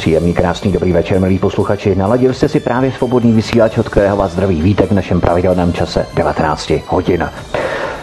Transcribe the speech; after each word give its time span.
Příjemný, 0.00 0.34
krásný, 0.34 0.72
dobrý 0.72 0.92
večer, 0.92 1.20
milí 1.20 1.38
posluchači. 1.38 1.94
Naladil 1.94 2.34
jste 2.34 2.48
si 2.48 2.60
právě 2.60 2.92
svobodný 2.92 3.32
vysílač, 3.32 3.78
od 3.78 3.88
kterého 3.88 4.16
vás 4.16 4.32
zdraví 4.32 4.62
vítek 4.62 4.90
v 4.90 4.94
našem 4.94 5.20
pravidelném 5.20 5.72
čase 5.72 6.06
19 6.14 6.72
hodin. 6.86 7.28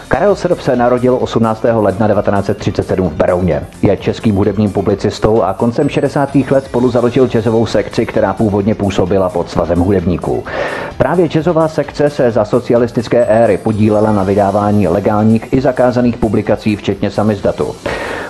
Karel 0.08 0.36
Srb 0.36 0.60
se 0.60 0.76
narodil 0.76 1.18
18. 1.20 1.64
ledna 1.74 2.08
1937 2.08 3.08
v 3.08 3.12
Berouně. 3.12 3.62
Je 3.82 3.96
českým 3.96 4.34
hudebním 4.34 4.72
publicistou 4.72 5.42
a 5.42 5.54
koncem 5.54 5.88
60. 5.88 6.34
let 6.50 6.64
spolu 6.64 6.90
založil 6.90 7.28
jazzovou 7.28 7.66
sekci, 7.66 8.06
která 8.06 8.32
původně 8.32 8.74
působila 8.74 9.28
pod 9.28 9.50
svazem 9.50 9.78
hudebníků. 9.78 10.44
Právě 10.98 11.28
jazzová 11.28 11.68
sekce 11.68 12.10
se 12.10 12.30
za 12.30 12.44
socialistické 12.44 13.24
éry 13.24 13.58
podílela 13.58 14.12
na 14.12 14.22
vydávání 14.22 14.88
legálních 14.88 15.52
i 15.52 15.60
zakázaných 15.60 16.16
publikací, 16.16 16.76
včetně 16.76 17.10
samizdatu. 17.10 17.74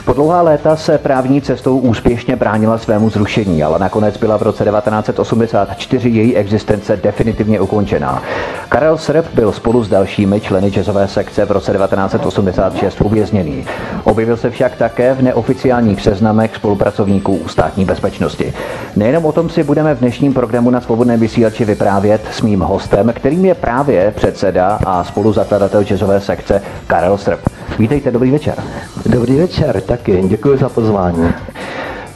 Po 0.09 0.15
dlouhá 0.15 0.43
léta 0.43 0.77
se 0.77 0.99
právní 0.99 1.43
cestou 1.43 1.79
úspěšně 1.79 2.37
bránila 2.37 2.79
svému 2.79 3.11
zrušení, 3.11 3.63
ale 3.63 3.79
nakonec 3.79 4.17
byla 4.17 4.37
v 4.37 4.43
roce 4.43 4.65
1984 4.65 6.09
její 6.09 6.37
existence 6.37 6.97
definitivně 6.97 7.61
ukončená. 7.61 8.23
Karel 8.69 8.99
Srb 8.99 9.27
byl 9.35 9.53
spolu 9.53 9.85
s 9.85 9.89
dalšími 9.89 10.41
členy 10.41 10.71
jazzové 10.71 11.09
sekce 11.09 11.45
v 11.45 11.51
roce 11.51 11.68
1986 11.73 13.01
uvězněný. 13.01 13.65
Objevil 14.05 14.37
se 14.37 14.51
však 14.51 14.77
také 14.77 15.15
v 15.15 15.23
neoficiálních 15.23 16.03
seznamech 16.03 16.57
spolupracovníků 16.57 17.41
státní 17.47 17.85
bezpečnosti. 17.85 18.53
Nejenom 18.97 19.25
o 19.27 19.33
tom 19.33 19.49
si 19.51 19.65
budeme 19.65 19.95
v 19.95 19.99
dnešním 19.99 20.35
programu 20.35 20.71
na 20.71 20.81
svobodném 20.81 21.21
vysílači 21.21 21.65
vyprávět 21.65 22.21
s 22.33 22.43
mým 22.43 22.61
hostem, 22.61 23.13
kterým 23.17 23.45
je 23.45 23.55
právě 23.55 24.13
předseda 24.17 24.79
a 24.87 25.05
spoluzakladatel 25.05 25.85
jazzové 25.85 26.21
sekce 26.21 26.63
Karel 26.87 27.19
Srb. 27.19 27.41
Vítejte, 27.79 28.11
dobrý 28.11 28.31
večer. 28.31 28.55
Dobrý 29.07 29.37
večer, 29.37 29.81
taky. 29.81 30.23
Děkuji 30.29 30.59
za 30.59 30.69
pozvání. 30.69 31.29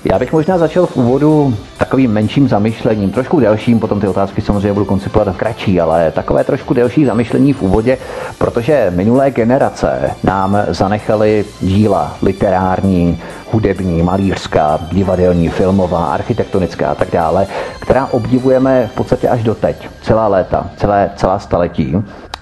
Já 0.05 0.19
bych 0.19 0.33
možná 0.33 0.59
začal 0.59 0.87
v 0.87 0.97
úvodu 0.97 1.55
takovým 1.79 2.13
menším 2.13 2.49
zamyšlením, 2.49 3.11
trošku 3.11 3.41
delším, 3.41 3.81
potom 3.81 4.01
ty 4.01 4.09
otázky 4.09 4.41
samozřejmě 4.41 4.73
budu 4.73 4.85
koncipovat 4.85 5.37
kratší, 5.37 5.81
ale 5.81 6.11
takové 6.11 6.45
trošku 6.45 6.75
delší 6.75 7.05
zamyšlení 7.05 7.53
v 7.53 7.63
úvodě, 7.63 7.99
protože 8.39 8.93
minulé 8.95 9.31
generace 9.31 10.11
nám 10.25 10.59
zanechaly 10.69 11.45
díla 11.61 12.17
literární, 12.23 13.21
hudební, 13.53 14.03
malířská, 14.03 14.79
divadelní, 14.93 15.49
filmová, 15.49 16.05
architektonická 16.05 16.91
a 16.91 16.95
tak 16.95 17.11
dále, 17.11 17.47
která 17.81 18.07
obdivujeme 18.07 18.87
v 18.93 18.95
podstatě 18.95 19.29
až 19.29 19.43
do 19.43 19.55
teď, 19.55 19.89
celá 20.03 20.29
léta, 20.29 20.71
celé, 20.77 21.11
celá 21.17 21.39
staletí. 21.39 21.97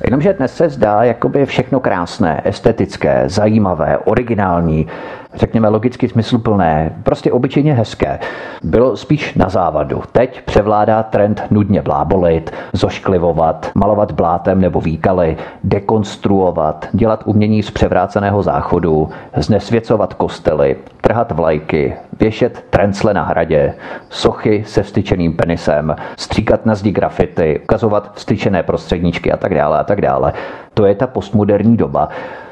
Jenomže 0.04 0.32
dnes 0.32 0.56
se 0.56 0.68
zdá 0.68 1.04
jakoby 1.04 1.46
všechno 1.46 1.80
krásné, 1.80 2.42
estetické, 2.44 3.24
zajímavé, 3.26 3.98
originální, 3.98 4.86
řekněme 5.34 5.68
logicky 5.68 6.08
smysluplné, 6.08 6.96
prostě 7.02 7.32
obyčejně 7.32 7.74
hezké, 7.74 8.18
bylo 8.62 8.96
spíš 8.96 9.34
na 9.34 9.48
závadu. 9.48 10.02
Teď 10.12 10.42
převládá 10.42 11.02
trend 11.02 11.42
nudně 11.50 11.82
blábolit, 11.82 12.50
zošklivovat, 12.72 13.70
malovat 13.74 14.12
blátem 14.12 14.60
nebo 14.60 14.80
výkaly, 14.80 15.36
dekonstruovat, 15.64 16.88
dělat 16.92 17.22
umění 17.26 17.62
z 17.62 17.70
převráceného 17.70 18.42
záchodu, 18.42 19.08
znesvěcovat 19.36 20.14
kostely, 20.14 20.76
trhat 21.00 21.32
vlajky, 21.32 21.96
věšet 22.20 22.64
trencle 22.70 23.14
na 23.14 23.24
hradě, 23.24 23.74
sochy 24.08 24.64
se 24.66 24.82
vstyčeným 24.82 25.36
penisem, 25.36 25.96
stříkat 26.16 26.66
na 26.66 26.74
zdi 26.74 26.90
grafity, 26.92 27.60
ukazovat 27.62 28.10
vstyčené 28.14 28.62
prostředníčky 28.62 29.32
a 29.32 29.36
tak 29.36 29.54
dále 29.54 29.78
a 29.78 29.84
tak 29.84 30.00
dále. 30.00 30.32
To 30.74 30.86
je 30.86 30.94
ta 30.94 31.06
postmoderní 31.06 31.76
doba. 31.76 32.08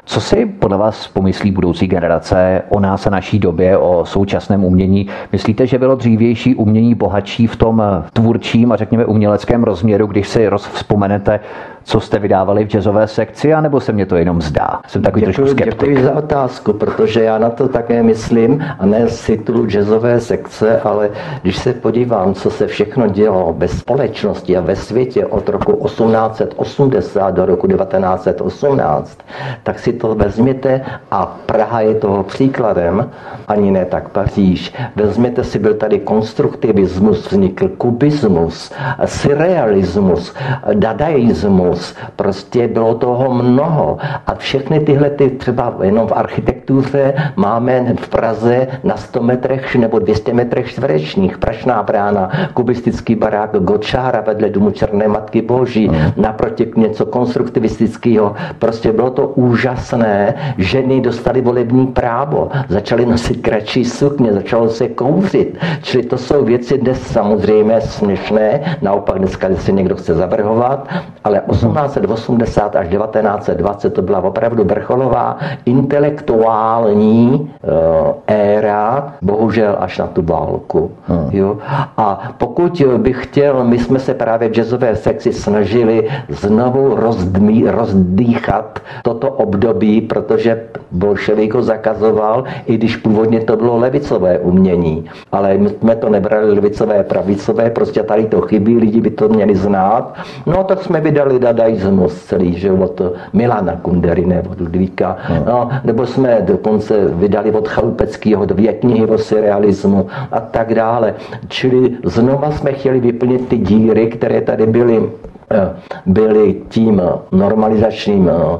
Co 0.09 0.21
si 0.21 0.45
podle 0.45 0.77
vás 0.77 1.07
pomyslí 1.07 1.51
budoucí 1.51 1.87
generace 1.87 2.61
o 2.69 2.79
nás 2.79 3.07
a 3.07 3.09
naší 3.09 3.39
době, 3.39 3.77
o 3.77 4.05
současném 4.05 4.63
umění? 4.63 5.07
Myslíte, 5.31 5.67
že 5.67 5.77
bylo 5.77 5.95
dřívější 5.95 6.55
umění 6.55 6.95
bohatší 6.95 7.47
v 7.47 7.55
tom 7.55 7.83
tvůrčím 8.13 8.71
a 8.71 8.75
řekněme 8.75 9.05
uměleckém 9.05 9.63
rozměru, 9.63 10.07
když 10.07 10.27
si 10.27 10.47
rozvzpomenete 10.47 11.39
co 11.83 11.99
jste 11.99 12.19
vydávali 12.19 12.65
v 12.65 12.69
jazzové 12.69 13.07
sekci, 13.07 13.53
anebo 13.53 13.79
se 13.79 13.91
mě 13.91 14.05
to 14.05 14.15
jenom 14.15 14.41
zdá? 14.41 14.79
Jsem 14.87 15.01
takový 15.01 15.21
děkuji, 15.21 15.33
trošku 15.33 15.51
skeptik. 15.51 15.89
Děkuji 15.89 16.03
za 16.03 16.15
otázku, 16.15 16.73
protože 16.73 17.23
já 17.23 17.37
na 17.37 17.49
to 17.49 17.67
také 17.67 18.03
myslím, 18.03 18.65
a 18.79 18.85
ne 18.85 19.07
z 19.07 19.25
titulu 19.25 19.65
jazzové 19.65 20.19
sekce, 20.19 20.81
ale 20.81 21.09
když 21.41 21.57
se 21.57 21.73
podívám, 21.73 22.33
co 22.33 22.49
se 22.49 22.67
všechno 22.67 23.07
dělo 23.07 23.55
ve 23.57 23.67
společnosti 23.67 24.57
a 24.57 24.61
ve 24.61 24.75
světě 24.75 25.25
od 25.25 25.49
roku 25.49 25.85
1880 25.85 27.31
do 27.31 27.45
roku 27.45 27.67
1918, 27.67 29.17
tak 29.63 29.79
si 29.79 29.93
to 29.93 30.15
vezměte 30.15 30.81
a 31.11 31.25
Praha 31.45 31.81
je 31.81 31.95
toho 31.95 32.23
příkladem, 32.23 33.09
ani 33.47 33.71
ne 33.71 33.85
tak 33.85 34.09
Paříž. 34.09 34.73
Vezměte 34.95 35.43
si, 35.43 35.59
byl 35.59 35.73
tady 35.73 35.99
konstruktivismus, 35.99 37.31
vznikl 37.31 37.67
kubismus, 37.67 38.71
surrealismus, 39.05 40.33
dadaismus, 40.73 41.68
moc. 41.69 41.95
Prostě 42.15 42.67
bylo 42.67 42.95
toho 42.95 43.33
mnoho. 43.33 43.97
A 44.27 44.35
všechny 44.35 44.79
tyhle, 44.79 45.09
ty 45.09 45.29
třeba 45.29 45.75
jenom 45.81 46.07
v 46.07 46.13
architektuře 46.15 47.13
máme 47.35 47.93
v 47.99 48.09
Praze 48.09 48.67
na 48.83 48.97
100 48.97 49.21
metrech 49.23 49.75
nebo 49.75 49.99
200 49.99 50.33
metrech 50.33 50.69
čtverečních. 50.71 51.37
Prašná 51.37 51.83
brána, 51.83 52.29
kubistický 52.53 53.15
barák 53.15 53.51
Gočára 53.59 54.21
vedle 54.21 54.49
domu 54.49 54.71
Černé 54.71 55.07
Matky 55.07 55.41
Boží, 55.41 55.87
mm. 55.87 55.95
naproti 56.17 56.71
něco 56.75 57.05
konstruktivistického. 57.05 58.35
Prostě 58.59 58.91
bylo 58.91 59.09
to 59.09 59.27
úžasné. 59.27 60.33
Ženy 60.57 61.01
dostali 61.01 61.41
volební 61.41 61.87
právo, 61.87 62.49
začaly 62.69 63.05
nosit 63.05 63.41
kratší 63.41 63.85
sukně, 63.85 64.33
začalo 64.33 64.69
se 64.69 64.87
kouřit. 64.87 65.57
Čili 65.81 66.03
to 66.03 66.17
jsou 66.17 66.45
věci 66.45 66.77
dnes 66.77 67.01
samozřejmě 67.01 67.81
směšné, 67.81 68.77
naopak 68.81 69.17
dneska 69.17 69.47
si 69.55 69.73
někdo 69.73 69.95
chce 69.95 70.13
zavrhovat, 70.15 70.87
ale 71.23 71.41
1880 71.59 72.75
až 72.75 72.87
1920 72.87 73.89
to 73.89 74.01
byla 74.01 74.23
opravdu 74.23 74.63
vrcholová 74.63 75.37
intelektuální 75.65 77.51
uh, 77.61 78.13
éra, 78.27 79.13
bohužel 79.21 79.75
až 79.79 79.97
na 79.97 80.07
tu 80.07 80.21
válku. 80.21 80.91
Hmm. 81.07 81.29
Jo? 81.31 81.57
A 81.97 82.31
pokud 82.37 82.81
bych 82.97 83.23
chtěl, 83.23 83.63
my 83.63 83.79
jsme 83.79 83.99
se 83.99 84.13
právě 84.13 84.49
v 84.49 84.57
jazzové 84.57 84.95
sekci 84.95 85.33
snažili 85.33 86.09
znovu 86.29 86.95
rozdmí, 86.95 87.63
rozdýchat 87.67 88.79
toto 89.03 89.29
období, 89.29 90.01
protože 90.01 90.63
bolševik 90.91 91.53
ho 91.53 91.61
zakazoval, 91.63 92.43
i 92.65 92.77
když 92.77 92.97
původně 92.97 93.39
to 93.39 93.55
bylo 93.55 93.77
levicové 93.77 94.39
umění. 94.39 95.05
Ale 95.31 95.57
my 95.57 95.69
jsme 95.69 95.95
to 95.95 96.09
nebrali 96.09 96.53
levicové, 96.53 97.03
pravicové, 97.03 97.69
prostě 97.69 98.03
tady 98.03 98.25
to 98.25 98.41
chybí, 98.41 98.77
lidi 98.77 99.01
by 99.01 99.09
to 99.09 99.29
měli 99.29 99.55
znát. 99.55 100.13
No 100.45 100.63
tak 100.63 100.83
jsme 100.83 101.01
vydali 101.01 101.39
dadaismus 101.51 102.13
celý, 102.25 102.53
že 102.59 102.71
od 102.71 103.01
Milana 103.33 103.75
Kundery, 103.81 104.25
od 104.51 104.59
Ludvíka, 104.59 105.17
no. 105.29 105.43
no, 105.47 105.69
nebo 105.83 106.05
jsme 106.05 106.41
dokonce 106.41 107.05
vydali 107.07 107.51
od 107.51 107.67
Chalupeckého 107.67 108.45
dvě 108.45 108.73
knihy 108.73 109.05
o 109.05 109.17
surrealismu 109.17 110.07
a 110.31 110.39
tak 110.39 110.75
dále. 110.75 111.13
Čili 111.47 111.97
znova 112.05 112.51
jsme 112.51 112.71
chtěli 112.73 112.99
vyplnit 112.99 113.47
ty 113.47 113.57
díry, 113.57 114.07
které 114.07 114.41
tady 114.41 114.65
byly 114.65 115.09
eh, 115.51 115.69
byly 116.05 116.55
tím 116.69 117.01
normalizačním 117.31 118.29
eh, 118.29 118.59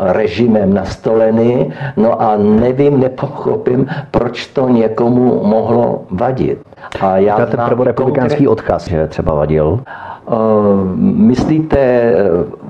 režimem 0.00 0.74
nastoleny, 0.74 1.72
no 1.96 2.22
a 2.22 2.36
nevím, 2.36 3.00
nepochopím, 3.00 3.86
proč 4.10 4.46
to 4.46 4.68
někomu 4.68 5.44
mohlo 5.44 6.02
vadit. 6.10 6.58
A 7.00 7.16
já 7.16 7.46
ten 7.46 7.60
prvorepublikánský 7.66 8.44
konkrét... 8.44 8.48
odkaz, 8.48 8.88
že 8.88 9.06
třeba 9.06 9.34
vadil. 9.34 9.80
Eh, 10.30 10.34
myslíte 11.14 11.78
eh, 11.78 12.14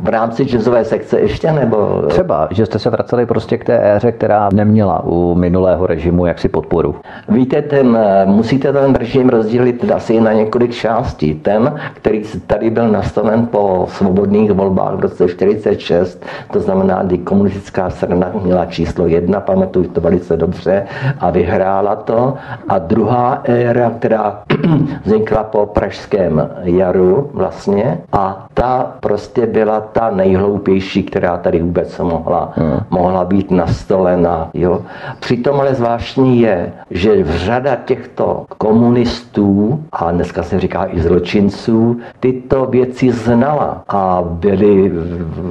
v 0.03 0.09
rámci 0.09 0.45
jazzové 0.45 0.85
sekce 0.85 1.21
ještě, 1.21 1.53
nebo? 1.53 2.03
Třeba, 2.09 2.49
že 2.51 2.67
jste 2.67 2.79
se 2.79 2.91
vraceli 2.91 3.27
prostě 3.27 3.59
k 3.59 3.65
té 3.65 3.97
éře, 3.97 4.13
která 4.13 4.49
neměla 4.53 5.05
u 5.05 5.35
minulého 5.35 5.87
režimu 5.87 6.27
jaksi 6.27 6.49
podporu. 6.49 6.95
Víte, 7.29 7.63
ten, 7.63 7.99
eh, 8.01 8.27
musíte 8.27 8.73
ten 8.73 8.95
režim 8.95 9.29
rozdělit 9.29 9.91
asi 9.95 10.21
na 10.21 10.33
několik 10.33 10.73
částí. 10.73 11.35
Ten, 11.35 11.75
který 11.95 12.23
tady 12.47 12.71
byl 12.71 12.89
nastaven 12.89 13.47
po 13.47 13.87
svobodných 13.89 14.53
volbách 14.53 14.95
v 14.95 15.01
roce 15.01 15.29
46, 15.29 16.25
to 16.53 16.61
znamená 16.61 16.98
kdy 17.03 17.19
komunistická 17.19 17.91
strana 17.91 18.31
měla 18.43 18.67
číslo 18.67 19.07
jedna, 19.07 19.41
pamatuju 19.41 19.89
to 19.89 20.01
velice 20.01 20.37
dobře, 20.37 20.87
a 21.21 21.31
vyhrála 21.31 21.97
to. 21.97 22.35
A 22.69 22.79
druhá 22.79 23.41
éra, 23.45 23.91
která 23.91 24.43
vznikla 25.05 25.45
po 25.45 25.67
pražském 25.67 26.51
jaru 26.63 27.31
vlastně, 27.33 27.99
a 28.13 28.47
ta 28.55 28.93
prostě 29.01 29.47
byla 29.47 29.81
ta 29.81 30.11
nejhloupější, 30.11 31.03
která 31.03 31.37
tady 31.37 31.63
vůbec 31.63 31.99
mohla, 31.99 32.53
hmm. 32.57 32.81
mohla 32.91 33.25
být 33.25 33.51
nastolena. 33.51 34.51
Jo. 34.55 34.83
Přitom 35.21 35.61
ale 35.61 35.75
zvláštní 35.75 36.41
je, 36.41 36.73
že 36.91 37.25
řada 37.25 37.77
těchto 37.77 38.45
komunistů, 38.59 39.81
a 39.93 40.11
dneska 40.11 40.43
se 40.43 40.61
říká 40.61 40.87
i 40.91 41.01
zločinců, 41.01 42.01
tyto 42.21 42.67
věci 42.67 43.13
znala 43.13 43.83
a 43.89 44.23
byli 44.23 44.93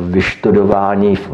vyštudováni 0.10 1.16
v 1.16 1.30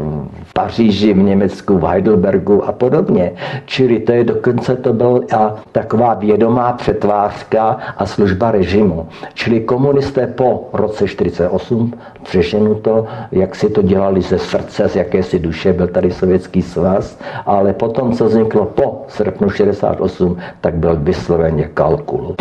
Paříži, 0.52 1.12
v 1.12 1.16
Německu, 1.16 1.78
v 1.78 1.84
Heidelbergu 1.84 2.64
a 2.64 2.72
podobně. 2.72 3.32
Čili 3.64 3.98
to 3.98 4.12
je 4.12 4.24
dokonce 4.24 4.76
to 4.76 4.92
byla 4.92 5.56
taková 5.72 6.14
vědomá 6.14 6.72
přetvářka 6.72 7.78
a 7.96 8.06
služba 8.06 8.50
režimu. 8.50 9.08
Čili 9.34 9.60
komunisté 9.60 10.26
po 10.26 10.68
roce 10.72 11.08
48 11.08 11.92
přešenu 12.22 12.74
to, 12.74 13.06
jak 13.32 13.54
si 13.54 13.70
to 13.70 13.82
dělali 13.82 14.22
ze 14.22 14.38
srdce, 14.38 14.88
z 14.88 14.96
jakési 14.96 15.38
duše, 15.38 15.72
byl 15.72 15.86
tady 15.86 16.10
Sovětský 16.10 16.62
svaz, 16.62 17.18
ale 17.46 17.72
potom, 17.72 18.12
co 18.12 18.24
vzniklo 18.24 18.64
po 18.64 19.04
srpnu 19.08 19.50
68, 19.50 20.36
tak 20.60 20.74
byl 20.74 20.96
vysloveně 20.96 21.68
kalkul. 21.74 22.34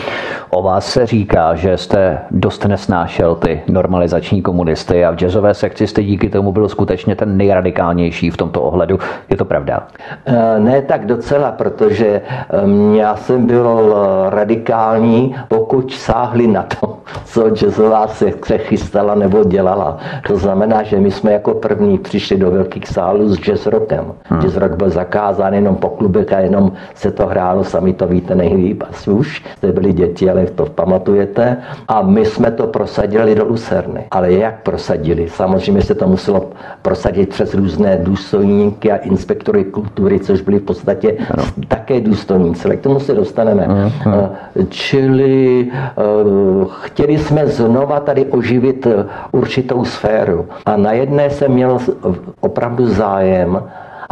O 0.49 0.61
vás 0.63 0.85
se 0.85 1.05
říká, 1.05 1.55
že 1.55 1.77
jste 1.77 2.17
dost 2.31 2.65
nesnášel 2.65 3.35
ty 3.35 3.61
normalizační 3.67 4.41
komunisty 4.41 5.05
a 5.05 5.11
v 5.11 5.15
jazzové 5.15 5.53
sekci 5.53 5.87
jste 5.87 6.03
díky 6.03 6.29
tomu 6.29 6.51
byl 6.51 6.69
skutečně 6.69 7.15
ten 7.15 7.37
nejradikálnější 7.53 8.29
v 8.29 8.37
tomto 8.37 8.61
ohledu. 8.61 8.99
Je 9.29 9.37
to 9.37 9.45
pravda? 9.45 9.87
Eh, 10.25 10.59
ne 10.59 10.81
tak 10.81 11.05
docela, 11.05 11.51
protože 11.51 12.21
eh, 12.21 12.97
já 12.97 13.15
jsem 13.15 13.45
byl 13.45 13.95
eh, 13.95 14.29
radikální, 14.29 15.35
pokud 15.47 15.93
sáhli 15.93 16.47
na 16.47 16.63
to, 16.63 16.97
co 17.25 17.49
jazzová 17.49 18.07
sekce 18.07 18.57
chystala 18.57 19.15
nebo 19.15 19.43
dělala. 19.43 19.97
To 20.27 20.37
znamená, 20.37 20.83
že 20.83 20.99
my 20.99 21.11
jsme 21.11 21.31
jako 21.31 21.53
první 21.53 21.97
přišli 21.97 22.37
do 22.37 22.51
velkých 22.51 22.87
sálů 22.87 23.29
s 23.29 23.37
jazz 23.37 23.65
rockem. 23.65 24.13
Hmm. 24.23 24.41
Jazz 24.41 24.57
rock 24.57 24.71
byl 24.71 24.89
zakázán 24.89 25.53
jenom 25.53 25.75
po 25.75 25.89
klubech 25.89 26.33
a 26.33 26.39
jenom 26.39 26.71
se 26.95 27.11
to 27.11 27.25
hrálo, 27.27 27.63
sami 27.63 27.93
to 27.93 28.07
víte 28.07 28.35
nejlíp 28.35 28.83
asi 28.89 29.09
už. 29.11 29.43
Jste 29.57 29.71
byli 29.71 29.93
děti, 29.93 30.29
ale 30.29 30.45
to 30.45 30.65
pamatujete. 30.65 31.57
A 31.87 32.01
my 32.01 32.25
jsme 32.25 32.51
to 32.51 32.67
prosadili 32.67 33.35
do 33.35 33.45
Lucerny. 33.45 34.05
Ale 34.11 34.31
jak 34.33 34.63
prosadili? 34.63 35.29
Samozřejmě 35.29 35.81
se 35.81 35.95
to 35.95 36.07
muselo 36.07 36.49
prosadit 36.81 37.29
přes 37.29 37.42
různé 37.53 37.97
důstojníky 38.01 38.91
a 38.91 38.95
inspektory 38.95 39.63
kultury, 39.63 40.19
což 40.19 40.41
byli 40.41 40.59
v 40.59 40.63
podstatě 40.63 41.17
ano. 41.31 41.43
také 41.67 42.01
důstojníci. 42.01 42.65
Ale 42.65 42.75
k 42.75 42.81
tomu 42.81 42.99
se 42.99 43.13
dostaneme. 43.13 43.65
Ano. 43.65 44.29
Eh, 44.55 44.63
čili 44.69 45.67
uh, 45.67 46.67
chtěli 46.81 47.17
jsme 47.17 47.47
znova 47.47 47.99
tady 47.99 48.25
oživit 48.25 48.87
eh, 48.87 49.05
určitou 49.31 49.85
sféru. 49.85 50.45
A 50.65 50.77
na 50.77 50.91
jedné 50.91 51.29
jsem 51.29 51.51
měl 51.51 51.77
opravdu 52.39 52.87
zájem 52.87 53.63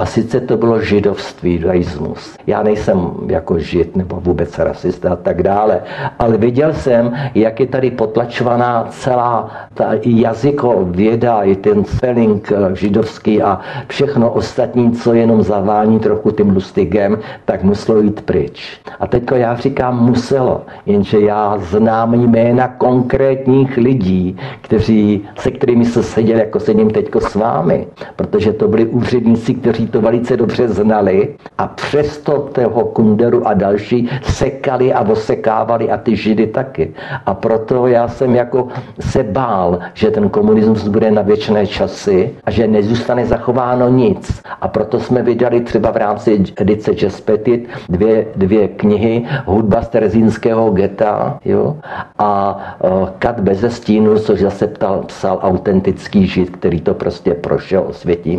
a 0.02 0.06
sice 0.06 0.40
to 0.40 0.58
bylo 0.58 0.82
židovství, 0.82 1.54
judaismus. 1.54 2.36
Já 2.48 2.64
nejsem 2.64 3.12
jako 3.28 3.60
žid 3.60 3.96
nebo 3.96 4.20
vůbec 4.20 4.60
rasista 4.60 5.14
a 5.14 5.16
tak 5.16 5.44
dále, 5.44 5.82
ale 6.20 6.38
viděl 6.38 6.74
jsem, 6.74 7.14
jak 7.36 7.60
je 7.60 7.68
tady 7.68 7.92
potlačovaná 7.92 8.88
celá 8.90 9.52
ta 9.74 9.90
jazyko, 10.06 10.88
věda, 10.90 11.42
i 11.42 11.56
ten 11.56 11.86
spelling 11.86 12.52
eh, 12.52 12.76
židovský 12.76 13.42
a 13.42 13.60
všechno 13.88 14.32
ostatní, 14.32 14.92
co 14.92 15.14
jenom 15.14 15.44
zavání 15.44 16.00
trochu 16.00 16.32
tím 16.32 16.50
lustigem, 16.50 17.18
tak 17.46 17.64
muselo 17.64 18.02
jít 18.02 18.22
pryč. 18.22 18.80
A 19.00 19.08
teďko 19.08 19.36
já 19.36 19.56
říkám 19.56 20.06
muselo, 20.06 20.62
jenže 20.86 21.20
já 21.20 21.58
znám 21.58 22.14
jména 22.14 22.68
konkrétních 22.68 23.78
lidí, 23.78 24.38
kteří, 24.62 25.26
se 25.38 25.52
kterými 25.52 25.86
se 25.86 26.04
seděl, 26.04 26.38
jako 26.38 26.60
sedím 26.60 26.90
teďko 26.90 27.22
s 27.22 27.36
vámi, 27.36 27.88
protože 28.16 28.54
to 28.54 28.68
byli 28.68 28.86
úředníci, 28.86 29.54
kteří 29.54 29.91
to 29.92 30.02
velice 30.02 30.38
dobře 30.38 30.68
znali 30.68 31.36
a 31.58 31.68
přesto 31.68 32.40
toho 32.40 32.86
Kunderu 32.86 33.48
a 33.48 33.54
další 33.54 34.10
sekali 34.22 34.94
a 34.94 35.02
osekávali 35.02 35.92
a 35.92 35.98
ty 35.98 36.16
židy 36.16 36.48
taky. 36.48 36.94
A 37.26 37.34
proto 37.34 37.88
já 37.88 38.08
jsem 38.08 38.36
jako 38.36 38.68
se 39.00 39.24
bál, 39.24 39.80
že 39.94 40.12
ten 40.12 40.30
komunismus 40.30 40.88
bude 40.88 41.12
na 41.12 41.22
věčné 41.22 41.68
časy 41.68 42.32
a 42.44 42.52
že 42.52 42.68
nezůstane 42.68 43.26
zachováno 43.26 43.90
nic. 43.90 44.42
A 44.62 44.68
proto 44.68 45.00
jsme 45.00 45.24
vydali 45.24 45.62
třeba 45.62 45.92
v 45.92 45.98
rámci 45.98 46.44
edice 46.56 46.94
Jazz 46.94 47.22
Petit 47.22 47.70
dvě, 47.90 48.26
dvě 48.36 48.68
knihy 48.68 49.26
Hudba 49.46 49.82
z 49.82 49.88
Terezínského 49.90 50.70
geta 50.72 51.40
jo? 51.46 51.78
a 52.20 52.60
uh, 52.84 53.10
Kat 53.20 53.40
beze 53.40 53.70
stínu, 53.70 54.20
což 54.20 54.40
zase 54.40 54.68
ptal, 54.68 55.04
psal 55.08 55.40
autentický 55.42 56.28
žid, 56.28 56.50
který 56.50 56.82
to 56.82 56.94
prostě 56.94 57.34
prošel 57.34 57.92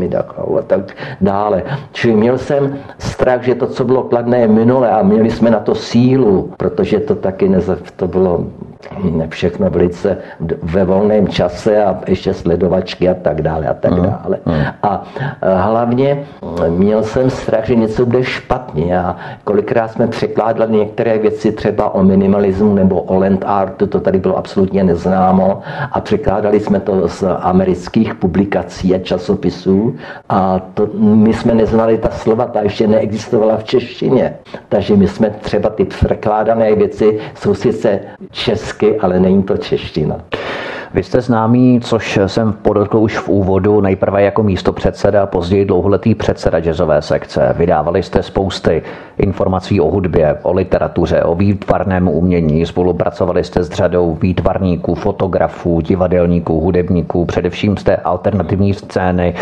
Dachau 0.08 0.58
a 0.58 0.62
tak 0.62 0.92
dále 1.20 1.41
dále. 1.42 1.62
Čili 1.92 2.14
měl 2.14 2.38
jsem 2.38 2.78
strach, 2.98 3.42
že 3.42 3.54
to, 3.54 3.66
co 3.66 3.84
bylo 3.84 4.02
kladné 4.02 4.46
minule 4.48 4.90
a 4.90 5.02
měli 5.02 5.30
jsme 5.30 5.50
na 5.50 5.60
to 5.60 5.74
sílu, 5.74 6.52
protože 6.56 7.00
to 7.00 7.14
taky 7.14 7.48
neze, 7.48 7.78
to 7.96 8.08
bylo 8.08 8.46
všechno 9.28 9.70
velice 9.70 10.18
ve 10.62 10.84
volném 10.84 11.28
čase 11.28 11.84
a 11.84 11.98
ještě 12.06 12.34
sledovačky 12.34 13.08
a 13.08 13.14
tak 13.14 13.42
dále 13.42 13.66
a 13.66 13.74
tak 13.74 13.94
dále. 13.94 14.38
A 14.82 15.02
hlavně 15.42 16.24
měl 16.68 17.02
jsem 17.02 17.30
strach, 17.30 17.66
že 17.66 17.74
něco 17.74 18.06
bude 18.06 18.24
špatně. 18.24 18.98
A 18.98 19.16
kolikrát 19.44 19.88
jsme 19.88 20.06
překládali 20.06 20.72
některé 20.72 21.18
věci 21.18 21.52
třeba 21.52 21.94
o 21.94 22.02
minimalismu 22.02 22.74
nebo 22.74 23.02
o 23.02 23.18
land 23.18 23.44
artu, 23.46 23.86
to 23.86 24.00
tady 24.00 24.18
bylo 24.18 24.36
absolutně 24.36 24.84
neznámo. 24.84 25.60
A 25.92 26.00
překládali 26.00 26.60
jsme 26.60 26.80
to 26.80 27.08
z 27.08 27.24
amerických 27.40 28.14
publikací 28.14 28.94
a 28.94 28.98
časopisů. 28.98 29.96
A 30.28 30.60
to, 30.74 30.88
my 30.98 31.32
jsme 31.32 31.54
neznali 31.54 31.98
ta 31.98 32.10
slova, 32.10 32.46
ta 32.46 32.60
ještě 32.60 32.86
neexistovala 32.86 33.56
v 33.56 33.64
češtině. 33.64 34.34
Takže 34.68 34.96
my 34.96 35.08
jsme 35.08 35.30
třeba 35.30 35.70
ty 35.70 35.84
překládané 35.84 36.74
věci 36.74 37.18
jsou 37.34 37.54
sice 37.54 38.00
česky, 38.72 39.00
ale 39.00 39.20
není 39.20 39.42
to 39.42 39.56
čeština. 39.56 40.16
Vy 40.94 41.02
jste 41.02 41.20
známý, 41.20 41.80
což 41.80 42.18
jsem 42.26 42.52
podotkl 42.52 42.98
už 42.98 43.18
v 43.18 43.28
úvodu, 43.28 43.80
nejprve 43.80 44.22
jako 44.22 44.42
místo 44.42 44.72
předseda, 44.72 45.26
později 45.26 45.64
dlouholetý 45.64 46.14
předseda 46.14 46.58
jazzové 46.60 47.02
sekce. 47.02 47.54
Vydávali 47.58 48.02
jste 48.02 48.22
spousty 48.22 48.82
informací 49.18 49.80
o 49.80 49.90
hudbě, 49.90 50.38
o 50.42 50.52
literatuře, 50.52 51.22
o 51.22 51.34
výtvarném 51.34 52.08
umění. 52.08 52.66
Spolupracovali 52.66 53.44
jste 53.44 53.62
s 53.62 53.70
řadou 53.70 54.14
výtvarníků, 54.14 54.94
fotografů, 54.94 55.80
divadelníků, 55.80 56.60
hudebníků, 56.60 57.24
především 57.24 57.76
jste 57.76 57.96
alternativní 57.96 58.74
scény, 58.74 59.34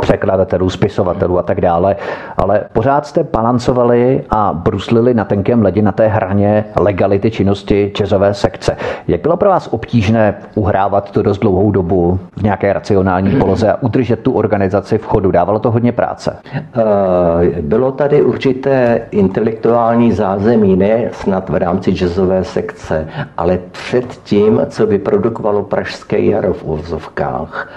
překladatelů, 0.00 0.70
spisovatelů 0.70 1.38
a 1.38 1.42
tak 1.42 1.60
dále. 1.60 1.96
Ale 2.36 2.60
pořád 2.72 3.06
jste 3.06 3.24
balancovali 3.32 4.24
a 4.30 4.52
bruslili 4.52 5.14
na 5.14 5.24
tenkém 5.24 5.62
ledě 5.62 5.82
na 5.82 5.92
té 5.92 6.06
hraně 6.06 6.64
legality 6.80 7.30
činnosti 7.30 7.92
jazzové 7.96 8.34
sekce. 8.34 8.76
Jak 9.08 9.20
bylo 9.20 9.36
pro 9.36 9.48
vás 9.48 9.68
obtížné 9.72 10.34
uhrávat 10.54 11.10
to 11.10 11.22
dost 11.22 11.38
dlouhou 11.38 11.70
dobu 11.70 12.18
v 12.36 12.42
nějaké 12.42 12.72
racionální 12.72 13.36
poloze 13.36 13.72
a 13.72 13.82
udržet 13.82 14.20
tu 14.20 14.32
organizaci 14.32 14.98
v 14.98 15.06
chodu? 15.06 15.30
Dávalo 15.30 15.58
to 15.58 15.70
hodně 15.70 15.92
práce? 15.92 16.36
Eh, 16.54 17.62
bylo 17.62 17.92
tady 17.92 18.22
určité 18.22 19.00
intelektuální 19.28 20.12
zázemí, 20.12 20.76
ne 20.76 21.10
snad 21.12 21.48
v 21.48 21.54
rámci 21.54 21.92
jazzové 21.92 22.44
sekce, 22.44 23.08
ale 23.36 23.58
před 23.72 24.06
tím, 24.24 24.60
co 24.68 24.86
vyprodukovalo 24.86 25.62
Pražské 25.62 26.20
jaro 26.20 26.54
v 26.54 26.64
úvozovkách. 26.64 27.68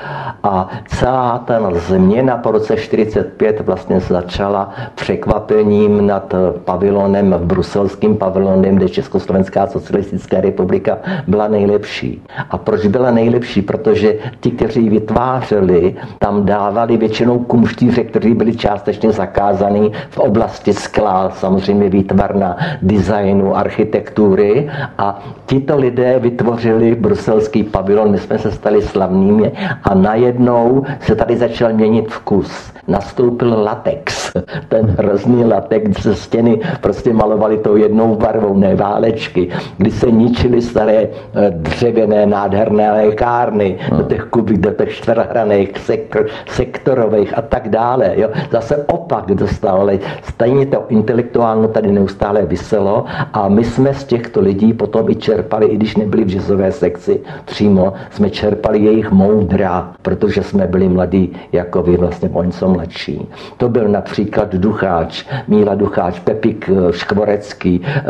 A 0.43 0.69
celá 0.87 1.37
ta 1.37 1.71
změna 1.73 2.37
po 2.37 2.51
roce 2.51 2.77
45 2.77 3.59
vlastně 3.59 3.99
začala 3.99 4.69
překvapením 4.95 6.07
nad 6.07 6.33
pavilonem, 6.63 7.35
bruselským 7.43 8.17
pavilonem, 8.17 8.75
kde 8.75 8.89
Československá 8.89 9.67
socialistická 9.67 10.41
republika 10.41 10.97
byla 11.27 11.47
nejlepší. 11.47 12.21
A 12.49 12.57
proč 12.57 12.85
byla 12.87 13.11
nejlepší? 13.11 13.61
Protože 13.61 14.15
ti, 14.39 14.51
kteří 14.51 14.89
vytvářeli, 14.89 15.95
tam 16.19 16.45
dávali 16.45 16.97
většinou 16.97 17.39
kumštíře, 17.39 18.03
kteří 18.03 18.33
byli 18.33 18.55
částečně 18.55 19.11
zakázaný 19.11 19.91
v 20.09 20.17
oblasti 20.17 20.73
skla, 20.73 21.30
samozřejmě 21.35 21.89
výtvarna 21.89 22.57
designu, 22.81 23.57
architektury 23.57 24.69
a 24.97 25.19
tito 25.45 25.77
lidé 25.77 26.19
vytvořili 26.19 26.95
bruselský 26.95 27.63
pavilon, 27.63 28.11
my 28.11 28.17
jsme 28.17 28.39
se 28.39 28.51
stali 28.51 28.81
slavnými 28.81 29.51
a 29.83 29.93
najednou 29.95 30.83
se 30.99 31.15
tady 31.15 31.37
začal 31.37 31.73
měnit 31.73 32.11
vkus. 32.11 32.71
Nastoupil 32.87 33.63
latex, 33.63 34.31
ten 34.67 34.95
hrozný 34.97 35.45
latex 35.45 36.03
ze 36.03 36.15
stěny 36.15 36.59
prostě 36.81 37.13
malovali 37.13 37.57
tou 37.57 37.75
jednou 37.75 38.15
barvou, 38.15 38.57
ne 38.57 38.75
válečky, 38.75 39.49
kdy 39.77 39.91
se 39.91 40.11
ničily 40.11 40.61
staré 40.61 40.97
eh, 40.97 41.09
dřevěné 41.49 42.25
nádherné 42.25 42.91
lékárny 42.91 43.77
do 43.97 44.03
těch 44.03 44.23
kubik, 44.23 44.57
do 44.57 44.71
těch 44.71 44.89
čtvrhraných 44.95 45.71
sek- 45.73 46.25
sektorových 46.49 47.37
a 47.37 47.41
tak 47.41 47.69
dále. 47.69 48.11
Jo. 48.15 48.29
Zase 48.51 48.85
opak 48.87 49.25
dostal, 49.25 49.81
ale 49.81 49.99
stejně 50.23 50.65
to 50.65 50.85
intelektuálno 51.21 51.67
tady 51.67 51.91
neustále 51.91 52.45
vyselo 52.45 53.05
a 53.33 53.49
my 53.49 53.63
jsme 53.63 53.93
z 53.93 54.03
těchto 54.03 54.41
lidí 54.41 54.73
potom 54.73 55.09
i 55.09 55.15
čerpali, 55.15 55.65
i 55.65 55.75
když 55.77 55.97
nebyli 55.97 56.23
v 56.23 56.33
jazzové 56.33 56.71
sekci 56.71 57.21
přímo, 57.45 57.93
jsme 58.09 58.29
čerpali 58.29 58.79
jejich 58.79 59.11
moudra, 59.11 59.93
protože 60.01 60.43
jsme 60.43 60.67
byli 60.67 60.89
mladí 60.89 61.37
jako 61.51 61.83
vy, 61.83 61.97
vlastně 61.97 62.29
o 62.33 62.43
něco 62.43 62.69
mladší. 62.69 63.27
To 63.57 63.69
byl 63.69 63.87
například 63.87 64.55
Ducháč, 64.55 65.25
Míla 65.47 65.75
Ducháč, 65.75 66.19
Pepik 66.19 66.69
eh, 66.69 66.93
Škvorecký, 66.93 67.81
eh, 67.85 68.01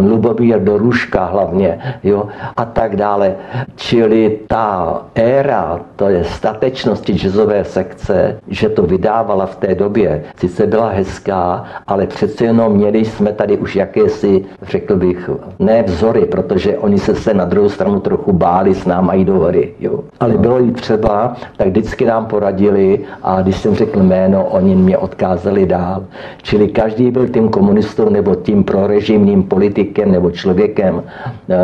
Lubomír 0.00 0.58
Doruška 0.58 1.24
hlavně, 1.24 1.78
jo, 2.02 2.26
a 2.56 2.64
tak 2.64 2.96
dále. 2.96 3.36
Čili 3.76 4.38
ta 4.46 5.02
éra, 5.14 5.80
to 5.96 6.08
je 6.08 6.24
statečnosti 6.24 7.12
jazzové 7.12 7.64
sekce, 7.64 8.40
že 8.48 8.68
to 8.68 8.82
vydávala 8.82 9.46
v 9.46 9.56
té 9.56 9.74
době, 9.74 10.24
sice 10.36 10.66
byla 10.66 10.90
hezká, 10.90 11.64
ale 11.86 12.06
přece 12.06 12.44
jenom 12.56 12.72
měli 12.72 13.04
jsme 13.04 13.32
tady 13.32 13.56
už 13.56 13.76
jakési, 13.76 14.44
řekl 14.62 14.96
bych, 14.96 15.30
ne 15.58 15.82
vzory, 15.82 16.24
protože 16.24 16.78
oni 16.78 16.98
se 16.98 17.14
se 17.14 17.34
na 17.34 17.44
druhou 17.44 17.68
stranu 17.68 18.00
trochu 18.00 18.32
báli 18.32 18.74
s 18.74 18.86
náma 18.86 19.14
jít 19.14 19.24
do 19.24 19.34
hory. 19.34 19.72
Jo. 19.80 20.00
Ale 20.20 20.38
bylo 20.38 20.58
jí 20.58 20.70
třeba, 20.72 21.36
tak 21.56 21.68
vždycky 21.68 22.04
nám 22.04 22.26
poradili 22.26 23.00
a 23.22 23.42
když 23.42 23.56
jsem 23.56 23.74
řekl 23.74 24.02
jméno, 24.02 24.44
oni 24.44 24.74
mě 24.74 24.98
odkázali 24.98 25.66
dál. 25.66 26.04
Čili 26.42 26.68
každý 26.68 27.10
byl 27.10 27.28
tím 27.28 27.48
komunistou 27.48 28.08
nebo 28.08 28.34
tím 28.34 28.64
prorežimním 28.64 29.42
politikem 29.42 30.12
nebo 30.12 30.30
člověkem 30.30 31.02
eh, 31.02 31.56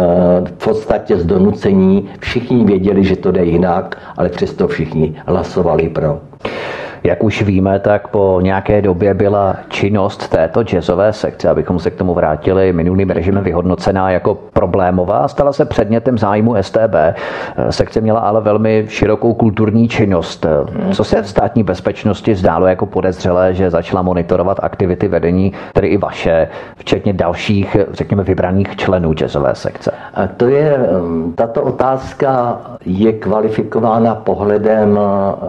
v 0.45 0.65
podstatě 0.65 1.17
z 1.17 1.25
donucení. 1.25 2.09
Všichni 2.21 2.65
věděli, 2.65 3.05
že 3.05 3.17
to 3.17 3.33
jde 3.33 3.45
jinak, 3.45 3.97
ale 4.17 4.29
přesto 4.29 4.69
všichni 4.69 5.15
hlasovali 5.27 5.89
pro. 5.89 6.21
Jak 7.05 7.25
už 7.25 7.43
víme, 7.43 7.79
tak 7.79 8.09
po 8.09 8.39
nějaké 8.43 8.83
době 8.83 9.15
byla 9.15 9.57
činnost 9.69 10.29
této 10.29 10.63
jazzové 10.63 11.13
sekce, 11.13 11.49
abychom 11.49 11.79
se 11.79 11.91
k 11.91 11.95
tomu 11.95 12.15
vrátili, 12.15 12.73
minulým 12.73 13.11
režimem 13.11 13.45
vyhodnocená 13.45 14.11
jako 14.11 14.39
problémová 14.53 15.19
a 15.19 15.29
stala 15.29 15.53
se 15.53 15.65
předmětem 15.65 16.19
zájmu 16.19 16.55
STB. 16.61 16.95
Sekce 17.71 18.01
měla 18.01 18.21
ale 18.21 18.41
velmi 18.41 18.85
širokou 18.89 19.35
kulturní 19.35 19.89
činnost. 19.89 20.47
Co 20.93 21.05
se 21.05 21.23
v 21.23 21.29
státní 21.29 21.63
bezpečnosti 21.63 22.35
zdálo 22.35 22.67
jako 22.67 22.87
podezřelé, 22.87 23.55
že 23.55 23.71
začala 23.71 24.03
monitorovat 24.03 24.59
aktivity 24.63 25.09
vedení, 25.09 25.53
tedy 25.73 25.89
i 25.89 25.97
vaše, 25.97 26.49
včetně 26.77 27.13
dalších, 27.13 27.77
řekněme, 27.93 28.23
vybraných 28.23 28.77
členů 28.77 29.13
jazzové 29.13 29.55
sekce? 29.55 29.93
A 30.15 30.27
to 30.27 30.49
je, 30.49 30.79
um, 30.79 31.33
tato 31.33 31.63
otázka 31.63 32.61
je 32.87 33.13
kvalifikována 33.13 34.15
pohledem 34.15 34.91
uh, 34.91 34.99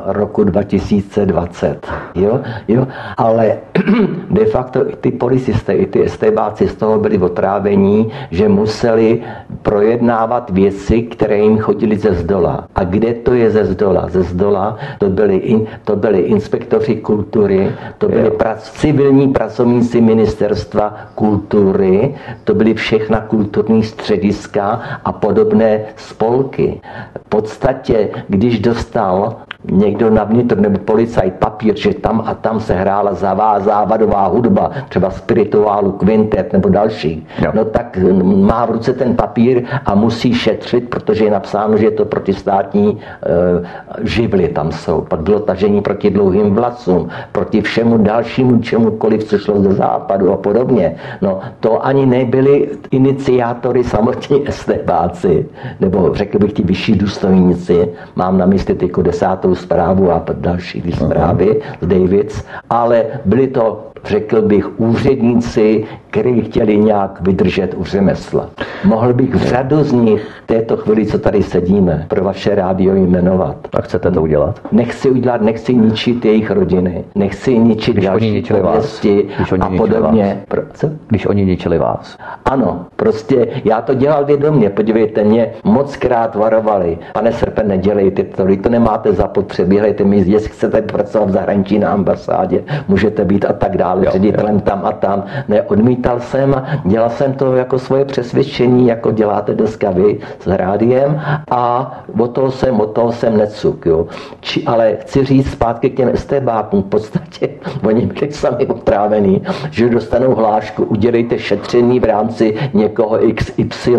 roku 0.05 0.43
2020 0.43 1.42
20. 1.43 1.87
Jo? 2.15 2.39
Jo? 2.67 2.87
Ale 3.17 3.57
de 4.29 4.45
facto 4.45 4.89
i 4.89 4.95
ty 4.95 5.11
policisté, 5.11 5.73
i 5.73 5.85
ty 5.85 6.03
estébáci 6.03 6.67
z 6.67 6.75
toho 6.75 6.99
byli 6.99 7.17
otrávení, 7.17 8.11
že 8.31 8.49
museli 8.49 9.21
projednávat 9.61 10.49
věci, 10.49 11.01
které 11.01 11.37
jim 11.37 11.57
chodili 11.57 11.97
ze 11.97 12.13
zdola. 12.13 12.67
A 12.75 12.83
kde 12.83 13.13
to 13.13 13.33
je 13.33 13.51
ze 13.51 13.65
zdola? 13.65 14.09
Ze 14.09 14.23
zdola 14.23 14.77
to 14.97 15.09
byli, 15.09 15.67
to 15.83 15.95
byli 15.95 16.19
inspektoři 16.19 16.95
kultury, 16.95 17.71
to 17.97 18.07
byli 18.07 18.31
prac, 18.31 18.71
civilní 18.71 19.27
pracovníci 19.27 20.01
ministerstva 20.01 20.95
kultury, 21.15 22.15
to 22.43 22.53
byly 22.53 22.73
všechna 22.73 23.21
kulturní 23.21 23.83
střediska 23.83 24.81
a 25.05 25.11
podobné 25.11 25.81
spolky. 25.95 26.81
V 27.25 27.29
podstatě, 27.29 28.09
když 28.27 28.59
dostal 28.59 29.35
někdo 29.71 30.09
na 30.09 30.23
vnitř 30.23 30.55
nebo 30.59 30.79
policajt 30.79 31.33
papír, 31.33 31.77
že 31.77 31.93
tam 31.93 32.23
a 32.25 32.33
tam 32.33 32.59
se 32.59 32.73
hrála 32.73 33.13
zavá, 33.13 33.59
závadová 33.59 34.27
hudba, 34.27 34.71
třeba 34.89 35.09
spirituálu, 35.09 35.91
kvintet 35.91 36.53
nebo 36.53 36.69
další, 36.69 37.27
jo. 37.45 37.51
no 37.53 37.65
tak 37.65 37.97
má 38.23 38.65
v 38.65 38.71
ruce 38.71 38.93
ten 38.93 39.15
papír 39.15 39.63
a 39.85 39.95
musí 39.95 40.33
šetřit, 40.33 40.89
protože 40.89 41.25
je 41.25 41.31
napsáno, 41.31 41.77
že 41.77 41.85
je 41.85 41.91
to 41.91 42.05
protistátní 42.05 42.97
e, 42.97 44.07
živly 44.07 44.47
tam 44.47 44.71
jsou. 44.71 45.01
Pak 45.01 45.19
bylo 45.19 45.39
tažení 45.39 45.81
proti 45.81 46.09
dlouhým 46.09 46.55
vlasům, 46.55 47.09
proti 47.31 47.61
všemu 47.61 47.97
dalšímu 47.97 48.59
čemukoliv, 48.59 49.23
co 49.23 49.37
šlo 49.37 49.61
ze 49.61 49.73
západu 49.73 50.33
a 50.33 50.37
podobně. 50.37 50.95
No 51.21 51.39
to 51.59 51.85
ani 51.85 52.05
nebyli 52.05 52.69
iniciátory 52.91 53.83
samotní 53.83 54.47
estebáci, 54.47 55.45
nebo 55.79 56.09
řekl 56.13 56.39
bych 56.39 56.53
ti 56.53 56.63
vyšší 56.63 56.95
důstojníci, 56.95 57.89
mám 58.15 58.37
na 58.37 58.45
mysli 58.45 58.75
tyku 58.75 59.01
desátou 59.01 59.52
zprávu 59.55 60.11
a 60.11 60.25
další 60.33 60.91
zprávy 60.91 61.61
z 61.81 61.87
Davids, 61.87 62.43
ale 62.69 63.05
byli 63.25 63.47
to 63.47 63.91
řekl 64.05 64.41
bych, 64.41 64.79
úředníci, 64.79 65.85
kteří 66.13 66.41
chtěli 66.41 66.77
nějak 66.77 67.21
vydržet 67.21 67.73
u 67.77 67.83
řemesla. 67.83 68.49
Mohl 68.83 69.13
bych 69.13 69.35
řadu 69.35 69.83
z 69.83 69.91
nich 69.91 70.27
v 70.43 70.47
této 70.47 70.77
chvíli, 70.77 71.05
co 71.05 71.19
tady 71.19 71.43
sedíme, 71.43 72.05
pro 72.07 72.23
vaše 72.23 72.55
rádio 72.55 72.95
jmenovat. 72.95 73.55
A 73.73 73.81
chcete 73.81 74.11
to 74.11 74.21
udělat? 74.21 74.59
Nechci 74.71 75.09
udělat, 75.09 75.41
nechci 75.41 75.75
ničit 75.75 76.25
jejich 76.25 76.51
rodiny, 76.51 77.03
nechci 77.15 77.59
ničit 77.59 77.93
Když 77.93 78.05
další 78.05 78.29
oni 78.31 78.61
pověsti 78.61 79.25
Když 79.37 79.51
oni 79.51 79.61
a 79.61 79.69
podobně. 79.77 80.23
Vás. 80.23 80.47
Pro, 80.47 80.61
co? 80.73 80.89
Když 81.07 81.25
oni 81.25 81.45
ničili 81.45 81.77
vás. 81.77 82.17
Ano, 82.45 82.85
prostě 82.95 83.47
já 83.65 83.81
to 83.81 83.93
dělal 83.93 84.25
vědomě. 84.25 84.69
Podívejte, 84.69 85.23
mě 85.23 85.51
moc 85.63 85.97
krát 85.97 86.35
varovali. 86.35 86.97
Pane 87.13 87.31
Srpe, 87.31 87.63
nedělejte 87.63 88.23
to, 88.23 88.45
vy 88.45 88.57
to 88.57 88.69
nemáte 88.69 89.13
zapotřebí, 89.13 89.79
hlejte 89.79 90.03
mi, 90.03 90.17
jestli 90.17 90.49
chcete 90.49 90.81
pracovat 90.81 91.29
v 91.29 91.31
zahraničí 91.31 91.79
na 91.79 91.89
ambasádě, 91.89 92.63
můžete 92.87 93.25
být 93.25 93.45
a 93.45 93.53
tak 93.53 93.77
dále 93.77 94.03
dále, 94.03 94.11
ředitelem 94.11 94.59
tam 94.59 94.81
a 94.85 94.91
tam. 94.91 95.23
Ne, 95.47 95.61
odmítal 96.03 96.19
jsem, 96.19 96.63
dělal 96.85 97.09
jsem 97.09 97.33
to 97.33 97.55
jako 97.55 97.79
svoje 97.79 98.05
přesvědčení, 98.05 98.87
jako 98.87 99.11
děláte 99.11 99.53
dneska 99.53 99.91
vy 99.91 100.19
s 100.39 100.47
rádiem 100.47 101.21
a 101.51 101.91
o 102.19 102.27
toho 102.27 102.51
jsem, 102.51 102.81
o 102.81 102.85
toho 102.85 103.11
jsem 103.11 103.37
necuk. 103.37 103.85
Jo. 103.85 104.07
Či, 104.41 104.63
ale 104.63 104.97
chci 105.01 105.25
říct 105.25 105.51
zpátky 105.51 105.89
k 105.89 105.97
těm 105.97 106.09
estébákům, 106.09 106.83
v 106.83 106.85
podstatě 106.85 107.49
oni 107.83 108.05
byli 108.05 108.31
sami 108.31 108.65
otrávení, 108.67 109.41
že 109.71 109.89
dostanou 109.89 110.35
hlášku, 110.35 110.83
udělejte 110.83 111.39
šetření 111.39 111.99
v 111.99 112.03
rámci 112.03 112.55
někoho 112.73 113.19
XY, 113.35 113.97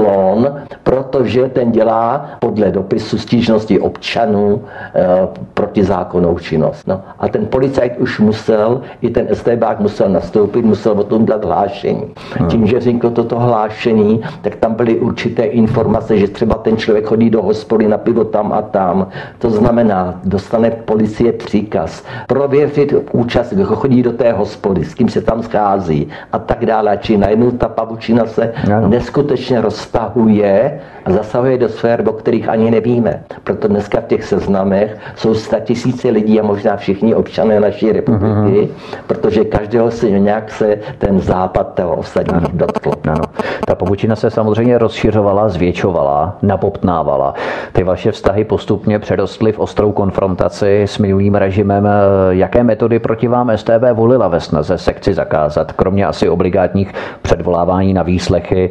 protože 0.82 1.48
ten 1.48 1.72
dělá 1.72 2.30
podle 2.40 2.70
dopisu 2.70 3.18
stížnosti 3.18 3.80
občanů 3.80 4.62
e, 4.94 5.28
protizákonnou 5.54 6.38
činnost. 6.38 6.86
No, 6.86 7.00
a 7.18 7.28
ten 7.28 7.46
policajt 7.46 7.92
už 7.98 8.20
musel, 8.20 8.80
i 9.00 9.10
ten 9.10 9.26
estébák 9.30 9.80
musel 9.80 10.08
nastoupit, 10.08 10.64
musel 10.64 10.92
o 10.92 11.04
tom 11.04 11.26
dát 11.26 11.44
hlášení. 11.44 11.93
Hmm. 12.38 12.48
Tím, 12.48 12.66
že 12.66 12.78
vzniklo 12.78 13.10
toto 13.10 13.38
hlášení, 13.38 14.20
tak 14.42 14.56
tam 14.56 14.74
byly 14.74 14.98
určité 14.98 15.42
informace, 15.42 16.18
že 16.18 16.28
třeba 16.28 16.54
ten 16.54 16.76
člověk 16.76 17.06
chodí 17.06 17.30
do 17.30 17.42
hospody 17.42 17.88
na 17.88 17.98
pivo 17.98 18.24
tam 18.24 18.52
a 18.52 18.62
tam. 18.62 19.06
To 19.38 19.50
znamená, 19.50 20.20
dostane 20.24 20.70
policie 20.70 21.32
příkaz 21.32 22.04
prověřit 22.26 22.94
účast, 23.12 23.52
kdo 23.52 23.64
chodí 23.64 24.02
do 24.02 24.12
té 24.12 24.32
hospody, 24.32 24.84
s 24.84 24.94
kým 24.94 25.08
se 25.08 25.20
tam 25.20 25.42
schází 25.42 26.08
a 26.32 26.38
tak 26.38 26.66
dále. 26.66 26.98
Či 27.00 27.16
najednou 27.16 27.50
ta 27.50 27.68
pavučina 27.68 28.26
se 28.26 28.52
ano. 28.76 28.88
neskutečně 28.88 29.60
roztahuje 29.60 30.80
a 31.04 31.12
zasahuje 31.12 31.58
do 31.58 31.68
sfér, 31.68 32.02
o 32.06 32.12
kterých 32.12 32.48
ani 32.48 32.70
nevíme. 32.70 33.22
Proto 33.44 33.68
dneska 33.68 34.00
v 34.00 34.04
těch 34.04 34.24
seznamech 34.24 34.96
jsou 35.16 35.34
tisíce 35.64 36.08
lidí 36.08 36.40
a 36.40 36.42
možná 36.42 36.76
všichni 36.76 37.14
občané 37.14 37.60
naší 37.60 37.92
republiky, 37.92 38.60
mm-hmm. 38.60 39.04
protože 39.06 39.44
každého 39.44 39.90
si 39.90 40.20
nějak 40.20 40.50
se 40.50 40.78
ten 40.98 41.20
západ 41.20 41.80
třeba 41.84 41.96
ostatní 41.98 42.40
dotklo. 42.52 42.92
Ano. 43.08 43.24
Ta 43.66 43.74
povučina 43.74 44.16
se 44.16 44.30
samozřejmě 44.30 44.78
rozšiřovala, 44.78 45.48
zvětšovala, 45.48 46.36
napoptnávala. 46.42 47.34
Ty 47.72 47.84
vaše 47.84 48.12
vztahy 48.12 48.44
postupně 48.44 48.98
přerostly 48.98 49.52
v 49.52 49.58
ostrou 49.58 49.92
konfrontaci 49.92 50.82
s 50.82 50.98
minulým 50.98 51.34
režimem. 51.34 51.88
Jaké 52.30 52.62
metody 52.64 52.98
proti 52.98 53.28
vám 53.28 53.52
STB 53.56 53.82
volila 53.92 54.28
ve 54.28 54.40
snaze 54.40 54.78
sekci 54.78 55.14
zakázat, 55.14 55.72
kromě 55.72 56.06
asi 56.06 56.28
obligátních 56.28 56.92
předvolávání 57.22 57.94
na 57.94 58.02
výslechy? 58.02 58.70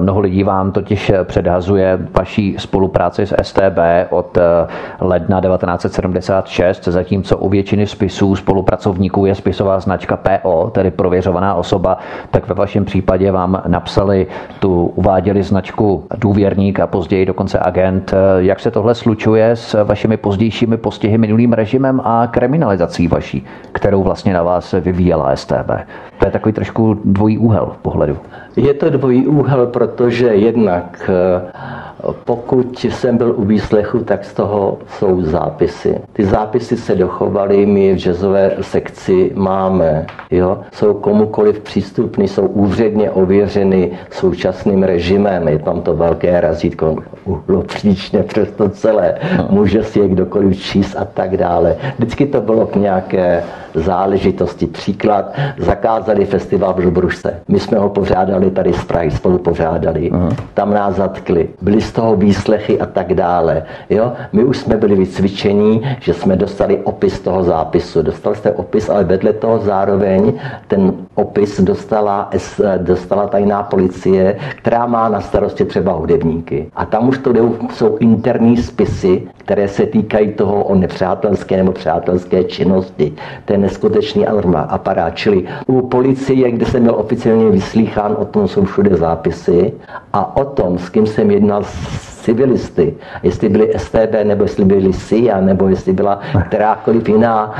Mnoho 0.00 0.20
lidí 0.20 0.42
vám 0.42 0.72
totiž 0.72 1.12
předhazuje 1.24 1.98
vaší 2.18 2.56
spolupráci 2.58 3.26
s 3.26 3.34
STB 3.42 3.78
od 4.10 4.38
ledna 5.00 5.40
1976, 5.40 6.84
zatímco 6.84 7.36
u 7.36 7.48
většiny 7.48 7.86
spisů 7.86 8.36
spolupracovníků 8.36 9.26
je 9.26 9.34
spisová 9.34 9.80
značka 9.80 10.16
PO, 10.16 10.70
tedy 10.74 10.90
prověřovaná 10.90 11.54
osoba, 11.54 11.98
tak 12.30 12.41
ve 12.48 12.54
vašem 12.54 12.84
případě 12.84 13.32
vám 13.32 13.62
napsali 13.66 14.26
tu, 14.60 14.92
uváděli 14.94 15.42
značku 15.42 16.06
důvěrník 16.18 16.80
a 16.80 16.86
později 16.86 17.26
dokonce 17.26 17.58
agent. 17.58 18.14
Jak 18.38 18.60
se 18.60 18.70
tohle 18.70 18.94
slučuje 18.94 19.50
s 19.56 19.84
vašimi 19.84 20.16
pozdějšími 20.16 20.76
postihy 20.76 21.18
minulým 21.18 21.52
režimem 21.52 22.00
a 22.04 22.26
kriminalizací 22.26 23.08
vaší, 23.08 23.46
kterou 23.72 24.02
vlastně 24.02 24.32
na 24.32 24.42
vás 24.42 24.72
vyvíjela 24.72 25.36
STB? 25.36 25.70
To 26.18 26.26
je 26.26 26.30
takový 26.30 26.52
trošku 26.52 27.00
dvojí 27.04 27.38
úhel 27.38 27.72
pohledu. 27.82 28.18
Je 28.56 28.74
to 28.74 28.90
dvojí 28.90 29.26
úhel, 29.26 29.66
protože 29.66 30.26
jednak 30.26 31.10
pokud 32.24 32.84
jsem 32.84 33.16
byl 33.16 33.34
u 33.36 33.44
výslechu, 33.44 33.98
tak 33.98 34.24
z 34.24 34.34
toho 34.34 34.78
jsou 34.98 35.22
zápisy. 35.22 35.98
Ty 36.12 36.24
zápisy 36.24 36.76
se 36.76 36.94
dochovaly, 36.94 37.66
my 37.66 37.94
v 37.94 37.98
jazzové 37.98 38.50
sekci 38.60 39.32
máme. 39.34 40.06
Jo? 40.30 40.60
Jsou 40.72 40.94
komukoliv 40.94 41.60
přístupny, 41.60 42.28
jsou 42.28 42.46
úředně 42.46 43.10
ověřeny 43.10 43.90
současným 44.10 44.82
režimem. 44.82 45.48
Je 45.48 45.58
tam 45.58 45.80
to 45.80 45.96
velké 45.96 46.40
razítko 46.40 46.96
uhlopříčně 47.24 48.22
přes 48.22 48.50
to 48.50 48.68
celé. 48.68 49.14
No. 49.38 49.46
Může 49.50 49.82
si 49.82 49.98
je 49.98 50.08
kdokoliv 50.08 50.62
číst 50.62 50.96
a 50.96 51.04
tak 51.04 51.36
dále. 51.36 51.76
Vždycky 51.98 52.26
to 52.26 52.40
bylo 52.40 52.66
k 52.66 52.76
nějaké 52.76 53.42
záležitosti. 53.74 54.66
Příklad, 54.66 55.32
zakázali 55.58 56.24
festival 56.24 56.74
v 56.74 56.84
Lubrušce. 56.84 57.40
My 57.48 57.60
jsme 57.60 57.78
ho 57.78 57.88
pořádali 57.88 58.41
tady 58.50 58.72
z 58.72 58.84
Prahy, 58.84 59.10
spolu 59.10 59.38
pořádali. 59.38 60.12
Uh-huh. 60.12 60.36
Tam 60.54 60.74
nás 60.74 60.94
zatkli. 60.96 61.48
Byly 61.62 61.80
z 61.80 61.92
toho 61.92 62.16
výslechy 62.16 62.80
a 62.80 62.86
tak 62.86 63.14
dále. 63.14 63.62
Jo? 63.90 64.12
My 64.32 64.44
už 64.44 64.58
jsme 64.58 64.76
byli 64.76 64.96
vycvičení, 64.96 65.82
že 66.00 66.14
jsme 66.14 66.36
dostali 66.36 66.78
opis 66.84 67.20
toho 67.20 67.42
zápisu. 67.42 68.02
Dostali 68.02 68.36
jste 68.36 68.52
opis, 68.52 68.88
ale 68.88 69.04
vedle 69.04 69.32
toho 69.32 69.58
zároveň 69.58 70.32
ten 70.68 70.92
opis 71.14 71.60
dostala, 71.60 72.30
dostala 72.76 73.26
tajná 73.26 73.62
policie, 73.62 74.36
která 74.56 74.86
má 74.86 75.08
na 75.08 75.20
starosti 75.20 75.64
třeba 75.64 75.92
hudebníky. 75.92 76.70
A 76.76 76.84
tam 76.84 77.08
už 77.08 77.18
to 77.18 77.32
jsou 77.72 77.96
interní 77.96 78.56
spisy, 78.56 79.22
které 79.36 79.68
se 79.68 79.86
týkají 79.86 80.32
toho 80.32 80.64
o 80.64 80.74
nepřátelské 80.74 81.56
nebo 81.56 81.72
přátelské 81.72 82.44
činnosti. 82.44 83.12
To 83.44 83.52
je 83.52 83.58
neskutečný 83.58 84.26
aparát. 84.26 85.16
Čili 85.16 85.44
u 85.66 85.88
policie, 85.88 86.50
kde 86.50 86.66
jsem 86.66 86.82
byl 86.82 86.94
oficiálně 86.94 87.50
vyslýchán, 87.50 88.16
o 88.18 88.24
tom 88.32 88.48
jsou 88.48 88.64
všude 88.64 88.96
zápisy 88.96 89.72
a 90.12 90.36
o 90.36 90.44
tom, 90.44 90.78
s 90.78 90.88
kým 90.88 91.06
jsem 91.06 91.30
jednal 91.30 91.62
civilisty, 92.22 92.94
jestli 93.22 93.48
byli 93.48 93.72
STB, 93.76 94.14
nebo 94.24 94.44
jestli 94.44 94.64
byli 94.64 94.92
SIA, 94.92 95.40
nebo 95.40 95.68
jestli 95.68 95.92
byla 95.92 96.20
kterákoliv 96.48 97.08
jiná 97.08 97.54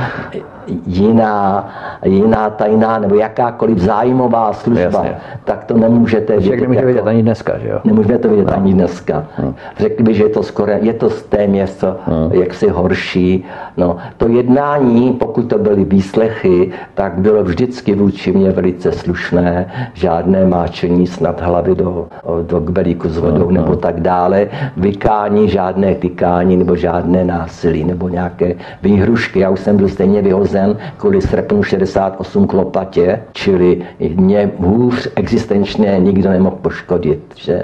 jiná, 0.87 1.69
jiná 2.05 2.49
tajná 2.49 2.99
nebo 2.99 3.15
jakákoliv 3.15 3.77
zájmová 3.77 4.53
služba, 4.53 4.99
Jasně. 4.99 5.17
tak 5.43 5.63
to 5.63 5.77
nemůžete 5.77 6.37
vědět. 6.37 6.61
Nemůžete 6.61 6.75
jako, 6.75 6.87
vidět 6.87 7.07
ani 7.07 7.21
dneska, 7.21 7.57
že 7.57 7.69
jo? 7.69 7.79
Nemůžete 7.83 8.17
to 8.17 8.29
vidět 8.29 8.47
no. 8.47 8.53
ani 8.53 8.73
dneska. 8.73 9.25
No. 9.43 9.53
Řekli 9.77 10.03
by, 10.03 10.13
že 10.13 10.23
je 10.23 10.29
to 10.29 10.43
skoro, 10.43 10.71
je 10.81 10.93
to 10.93 11.09
téměř 11.09 11.81
no. 11.81 12.29
jaksi 12.31 12.67
horší. 12.67 13.45
No, 13.77 13.97
to 14.17 14.27
jednání, 14.27 15.13
pokud 15.33 15.49
to 15.49 15.57
byly 15.57 15.85
výslechy, 15.85 16.71
tak 16.93 17.13
bylo 17.17 17.43
vždycky 17.43 17.95
vůči 17.95 18.31
mě 18.31 18.51
velice 18.51 18.91
slušné, 18.91 19.71
žádné 19.93 20.45
máčení 20.45 21.07
snad 21.07 21.41
hlavy 21.41 21.75
do, 21.75 22.07
do 22.47 22.59
kbelíku 22.61 23.09
s 23.09 23.17
vodou 23.17 23.49
no, 23.49 23.51
nebo 23.51 23.69
no. 23.69 23.75
tak 23.75 24.01
dále, 24.01 24.47
vykání, 24.77 25.49
žádné 25.49 25.95
tykání 25.95 26.57
nebo 26.57 26.75
žádné 26.75 27.23
násilí 27.23 27.83
nebo 27.83 28.09
nějaké 28.09 28.55
výhrušky. 28.81 29.39
Já 29.39 29.49
už 29.49 29.59
jsem 29.59 29.77
byl 29.77 29.89
stejně 29.89 30.21
vyhozen 30.21 30.77
kvůli 30.97 31.21
srpnu 31.21 31.63
68 31.63 32.47
k 32.47 32.53
lopatě, 32.53 33.21
čili 33.31 33.81
mě 34.15 34.51
hůř 34.57 35.09
existenčně 35.15 35.95
nikdo 35.99 36.29
nemohl 36.29 36.57
poškodit. 36.61 37.23
Že? 37.35 37.63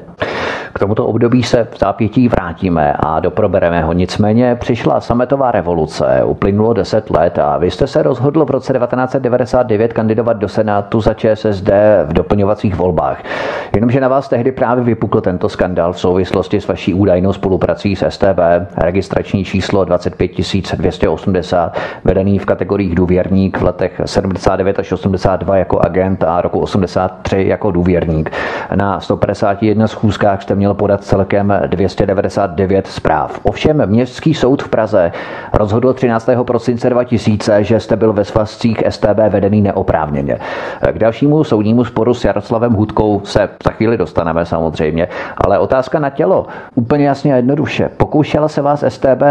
K 0.74 0.80
tomuto 0.80 1.06
období 1.06 1.44
se 1.44 1.68
v 1.72 1.80
zápětí 1.80 2.28
vrátíme 2.28 2.94
a 3.00 3.20
doprobereme 3.20 3.84
ho. 3.84 3.94
Nicméně 3.94 4.56
přišla 4.56 5.02
sametová 5.02 5.52
revoluce, 5.52 6.22
uplynulo 6.26 6.74
10 6.74 7.10
let 7.10 7.40
a 7.40 7.58
vy 7.58 7.72
jste 7.72 7.88
se 7.88 8.04
rozhodl 8.04 8.46
v 8.46 8.50
roce 8.50 8.74
1999 8.74 9.94
kandidovat 9.94 10.38
do 10.38 10.48
Senátu 10.48 11.02
za 11.02 11.14
ČSSD 11.14 11.70
v 12.06 12.14
doplňovacích 12.14 12.76
volbách. 12.76 13.24
Jenomže 13.76 14.00
na 14.00 14.08
vás 14.08 14.30
tehdy 14.30 14.52
právě 14.52 14.84
vypukl 14.84 15.22
tento 15.22 15.50
skandal 15.50 15.94
v 15.94 16.00
souvislosti 16.00 16.62
s 16.62 16.68
vaší 16.68 16.94
údajnou 16.94 17.34
spoluprací 17.34 17.96
s 17.96 18.10
STB, 18.10 18.40
registrační 18.78 19.44
číslo 19.44 19.86
25280, 19.86 21.78
vedený 22.04 22.40
v 22.40 22.46
kategoriích 22.46 22.96
důvěrník 22.96 23.58
v 23.58 23.64
letech 23.64 24.02
79 24.06 24.80
až 24.80 24.92
82 24.92 25.58
jako 25.58 25.80
agent 25.80 26.24
a 26.24 26.42
roku 26.42 26.60
83 26.60 27.48
jako 27.48 27.72
důvěrník. 27.72 28.32
Na 28.76 29.00
151 29.00 29.88
schůzkách 29.88 30.42
jste 30.42 30.56
měl 30.60 30.74
podat 30.74 31.04
celkem 31.04 31.54
299 31.68 32.88
zpráv. 32.88 33.40
Ovšem 33.44 33.86
Městský 33.86 34.34
soud 34.34 34.64
v 34.64 34.70
Praze 34.70 35.12
rozhodl 35.54 35.94
13. 35.94 36.30
prosince 36.48 36.90
2000, 36.90 37.64
že 37.64 37.80
jste 37.80 37.96
byl 37.96 38.14
ve 38.14 38.26
svazcích 38.26 38.84
STB 38.90 39.18
vedený 39.30 39.62
neoprávněně. 39.62 40.40
K 40.92 41.00
dalšímu 41.00 41.44
soudnímu 41.44 41.86
sporu 41.86 42.14
s 42.14 42.26
Jaroslavem 42.26 42.74
Hudkou 42.74 43.22
se 43.24 43.50
za 43.64 43.72
chvíli 43.72 43.98
dostaneme 43.98 44.46
samozřejmě, 44.46 45.08
ale 45.38 45.60
otázka 45.60 46.00
na 46.00 46.10
tělo. 46.10 46.48
Úplně 46.76 47.08
jasně 47.08 47.34
a 47.34 47.36
jednoduše. 47.36 47.90
Pokoušela 47.98 48.48
se 48.48 48.62
vás 48.62 48.84
STB 48.88 49.24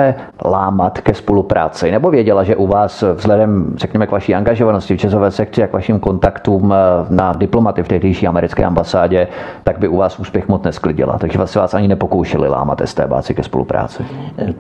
lámat 0.45 1.01
ke 1.01 1.15
spolupráci, 1.15 1.91
nebo 1.91 2.11
věděla, 2.11 2.45
že 2.45 2.57
u 2.57 2.67
vás 2.67 3.05
vzhledem, 3.15 3.73
řekněme, 3.77 4.07
k 4.07 4.11
vaší 4.11 4.35
angažovanosti 4.35 4.97
v 4.97 5.01
časové 5.01 5.31
sekci 5.31 5.63
a 5.63 5.67
k 5.67 5.73
vašim 5.73 6.01
kontaktům 6.01 6.75
na 7.11 7.33
diplomaty 7.33 7.83
v 7.83 7.89
tehdejší 7.89 8.27
americké 8.27 8.65
ambasádě, 8.65 9.29
tak 9.65 9.79
by 9.79 9.89
u 9.89 9.97
vás 9.97 10.19
úspěch 10.19 10.49
moc 10.49 10.63
nesklidila 10.63 11.18
takže 11.19 11.39
vlastně 11.39 11.61
vás 11.61 11.75
ani 11.75 11.89
nepokoušeli 11.89 12.49
lámat 12.49 12.83
STBáci 12.85 13.35
ke 13.35 13.43
spolupráci. 13.43 14.03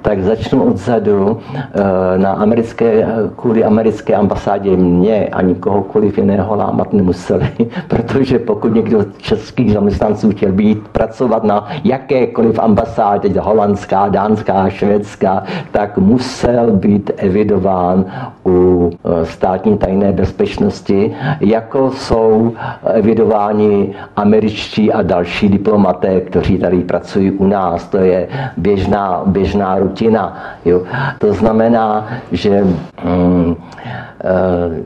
Tak 0.02 0.22
začnu 0.22 0.64
odzadu. 0.64 1.38
Eh, 1.54 2.18
na 2.18 2.32
americké, 2.32 3.06
kvůli 3.36 3.64
americké 3.64 4.14
ambasádě 4.14 4.76
mě 4.76 5.26
ani 5.26 5.54
kohokoliv 5.54 6.18
jiného 6.18 6.56
lámat 6.56 6.92
nemuseli, 6.92 7.48
protože 7.88 8.38
pokud 8.38 8.74
někdo 8.74 9.02
z 9.02 9.18
českých 9.18 9.72
zaměstnanců 9.72 10.30
chtěl 10.30 10.52
být, 10.52 10.88
pracovat 10.88 11.44
na 11.44 11.68
jakékoliv 11.84 12.58
ambasádě, 12.58 13.40
holandská, 13.40 14.08
dánská, 14.08 14.68
švédská, 14.68 15.42
tak 15.72 15.98
musel 15.98 16.70
být 16.72 17.10
evidován 17.16 18.04
u 18.46 18.90
eh, 18.90 19.26
státní 19.26 19.78
tajné 19.78 20.12
bezpečnosti, 20.12 21.14
jako 21.40 21.90
jsou 21.90 22.52
evidováni 22.84 23.94
američtí 24.16 24.92
a 24.92 25.02
další 25.02 25.48
diplomaté, 25.48 26.20
kteří 26.20 26.47
tady 26.56 26.78
pracují 26.78 27.30
u 27.30 27.46
nás. 27.46 27.88
To 27.88 27.98
je 27.98 28.28
běžná, 28.56 29.22
běžná 29.26 29.78
rutina. 29.78 30.36
Jo. 30.64 30.82
To 31.18 31.32
znamená, 31.32 32.08
že 32.32 32.64
hmm, 33.02 33.56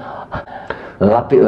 lapi, 1.00 1.40
uh, 1.40 1.46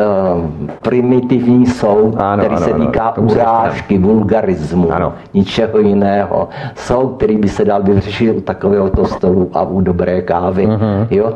primitivní 0.83 1.67
soud, 1.67 2.15
ano, 2.19 2.45
který 2.45 2.57
ano, 2.57 2.67
se 2.67 2.73
týká 2.73 3.09
ano, 3.09 3.27
urážky, 3.33 3.99
vulgarismu, 3.99 4.93
ano. 4.93 5.13
ničeho 5.35 5.79
jiného. 5.79 6.49
Soud, 6.75 7.17
který 7.17 7.37
by 7.37 7.49
se 7.49 7.65
dal 7.65 7.83
vyřešit 7.83 8.37
u 8.37 8.41
takového 8.41 8.91
to 8.91 9.05
stolu 9.05 9.51
a 9.55 9.63
u 9.63 9.81
dobré 9.81 10.23
kávy. 10.23 10.67
Uh-huh. 10.67 11.07
Jo? 11.11 11.25
Uh, 11.25 11.33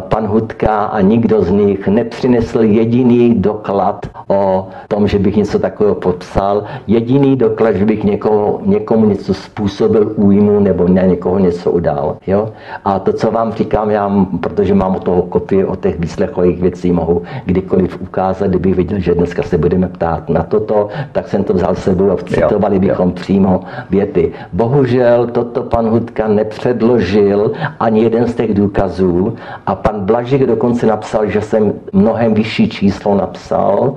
pan 0.00 0.26
Hudka 0.26 0.84
a 0.84 1.00
nikdo 1.00 1.42
z 1.42 1.50
nich 1.50 1.88
nepřinesl 1.88 2.60
jediný 2.62 3.34
doklad 3.34 4.06
o 4.28 4.68
tom, 4.88 5.08
že 5.08 5.18
bych 5.18 5.36
něco 5.36 5.58
takového 5.58 5.94
popsal, 5.94 6.64
jediný 6.86 7.36
doklad, 7.36 7.76
že 7.76 7.84
bych 7.84 8.04
někoho, 8.04 8.60
někomu 8.66 9.04
něco 9.04 9.34
způsobil 9.34 10.12
újmu 10.16 10.60
nebo 10.60 10.88
na 10.88 11.02
někoho 11.02 11.38
něco 11.38 11.70
udal. 11.70 12.16
Jo? 12.26 12.48
A 12.84 12.98
to, 12.98 13.12
co 13.12 13.30
vám 13.30 13.52
říkám, 13.52 13.90
já, 13.90 14.26
protože 14.40 14.74
mám 14.74 14.96
o 14.96 15.00
toho 15.00 15.22
kopii 15.22 15.64
o 15.64 15.76
těch 15.76 16.00
výslechových 16.00 16.62
věcí 16.70 16.92
mohu 16.92 17.22
kdykoliv 17.44 18.00
ukázat, 18.00 18.46
kdybych 18.48 18.74
viděl, 18.74 18.98
že 18.98 19.14
dneska 19.14 19.42
se 19.42 19.58
budeme 19.58 19.88
ptát 19.88 20.28
na 20.28 20.42
toto, 20.42 20.88
tak 21.12 21.28
jsem 21.28 21.44
to 21.44 21.54
vzal 21.54 21.74
sebou 21.74 22.10
a 22.10 22.16
citovali 22.16 22.76
jo, 22.76 22.80
bychom 22.80 23.08
jo. 23.08 23.14
přímo 23.14 23.60
věty. 23.90 24.32
Bohužel 24.52 25.26
toto 25.26 25.62
pan 25.62 25.88
Hudka 25.90 26.28
nepředložil 26.28 27.52
ani 27.80 28.02
jeden 28.02 28.26
z 28.26 28.34
těch 28.34 28.54
důkazů 28.54 29.34
a 29.66 29.74
pan 29.74 30.00
Blažek 30.00 30.46
dokonce 30.46 30.86
napsal, 30.86 31.26
že 31.26 31.40
jsem 31.40 31.72
mnohem 31.92 32.34
vyšší 32.34 32.68
číslo 32.68 33.16
napsal 33.16 33.94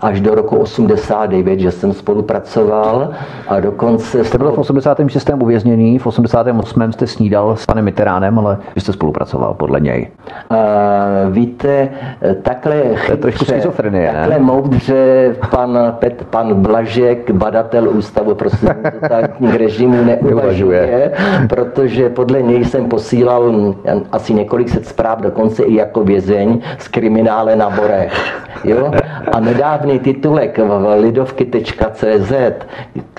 až 0.00 0.20
do 0.20 0.34
roku 0.34 0.56
89, 0.56 1.60
že 1.60 1.70
jsem 1.70 1.92
spolupracoval 1.92 3.10
a 3.48 3.60
dokonce... 3.60 4.24
Jste 4.24 4.38
byl 4.38 4.52
v 4.52 4.58
86. 4.58 5.30
uvězněný, 5.42 5.98
v 5.98 6.06
88. 6.06 6.92
jste 6.92 7.06
snídal 7.06 7.56
s 7.56 7.66
panem 7.66 7.84
Mitteránem, 7.84 8.38
ale 8.38 8.58
vy 8.74 8.80
jste 8.80 8.92
spolupracoval 8.92 9.54
podle 9.54 9.80
něj. 9.80 10.10
Uh, 10.50 11.32
víte, 11.32 11.88
takhle 12.42 12.82
to 13.06 13.12
je 13.12 13.16
trošku 13.16 13.44
schizofrenie, 13.44 14.10
takhle 14.12 14.34
ne? 14.34 14.44
moudře 14.44 15.34
pan, 15.50 15.96
Pet, 15.98 16.24
pan 16.30 16.54
Blažek, 16.54 17.30
badatel 17.30 17.88
Ústavu 17.88 18.34
pro 18.34 18.50
totalitních 19.00 19.54
režimu 19.54 20.04
neuvažuje, 20.22 21.12
protože 21.48 22.08
podle 22.08 22.42
něj 22.42 22.64
jsem 22.64 22.88
posílal 22.88 23.74
asi 24.12 24.34
několik 24.34 24.68
set 24.68 24.86
zpráv, 24.86 25.20
dokonce 25.20 25.62
i 25.62 25.74
jako 25.74 26.04
vězeň 26.04 26.60
z 26.78 26.88
kriminále 26.88 27.56
na 27.56 27.70
Borech. 27.70 28.42
Jo? 28.64 28.92
A 29.32 29.40
nedávný 29.40 29.98
titulek 29.98 30.58
v 30.58 30.96
lidovky.cz 31.00 32.32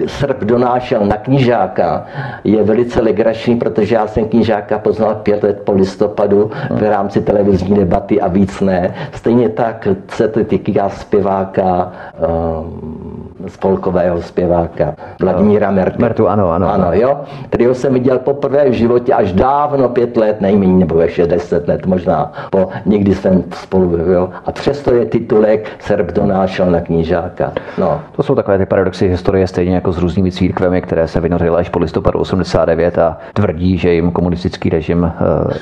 Srb 0.07 0.43
donášel 0.43 1.05
na 1.05 1.17
knižáka 1.17 2.05
je 2.43 2.63
velice 2.63 3.01
legrační, 3.01 3.55
protože 3.55 3.95
já 3.95 4.07
jsem 4.07 4.25
knižáka 4.25 4.79
poznal 4.79 5.15
pět 5.15 5.43
let 5.43 5.61
po 5.63 5.71
listopadu 5.71 6.51
v 6.69 6.83
rámci 6.83 7.21
televizní 7.21 7.75
debaty 7.75 8.21
a 8.21 8.27
víc 8.27 8.61
ne. 8.83 8.93
Stejně 9.11 9.49
tak 9.49 9.87
se 10.07 10.27
to 10.27 10.43
týká 10.43 10.89
zpěváka 10.89 11.91
um, 12.19 13.13
spolkového 13.47 14.21
zpěváka 14.21 14.95
Vladimíra 15.21 15.71
Mertu. 15.71 16.01
Mertu, 16.01 16.27
ano, 16.27 16.51
ano. 16.51 16.73
Ano, 16.73 16.93
jo. 16.93 17.19
ho 17.67 17.73
jsem 17.73 17.93
viděl 17.93 18.19
poprvé 18.19 18.69
v 18.69 18.73
životě 18.73 19.13
až 19.13 19.33
dávno, 19.33 19.89
pět 19.89 20.17
let, 20.17 20.41
nejméně, 20.41 20.73
nebo 20.73 21.01
ještě 21.01 21.27
deset 21.27 21.67
let 21.67 21.85
možná. 21.85 22.31
Po, 22.49 22.69
někdy 22.85 23.15
jsem 23.15 23.43
spolu, 23.53 23.97
jo. 23.97 24.29
A 24.45 24.51
přesto 24.51 24.93
je 24.93 25.05
titulek 25.05 25.69
Serb 25.79 26.11
donášel 26.11 26.71
na 26.71 26.81
knížáka. 26.81 27.51
No. 27.77 28.01
To 28.15 28.23
jsou 28.23 28.35
takové 28.35 28.57
ty 28.57 28.65
paradoxy 28.65 29.07
historie, 29.07 29.47
stejně 29.47 29.75
jako 29.75 29.91
s 29.91 29.97
různými 29.97 30.31
církvemi, 30.31 30.81
které 30.81 31.07
se 31.07 31.19
vynořily 31.19 31.57
až 31.57 31.69
po 31.69 31.79
listopadu 31.79 32.19
89 32.19 32.97
a 32.97 33.17
tvrdí, 33.33 33.77
že 33.77 33.93
jim 33.93 34.11
komunistický 34.11 34.69
režim 34.69 35.11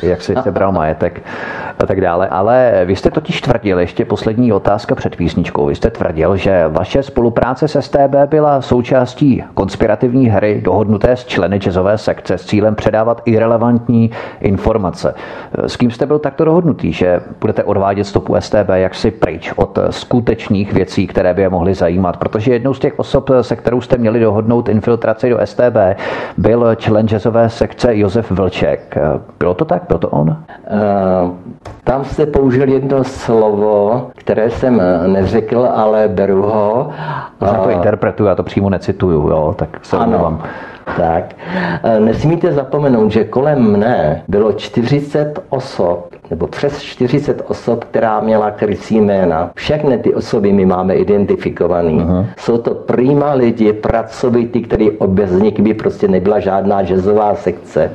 eh, 0.03 0.07
jak 0.07 0.21
si 0.21 0.35
sebral 0.43 0.71
majetek 0.71 1.21
a 1.79 1.85
tak 1.85 2.01
dále. 2.01 2.27
Ale 2.27 2.81
vy 2.85 2.95
jste 2.95 3.10
totiž 3.11 3.41
tvrdil, 3.41 3.79
ještě 3.79 4.05
poslední 4.05 4.53
otázka 4.53 4.95
před 4.95 5.15
písničkou, 5.15 5.65
vy 5.65 5.75
jste 5.75 5.89
tvrdil, 5.89 6.35
že 6.35 6.67
vaše 6.67 7.03
spolupráce 7.03 7.67
s 7.67 7.81
STB 7.81 8.15
byla 8.25 8.61
součástí 8.61 9.43
konspirativní 9.53 10.27
hry 10.27 10.61
dohodnuté 10.63 11.15
s 11.15 11.25
členy 11.25 11.57
jazzové 11.57 11.97
sekce 11.97 12.37
s 12.37 12.45
cílem 12.45 12.75
předávat 12.75 13.21
irrelevantní 13.25 14.11
informace. 14.39 15.15
S 15.67 15.77
kým 15.77 15.91
jste 15.91 16.05
byl 16.05 16.19
takto 16.19 16.45
dohodnutý, 16.45 16.93
že 16.93 17.21
budete 17.41 17.63
odvádět 17.63 18.07
stopu 18.07 18.35
STB 18.39 18.69
jaksi 18.73 19.11
pryč 19.11 19.53
od 19.55 19.79
skutečných 19.89 20.73
věcí, 20.73 21.07
které 21.07 21.33
by 21.33 21.41
je 21.41 21.49
mohly 21.49 21.73
zajímat? 21.73 22.17
Protože 22.17 22.53
jednou 22.53 22.73
z 22.73 22.79
těch 22.79 22.99
osob, 22.99 23.29
se 23.41 23.55
kterou 23.55 23.81
jste 23.81 23.97
měli 23.97 24.19
dohodnout 24.19 24.69
infiltraci 24.69 25.29
do 25.29 25.39
STB, 25.45 25.77
byl 26.37 26.75
člen 26.75 27.07
jazzové 27.07 27.49
sekce 27.49 27.97
Josef 27.97 28.31
Vlček. 28.31 28.97
Bylo 29.39 29.53
to 29.53 29.65
tak? 29.65 29.83
Byl 29.87 29.97
to 29.97 30.09
on? 30.09 30.27
Uh, 30.29 31.31
tam 31.83 32.05
jste 32.05 32.25
použil 32.25 32.69
jedno 32.69 33.00
slovo, 33.03 34.07
které 34.15 34.49
jsem 34.49 34.81
neřekl, 35.07 35.69
ale 35.75 36.07
beru 36.07 36.41
ho. 36.41 36.89
Možná 37.41 37.57
to 37.57 37.69
interpretuju, 37.69 38.29
já 38.29 38.35
to 38.35 38.43
přímo 38.43 38.69
necituju, 38.69 39.29
jo, 39.29 39.55
tak 39.57 39.69
se 39.81 39.97
omlouvám. 39.97 40.43
Tak, 40.97 41.35
e, 41.83 41.99
nesmíte 41.99 42.51
zapomenout, 42.51 43.11
že 43.11 43.23
kolem 43.23 43.71
mne 43.71 44.23
bylo 44.27 44.53
40 44.53 45.39
osob, 45.49 46.07
nebo 46.29 46.47
přes 46.47 46.81
40 46.81 47.41
osob, 47.47 47.83
která 47.83 48.19
měla 48.19 48.51
krycí 48.51 49.01
jména. 49.01 49.51
Všechny 49.55 49.97
ty 49.97 50.13
osoby 50.13 50.53
my 50.53 50.65
máme 50.65 50.95
identifikovaný. 50.95 51.99
Uh-huh. 51.99 52.25
Jsou 52.37 52.57
to 52.57 52.73
prýma 52.73 53.33
lidi, 53.33 53.73
pracovití, 53.73 54.61
který 54.61 54.89
bez 55.07 55.31
nich 55.31 55.59
by 55.59 55.73
prostě 55.73 56.07
nebyla 56.07 56.39
žádná 56.39 56.81
jazzová 56.83 57.35
sekce 57.35 57.91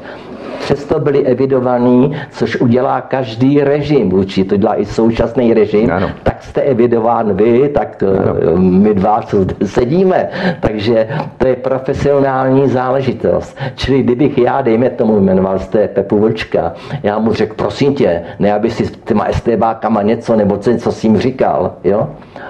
přesto 0.56 1.00
byli 1.00 1.26
evidovaní, 1.26 2.16
což 2.30 2.56
udělá 2.56 3.00
každý 3.00 3.60
režim 3.60 4.10
vůči, 4.10 4.44
to 4.44 4.56
dělá 4.56 4.80
i 4.80 4.84
současný 4.84 5.54
režim, 5.54 5.90
ano. 5.90 6.10
tak 6.22 6.42
jste 6.42 6.60
evidován 6.60 7.36
vy, 7.36 7.68
tak 7.68 8.02
ano. 8.02 8.36
Eh, 8.54 8.58
my 8.58 8.94
dva, 8.94 9.22
co 9.22 9.42
zde 9.42 9.54
sedíme. 9.66 10.28
Takže 10.60 11.08
to 11.38 11.46
je 11.46 11.56
profesionální 11.56 12.68
záležitost. 12.68 13.58
Čili 13.74 14.02
kdybych 14.02 14.38
já, 14.38 14.62
dejme 14.62 14.90
tomu, 14.90 15.20
jmenoval 15.20 15.58
jste 15.58 15.88
Pepu 15.88 16.18
Vlčka, 16.18 16.72
já 17.02 17.18
mu 17.18 17.32
řekl, 17.32 17.54
prosím 17.54 17.94
tě, 17.94 18.22
ne 18.38 18.54
aby 18.54 18.70
si 18.70 18.86
s 18.86 18.90
těma 18.90 19.26
STBákama 19.32 20.02
něco, 20.02 20.36
nebo 20.36 20.56
co 20.56 20.92
s 20.92 21.02
ním 21.02 21.18
říkal, 21.18 21.72
jo? 21.84 22.08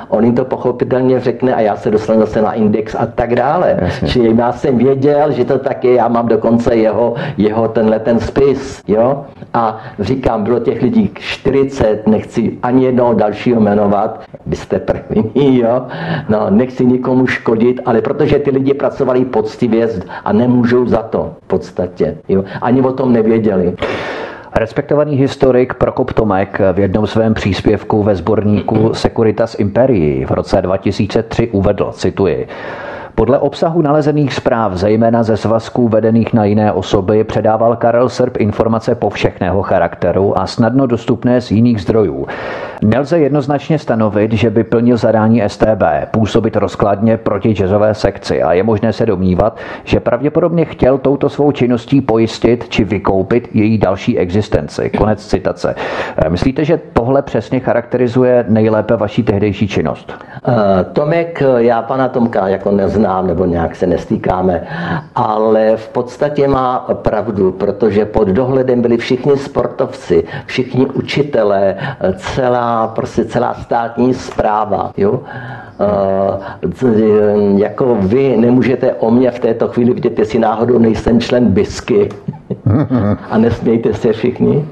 On 0.08 0.24
jim 0.24 0.34
to 0.34 0.44
pochopitelně 0.44 1.20
řekne 1.20 1.54
a 1.54 1.60
já 1.60 1.76
se 1.76 1.90
dostanu 1.90 2.20
zase 2.20 2.42
na 2.42 2.52
index 2.52 2.94
a 2.98 3.06
tak 3.06 3.34
dále. 3.34 3.76
Jasně. 3.82 4.08
Čili 4.08 4.36
já 4.38 4.52
jsem 4.52 4.78
věděl, 4.78 5.32
že 5.32 5.44
to 5.44 5.58
tak 5.58 5.84
je, 5.84 5.94
já 5.94 6.08
mám 6.08 6.28
dokonce 6.28 6.76
jeho, 6.76 7.14
jeho 7.36 7.68
tenhle 7.68 7.98
ten 7.98 8.20
spis, 8.20 8.82
jo? 8.88 9.24
A 9.54 9.78
říkám, 9.98 10.44
bylo 10.44 10.58
těch 10.58 10.82
lidí 10.82 11.10
40, 11.14 12.06
nechci 12.06 12.58
ani 12.62 12.84
jednoho 12.84 13.14
dalšího 13.14 13.60
jmenovat, 13.60 14.20
byste 14.46 14.78
první, 14.78 15.58
jo? 15.60 15.86
No, 16.28 16.46
nechci 16.50 16.86
nikomu 16.86 17.26
škodit, 17.26 17.80
ale 17.86 18.00
protože 18.00 18.38
ty 18.38 18.50
lidi 18.50 18.74
pracovali 18.74 19.24
poctivě 19.24 19.88
a 20.24 20.32
nemůžou 20.32 20.86
za 20.86 21.02
to 21.02 21.34
v 21.44 21.46
podstatě, 21.46 22.16
jo? 22.28 22.44
Ani 22.60 22.82
o 22.82 22.92
tom 22.92 23.12
nevěděli. 23.12 23.74
Respektovaný 24.58 25.16
historik 25.16 25.74
Prokop 25.74 26.12
Tomek 26.12 26.60
v 26.72 26.78
jednom 26.78 27.06
svém 27.06 27.34
příspěvku 27.34 28.02
ve 28.02 28.16
sborníku 28.16 28.94
Securitas 28.94 29.58
Imperii 29.58 30.24
v 30.24 30.30
roce 30.30 30.62
2003 30.62 31.48
uvedl, 31.48 31.92
cituji, 31.92 32.48
podle 33.14 33.38
obsahu 33.38 33.82
nalezených 33.82 34.34
zpráv, 34.34 34.72
zejména 34.72 35.22
ze 35.22 35.36
svazků 35.36 35.88
vedených 35.88 36.32
na 36.32 36.44
jiné 36.44 36.72
osoby, 36.72 37.24
předával 37.24 37.76
Karel 37.76 38.08
Srb 38.08 38.36
informace 38.36 38.94
povšechného 38.94 39.62
charakteru 39.62 40.38
a 40.38 40.46
snadno 40.46 40.86
dostupné 40.86 41.40
z 41.40 41.50
jiných 41.50 41.80
zdrojů. 41.80 42.26
Nelze 42.82 43.18
jednoznačně 43.18 43.78
stanovit, 43.78 44.32
že 44.32 44.50
by 44.50 44.64
plnil 44.64 44.96
zadání 44.96 45.42
STB, 45.46 45.82
působit 46.10 46.56
rozkladně 46.56 47.16
proti 47.16 47.54
jazzové 47.54 47.94
sekci 47.94 48.42
a 48.42 48.52
je 48.52 48.62
možné 48.62 48.92
se 48.92 49.06
domnívat, 49.06 49.56
že 49.84 50.00
pravděpodobně 50.00 50.64
chtěl 50.64 50.98
touto 50.98 51.28
svou 51.28 51.52
činností 51.52 52.00
pojistit 52.00 52.68
či 52.68 52.84
vykoupit 52.84 53.48
její 53.54 53.78
další 53.78 54.18
existenci. 54.18 54.90
Konec 54.98 55.26
citace. 55.26 55.74
Myslíte, 56.28 56.64
že 56.64 56.80
tohle 56.92 57.22
přesně 57.22 57.60
charakterizuje 57.60 58.44
nejlépe 58.48 58.96
vaší 58.96 59.22
tehdejší 59.22 59.68
činnost? 59.68 60.12
Uh, 60.48 60.54
Tomek, 60.92 61.42
já 61.56 61.82
pana 61.82 62.08
Tomka 62.08 62.48
jako 62.48 62.70
neznám 62.70 63.26
nebo 63.26 63.44
nějak 63.44 63.76
se 63.76 63.86
nestýkáme, 63.86 64.66
ale 65.14 65.76
v 65.76 65.88
podstatě 65.88 66.48
má 66.48 66.78
pravdu, 66.78 67.52
protože 67.52 68.04
pod 68.04 68.28
dohledem 68.28 68.82
byli 68.82 68.96
všichni 68.96 69.36
sportovci, 69.36 70.24
všichni 70.46 70.86
učitelé, 70.86 71.76
celá, 72.16 72.65
prostě 72.86 73.24
celá 73.24 73.54
státní 73.54 74.14
zpráva. 74.14 74.92
Jo? 74.96 75.20
Uh, 76.82 77.60
jako 77.60 77.94
vy 78.00 78.36
nemůžete 78.36 78.92
o 78.92 79.10
mě 79.10 79.30
v 79.30 79.38
této 79.38 79.68
chvíli 79.68 79.94
vidět, 79.94 80.18
jestli 80.18 80.38
náhodou 80.38 80.78
nejsem 80.78 81.20
člen 81.20 81.46
BISky. 81.46 82.08
A 83.30 83.38
nesmějte 83.38 83.94
se 83.94 84.12
všichni. 84.12 84.64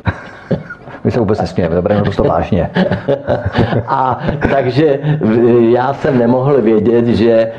My 1.04 1.10
se 1.10 1.20
vůbec 1.20 1.40
nesmějeme, 1.40 1.74
dobré, 1.74 2.02
to 2.16 2.24
vážně. 2.24 2.70
a 3.86 4.20
takže 4.50 4.98
já 5.68 5.94
jsem 5.94 6.18
nemohl 6.18 6.60
vědět, 6.62 7.06
že 7.06 7.52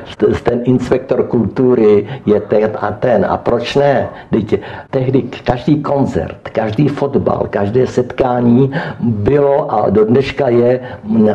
ten 0.43 0.61
inspektor 0.63 1.23
kultury 1.23 2.07
je 2.25 2.41
ten 2.41 2.69
a 2.81 2.91
ten. 2.91 3.25
A 3.29 3.37
proč 3.37 3.75
ne? 3.75 4.09
Teď, 4.29 4.61
tehdy 4.89 5.21
každý 5.21 5.81
koncert, 5.81 6.37
každý 6.51 6.87
fotbal, 6.87 7.47
každé 7.49 7.87
setkání 7.87 8.71
bylo 8.99 9.73
a 9.73 9.89
do 9.89 10.05
dneška 10.05 10.49
je 10.49 10.79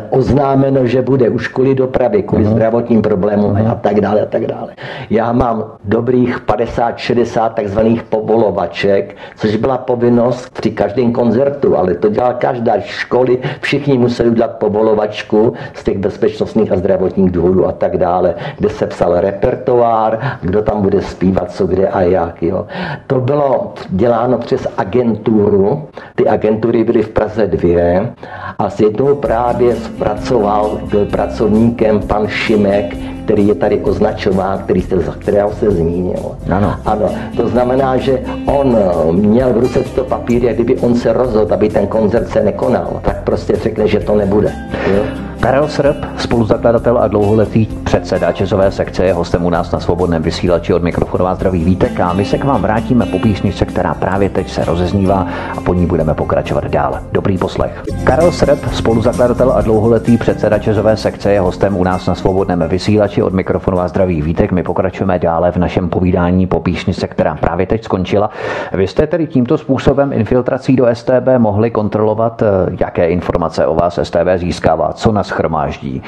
oznámeno, 0.09 0.85
že 0.85 1.01
bude 1.01 1.29
už 1.29 1.47
kvůli 1.47 1.75
dopravě, 1.75 2.21
kvůli 2.21 2.43
uh-huh. 2.43 2.51
zdravotním 2.51 3.01
problémům 3.01 3.53
uh-huh. 3.53 3.71
a 3.71 3.75
tak 3.75 4.01
dále 4.01 4.21
a 4.21 4.25
tak 4.25 4.47
dále. 4.47 4.73
Já 5.09 5.31
mám 5.31 5.63
dobrých 5.83 6.45
50-60 6.45 7.49
takzvaných 7.49 8.03
pobolovaček, 8.03 9.15
což 9.35 9.55
byla 9.55 9.77
povinnost 9.77 10.49
při 10.53 10.71
každém 10.71 11.11
koncertu, 11.11 11.77
ale 11.77 11.93
to 12.01 12.09
dělala 12.09 12.33
každá 12.33 12.79
školy, 12.79 13.37
všichni 13.61 13.97
museli 13.97 14.29
udělat 14.29 14.57
pobolovačku 14.57 15.53
z 15.73 15.83
těch 15.83 15.97
bezpečnostních 15.97 16.71
a 16.71 16.77
zdravotních 16.77 17.31
důvodů 17.31 17.67
a 17.67 17.71
tak 17.71 17.97
dále, 17.97 18.35
kde 18.57 18.69
se 18.69 18.87
psal 18.87 19.21
repertoár, 19.21 20.37
kdo 20.41 20.61
tam 20.61 20.81
bude 20.81 21.01
zpívat, 21.01 21.51
co 21.51 21.67
kde 21.67 21.87
a 21.87 22.01
jak. 22.01 22.43
Jo. 22.43 22.65
To 23.07 23.19
bylo 23.19 23.73
děláno 23.89 24.37
přes 24.37 24.67
agenturu, 24.77 25.87
ty 26.15 26.27
agentury 26.27 26.83
byly 26.83 27.03
v 27.03 27.09
Praze 27.09 27.47
dvě 27.47 28.13
a 28.59 28.69
s 28.69 28.79
jednou 28.79 29.15
právě 29.15 29.75
zpracoval, 29.75 30.79
byl 30.91 31.05
pracovníkem 31.05 31.99
pan 31.99 32.27
Šimek, 32.27 32.95
který 33.25 33.47
je 33.47 33.55
tady 33.55 33.79
označován, 33.79 34.57
který 34.57 34.81
se, 34.81 34.95
kterého 35.19 35.51
se 35.53 35.71
zmínil. 35.71 36.31
Ano. 36.49 36.75
ano. 36.85 37.09
To 37.37 37.47
znamená, 37.47 37.97
že 37.97 38.21
on 38.45 38.77
měl 39.11 39.53
v 39.53 39.57
ruce 39.57 39.79
to 39.79 40.03
papír, 40.03 40.43
jak 40.43 40.55
kdyby 40.55 40.77
on 40.77 40.95
se 40.95 41.13
rozhodl, 41.13 41.53
aby 41.53 41.69
ten 41.69 41.87
koncert 41.87 42.29
se 42.29 42.43
nekonal, 42.43 42.99
tak 43.01 43.23
prostě 43.23 43.55
řekne, 43.55 43.87
že 43.87 43.99
to 43.99 44.15
nebude. 44.15 44.51
Jo? 44.95 45.03
Karel 45.41 45.67
Srb, 45.67 45.95
spoluzakladatel 46.17 46.97
a 46.97 47.07
dlouholetý 47.07 47.65
předseda 47.65 48.31
jazzové 48.31 48.71
sekce, 48.71 49.05
je 49.05 49.13
hostem 49.13 49.45
u 49.45 49.49
nás 49.49 49.71
na 49.71 49.79
svobodném 49.79 50.21
vysílači 50.21 50.73
od 50.73 50.83
mikrofonu 50.83 51.25
vás 51.25 51.37
zdraví 51.37 51.63
Vítek 51.63 51.99
a 51.99 52.13
my 52.13 52.25
se 52.25 52.37
k 52.37 52.43
vám 52.43 52.61
vrátíme 52.61 53.05
po 53.05 53.19
písničce, 53.19 53.65
která 53.65 53.93
právě 53.93 54.29
teď 54.29 54.49
se 54.49 54.65
rozeznívá 54.65 55.27
a 55.57 55.61
po 55.61 55.73
ní 55.73 55.85
budeme 55.85 56.13
pokračovat 56.13 56.65
dál. 56.65 56.99
Dobrý 57.11 57.37
poslech. 57.37 57.83
Karel 58.03 58.31
Srb, 58.31 58.59
spoluzakladatel 58.73 59.51
a 59.51 59.61
dlouholetý 59.61 60.17
předseda 60.17 60.57
jazzové 60.57 60.97
sekce, 60.97 61.31
je 61.31 61.39
hostem 61.39 61.77
u 61.77 61.83
nás 61.83 62.07
na 62.07 62.15
svobodném 62.15 62.63
vysílači 62.67 63.23
od 63.23 63.33
mikrofonu 63.33 63.77
vás 63.77 63.91
zdraví 63.91 64.21
Vítek. 64.21 64.51
My 64.51 64.63
pokračujeme 64.63 65.19
dále 65.19 65.51
v 65.51 65.57
našem 65.57 65.89
povídání 65.89 66.47
po 66.47 66.59
písničce, 66.59 67.07
která 67.07 67.35
právě 67.35 67.67
teď 67.67 67.83
skončila. 67.83 68.29
Vy 68.73 68.87
jste 68.87 69.07
tedy 69.07 69.27
tímto 69.27 69.57
způsobem 69.57 70.13
infiltrací 70.13 70.75
do 70.75 70.85
STB 70.93 71.27
mohli 71.37 71.71
kontrolovat, 71.71 72.41
eh, 72.41 72.45
jaké 72.79 73.09
informace 73.09 73.65
o 73.65 73.75
vás 73.75 73.97
STB 73.97 74.37
získává, 74.37 74.93
co 74.93 75.11
na 75.11 75.23
schromáždí. 75.31 76.03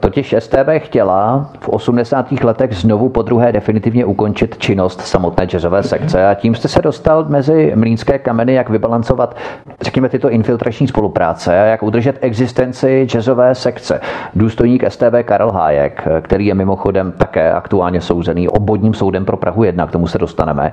Totiž 0.00 0.34
STB 0.38 0.68
chtěla 0.78 1.50
v 1.60 1.68
80. 1.68 2.32
letech 2.32 2.74
znovu 2.74 3.08
po 3.08 3.22
druhé 3.22 3.52
definitivně 3.52 4.04
ukončit 4.04 4.58
činnost 4.58 5.00
samotné 5.00 5.46
jazzové 5.46 5.82
sekce 5.82 6.26
a 6.26 6.34
tím 6.34 6.54
jste 6.54 6.68
se 6.68 6.82
dostal 6.82 7.24
mezi 7.28 7.72
mlínské 7.74 8.18
kameny, 8.18 8.54
jak 8.54 8.70
vybalancovat, 8.70 9.36
řekněme, 9.80 10.08
tyto 10.08 10.30
infiltrační 10.30 10.88
spolupráce 10.88 11.60
a 11.60 11.64
jak 11.64 11.82
udržet 11.82 12.18
existenci 12.20 13.06
jazzové 13.06 13.54
sekce. 13.54 14.00
Důstojník 14.34 14.84
STB 14.88 15.14
Karel 15.24 15.50
Hájek, 15.50 16.08
který 16.22 16.46
je 16.46 16.54
mimochodem 16.54 17.12
také 17.12 17.52
aktuálně 17.52 18.00
souzený 18.00 18.48
obvodním 18.48 18.94
soudem 18.94 19.24
pro 19.24 19.36
Prahu 19.36 19.64
1, 19.64 19.86
k 19.86 19.90
tomu 19.90 20.06
se 20.06 20.18
dostaneme, 20.18 20.72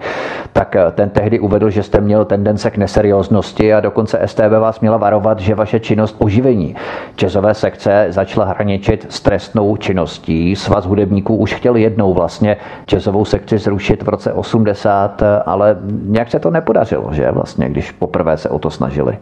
tak 0.53 0.75
ten 0.91 1.09
tehdy 1.09 1.39
uvedl, 1.39 1.69
že 1.69 1.83
jste 1.83 2.01
měl 2.01 2.25
tendence 2.25 2.71
k 2.71 2.77
neserióznosti 2.77 3.73
a 3.73 3.79
dokonce 3.79 4.19
STB 4.25 4.51
vás 4.59 4.79
měla 4.79 4.97
varovat, 4.97 5.39
že 5.39 5.55
vaše 5.55 5.79
činnost 5.79 6.15
oživení 6.19 6.75
jazzové 7.17 7.53
sekce 7.53 7.78
sekce 7.79 8.05
začala 8.09 8.45
hraničit 8.45 9.05
s 9.09 9.21
trestnou 9.21 9.77
činností. 9.77 10.55
Svaz 10.55 10.85
hudebníků 10.85 11.35
už 11.35 11.53
chtěl 11.53 11.75
jednou 11.75 12.13
vlastně 12.13 12.57
jazzovou 12.87 13.25
sekci 13.25 13.57
zrušit 13.57 14.03
v 14.03 14.09
roce 14.09 14.33
80, 14.33 15.23
ale 15.45 15.77
nějak 16.03 16.31
se 16.31 16.39
to 16.39 16.51
nepodařilo, 16.51 17.09
že 17.13 17.31
vlastně, 17.31 17.69
když 17.69 17.91
poprvé 17.91 18.37
se 18.37 18.49
o 18.49 18.59
to 18.59 18.69
snažili. 18.69 19.17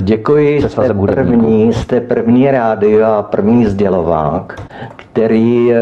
Děkuji, 0.00 0.62
jste 0.62 0.94
první, 0.94 1.72
jste 1.72 2.00
první 2.00 2.50
rádio 2.50 3.06
a 3.06 3.22
první 3.22 3.66
sdělovák, 3.66 4.56
který 4.96 5.72
eh, 5.72 5.78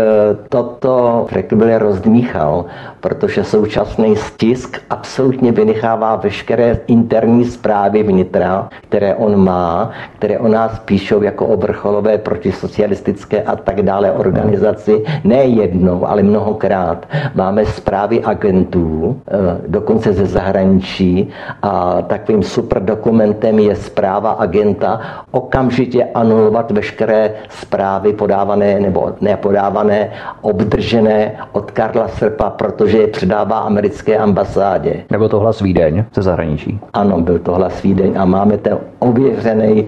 toto, 0.48 1.26
řekl 1.32 1.56
byl, 1.56 1.78
rozdmíchal, 1.78 2.64
protože 3.06 3.44
současný 3.44 4.16
stisk 4.16 4.82
absolutně 4.90 5.52
vynechává 5.52 6.16
veškeré 6.16 6.78
interní 6.86 7.44
zprávy 7.44 8.02
vnitra, 8.02 8.68
které 8.88 9.14
on 9.14 9.36
má, 9.36 9.90
které 10.18 10.38
o 10.38 10.48
nás 10.48 10.78
píšou 10.78 11.22
jako 11.22 11.46
o 11.46 11.56
vrcholové 11.56 12.18
protisocialistické 12.18 13.42
a 13.42 13.56
tak 13.56 13.82
dále 13.82 14.12
organizaci, 14.12 15.04
ne 15.24 15.44
jednou, 15.44 16.06
ale 16.06 16.22
mnohokrát. 16.22 17.06
Máme 17.34 17.66
zprávy 17.66 18.24
agentů, 18.24 19.16
eh, 19.28 19.32
dokonce 19.68 20.12
ze 20.12 20.26
zahraničí 20.26 21.28
a 21.62 22.02
takovým 22.02 22.42
super 22.42 22.82
dokumentem 22.82 23.58
je 23.58 23.76
zpráva 23.76 24.30
agenta 24.30 25.00
okamžitě 25.30 26.04
anulovat 26.04 26.70
veškeré 26.70 27.30
zprávy 27.48 28.12
podávané 28.12 28.80
nebo 28.80 29.14
nepodávané, 29.20 30.10
obdržené 30.40 31.32
od 31.52 31.70
Karla 31.70 32.08
Srpa, 32.08 32.50
protože 32.50 32.95
je 32.96 33.06
předává 33.06 33.58
americké 33.58 34.18
ambasádě. 34.18 34.94
Nebo 35.10 35.28
to 35.28 35.40
hlas 35.40 35.60
Vídeň 35.60 36.04
ze 36.14 36.22
zahraničí? 36.22 36.80
Ano, 36.92 37.20
byl 37.20 37.38
to 37.38 37.54
hlas 37.54 37.82
Vídeň 37.82 38.14
a 38.18 38.24
máme 38.24 38.58
ten 38.58 38.78
ověřený, 38.98 39.86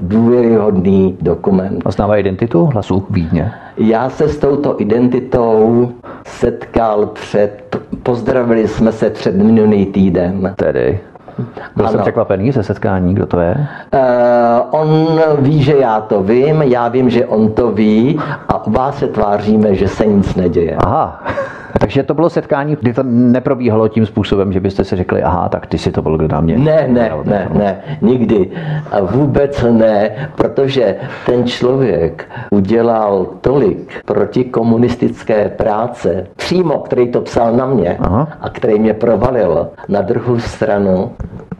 důvěryhodný 0.00 1.16
dokument. 1.20 1.82
A 1.84 1.90
znává 1.90 2.16
identitu 2.16 2.64
hlasu 2.64 3.06
Vídně? 3.10 3.52
Já 3.76 4.10
se 4.10 4.28
s 4.28 4.38
touto 4.38 4.80
identitou 4.80 5.88
setkal 6.26 7.06
před, 7.06 7.76
pozdravili 8.02 8.68
jsme 8.68 8.92
se 8.92 9.10
před 9.10 9.36
minulý 9.36 9.86
týden. 9.86 10.54
Tedy? 10.56 11.00
Byl 11.76 11.86
ano. 11.86 11.92
jsem 11.92 12.00
překvapený 12.00 12.52
ze 12.52 12.62
setkání, 12.62 13.14
kdo 13.14 13.26
to 13.26 13.40
je? 13.40 13.66
Uh, 13.94 14.80
on 14.80 15.20
ví, 15.38 15.62
že 15.62 15.76
já 15.76 16.00
to 16.00 16.22
vím, 16.22 16.62
já 16.62 16.88
vím, 16.88 17.10
že 17.10 17.26
on 17.26 17.52
to 17.52 17.70
ví 17.70 18.20
a 18.48 18.66
oba 18.66 18.92
se 18.92 19.06
tváříme, 19.06 19.74
že 19.74 19.88
se 19.88 20.06
nic 20.06 20.34
neděje. 20.34 20.76
Aha. 20.76 21.24
Takže 21.78 22.02
to 22.02 22.14
bylo 22.14 22.30
setkání, 22.30 22.76
kdy 22.80 22.92
to 22.92 23.02
neprobíhalo 23.02 23.88
tím 23.88 24.06
způsobem, 24.06 24.52
že 24.52 24.60
byste 24.60 24.84
si 24.84 24.96
řekli, 24.96 25.22
aha, 25.22 25.48
tak 25.48 25.66
ty 25.66 25.78
si 25.78 25.92
to 25.92 26.02
byl, 26.02 26.16
kdo 26.16 26.28
na 26.28 26.40
mě. 26.40 26.58
Ne, 26.58 26.88
ne, 26.88 27.12
ne, 27.24 27.48
ne, 27.52 27.80
nikdy. 28.00 28.50
A 28.90 29.00
vůbec 29.00 29.64
ne, 29.70 30.10
protože 30.34 30.96
ten 31.26 31.44
člověk 31.44 32.28
udělal 32.50 33.26
tolik 33.40 34.02
protikomunistické 34.04 35.48
práce, 35.48 36.26
přímo, 36.36 36.78
který 36.78 37.08
to 37.08 37.20
psal 37.20 37.52
na 37.52 37.66
mě 37.66 37.96
aha. 38.00 38.28
a 38.40 38.48
který 38.50 38.78
mě 38.78 38.94
provalil 38.94 39.68
na 39.88 40.02
druhou 40.02 40.38
stranu, 40.38 41.12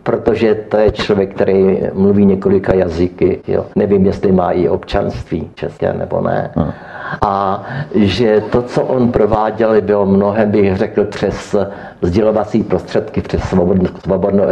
protože 0.03 0.55
to 0.55 0.77
je 0.77 0.91
člověk, 0.91 1.35
který 1.35 1.81
mluví 1.95 2.27
několika 2.27 2.75
jazyky. 2.75 3.41
Jo. 3.49 3.67
Nevím, 3.77 4.07
jestli 4.07 4.33
má 4.33 4.51
i 4.51 4.69
občanství 4.69 5.51
české 5.55 5.93
nebo 5.93 6.21
ne. 6.21 6.51
Aha 6.57 6.75
a 7.23 7.63
že 7.95 8.43
to, 8.51 8.63
co 8.63 8.83
on 8.83 9.13
prováděl, 9.13 9.81
bylo 9.81 10.07
mnohem, 10.07 10.51
bych 10.51 10.77
řekl, 10.77 11.05
přes 11.05 11.57
sdělovací 12.03 12.63
prostředky, 12.63 13.21
přes 13.21 13.43
svobodnou, 13.43 13.89
svobodnou 14.03 14.45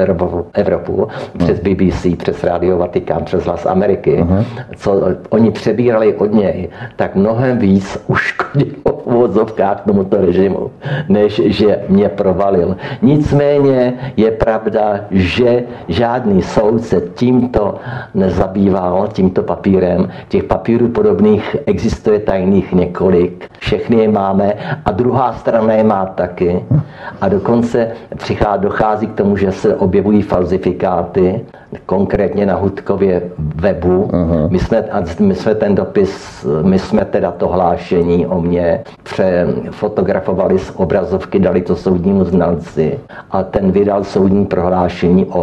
Evropu, 0.53 1.09
přes 1.39 1.61
BBC, 1.61 2.07
přes 2.19 2.45
Radio 2.45 2.79
Vatikán, 2.79 3.25
přes 3.25 3.45
Hlas 3.45 3.67
Ameriky, 3.67 4.23
uh-huh. 4.23 4.45
co 4.77 5.03
oni 5.29 5.51
přebírali 5.51 6.15
od 6.15 6.33
něj, 6.33 6.69
tak 6.97 7.15
mnohem 7.15 7.59
víc 7.59 8.05
uškodilo 8.07 8.99
v 9.07 9.13
vozovkách 9.13 9.81
tomuto 9.81 10.17
režimu, 10.17 10.71
než 11.09 11.43
že 11.45 11.81
mě 11.89 12.09
provalil. 12.09 12.77
Nicméně 13.03 13.95
je 14.17 14.31
pravda, 14.31 15.01
že 15.11 15.63
žádný 15.89 16.43
soud 16.43 16.85
se 16.85 17.01
tímto 17.15 17.75
nezabýval, 18.15 19.09
tímto 19.13 19.43
papírem. 19.43 20.09
Těch 20.29 20.45
papírů 20.45 20.89
podobných 20.89 21.57
existuje 21.67 22.19
tajný 22.19 22.38
jiných 22.39 22.73
několik, 22.73 23.51
všechny 23.59 23.97
je 23.97 24.09
máme 24.09 24.55
a 24.85 24.91
druhá 24.91 25.33
strana 25.33 25.73
je 25.73 25.85
má 25.85 26.07
taky. 26.07 26.65
A 27.21 27.29
dokonce 27.29 27.89
přichází, 28.17 28.63
dochází 28.63 29.07
k 29.07 29.15
tomu, 29.15 29.37
že 29.37 29.53
se 29.53 29.77
objevují 29.77 30.23
falzifikáty, 30.23 31.41
konkrétně 31.87 32.47
na 32.47 32.57
Hudkově 32.57 33.23
webu. 33.39 34.09
Uh-huh. 34.13 34.51
My, 34.51 34.59
jsme, 34.59 34.85
my 35.21 35.35
jsme 35.35 35.55
ten 35.55 35.75
dopis, 35.75 36.47
my 36.63 36.79
jsme 36.79 37.05
teda 37.05 37.31
to 37.31 37.49
hlášení 37.49 38.27
o 38.27 38.41
mě 38.41 38.85
přefotografovali 39.03 40.59
z 40.59 40.73
obrazovky, 40.77 41.39
dali 41.39 41.61
to 41.61 41.77
soudnímu 41.77 42.25
znalci 42.25 42.99
a 43.31 43.43
ten 43.43 43.73
vydal 43.73 44.05
soudní 44.05 44.47
prohlášení 44.47 45.27
o, 45.27 45.43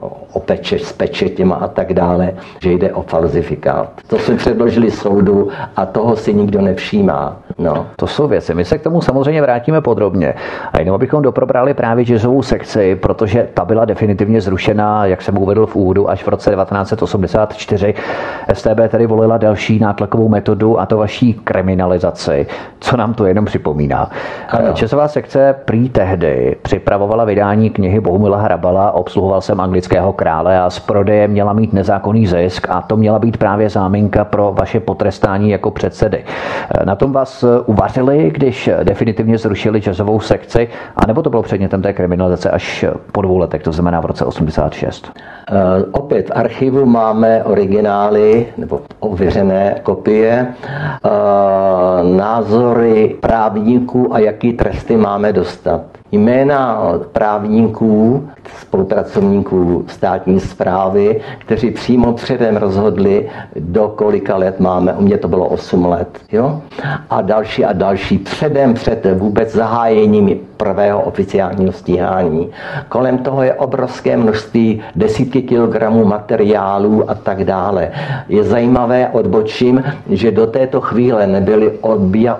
o 0.00 0.25
peče, 0.40 0.78
s 0.78 0.92
pečetěma 0.92 1.54
a 1.54 1.68
tak 1.68 1.94
dále, 1.94 2.32
že 2.62 2.72
jde 2.72 2.92
o 2.92 3.02
falzifikát. 3.02 3.90
To 4.06 4.18
jsme 4.18 4.36
předložili 4.36 4.90
soudu 4.90 5.48
a 5.76 5.86
toho 5.86 6.16
si 6.16 6.34
nikdo 6.34 6.60
nevšímá. 6.60 7.36
No. 7.58 7.86
To 7.96 8.06
jsou 8.06 8.28
věci. 8.28 8.54
My 8.54 8.64
se 8.64 8.78
k 8.78 8.82
tomu 8.82 9.00
samozřejmě 9.00 9.42
vrátíme 9.42 9.80
podrobně. 9.80 10.34
A 10.72 10.78
jenom 10.78 10.94
abychom 10.94 11.22
doprobrali 11.22 11.74
právě 11.74 12.04
jazzovou 12.04 12.42
sekci, 12.42 12.96
protože 12.96 13.48
ta 13.54 13.64
byla 13.64 13.84
definitivně 13.84 14.40
zrušena, 14.40 15.06
jak 15.06 15.22
jsem 15.22 15.38
uvedl 15.38 15.66
v 15.66 15.76
úvodu, 15.76 16.10
až 16.10 16.24
v 16.24 16.28
roce 16.28 16.50
1984. 16.50 17.94
STB 18.52 18.80
tedy 18.88 19.06
volila 19.06 19.38
další 19.38 19.78
nátlakovou 19.78 20.28
metodu 20.28 20.80
a 20.80 20.86
to 20.86 20.96
vaší 20.96 21.34
kriminalizaci. 21.34 22.46
Co 22.80 22.96
nám 22.96 23.14
to 23.14 23.26
jenom 23.26 23.44
připomíná? 23.44 24.10
Ano. 24.50 24.72
Jazzová 24.72 25.08
sekce 25.08 25.54
prý 25.64 25.88
tehdy 25.88 26.56
připravovala 26.62 27.24
vydání 27.24 27.70
knihy 27.70 28.00
Bohumila 28.00 28.38
Hrabala, 28.38 28.92
obsluhoval 28.92 29.40
jsem 29.40 29.60
anglického 29.60 30.12
krále 30.12 30.60
a 30.60 30.70
z 30.70 30.78
prodeje 30.78 31.28
měla 31.28 31.52
mít 31.52 31.72
nezákonný 31.72 32.26
zisk 32.26 32.66
a 32.70 32.80
to 32.80 32.96
měla 32.96 33.18
být 33.18 33.36
právě 33.36 33.68
záminka 33.68 34.24
pro 34.24 34.52
vaše 34.58 34.80
potrestání 34.80 35.50
jako 35.50 35.70
předsedy. 35.70 36.24
Na 36.84 36.94
tom 36.94 37.12
vás 37.12 37.45
uvařili, 37.66 38.30
když 38.34 38.70
definitivně 38.82 39.38
zrušili 39.38 39.80
jazzovou 39.80 40.20
sekci, 40.20 40.68
anebo 40.96 41.22
to 41.22 41.30
bylo 41.30 41.42
předmětem 41.42 41.82
té 41.82 41.92
kriminalizace 41.92 42.50
až 42.50 42.84
po 43.12 43.22
dvou 43.22 43.38
letech, 43.38 43.62
to 43.62 43.72
znamená 43.72 44.00
v 44.00 44.04
roce 44.04 44.24
86? 44.24 45.06
Uh, 45.06 45.56
eh, 45.56 45.84
opět 45.92 46.28
v 46.28 46.32
archivu 46.34 46.86
máme 46.86 47.44
originály 47.44 48.46
nebo 48.56 48.80
ověřené 49.00 49.80
kopie, 49.82 50.46
uh, 51.04 52.16
názory 52.16 53.16
právníků 53.20 54.14
a 54.14 54.18
jaký 54.18 54.52
tresty 54.52 54.96
máme 54.96 55.32
dostat. 55.32 55.80
Jména 56.12 56.82
právníků, 57.12 58.28
spolupracovníků 58.60 59.84
státní 59.88 60.40
zprávy, 60.40 61.20
kteří 61.38 61.70
přímo 61.70 62.12
předem 62.12 62.56
rozhodli, 62.56 63.28
do 63.56 63.88
kolika 63.88 64.36
let 64.36 64.60
máme. 64.60 64.92
U 64.92 65.02
mě 65.02 65.18
to 65.18 65.28
bylo 65.28 65.48
8 65.48 65.86
let. 65.86 66.08
Jo? 66.32 66.62
A 67.10 67.20
další 67.20 67.64
a 67.64 67.72
další 67.72 68.18
předem 68.18 68.74
před 68.74 69.06
vůbec 69.14 69.52
zahájením 69.52 70.40
prvého 70.56 71.02
oficiálního 71.02 71.72
stíhání. 71.72 72.50
Kolem 72.88 73.18
toho 73.18 73.42
je 73.42 73.54
obrovské 73.54 74.16
množství 74.16 74.82
desítky 74.96 75.42
kilogramů 75.42 76.04
materiálů 76.04 77.10
a 77.10 77.14
tak 77.14 77.44
dále. 77.44 77.90
Je 78.28 78.44
zajímavé, 78.44 79.08
odbočím, 79.12 79.84
že 80.10 80.30
do 80.30 80.46
této 80.46 80.80
chvíle 80.80 81.26
nebyly 81.26 81.72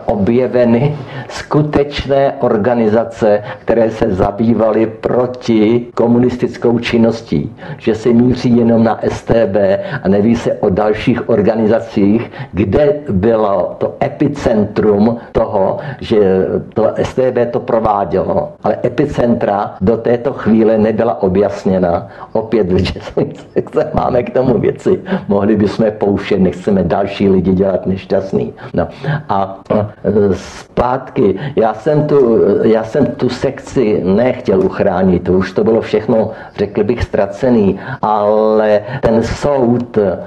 objeveny 0.07 0.97
skutečné 1.29 2.33
organizace, 2.41 3.43
které 3.67 3.91
se 3.91 4.15
zabývaly 4.15 4.87
proti 4.87 5.87
komunistickou 5.95 6.79
činností. 6.79 7.57
Že 7.79 7.95
se 7.95 8.09
míří 8.09 8.57
jenom 8.57 8.85
na 8.85 9.01
STB 9.09 9.57
a 10.03 10.09
neví 10.09 10.37
se 10.37 10.53
o 10.53 10.71
dalších 10.71 11.29
organizacích, 11.29 12.31
kde 12.53 12.95
bylo 13.11 13.75
to 13.79 13.95
epicentrum 14.03 15.19
toho, 15.33 15.79
že 16.01 16.47
to 16.75 16.95
STB 17.03 17.39
to 17.51 17.61
provádělo. 17.61 18.53
Ale 18.63 18.79
epicentra 18.85 19.75
do 19.81 19.97
této 19.97 20.33
chvíle 20.33 20.79
nebyla 20.79 21.23
objasněna. 21.23 22.09
Opět, 22.33 22.71
že 22.71 23.01
máme 23.95 24.23
k 24.23 24.31
tomu 24.31 24.59
věci. 24.59 25.01
Mohli 25.29 25.57
bychom 25.57 25.87
pouštět, 25.99 26.39
nechceme 26.39 26.85
další 26.85 27.29
lidi 27.29 27.53
dělat 27.53 27.87
nešťastný. 27.87 28.53
No. 28.75 28.89
A 29.29 29.59
zpátky, 30.33 31.39
já 31.57 31.75
jsem 31.75 32.07
tu, 32.07 32.39
já 32.63 32.85
jsem 32.85 33.07
tu 33.07 33.29
sekci 33.47 34.01
nechtěl 34.05 34.65
uchránit, 34.65 35.29
už 35.29 35.53
to 35.53 35.65
bylo 35.65 35.81
všechno, 35.81 36.31
řekl 36.57 36.85
bych, 36.85 37.03
ztracený, 37.03 37.79
ale 38.03 38.81
ten 39.01 39.23
soud 39.23 39.99
eh, 39.99 40.19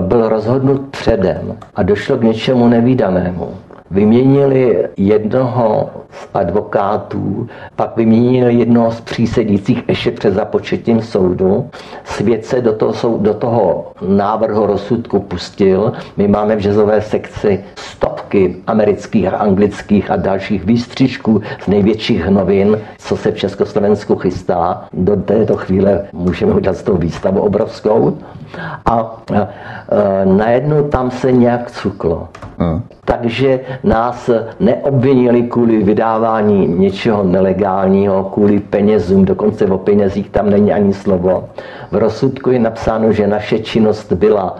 byl 0.00 0.28
rozhodnut 0.28 0.80
předem 0.90 1.54
a 1.74 1.82
došlo 1.82 2.16
k 2.16 2.22
něčemu 2.22 2.68
nevýdanému 2.68 3.48
vyměnili 3.90 4.88
jednoho 4.96 5.90
advokátů, 6.34 7.48
pak 7.76 7.96
vyměnili 7.96 8.54
jednoho 8.54 8.90
z 8.90 9.00
přísedících 9.00 9.82
ještě 9.88 10.10
před 10.10 10.34
započetím 10.34 11.02
soudu. 11.02 11.70
Svět 12.04 12.46
se 12.46 12.60
do 12.60 12.72
toho, 12.72 13.18
do 13.18 13.34
toho 13.34 13.92
návrhu 14.06 14.66
rozsudku 14.66 15.20
pustil. 15.20 15.92
My 16.16 16.28
máme 16.28 16.56
v 16.56 16.60
žezové 16.60 17.02
sekci 17.02 17.64
stovky 17.76 18.56
amerických 18.66 19.26
a 19.26 19.36
anglických 19.36 20.10
a 20.10 20.16
dalších 20.16 20.64
výstřižků 20.64 21.42
z 21.60 21.66
největších 21.66 22.26
novin, 22.28 22.78
co 22.98 23.16
se 23.16 23.32
v 23.32 23.36
Československu 23.36 24.16
chystá. 24.16 24.84
Do 24.92 25.16
této 25.16 25.56
chvíle 25.56 26.04
můžeme 26.12 26.52
udělat 26.52 26.76
z 26.76 26.82
toho 26.82 26.98
výstavu 26.98 27.40
obrovskou. 27.40 28.18
A, 28.86 28.90
a 28.90 29.16
najednou 30.24 30.88
tam 30.88 31.10
se 31.10 31.32
nějak 31.32 31.70
cuklo. 31.70 32.28
Hmm. 32.58 32.82
Takže 33.04 33.60
nás 33.84 34.30
neobvinili 34.60 35.42
kvůli 35.42 35.82
vydávání 36.02 36.66
něčeho 36.66 37.22
nelegálního, 37.22 38.24
kvůli 38.24 38.60
penězům, 38.60 39.24
dokonce 39.24 39.66
o 39.66 39.78
penězích 39.78 40.30
tam 40.30 40.50
není 40.50 40.72
ani 40.72 40.94
slovo. 40.94 41.48
V 41.90 41.96
rozsudku 41.96 42.50
je 42.50 42.58
napsáno, 42.58 43.12
že 43.12 43.26
naše 43.26 43.58
činnost 43.58 44.12
byla, 44.12 44.56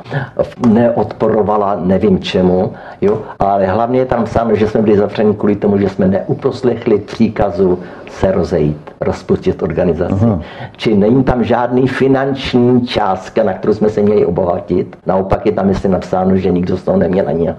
neodporovala 0.68 1.76
nevím 1.83 2.18
čemu, 2.18 2.72
jo? 3.00 3.22
ale 3.38 3.66
hlavně 3.66 3.98
je 3.98 4.07
tam 4.07 4.24
psáno, 4.24 4.55
že 4.55 4.68
jsme 4.68 4.83
byli 4.83 4.96
zavřeni 4.96 5.35
kvůli 5.35 5.57
tomu, 5.57 5.78
že 5.78 5.88
jsme 5.88 6.09
neuposlechli 6.09 6.98
příkazu 6.98 7.78
se 8.11 8.33
rozejít, 8.33 8.90
rozpustit 9.02 9.62
organizaci. 9.62 10.14
Aha. 10.14 10.40
Či 10.76 10.96
není 10.96 11.24
tam 11.24 11.44
žádný 11.44 11.88
finanční 11.88 12.86
částka, 12.86 13.42
na 13.42 13.52
kterou 13.52 13.74
jsme 13.74 13.88
se 13.88 14.02
měli 14.02 14.26
obohatit. 14.26 14.96
Naopak 15.06 15.46
je 15.46 15.52
tam 15.52 15.68
jestli 15.68 15.88
napsáno, 15.88 16.36
že 16.36 16.50
nikdo 16.50 16.76
z 16.76 16.82
toho 16.82 16.98
neměl 16.98 17.28
ani 17.28 17.54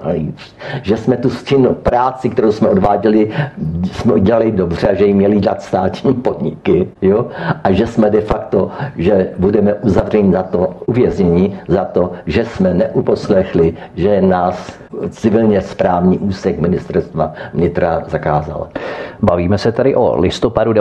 Že 0.81 0.97
jsme 0.97 1.17
tu 1.17 1.29
čin, 1.45 1.67
práci, 1.83 2.29
kterou 2.29 2.51
jsme 2.51 2.69
odváděli, 2.69 3.29
jsme 3.91 4.13
udělali 4.13 4.51
dobře 4.51 4.87
a 4.87 4.93
že 4.93 5.05
ji 5.05 5.13
měli 5.13 5.39
dělat 5.39 5.61
státní 5.61 6.13
podniky. 6.13 6.87
Jo? 7.01 7.27
A 7.63 7.71
že 7.71 7.87
jsme 7.87 8.09
de 8.09 8.21
facto, 8.21 8.69
že 8.95 9.29
budeme 9.37 9.73
uzavřeni 9.73 10.31
za 10.31 10.43
to, 10.43 10.69
uvězněni 10.85 11.59
za 11.67 11.85
to, 11.85 12.11
že 12.25 12.45
jsme 12.45 12.73
neuposlechli, 12.73 13.73
že 13.95 14.21
nás 14.21 14.73
civilně 15.09 15.61
správní 15.61 16.19
úsek 16.19 16.59
ministerstva 16.59 17.33
vnitra 17.53 18.03
zakázal. 18.07 18.67
Bavíme 19.21 19.57
se 19.57 19.71
tady 19.71 19.95
o 19.95 20.19
listopadu 20.19 20.73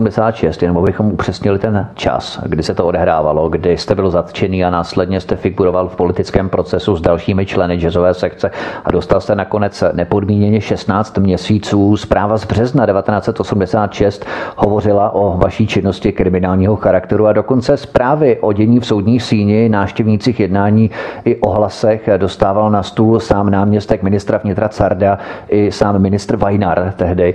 1986, 0.00 0.62
jenom 0.62 0.78
abychom 0.78 1.12
upřesnili 1.12 1.58
ten 1.58 1.88
čas, 1.94 2.40
kdy 2.46 2.62
se 2.62 2.74
to 2.74 2.86
odehrávalo, 2.86 3.48
kdy 3.48 3.76
jste 3.76 3.94
byl 3.94 4.10
zatčený 4.10 4.64
a 4.64 4.70
následně 4.70 5.20
jste 5.20 5.36
figuroval 5.36 5.88
v 5.88 5.96
politickém 5.96 6.48
procesu 6.48 6.96
s 6.96 7.00
dalšími 7.00 7.46
členy 7.46 7.76
jazzové 7.76 8.14
sekce 8.14 8.50
a 8.84 8.90
dostal 8.90 9.20
jste 9.20 9.34
nakonec 9.34 9.84
nepodmíněně 9.92 10.60
16 10.60 11.18
měsíců. 11.18 11.96
Zpráva 11.96 12.38
z 12.38 12.44
března 12.44 12.86
1986 12.86 14.26
hovořila 14.56 15.14
o 15.14 15.38
vaší 15.38 15.66
činnosti 15.66 16.12
kriminálního 16.12 16.76
charakteru 16.76 17.26
a 17.26 17.32
dokonce 17.32 17.76
zprávy 17.76 18.38
o 18.40 18.52
dění 18.52 18.80
v 18.80 18.86
soudní 18.86 19.20
síni, 19.20 19.68
náštěvnících 19.68 20.40
jednání 20.40 20.90
i 21.24 21.36
ohlasech 21.36 22.08
dostával 22.16 22.70
na 22.70 22.82
stůl 22.82 23.20
sám 23.20 23.50
náměstek 23.50 24.02
ministra 24.02 24.38
vnitra 24.38 24.68
Carda 24.68 25.18
i 25.48 25.72
sám 25.72 25.98
ministr 25.98 26.36
Vajnar 26.36 26.92
tehdy. 26.96 27.34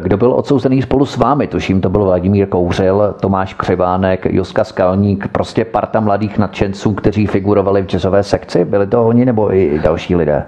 Kdo 0.00 0.16
byl 0.16 0.32
odsouzený 0.32 0.82
spolu 0.82 1.06
s 1.06 1.16
vámi? 1.16 1.46
Tuším, 1.46 1.80
to 1.80 1.90
byl 1.96 2.04
Vladimír 2.04 2.48
Kouřil, 2.48 3.14
Tomáš 3.20 3.54
Křivánek, 3.54 4.26
Joska 4.30 4.64
Skalník, 4.64 5.28
prostě 5.28 5.64
parta 5.64 6.00
mladých 6.00 6.38
nadšenců, 6.38 6.94
kteří 6.94 7.26
figurovali 7.26 7.82
v 7.82 7.86
jazzové 7.86 8.22
sekci. 8.22 8.64
Byli 8.64 8.86
to 8.86 9.06
oni 9.06 9.24
nebo 9.24 9.54
i 9.54 9.80
další 9.82 10.16
lidé? 10.16 10.44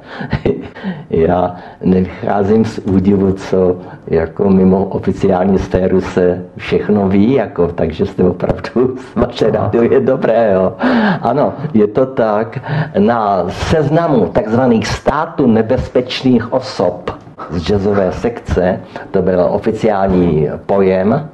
Já 1.11 1.57
nevycházím 1.85 2.65
z 2.65 2.79
údivu, 2.79 3.33
co 3.33 3.77
jako 4.07 4.51
mimo 4.51 4.85
oficiální 4.85 5.59
sféru 5.59 6.01
se 6.01 6.45
všechno 6.57 7.09
ví, 7.09 7.33
jako, 7.33 7.69
takže 7.69 8.07
jste 8.07 8.25
opravdu, 8.25 8.97
vaše 9.17 9.51
rádio 9.51 9.83
je 9.83 10.01
dobré. 10.01 10.51
Jo. 10.55 10.73
Ano, 11.23 11.53
je 11.75 11.87
to 11.87 12.07
tak. 12.07 12.59
Na 12.99 13.45
seznamu 13.49 14.27
takzvaných 14.27 14.87
států 14.87 15.47
nebezpečných 15.47 16.53
osob 16.53 17.28
z 17.51 17.63
jazzové 17.63 18.13
sekce, 18.13 18.81
to 19.11 19.23
byl 19.23 19.41
oficiální 19.51 20.49
pojem, 20.67 21.29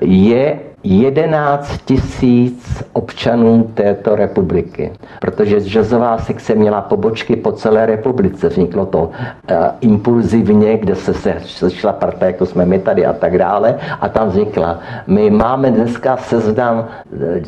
je 0.00 0.58
11 0.84 1.80
tisíc 1.84 2.82
občanů 2.92 3.70
této 3.74 4.16
republiky, 4.16 4.92
protože 5.20 5.60
jazzová 5.60 6.18
sekce 6.18 6.54
měla 6.54 6.80
pobočky 6.80 7.36
po 7.36 7.52
celé 7.52 7.86
republice. 7.86 8.48
Vzniklo 8.48 8.86
to 8.86 8.98
uh, 9.02 9.10
impulzivně, 9.80 10.78
kde 10.78 10.94
se 10.94 11.14
sešla 11.44 11.92
parta, 11.92 12.26
jako 12.26 12.46
jsme 12.46 12.66
my 12.66 12.78
tady 12.78 13.06
a 13.06 13.12
tak 13.12 13.38
dále, 13.38 13.78
a 14.00 14.08
tam 14.08 14.28
vznikla. 14.28 14.78
My 15.06 15.30
máme 15.30 15.70
dneska 15.70 16.16
seznam, 16.16 16.88
eh, 17.22 17.42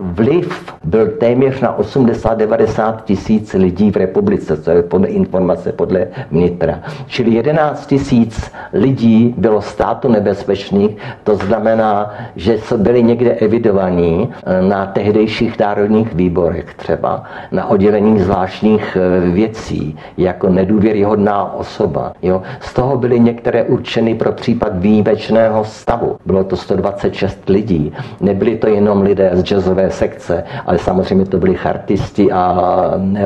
vliv 0.00 0.74
byl 0.84 1.06
téměř 1.06 1.60
na 1.60 1.78
80-90 1.78 3.04
tisíc 3.04 3.52
lidí 3.54 3.90
v 3.90 3.96
republice, 3.96 4.56
co 4.56 4.70
je 4.70 4.82
podle 4.82 5.08
informace 5.08 5.72
podle 5.72 6.06
vnitra. 6.30 6.80
Čili 7.06 7.30
11 7.30 7.86
tisíc 7.86 8.52
lidí 8.72 9.34
bylo 9.38 9.62
státu 9.62 10.08
nebezpečných, 10.08 10.96
to 11.24 11.36
znamená, 11.36 12.14
že 12.36 12.58
byli 12.76 13.02
někde 13.02 13.30
evidovaní 13.30 14.28
eh, 14.46 14.62
na 14.62 14.86
tehdejších 14.86 15.58
národních 15.58 16.14
výborech 16.14 16.74
třeba, 16.74 17.22
na 17.52 17.66
oddělení 17.70 18.20
zvláštních 18.20 18.96
eh, 19.00 19.30
věcí, 19.30 19.96
jako 20.18 20.48
nedůvěryhodná 20.48 21.54
osoba. 21.54 22.12
Jo. 22.22 22.42
Z 22.60 22.74
toho 22.74 22.96
byly 22.96 23.20
některé 23.20 23.64
určeny 23.64 24.14
pro 24.14 24.32
případ 24.32 24.72
výjimečného 24.78 25.64
stavu. 25.64 26.16
Bylo 26.26 26.44
to 26.44 26.56
126 26.56 27.48
lidí. 27.48 27.92
Nebyli 28.20 28.56
to 28.56 28.68
jenom 28.68 29.02
lidé 29.02 29.30
z 29.32 29.42
jazzové 29.42 29.90
sekce, 29.90 30.44
ale 30.66 30.78
samozřejmě 30.78 31.24
to 31.24 31.38
byli 31.38 31.54
chartisti 31.54 32.32
a 32.32 32.54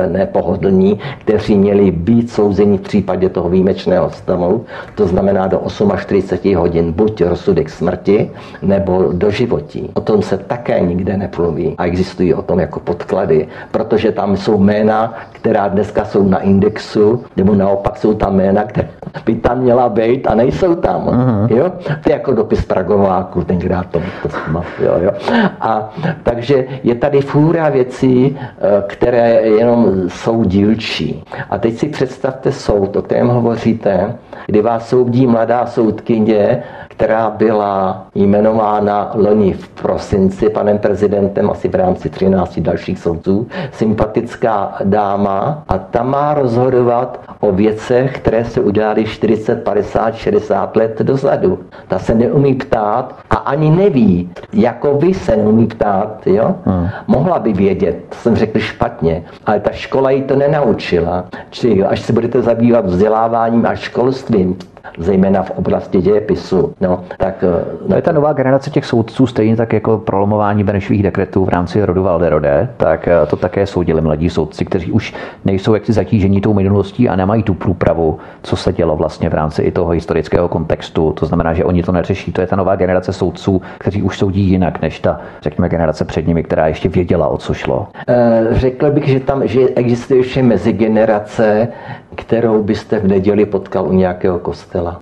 nepohodlní, 0.07 0.89
ne 0.89 1.15
kteří 1.19 1.57
měli 1.57 1.91
být 1.91 2.31
souzeni 2.31 2.77
v 2.77 2.81
případě 2.81 3.29
toho 3.29 3.49
výjimečného 3.49 4.09
stavu, 4.09 4.65
to 4.95 5.07
znamená 5.07 5.47
do 5.47 5.61
48 5.97 6.55
hodin 6.55 6.91
buď 6.91 7.21
rozsudek 7.21 7.69
smrti 7.69 8.31
nebo 8.61 8.98
do 9.11 9.31
životí. 9.31 9.89
O 9.93 10.01
tom 10.01 10.21
se 10.21 10.37
také 10.37 10.79
nikde 10.79 11.17
nepluví 11.17 11.75
a 11.77 11.85
existují 11.85 12.33
o 12.33 12.41
tom 12.41 12.59
jako 12.59 12.79
podklady, 12.79 13.47
protože 13.71 14.11
tam 14.11 14.37
jsou 14.37 14.57
jména, 14.57 15.13
která 15.31 15.67
dneska 15.67 16.05
jsou 16.05 16.23
na 16.23 16.39
indexu, 16.39 17.23
nebo 17.37 17.55
naopak 17.55 17.97
jsou 17.97 18.13
tam 18.13 18.35
jména, 18.35 18.63
která 18.63 18.87
by 19.25 19.35
tam 19.35 19.59
měla 19.59 19.89
být 19.89 20.27
a 20.27 20.35
nejsou 20.35 20.75
tam. 20.75 21.05
Uh-huh. 21.05 21.57
Jo? 21.57 21.71
To 22.03 22.09
je 22.09 22.13
jako 22.13 22.33
dopis 22.33 22.65
Pragováku, 22.65 23.43
tenkrát 23.43 23.87
to, 23.91 23.99
to 24.21 24.29
jo, 24.83 24.93
jo. 25.01 25.11
A 25.61 25.93
takže 26.23 26.65
je 26.83 26.95
tady 26.95 27.21
fůra 27.21 27.69
věcí, 27.69 28.37
eh, 28.39 28.83
které 28.87 29.41
jenom 29.41 29.91
jsou 30.07 30.43
dílčí. 30.43 31.23
A 31.49 31.57
teď 31.57 31.73
si 31.77 31.87
představte 31.87 32.51
soud, 32.51 32.95
o 32.95 33.01
kterém 33.01 33.27
hovoříte, 33.27 34.15
kdy 34.45 34.61
vás 34.61 34.89
soudí 34.89 35.27
mladá 35.27 35.65
soudkyně, 35.65 36.63
která 36.99 37.29
byla 37.29 38.07
jmenována 38.15 39.11
loni 39.15 39.53
v 39.53 39.67
prosinci 39.67 40.49
panem 40.49 40.77
prezidentem 40.77 41.49
asi 41.49 41.67
v 41.69 41.75
rámci 41.75 42.09
13 42.09 42.59
dalších 42.59 42.99
soudců, 42.99 43.47
sympatická 43.71 44.75
dáma 44.83 45.63
a 45.67 45.77
ta 45.77 46.03
má 46.03 46.33
rozhodovat 46.33 47.19
o 47.39 47.51
věcech, 47.51 48.19
které 48.19 48.45
se 48.45 48.61
udělaly 48.61 49.05
40, 49.05 49.63
50, 49.63 50.15
60 50.15 50.75
let 50.75 51.01
dozadu. 51.01 51.59
Ta 51.87 51.99
se 51.99 52.15
neumí 52.15 52.55
ptát 52.55 53.15
a 53.29 53.35
ani 53.35 53.71
neví, 53.71 54.29
jako 54.53 54.93
vy 54.93 55.13
se 55.13 55.35
neumí 55.35 55.67
ptát. 55.67 56.27
Jo? 56.27 56.55
Hmm. 56.65 56.87
Mohla 57.07 57.39
by 57.39 57.53
vědět, 57.53 57.95
to 58.09 58.15
jsem 58.15 58.35
řekl 58.35 58.59
špatně, 58.59 59.23
ale 59.45 59.59
ta 59.59 59.71
škola 59.71 60.11
jí 60.11 60.23
to 60.23 60.35
nenaučila. 60.35 61.25
Čili 61.49 61.83
až 61.83 62.01
se 62.01 62.13
budete 62.13 62.41
zabývat 62.41 62.85
vzděláváním 62.85 63.65
a 63.65 63.75
školstvím, 63.75 64.57
zejména 64.97 65.43
v 65.43 65.51
oblasti 65.51 66.01
dějepisu. 66.01 66.73
No, 66.81 67.03
tak, 67.17 67.43
no 67.87 67.95
je 67.95 68.01
ta 68.01 68.11
nová 68.11 68.33
generace 68.33 68.69
těch 68.69 68.85
soudců 68.85 69.27
stejně 69.27 69.55
tak 69.55 69.73
jako 69.73 69.97
prolomování 69.97 70.63
Benešových 70.63 71.03
dekretů 71.03 71.45
v 71.45 71.49
rámci 71.49 71.85
rodu 71.85 72.03
Valderode, 72.03 72.69
tak 72.77 73.07
eh, 73.07 73.25
to 73.25 73.35
také 73.35 73.65
soudili 73.65 74.01
mladí 74.01 74.29
soudci, 74.29 74.65
kteří 74.65 74.91
už 74.91 75.13
nejsou 75.45 75.73
jaksi 75.73 75.93
zatížení 75.93 76.41
tou 76.41 76.53
minulostí 76.53 77.09
a 77.09 77.15
nemají 77.15 77.43
tu 77.43 77.53
průpravu, 77.53 78.19
co 78.43 78.55
se 78.55 78.73
dělo 78.73 78.95
vlastně 78.95 79.29
v 79.29 79.33
rámci 79.33 79.61
i 79.61 79.71
toho 79.71 79.89
historického 79.89 80.47
kontextu. 80.47 81.11
To 81.11 81.25
znamená, 81.25 81.53
že 81.53 81.65
oni 81.65 81.83
to 81.83 81.91
neřeší. 81.91 82.31
To 82.31 82.41
je 82.41 82.47
ta 82.47 82.55
nová 82.55 82.75
generace 82.75 83.13
soudců, 83.13 83.61
kteří 83.77 84.01
už 84.01 84.17
soudí 84.17 84.41
jinak 84.41 84.81
než 84.81 84.99
ta, 84.99 85.19
řekněme, 85.41 85.69
generace 85.69 86.05
před 86.05 86.27
nimi, 86.27 86.43
která 86.43 86.67
ještě 86.67 86.89
věděla, 86.89 87.27
o 87.27 87.37
co 87.37 87.53
šlo. 87.53 87.87
Eh, 88.07 88.47
řekl 88.51 88.91
bych, 88.91 89.07
že 89.07 89.19
tam 89.19 89.47
že 89.47 89.67
existuje 89.75 90.19
ještě 90.19 90.43
mezigenerace, 90.43 91.67
kterou 92.19 92.63
byste 92.63 92.99
v 92.99 93.07
neděli 93.07 93.45
potkal 93.45 93.87
u 93.87 93.93
nějakého 93.93 94.39
kostela. 94.39 94.99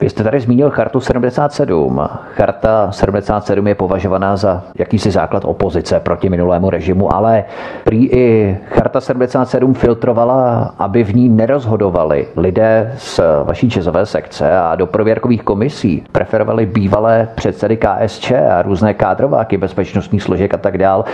Vy 0.00 0.10
jste 0.10 0.24
tady 0.24 0.40
zmínil 0.40 0.70
chartu 0.70 1.00
77. 1.00 2.00
Charta 2.34 2.92
77 2.92 3.66
je 3.66 3.74
považovaná 3.74 4.36
za 4.36 4.62
jakýsi 4.78 5.10
základ 5.10 5.44
opozice 5.44 6.00
proti 6.00 6.28
minulému 6.28 6.70
režimu, 6.70 7.14
ale 7.14 7.44
prý 7.84 8.06
i 8.12 8.58
charta 8.68 9.00
77 9.00 9.74
filtrovala, 9.74 10.74
aby 10.78 11.04
v 11.04 11.14
ní 11.14 11.28
nerozhodovali 11.28 12.26
lidé 12.36 12.92
z 12.96 13.20
vaší 13.44 13.70
čezové 13.70 14.06
sekce 14.06 14.58
a 14.58 14.74
do 14.74 14.86
prověrkových 14.86 15.42
komisí 15.42 16.04
preferovali 16.12 16.66
bývalé 16.66 17.28
předsedy 17.34 17.76
KSČ 17.76 18.32
a 18.32 18.62
různé 18.62 18.94
kádrováky 18.94 19.56
bezpečnostních 19.56 20.22
složek 20.22 20.54
a 20.54 20.56
tak 20.56 20.78
dál. 20.78 21.04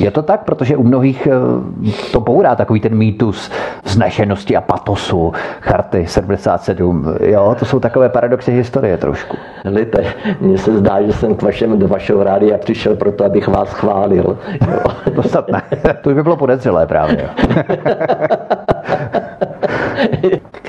Je 0.00 0.10
to 0.10 0.22
tak, 0.22 0.44
protože 0.44 0.76
u 0.76 0.82
mnohých 0.82 1.26
eh, 1.26 1.92
to 2.12 2.20
bourá 2.20 2.56
takový 2.56 2.80
ten 2.80 2.94
mýtus 2.94 3.50
znešenosti 3.84 4.56
a 4.56 4.60
patosu 4.60 5.32
charty 5.60 6.06
77. 6.06 7.14
Jo, 7.20 7.56
to 7.58 7.64
jsou 7.64 7.80
takové 7.80 8.08
paradoxy 8.18 8.52
historie 8.52 8.98
trošku. 8.98 9.36
Lite, 9.64 10.04
mně 10.40 10.58
se 10.58 10.78
zdá, 10.78 11.02
že 11.02 11.12
jsem 11.12 11.34
k 11.34 11.42
vašem, 11.42 11.78
do 11.78 11.88
vašeho 11.88 12.24
rádia 12.24 12.58
přišel 12.58 12.96
proto, 12.96 13.24
abych 13.24 13.48
vás 13.48 13.72
chválil. 13.72 14.38
Jo. 14.70 14.80
to 15.14 15.22
snad 15.22 15.48
ne. 15.48 15.62
To 16.02 16.14
by 16.14 16.22
bylo 16.22 16.36
podezřelé 16.36 16.86
právě. 16.86 17.28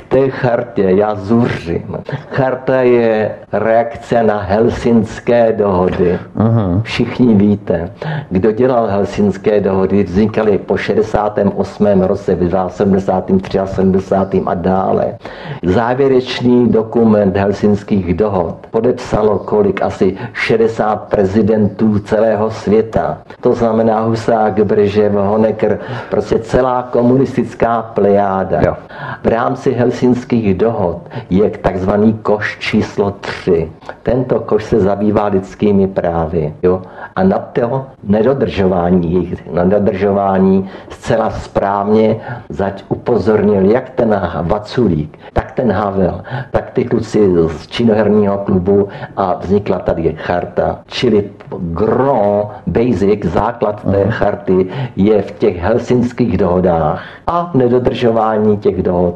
té 0.10 0.30
chartě 0.30 0.84
já 0.84 1.16
zuřím. 1.16 1.98
Charta 2.32 2.82
je 2.82 3.32
reakce 3.52 4.24
na 4.24 4.38
helsinské 4.38 5.54
dohody. 5.54 6.20
Uh-huh. 6.38 6.82
Všichni 6.82 7.36
víte, 7.36 7.92
kdo 8.30 8.52
dělal 8.52 8.88
helsinské 8.88 9.60
dohody, 9.60 10.04
vznikaly 10.04 10.58
po 10.58 10.78
68. 10.78 12.02
roce, 12.02 12.36
v 12.36 12.70
70. 12.70 13.30
73. 13.66 14.44
a 14.46 14.54
dále. 14.54 15.18
Závěrečný 15.64 16.68
dokument 16.70 17.38
helsinských 17.38 18.14
dohod 18.14 18.68
podepsalo 18.72 19.38
kolik? 19.40 19.82
Asi 19.82 20.18
60 20.34 20.96
prezidentů 20.96 22.00
celého 22.00 22.52
světa. 22.52 23.18
To 23.42 23.54
znamená 23.54 24.00
Husák, 24.00 24.66
Bržev, 24.66 25.14
Honecker, 25.14 25.80
prostě 26.10 26.40
celá 26.40 26.84
komunistická 26.92 27.82
plejáda. 27.82 28.62
Jo. 28.62 28.76
V 29.24 29.28
rámci 29.28 29.72
helsinských 29.72 30.09
dohod 30.54 31.10
je 31.30 31.50
takzvaný 31.50 32.14
koš 32.14 32.58
číslo 32.60 33.12
3. 33.12 33.72
Tento 34.04 34.40
koš 34.40 34.64
se 34.64 34.80
zabývá 34.80 35.26
lidskými 35.26 35.88
právy. 35.88 36.54
Jo? 36.64 36.82
A 37.16 37.24
na 37.24 37.38
to 37.40 37.86
nedodržování 38.04 39.14
jejich, 39.14 39.52
nedodržování 39.52 40.70
zcela 40.90 41.30
správně 41.30 42.16
zať 42.50 42.84
upozornil 42.90 43.66
jak 43.66 43.90
ten 43.90 44.22
Vaculík, 44.42 45.20
tak 45.34 45.52
ten 45.52 45.72
Havel, 45.72 46.22
tak 46.52 46.72
ty 46.72 46.86
kluci 46.86 47.20
z 47.48 47.68
činoherního 47.68 48.38
klubu 48.38 48.88
a 49.18 49.34
vznikla 49.34 49.80
tady 49.80 50.16
charta. 50.18 50.80
Čili 50.88 51.30
gro, 51.58 52.52
basic, 52.68 53.26
základ 53.26 53.82
té 53.84 54.00
mhm. 54.04 54.12
charty 54.12 54.68
je 54.96 55.22
v 55.22 55.32
těch 55.32 55.58
helsinských 55.58 56.38
dohodách 56.38 57.04
a 57.28 57.52
nedodržování 57.54 58.58
těch 58.58 58.84
dohod 58.84 59.16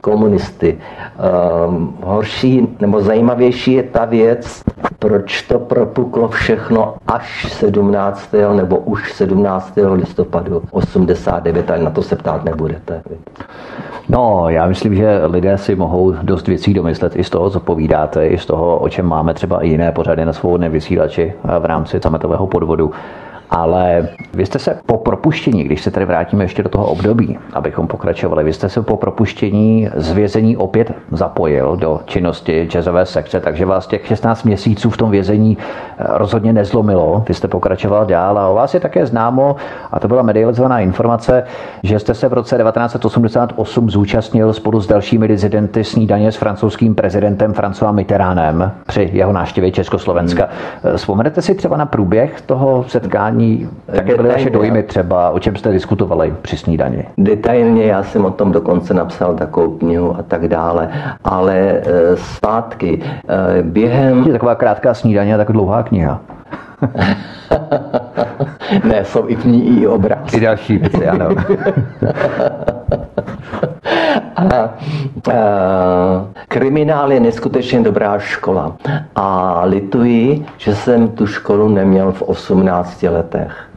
komunisty. 0.00 0.78
Horší 2.02 2.68
nebo 2.80 3.00
zajímavější 3.00 3.67
je 3.72 3.82
ta 3.82 4.04
věc, 4.04 4.62
proč 4.98 5.42
to 5.42 5.58
propuklo 5.58 6.28
všechno 6.28 6.94
až 7.06 7.52
17. 7.52 8.34
nebo 8.56 8.76
už 8.76 9.12
17. 9.12 9.78
listopadu 9.92 10.62
89, 10.70 11.70
ale 11.70 11.82
na 11.82 11.90
to 11.90 12.02
se 12.02 12.16
ptát 12.16 12.44
nebudete. 12.44 13.02
No, 14.08 14.48
já 14.48 14.66
myslím, 14.66 14.94
že 14.94 15.20
lidé 15.26 15.58
si 15.58 15.74
mohou 15.76 16.14
dost 16.22 16.48
věcí 16.48 16.74
domyslet 16.74 17.16
i 17.16 17.24
z 17.24 17.30
toho, 17.30 17.50
co 17.50 17.60
povídáte, 17.60 18.26
i 18.26 18.38
z 18.38 18.46
toho, 18.46 18.78
o 18.78 18.88
čem 18.88 19.06
máme 19.06 19.34
třeba 19.34 19.60
i 19.60 19.68
jiné 19.68 19.92
pořady 19.92 20.24
na 20.24 20.32
svobodném 20.32 20.72
vysílači 20.72 21.32
v 21.58 21.64
rámci 21.64 22.00
sametového 22.02 22.46
podvodu. 22.46 22.90
Ale 23.50 24.08
vy 24.34 24.46
jste 24.46 24.58
se 24.58 24.78
po 24.86 24.98
propuštění, 24.98 25.64
když 25.64 25.82
se 25.82 25.90
tady 25.90 26.06
vrátíme 26.06 26.44
ještě 26.44 26.62
do 26.62 26.68
toho 26.68 26.86
období, 26.86 27.38
abychom 27.52 27.86
pokračovali, 27.86 28.44
vy 28.44 28.52
jste 28.52 28.68
se 28.68 28.82
po 28.82 28.96
propuštění 28.96 29.88
z 29.96 30.12
vězení 30.12 30.56
opět 30.56 30.92
zapojil 31.12 31.76
do 31.76 32.00
činnosti 32.04 32.66
jazzové 32.66 33.06
sekce, 33.06 33.40
takže 33.40 33.66
vás 33.66 33.86
těch 33.86 34.06
16 34.06 34.44
měsíců 34.44 34.90
v 34.90 34.96
tom 34.96 35.10
vězení 35.10 35.58
eh, 35.60 36.04
rozhodně 36.08 36.52
nezlomilo. 36.52 37.24
Vy 37.28 37.34
jste 37.34 37.48
pokračoval 37.48 38.06
dál 38.06 38.38
a 38.38 38.48
o 38.48 38.54
vás 38.54 38.74
je 38.74 38.80
také 38.80 39.06
známo, 39.06 39.56
a 39.92 40.00
to 40.00 40.08
byla 40.08 40.22
medializovaná 40.22 40.80
informace, 40.80 41.44
že 41.82 41.98
jste 41.98 42.14
se 42.14 42.28
v 42.28 42.32
roce 42.32 42.58
1988 42.58 43.90
zúčastnil 43.90 44.52
spolu 44.52 44.80
s 44.80 44.86
dalšími 44.86 45.28
dizidenty 45.28 45.84
snídaně 45.84 46.32
s 46.32 46.36
francouzským 46.36 46.94
prezidentem 46.94 47.52
François 47.52 47.92
Mitterrandem 47.92 48.72
při 48.86 49.10
jeho 49.12 49.32
návštěvě 49.32 49.70
Československa. 49.70 50.48
Hmm. 50.84 50.96
Vzpomenete 50.96 51.42
si 51.42 51.54
třeba 51.54 51.76
na 51.76 51.86
průběh 51.86 52.40
toho 52.40 52.84
setkání 52.88 53.37
snídaní, 53.38 53.68
jaké 53.92 54.16
byly 54.16 54.28
vaše 54.28 54.50
dojmy 54.50 54.82
třeba, 54.82 55.30
o 55.30 55.38
čem 55.38 55.56
jste 55.56 55.72
diskutovali 55.72 56.34
při 56.42 56.56
snídani? 56.56 57.04
Detailně, 57.18 57.84
já 57.84 58.02
jsem 58.02 58.24
o 58.24 58.30
tom 58.30 58.52
dokonce 58.52 58.94
napsal 58.94 59.34
takovou 59.34 59.70
knihu 59.70 60.16
a 60.18 60.22
tak 60.22 60.48
dále, 60.48 60.90
ale 61.24 61.56
e, 61.56 61.82
zpátky, 62.16 63.02
e, 63.02 63.62
během... 63.62 64.24
Je 64.26 64.32
taková 64.32 64.54
krátká 64.54 64.94
snídaně 64.94 65.34
a 65.34 65.38
tak 65.38 65.52
dlouhá 65.52 65.82
kniha. 65.82 66.20
ne, 68.84 69.04
jsou 69.04 69.28
i 69.28 69.36
v 69.36 69.44
ní 69.44 69.80
i 69.80 69.86
obraz. 69.86 70.34
I 70.34 70.40
další 70.40 70.78
věci, 70.78 71.06
ano. 71.06 71.28
a, 74.38 74.74
kriminál 76.48 77.12
je 77.12 77.20
neskutečně 77.20 77.80
dobrá 77.80 78.18
škola. 78.18 78.76
A 79.16 79.60
lituji, 79.64 80.46
že 80.56 80.74
jsem 80.74 81.08
tu 81.08 81.26
školu 81.26 81.68
neměl 81.68 82.12
v 82.12 82.22
18 82.22 83.02
letech. 83.02 83.68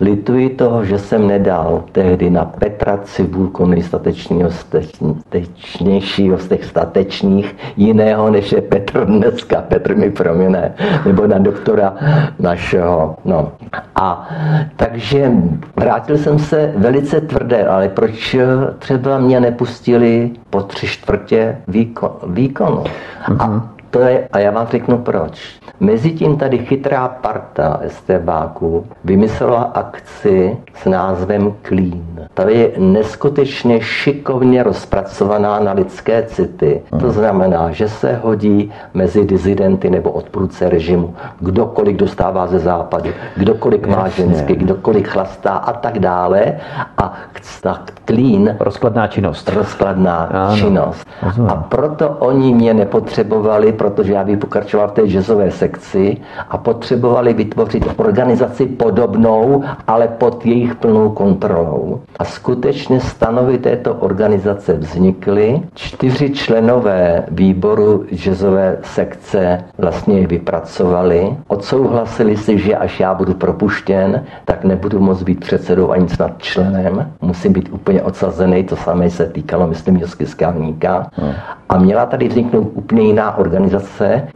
Lituji 0.00 0.48
toho, 0.48 0.84
že 0.84 0.98
jsem 0.98 1.28
nedal 1.28 1.84
tehdy 1.92 2.30
na 2.30 2.44
Petra 2.44 2.98
Cibulku 3.04 3.66
nejstatečnějšího 3.66 6.38
z 6.38 6.48
těch 6.48 6.64
statečních 6.64 7.56
jiného, 7.76 8.30
než 8.30 8.52
je 8.52 8.60
Petr 8.60 9.04
dneska. 9.04 9.62
Petr 9.62 9.96
mi 9.96 10.10
promine, 10.10 10.74
nebo 11.06 11.26
na 11.26 11.38
doktora 11.38 11.94
našeho. 12.38 13.16
No. 13.24 13.52
A 13.94 14.28
takže 14.76 15.32
vrátil 15.76 16.18
jsem 16.18 16.38
se 16.38 16.72
velice 16.76 17.20
tvrdé, 17.20 17.66
ale 17.66 17.88
proč 17.88 18.36
třeba 18.78 19.18
mě 19.18 19.40
nepustili 19.40 20.30
po 20.50 20.62
tři 20.62 20.86
čtvrtě 20.86 21.56
výkon, 21.68 22.10
výkonu? 22.26 22.84
Mm-hmm. 22.84 23.36
A. 23.38 23.79
to 23.90 24.00
je, 24.00 24.28
a 24.32 24.38
já 24.38 24.50
vám 24.50 24.66
řeknu 24.66 24.98
proč. 24.98 25.60
Mezitím 25.80 26.36
tady 26.36 26.58
chytrá 26.58 27.08
parta 27.08 27.80
STBáků 27.88 28.86
vymyslela 29.04 29.62
akci 29.62 30.56
s 30.74 30.84
názvem 30.84 31.54
Clean. 31.68 32.28
Ta 32.34 32.48
je 32.48 32.72
neskutečně 32.78 33.80
šikovně 33.80 34.62
rozpracovaná 34.62 35.60
na 35.60 35.72
lidské 35.72 36.22
city. 36.22 36.82
To 36.90 36.96
mhm. 36.96 37.10
znamená, 37.10 37.70
že 37.70 37.88
se 37.88 38.20
hodí 38.22 38.72
mezi 38.94 39.24
dizidenty 39.24 39.90
nebo 39.90 40.10
odpůrce 40.10 40.68
režimu. 40.68 41.14
Kdokoliv 41.40 41.96
dostává 41.96 42.46
ze 42.46 42.58
západu, 42.58 43.10
kdokoliv 43.36 43.86
má 43.86 44.08
ženský, 44.08 44.54
kdokoliv 44.54 45.06
chlastá 45.06 45.50
a 45.50 45.72
tak 45.72 45.98
dále. 45.98 46.56
A 46.98 47.14
tak 47.60 47.92
clean. 48.04 48.56
Rozkladná 48.60 49.06
činnost. 49.06 49.48
Rozkladná 49.48 50.16
ano. 50.16 50.56
činnost. 50.56 51.06
A 51.48 51.54
proto 51.54 52.08
oni 52.08 52.54
mě 52.54 52.74
nepotřebovali, 52.74 53.72
protože 53.80 54.12
já 54.12 54.24
bych 54.24 54.38
pokračoval 54.38 54.88
v 54.88 54.92
té 54.92 55.02
jazzové 55.02 55.50
sekci 55.50 56.16
a 56.50 56.58
potřebovali 56.58 57.34
vytvořit 57.34 57.84
organizaci 57.96 58.66
podobnou, 58.66 59.64
ale 59.86 60.08
pod 60.08 60.46
jejich 60.46 60.74
plnou 60.74 61.10
kontrolou. 61.10 62.00
A 62.18 62.24
skutečně 62.24 63.00
stanovy 63.00 63.58
této 63.58 63.94
organizace 63.94 64.72
vznikly. 64.74 65.62
Čtyři 65.74 66.30
členové 66.30 67.24
výboru 67.30 68.04
jazzové 68.12 68.78
sekce 68.82 69.64
vlastně 69.78 70.26
vypracovali. 70.26 71.36
Odsouhlasili 71.48 72.36
si, 72.36 72.58
že 72.58 72.76
až 72.76 73.00
já 73.00 73.14
budu 73.14 73.34
propuštěn, 73.34 74.24
tak 74.44 74.64
nebudu 74.64 75.00
moct 75.00 75.22
být 75.22 75.40
předsedou 75.40 75.90
ani 75.90 76.08
snad 76.08 76.32
členem. 76.38 77.12
Musím 77.20 77.52
být 77.52 77.68
úplně 77.72 78.02
odsazený, 78.02 78.64
to 78.64 78.76
samé 78.76 79.10
se 79.10 79.26
týkalo, 79.26 79.66
myslím, 79.66 79.96
Josky 79.96 80.26
Skalníka. 80.26 81.06
Hmm. 81.12 81.32
A 81.68 81.78
měla 81.78 82.06
tady 82.06 82.28
vzniknout 82.28 82.70
úplně 82.74 83.02
jiná 83.02 83.38
organizace, 83.38 83.69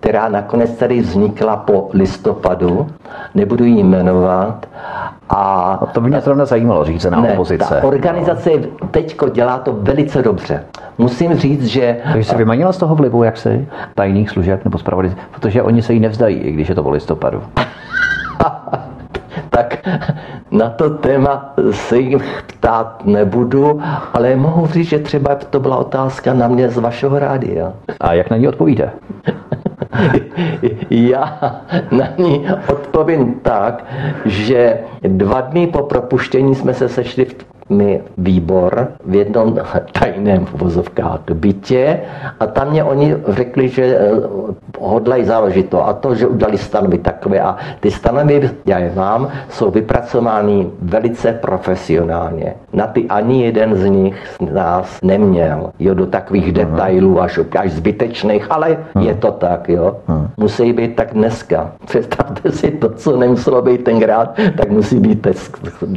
která 0.00 0.28
nakonec 0.28 0.70
tady 0.76 1.00
vznikla 1.00 1.56
po 1.56 1.88
listopadu, 1.92 2.86
nebudu 3.34 3.64
ji 3.64 3.82
jmenovat, 3.82 4.66
a 5.30 5.78
no 5.80 5.86
to 5.86 6.00
by 6.00 6.08
mě 6.08 6.20
zrovna 6.20 6.44
zajímalo 6.44 6.84
říct 6.84 7.04
na 7.04 7.20
ne, 7.20 7.32
opozice. 7.32 7.74
Ta 7.80 7.86
organizace 7.86 8.50
teďko 8.90 9.28
dělá 9.28 9.58
to 9.58 9.72
velice 9.72 10.22
dobře. 10.22 10.64
Musím 10.98 11.34
říct, 11.34 11.66
že... 11.66 11.96
Takže 12.12 12.30
se 12.30 12.36
vymanila 12.36 12.72
z 12.72 12.78
toho 12.78 12.94
vlivu, 12.94 13.22
jak 13.22 13.36
se 13.36 13.66
tajných 13.94 14.30
služeb 14.30 14.64
nebo 14.64 14.78
zpravodaj, 14.78 15.12
protože 15.30 15.62
oni 15.62 15.82
se 15.82 15.92
jí 15.94 16.00
nevzdají, 16.00 16.36
i 16.36 16.52
když 16.52 16.68
je 16.68 16.74
to 16.74 16.82
po 16.82 16.90
listopadu. 16.90 17.42
Na 20.54 20.70
to 20.70 20.90
téma 20.90 21.54
se 21.70 21.98
jim 21.98 22.20
ptát 22.46 23.02
nebudu, 23.06 23.80
ale 24.12 24.36
mohu 24.36 24.66
říct, 24.66 24.88
že 24.88 24.98
třeba 24.98 25.34
to 25.34 25.60
byla 25.60 25.76
otázka 25.76 26.34
na 26.34 26.48
mě 26.48 26.68
z 26.68 26.78
vašeho 26.78 27.18
rádia. 27.18 27.72
A 28.00 28.12
jak 28.12 28.30
na 28.30 28.36
ní 28.36 28.48
odpovíte? 28.48 28.90
Já 30.90 31.38
na 31.90 32.08
ní 32.18 32.46
odpovím 32.68 33.34
tak, 33.34 33.84
že 34.24 34.78
dva 35.02 35.40
dny 35.40 35.66
po 35.66 35.82
propuštění 35.82 36.54
jsme 36.54 36.74
se 36.74 36.88
sešli 36.88 37.24
v 37.24 37.34
mi 37.68 38.00
výbor 38.18 38.88
v 39.04 39.14
jednom 39.14 39.58
tajném 40.00 40.46
vozovkách 40.52 41.20
bytě 41.34 42.00
a 42.40 42.46
tam 42.46 42.70
mě 42.70 42.84
oni 42.84 43.16
řekli, 43.28 43.68
že 43.68 43.84
eh, 43.84 44.10
hodlají 44.78 45.24
založit 45.24 45.68
to 45.68 45.86
a 45.86 45.92
to, 45.92 46.14
že 46.14 46.26
udělali 46.26 46.58
stanovy 46.58 46.98
takové 46.98 47.40
a 47.40 47.56
ty 47.80 47.90
stanovy, 47.90 48.50
já 48.66 48.78
je 48.78 48.92
mám, 48.96 49.28
jsou 49.48 49.70
vypracovány 49.70 50.66
velice 50.82 51.32
profesionálně. 51.32 52.54
Na 52.72 52.86
ty 52.86 53.06
ani 53.08 53.44
jeden 53.44 53.74
z 53.76 53.84
nich 53.88 54.16
z 54.40 54.52
nás 54.52 54.98
neměl, 55.02 55.70
jo, 55.78 55.94
do 55.94 56.06
takových 56.06 56.48
uh-huh. 56.48 56.52
detailů 56.52 57.20
až, 57.20 57.38
až 57.58 57.72
zbytečných, 57.72 58.46
ale 58.50 58.68
uh-huh. 58.94 59.06
je 59.06 59.14
to 59.14 59.30
tak, 59.32 59.68
jo. 59.68 59.96
Uh-huh. 60.08 60.28
Musí 60.36 60.72
být 60.72 60.96
tak 60.96 61.14
dneska. 61.14 61.72
Představte 61.86 62.52
si 62.52 62.70
to, 62.70 62.88
co 62.90 63.16
nemuselo 63.16 63.62
být 63.62 63.84
tenkrát, 63.84 64.38
tak 64.56 64.70
musí 64.70 64.98
být 65.00 65.26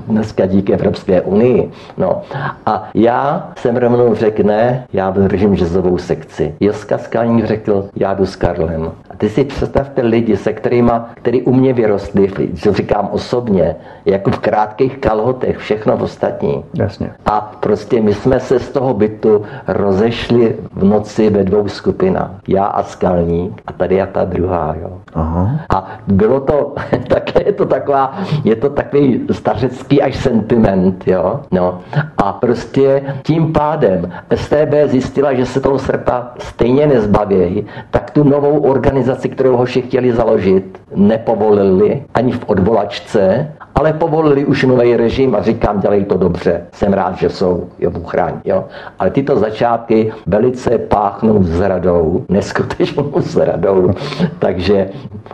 dneska 0.08 0.46
díky 0.46 0.74
Evropské 0.74 1.22
unii 1.22 1.57
No 1.98 2.22
a 2.66 2.90
já 2.94 3.52
jsem 3.58 3.78
rovnou 3.78 4.16
řekl, 4.16 4.44
ne, 4.44 4.86
já 4.94 5.12
držím 5.12 5.56
žezovou 5.56 5.98
sekci. 5.98 6.56
Joska 6.60 6.98
Skalník 6.98 7.46
řekl, 7.46 7.90
já 7.96 8.14
jdu 8.14 8.26
s 8.26 8.36
Karlem. 8.36 8.92
A 9.10 9.16
ty 9.18 9.30
si 9.30 9.44
představte 9.44 10.02
lidi, 10.02 10.38
se 10.38 10.54
kterými, 10.54 10.92
který 11.14 11.42
u 11.42 11.54
mě 11.54 11.74
vyrostli, 11.74 12.32
co 12.56 12.74
říkám 12.74 13.10
osobně, 13.12 13.76
jako 14.06 14.32
v 14.32 14.40
krátkých 14.40 14.98
kalhotech, 14.98 15.58
všechno 15.58 15.98
ostatní. 15.98 16.64
Jasně. 16.74 17.12
A 17.26 17.58
prostě 17.60 18.02
my 18.02 18.14
jsme 18.14 18.40
se 18.40 18.60
z 18.60 18.70
toho 18.70 18.94
bytu 18.94 19.42
rozešli 19.68 20.56
v 20.74 20.84
noci 20.84 21.30
ve 21.30 21.44
dvou 21.44 21.68
skupinách. 21.68 22.32
Já 22.48 22.66
a 22.66 22.84
Skalník 22.84 23.62
a 23.68 23.74
tady 23.74 24.02
a 24.02 24.06
ta 24.06 24.26
druhá. 24.26 24.76
Jo. 24.82 24.98
Aha. 25.14 25.60
A 25.76 25.88
bylo 26.08 26.40
to, 26.40 26.76
také 27.08 27.44
je 27.46 27.54
to 27.54 27.66
taková, 27.66 28.14
je 28.44 28.56
to 28.56 28.70
takový 28.70 29.28
stařecký 29.32 30.02
až 30.02 30.16
sentiment, 30.16 31.08
jo. 31.08 31.40
No 31.52 31.80
a 32.18 32.34
prostě 32.34 33.04
tím 33.24 33.54
pádem 33.54 34.12
STB 34.36 34.74
zjistila, 34.86 35.34
že 35.34 35.46
se 35.46 35.60
toho 35.60 35.80
srpa 35.80 36.32
stejně 36.40 36.88
nezbaví, 36.88 37.66
tak 37.92 38.12
tu 38.12 38.24
novou 38.24 38.60
organizaci, 38.60 39.30
kterou 39.30 39.58
hoši 39.58 39.82
chtěli 39.82 40.14
založit, 40.14 40.82
nepovolili 40.96 42.04
ani 42.14 42.32
v 42.32 42.44
odvolačce 42.48 43.52
ale 43.78 43.94
povolili 43.94 44.46
už 44.46 44.64
nový 44.64 44.96
režim 44.96 45.36
a 45.36 45.42
říkám, 45.42 45.80
dělej 45.80 46.06
to 46.06 46.18
dobře. 46.18 46.66
Jsem 46.74 46.94
rád, 46.94 47.18
že 47.18 47.30
jsou, 47.30 47.70
jo, 47.80 47.92
uchraň, 47.92 48.34
jo. 48.46 48.66
Ale 49.00 49.10
tyto 49.10 49.40
začátky 49.40 50.12
velice 50.26 50.78
páchnou 50.78 51.44
zradou, 51.44 52.26
neskutečnou 52.30 53.12
zradou. 53.18 53.92
Takže 54.40 54.90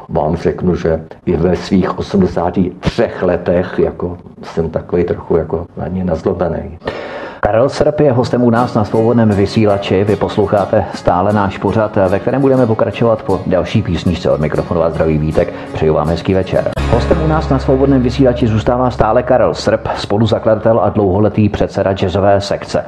vám 0.10 0.36
řeknu, 0.36 0.76
že 0.76 1.04
i 1.26 1.36
ve 1.36 1.56
svých 1.56 2.00
83 2.00 2.72
letech 3.22 3.80
jako 3.80 4.18
jsem 4.42 4.70
takový 4.70 5.04
trochu 5.04 5.38
jako 5.38 5.66
na 5.78 5.88
ně 5.88 6.06
nazlobený. 6.06 6.78
Karel 7.44 7.70
Srp 7.70 8.00
je 8.00 8.12
hostem 8.12 8.44
u 8.44 8.50
nás 8.50 8.74
na 8.74 8.84
svobodném 8.86 9.30
vysílači. 9.30 10.04
Vy 10.04 10.16
posloucháte 10.16 10.86
stále 10.94 11.34
náš 11.34 11.58
pořad, 11.58 11.96
ve 12.10 12.20
kterém 12.20 12.42
budeme 12.42 12.68
pokračovat 12.68 13.24
po 13.24 13.42
další 13.48 13.82
písničce 13.82 14.32
od 14.32 14.40
mikrofonu 14.40 14.84
a 14.84 14.90
zdraví 14.90 15.18
vítek. 15.18 15.54
Přeju 15.74 15.94
vám 15.94 16.08
hezký 16.08 16.34
večer. 16.34 16.72
Hostem 16.92 17.24
u 17.24 17.28
nás 17.28 17.50
na 17.50 17.60
svobodném 17.60 18.02
vysílači 18.02 18.48
zůstává 18.48 18.92
stále 18.92 19.24
Karel 19.24 19.54
Srp, 19.54 19.88
spoluzakladatel 19.96 20.80
a 20.80 20.90
dlouholetý 20.90 21.50
předseda 21.50 21.94
jazzové 21.94 22.42
sekce. 22.42 22.86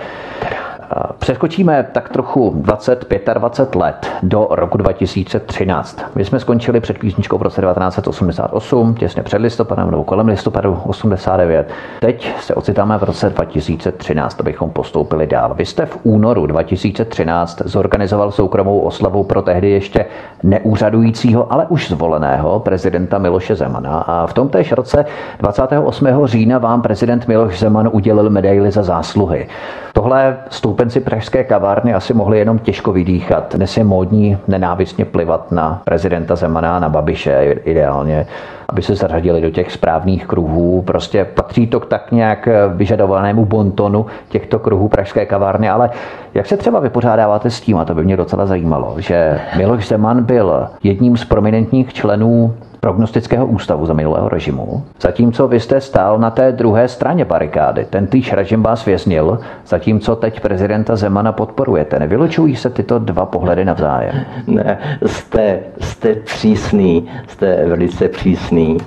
Přeskočíme 1.19 1.87
tak 1.91 2.09
trochu 2.09 2.51
20-25 2.61 3.79
let 3.79 4.11
do 4.23 4.47
roku 4.51 4.77
2013. 4.77 6.01
My 6.15 6.25
jsme 6.25 6.39
skončili 6.39 6.79
před 6.79 6.97
písničkou 6.97 7.37
v 7.37 7.41
roce 7.41 7.61
1988, 7.61 8.95
těsně 8.95 9.23
před 9.23 9.37
listopadem 9.37 9.91
nebo 9.91 10.03
kolem 10.03 10.27
listopadu 10.27 10.79
89. 10.85 11.69
Teď 11.99 12.35
se 12.39 12.55
ocitáme 12.55 12.97
v 12.97 13.03
roce 13.03 13.29
2013, 13.29 14.39
abychom 14.39 14.69
postoupili 14.69 15.27
dál. 15.27 15.53
Vy 15.53 15.65
jste 15.65 15.85
v 15.85 15.99
únoru 16.03 16.45
2013 16.45 17.61
zorganizoval 17.65 18.31
soukromou 18.31 18.79
oslavu 18.79 19.23
pro 19.23 19.41
tehdy 19.41 19.69
ještě 19.69 20.05
neúřadujícího, 20.43 21.53
ale 21.53 21.65
už 21.69 21.89
zvoleného 21.89 22.59
prezidenta 22.59 23.17
Miloše 23.17 23.55
Zemana. 23.55 23.99
A 23.99 24.27
v 24.27 24.33
tom 24.33 24.49
též 24.49 24.71
roce 24.71 25.05
28. 25.39 26.07
října 26.25 26.57
vám 26.57 26.81
prezident 26.81 27.27
Miloš 27.27 27.59
Zeman 27.59 27.89
udělil 27.91 28.29
medaili 28.29 28.71
za 28.71 28.83
zásluhy. 28.83 29.47
Tohle 29.93 30.37
stoupenci 30.75 30.99
pražské 30.99 31.43
kavárny 31.43 31.93
asi 31.93 32.13
mohli 32.13 32.39
jenom 32.39 32.59
těžko 32.59 32.91
vydýchat. 32.91 33.55
Dnes 33.55 33.77
je 33.77 33.83
módní 33.83 34.37
nenávistně 34.47 35.05
plivat 35.05 35.51
na 35.51 35.81
prezidenta 35.83 36.35
Zemana, 36.35 36.79
na 36.79 36.89
Babiše 36.89 37.55
ideálně, 37.63 38.27
aby 38.69 38.81
se 38.81 38.95
zařadili 38.95 39.41
do 39.41 39.49
těch 39.49 39.71
správných 39.71 40.27
kruhů. 40.27 40.81
Prostě 40.81 41.25
patří 41.25 41.67
to 41.67 41.79
k 41.79 41.85
tak 41.85 42.11
nějak 42.11 42.47
vyžadovanému 42.75 43.45
bontonu 43.45 44.05
těchto 44.29 44.59
kruhů 44.59 44.87
pražské 44.87 45.25
kavárny, 45.25 45.69
ale 45.69 45.89
jak 46.33 46.45
se 46.45 46.57
třeba 46.57 46.79
vypořádáváte 46.79 47.49
s 47.49 47.61
tím, 47.61 47.77
a 47.77 47.85
to 47.85 47.95
by 47.95 48.03
mě 48.03 48.17
docela 48.17 48.45
zajímalo, 48.45 48.95
že 48.97 49.39
Miloš 49.57 49.87
Zeman 49.87 50.23
byl 50.23 50.67
jedním 50.83 51.17
z 51.17 51.25
prominentních 51.25 51.93
členů 51.93 52.53
prognostického 52.85 53.45
ústavu 53.45 53.85
za 53.85 53.93
minulého 53.93 54.29
režimu, 54.29 54.83
zatímco 55.01 55.47
vy 55.47 55.59
jste 55.59 55.81
stál 55.81 56.19
na 56.19 56.29
té 56.29 56.51
druhé 56.51 56.87
straně 56.87 57.25
barikády. 57.25 57.85
Ten 57.89 58.07
týž 58.07 58.33
režim 58.33 58.63
vás 58.63 58.85
věznil, 58.85 59.39
zatímco 59.67 60.15
teď 60.15 60.39
prezidenta 60.39 60.95
Zemana 60.95 61.31
podporujete. 61.31 61.99
Nevylučují 61.99 62.55
se 62.55 62.69
tyto 62.69 62.99
dva 62.99 63.25
pohledy 63.25 63.65
navzájem? 63.65 64.25
Ne, 64.47 64.77
jste, 65.05 65.59
jste 65.81 66.15
přísný, 66.15 67.09
jste 67.27 67.65
velice 67.65 68.07
přísný. 68.07 68.77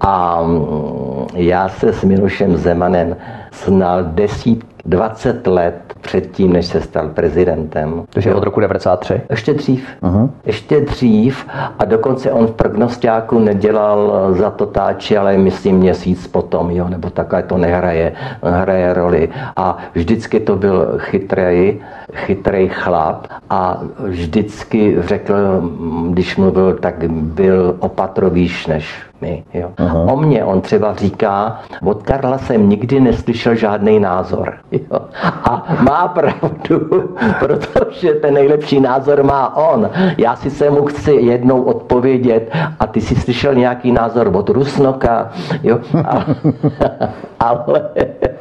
A 0.00 0.42
mm, 0.42 1.26
já 1.34 1.68
se 1.68 1.92
s 1.92 2.04
Milošem 2.04 2.56
Zemanem 2.56 3.16
znal 3.64 4.04
desít, 4.04 4.64
20 4.88 5.46
let 5.46 5.74
předtím, 6.00 6.52
než 6.52 6.66
se 6.66 6.80
stal 6.80 7.08
prezidentem. 7.08 8.04
Takže 8.10 8.34
od 8.34 8.42
roku 8.42 8.60
93? 8.60 9.20
Ještě 9.30 9.54
dřív. 9.54 9.88
Uh-huh. 10.02 10.30
Ještě 10.46 10.80
dřív 10.80 11.46
a 11.78 11.84
dokonce 11.84 12.32
on 12.32 12.46
v 12.46 12.50
prognostiáku 12.50 13.38
nedělal 13.38 14.28
za 14.30 14.50
to 14.50 14.66
táči, 14.66 15.16
ale 15.16 15.38
myslím 15.38 15.76
měsíc 15.76 16.26
potom, 16.26 16.70
jo, 16.70 16.88
nebo 16.88 17.10
takhle 17.10 17.42
to 17.42 17.58
nehraje, 17.58 18.12
hraje 18.42 18.94
roli. 18.94 19.28
A 19.56 19.78
vždycky 19.94 20.40
to 20.40 20.56
byl 20.56 20.94
chytrý, 20.98 21.80
chytrý 22.14 22.68
chlap 22.68 23.26
a 23.50 23.80
vždycky 23.98 24.96
řekl, 24.98 25.34
když 26.10 26.36
mluvil, 26.36 26.74
tak 26.74 27.10
byl 27.10 27.76
opatrovíš 27.78 28.66
než 28.66 29.07
my. 29.20 29.44
Jo. 29.54 29.70
O 30.12 30.16
mně 30.16 30.44
on 30.44 30.60
třeba 30.60 30.94
říká, 30.94 31.60
od 31.84 32.02
Karla 32.02 32.38
jsem 32.38 32.68
nikdy 32.68 33.00
neslyšel 33.00 33.54
žádný 33.54 34.00
názor. 34.00 34.54
Jo. 34.90 35.00
A 35.22 35.76
má 35.82 36.08
pravdu, 36.08 37.14
protože 37.38 38.12
ten 38.12 38.34
nejlepší 38.34 38.80
názor 38.80 39.22
má 39.22 39.56
on. 39.56 39.90
Já 40.18 40.36
si 40.36 40.50
se 40.50 40.70
mu 40.70 40.84
chci 40.84 41.12
jednou 41.12 41.62
odpovědět 41.62 42.50
a 42.80 42.86
ty 42.86 43.00
si 43.00 43.14
slyšel 43.14 43.54
nějaký 43.54 43.92
názor 43.92 44.30
od 44.36 44.48
Rusnoka. 44.48 45.30
Jo. 45.62 45.78
A, 46.04 46.26
ale, 47.40 47.90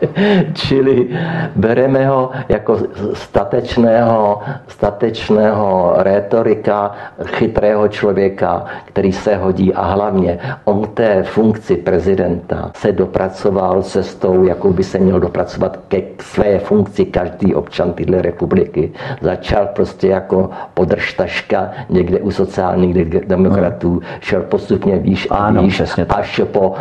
čili 0.54 1.08
bereme 1.56 2.08
ho 2.08 2.32
jako 2.50 2.78
statečného, 3.14 4.42
statečného 4.68 5.94
rétorika, 5.98 6.92
chytrého 7.26 7.88
člověka, 7.88 8.66
který 8.86 9.12
se 9.12 9.36
hodí 9.36 9.74
a 9.74 9.86
hlavně 9.86 10.40
on 10.66 10.88
té 10.94 11.24
funkci 11.24 11.76
prezidenta 11.76 12.72
se 12.76 12.92
dopracoval 12.92 13.84
cestou, 13.84 14.44
jakou 14.44 14.74
by 14.74 14.84
se 14.84 15.00
měl 15.00 15.20
dopracovat 15.20 15.80
ke 15.88 16.02
své 16.22 16.60
funkci 16.60 17.06
každý 17.06 17.56
občan 17.56 17.94
téhle 17.94 18.22
republiky. 18.22 18.92
Začal 19.22 19.68
prostě 19.76 20.08
jako 20.08 20.50
podržtaška 20.74 21.72
někde 21.90 22.20
u 22.20 22.32
sociálních 22.32 23.10
demokratů, 23.26 23.90
hmm. 23.90 24.02
šel 24.20 24.42
postupně 24.42 24.98
výš 24.98 25.28
a 25.32 25.36
ano, 25.36 25.62
výš, 25.62 25.82
až 26.10 26.42
po 26.52 26.70
uh, 26.70 26.76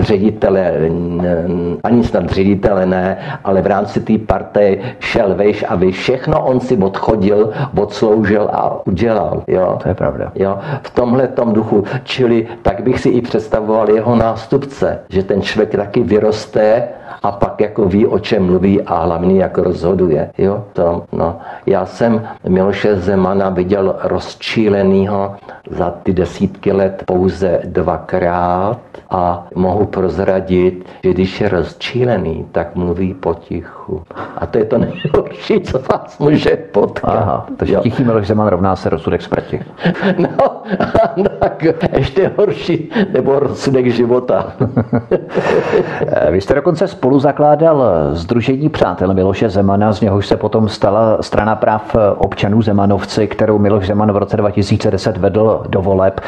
ředitele, 0.00 0.72
ani 1.84 2.04
snad 2.04 2.30
ředitele 2.34 2.86
ne, 2.86 3.18
ale 3.44 3.62
v 3.62 3.66
rámci 3.66 4.00
té 4.00 4.18
partie 4.18 4.78
šel 4.98 5.34
vejš 5.34 5.64
a 5.68 5.74
vy 5.74 5.92
všechno 5.92 6.44
on 6.44 6.60
si 6.60 6.76
odchodil, 6.76 7.52
odsloužil 7.78 8.48
a 8.52 8.86
udělal. 8.86 9.42
Jo? 9.46 9.78
To 9.82 9.88
je 9.88 9.94
pravda. 9.94 10.32
Jo? 10.34 10.58
V 10.82 10.90
tomhle 10.90 11.28
tom 11.28 11.52
duchu, 11.52 11.84
čili 12.04 12.46
tak 12.62 12.82
bych 12.82 13.00
si 13.00 13.08
i 13.08 13.20
představoval 13.20 13.90
jeho 13.90 14.16
nástupce, 14.16 14.98
že 15.08 15.22
ten 15.22 15.42
člověk 15.42 15.76
taky 15.76 16.02
vyroste 16.02 16.88
a 17.22 17.32
pak 17.32 17.60
jako 17.60 17.84
ví, 17.84 18.06
o 18.06 18.18
čem 18.18 18.46
mluví 18.46 18.82
a 18.82 19.04
hlavně 19.04 19.40
jak 19.40 19.58
rozhoduje. 19.58 20.30
Jo, 20.38 20.64
to, 20.72 21.04
no. 21.12 21.36
Já 21.66 21.86
jsem 21.86 22.22
Miloše 22.48 22.96
Zemana 22.96 23.48
viděl 23.48 23.96
rozčílenýho 24.02 25.34
za 25.70 25.90
ty 26.02 26.12
desítky 26.12 26.72
let 26.72 27.02
pouze 27.06 27.60
dvakrát 27.64 28.78
a 29.10 29.46
mohu 29.54 29.86
prozradit, 29.86 30.84
že 31.04 31.10
když 31.10 31.40
je 31.40 31.48
rozčílený, 31.48 32.23
tak 32.52 32.74
mluví 32.74 33.14
potichu. 33.14 34.02
A 34.36 34.46
to 34.46 34.58
je 34.58 34.64
to 34.64 34.78
nejhorší, 34.78 35.60
co 35.60 35.78
vás 35.78 36.18
může 36.18 36.56
potkat. 36.56 37.16
Aha, 37.16 37.46
takže 37.56 37.76
tichý 37.76 38.04
Miloš 38.04 38.26
Zeman 38.26 38.48
rovná 38.48 38.76
se 38.76 38.90
rozsudek 38.90 39.22
smrti. 39.22 39.60
No, 41.16 41.28
tak 41.38 41.64
ještě 41.92 42.30
horší, 42.36 42.90
nebo 43.12 43.38
rozsudek 43.38 43.86
života. 43.86 44.52
Vy 46.30 46.40
jste 46.40 46.54
dokonce 46.54 46.88
spolu 46.88 47.18
zakládal 47.18 47.84
Združení 48.12 48.68
přátel 48.68 49.14
Miloše 49.14 49.48
Zemana, 49.48 49.92
z 49.92 50.00
něhož 50.00 50.26
se 50.26 50.36
potom 50.36 50.68
stala 50.68 51.22
strana 51.22 51.56
práv 51.56 51.96
občanů 52.16 52.62
Zemanovci, 52.62 53.26
kterou 53.26 53.58
Miloš 53.58 53.86
Zeman 53.86 54.12
v 54.12 54.16
roce 54.16 54.36
2010 54.36 55.16
vedl 55.16 55.64
do 55.68 55.82
voleb. 55.82 56.20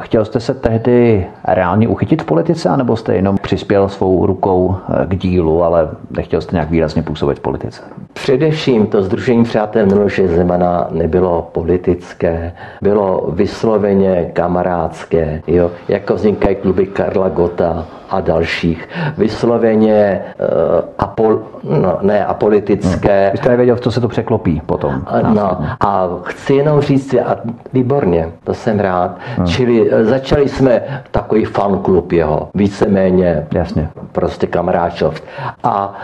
Chtěl 0.00 0.24
jste 0.24 0.40
se 0.40 0.54
tehdy 0.54 1.26
reálně 1.48 1.88
uchytit 1.88 2.22
v 2.22 2.24
politice, 2.24 2.68
anebo 2.68 2.96
jste 2.96 3.14
jenom 3.14 3.36
přispěl 3.42 3.88
svou 3.88 4.26
rukou 4.26 4.76
k 5.04 5.14
dílu, 5.22 5.64
ale 5.64 5.88
nechtěl 6.16 6.40
jste 6.40 6.56
nějak 6.56 6.70
výrazně 6.70 7.02
působit 7.02 7.38
v 7.38 7.40
politice? 7.40 7.82
Především 8.12 8.86
to 8.86 9.02
Združení 9.02 9.44
přátel 9.44 9.86
Miloše 9.86 10.28
Zemana 10.28 10.88
nebylo 10.90 11.50
politické, 11.52 12.52
bylo 12.82 13.30
vysloveně 13.32 14.30
kamarádské, 14.32 15.42
jo? 15.46 15.70
jako 15.88 16.14
vznikají 16.14 16.56
kluby 16.56 16.86
Karla 16.86 17.28
Gota, 17.28 17.86
a 18.12 18.20
dalších. 18.20 18.88
Vysloveně 19.18 20.20
uh, 20.40 20.84
apol, 20.98 21.40
no, 21.62 21.98
ne 22.02 22.26
apolitické. 22.26 23.28
Vy 23.32 23.38
jste 23.38 23.48
nevěděl, 23.48 23.76
v 23.76 23.80
co 23.80 23.90
se 23.90 24.00
to 24.00 24.08
překlopí 24.08 24.62
potom. 24.66 25.02
No, 25.34 25.58
a 25.80 26.08
chci 26.22 26.54
jenom 26.54 26.80
říct, 26.80 27.14
a 27.14 27.36
výborně, 27.72 28.28
to 28.44 28.54
jsem 28.54 28.80
rád. 28.80 29.16
Hmm. 29.36 29.46
Čili 29.46 29.90
uh, 29.90 30.02
začali 30.02 30.48
jsme 30.48 30.82
takový 31.10 31.44
fanklub 31.44 32.12
jeho, 32.12 32.48
víceméně 32.54 33.46
Jasně. 33.52 33.88
prostě 34.12 34.46
kamaráčov. 34.46 35.22
A 35.64 35.94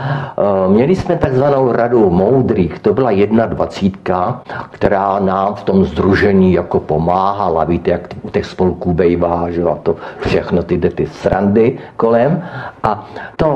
uh, 0.67 0.73
měli 0.73 0.97
jsme 0.97 1.17
takzvanou 1.17 1.73
radu 1.73 2.11
moudrých, 2.11 2.79
to 2.79 2.95
byla 2.95 3.11
jedna 3.11 3.47
dvacítka, 3.47 4.41
která 4.71 5.19
nám 5.19 5.55
v 5.55 5.63
tom 5.63 5.85
združení 5.85 6.53
jako 6.53 6.81
pomáhala, 6.81 7.65
víte, 7.65 7.91
jak 7.91 8.01
u 8.23 8.31
těch 8.31 8.47
spolků 8.47 8.93
bejvá, 8.93 9.51
že 9.51 9.63
a 9.63 9.75
to 9.83 9.97
všechno 10.21 10.63
ty, 10.63 10.79
ty 10.79 11.07
srandy, 11.07 11.79
kolem 11.99 12.39
a 12.83 12.93
to 13.37 13.49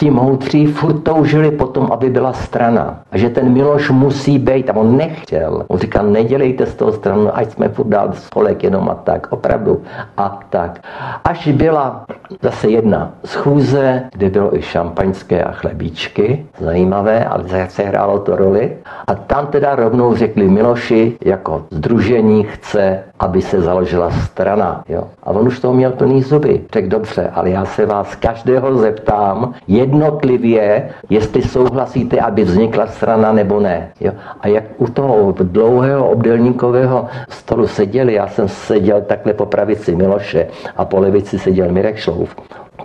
ti 0.00 0.10
moudří 0.10 0.66
furt 0.66 1.04
toužili 1.04 1.50
potom, 1.50 1.92
aby 1.92 2.10
byla 2.10 2.32
strana. 2.32 3.04
A 3.12 3.18
že 3.18 3.28
ten 3.28 3.52
Miloš 3.52 3.90
musí 3.90 4.38
být, 4.38 4.70
a 4.70 4.76
on 4.76 4.96
nechtěl. 4.96 5.64
On 5.68 5.78
říkal, 5.78 6.06
nedělejte 6.06 6.66
z 6.66 6.74
toho 6.74 6.92
stranu, 6.92 7.28
ať 7.36 7.50
jsme 7.50 7.68
furt 7.68 7.88
dál 7.88 8.08
spolek 8.12 8.64
jenom 8.64 8.88
a 8.90 8.94
tak, 8.94 9.26
opravdu. 9.30 9.82
A 10.16 10.40
tak. 10.50 10.80
Až 11.24 11.48
byla 11.48 12.04
zase 12.42 12.70
jedna 12.70 13.12
schůze, 13.24 14.02
kde 14.12 14.30
bylo 14.30 14.56
i 14.56 14.62
šampaňské 14.62 15.44
a 15.44 15.52
chlebíčky, 15.52 16.46
zajímavé, 16.58 17.24
ale 17.24 17.44
zase 17.44 17.82
hrálo 17.82 18.18
to 18.18 18.36
roli. 18.36 18.76
A 19.06 19.14
tam 19.14 19.46
teda 19.46 19.74
rovnou 19.76 20.16
řekli 20.16 20.48
Miloši, 20.48 21.18
jako 21.24 21.64
združení 21.70 22.44
chce, 22.44 23.02
aby 23.20 23.42
se 23.42 23.60
založila 23.60 24.10
strana. 24.10 24.84
Jo. 24.88 25.04
A 25.22 25.30
on 25.30 25.46
už 25.46 25.60
toho 25.60 25.74
měl 25.74 25.92
plný 25.92 26.22
zuby. 26.22 26.60
Řekl, 26.72 26.88
dobře, 26.88 27.30
ale 27.34 27.50
já 27.50 27.64
se 27.64 27.86
vás 27.86 28.14
každého 28.14 28.74
zeptám 28.74 29.54
jednotlivě, 29.90 30.90
jestli 31.10 31.42
souhlasíte, 31.42 32.20
aby 32.20 32.44
vznikla 32.44 32.86
strana 32.86 33.32
nebo 33.32 33.60
ne. 33.60 33.90
Jo? 34.00 34.12
A 34.40 34.48
jak 34.48 34.64
u 34.78 34.86
toho 34.86 35.34
dlouhého 35.42 36.08
obdelníkového 36.08 37.06
stolu 37.28 37.66
seděli, 37.66 38.14
já 38.14 38.26
jsem 38.28 38.48
seděl 38.48 39.00
takhle 39.00 39.32
po 39.32 39.46
pravici 39.46 39.96
Miloše 39.96 40.46
a 40.76 40.84
po 40.84 41.00
levici 41.00 41.38
seděl 41.38 41.72
Mirek 41.72 41.96
Šlouf, 41.96 42.36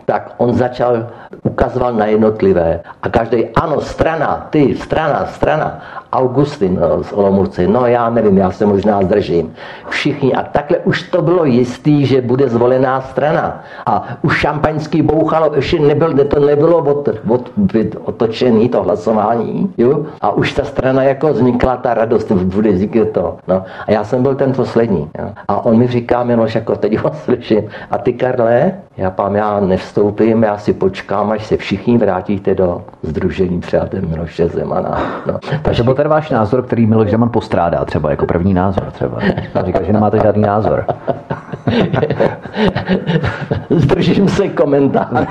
tak 0.06 0.34
on 0.38 0.54
začal, 0.54 1.08
ukazoval 1.44 1.94
na 1.94 2.06
jednotlivé. 2.06 2.82
A 3.02 3.10
každý, 3.10 3.46
ano, 3.56 3.82
strana, 3.82 4.48
ty, 4.50 4.76
strana, 4.76 5.26
strana. 5.26 5.82
Augustin 6.18 6.80
no, 6.82 7.04
z 7.04 7.14
Olomouce, 7.14 7.68
no 7.68 7.88
já 7.88 8.10
nevím, 8.10 8.38
já 8.38 8.52
se 8.52 8.66
možná 8.66 9.02
zdržím. 9.02 9.54
Všichni. 9.90 10.34
A 10.34 10.44
takhle 10.44 10.78
už 10.78 11.04
to 11.04 11.22
bylo 11.22 11.46
jistý, 11.46 12.06
že 12.06 12.22
bude 12.22 12.50
zvolená 12.50 13.02
strana. 13.02 13.64
A 13.86 14.08
už 14.22 14.38
šampaňský 14.38 15.02
bouchalo, 15.02 15.52
ještě 15.56 15.80
nebyl, 15.80 16.14
to 16.14 16.40
nebylo 16.40 16.78
od, 16.78 17.10
od, 17.28 17.50
otočený, 18.04 18.70
to 18.70 18.84
hlasování. 18.84 19.74
Jo? 19.78 20.06
A 20.22 20.32
už 20.32 20.54
ta 20.54 20.64
strana 20.64 21.04
jako 21.04 21.34
vznikla 21.34 21.78
ta 21.78 21.94
radost, 21.94 22.32
bude 22.32 22.72
vzniknout 22.72 23.10
to. 23.10 23.38
No. 23.48 23.64
A 23.88 23.92
já 23.92 24.04
jsem 24.04 24.24
byl 24.24 24.36
ten 24.36 24.54
poslední. 24.54 25.10
Jo? 25.20 25.30
A 25.48 25.66
on 25.66 25.78
mi 25.78 25.88
říká, 25.88 26.24
Miloš, 26.24 26.56
jako 26.56 26.76
teď 26.76 26.98
ho 26.98 27.12
slyším. 27.14 27.64
A 27.92 27.98
ty, 27.98 28.14
Karle, 28.14 28.74
já 28.98 29.12
pám, 29.12 29.36
já 29.36 29.60
nevstoupím, 29.60 30.44
já 30.44 30.58
si 30.58 30.74
počkám, 30.74 31.32
až 31.32 31.46
se 31.46 31.58
všichni 31.58 31.98
vrátíte 31.98 32.56
do 32.56 32.82
Združení 33.02 33.60
přátel 33.60 34.02
Miloše 34.02 34.48
Zemana. 34.48 35.22
No. 35.26 35.40
Takže 35.62 35.84
byl 35.84 35.94
váš 36.08 36.30
názor, 36.30 36.64
který 36.64 36.86
Miloš 36.86 37.10
Zeman 37.10 37.30
postrádá 37.30 37.86
třeba 37.86 38.10
jako 38.10 38.26
první 38.26 38.54
názor 38.54 38.92
třeba. 38.92 39.20
Říká, 39.66 39.84
že 39.84 39.94
nemáte 39.94 40.20
žádný 40.20 40.42
názor. 40.42 40.86
Zdržím 43.70 44.30
se 44.30 44.48
komentáře. 44.48 45.28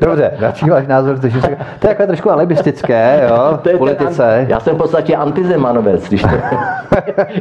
Dobře, 0.00 0.32
radši 0.38 0.70
váš 0.70 0.86
názor, 0.86 1.16
zdržím 1.16 1.40
se. 1.40 1.48
To 1.48 1.54
je 1.54 1.88
takové 1.88 2.06
trošku 2.06 2.30
alibistické, 2.30 3.28
jo, 3.28 3.58
v 3.74 3.78
politice. 3.78 4.22
Ten, 4.22 4.50
já 4.50 4.60
jsem 4.60 4.74
v 4.74 4.78
podstatě 4.78 5.16
antizemanovec, 5.16 6.08
když 6.08 6.22
to... 6.30 6.56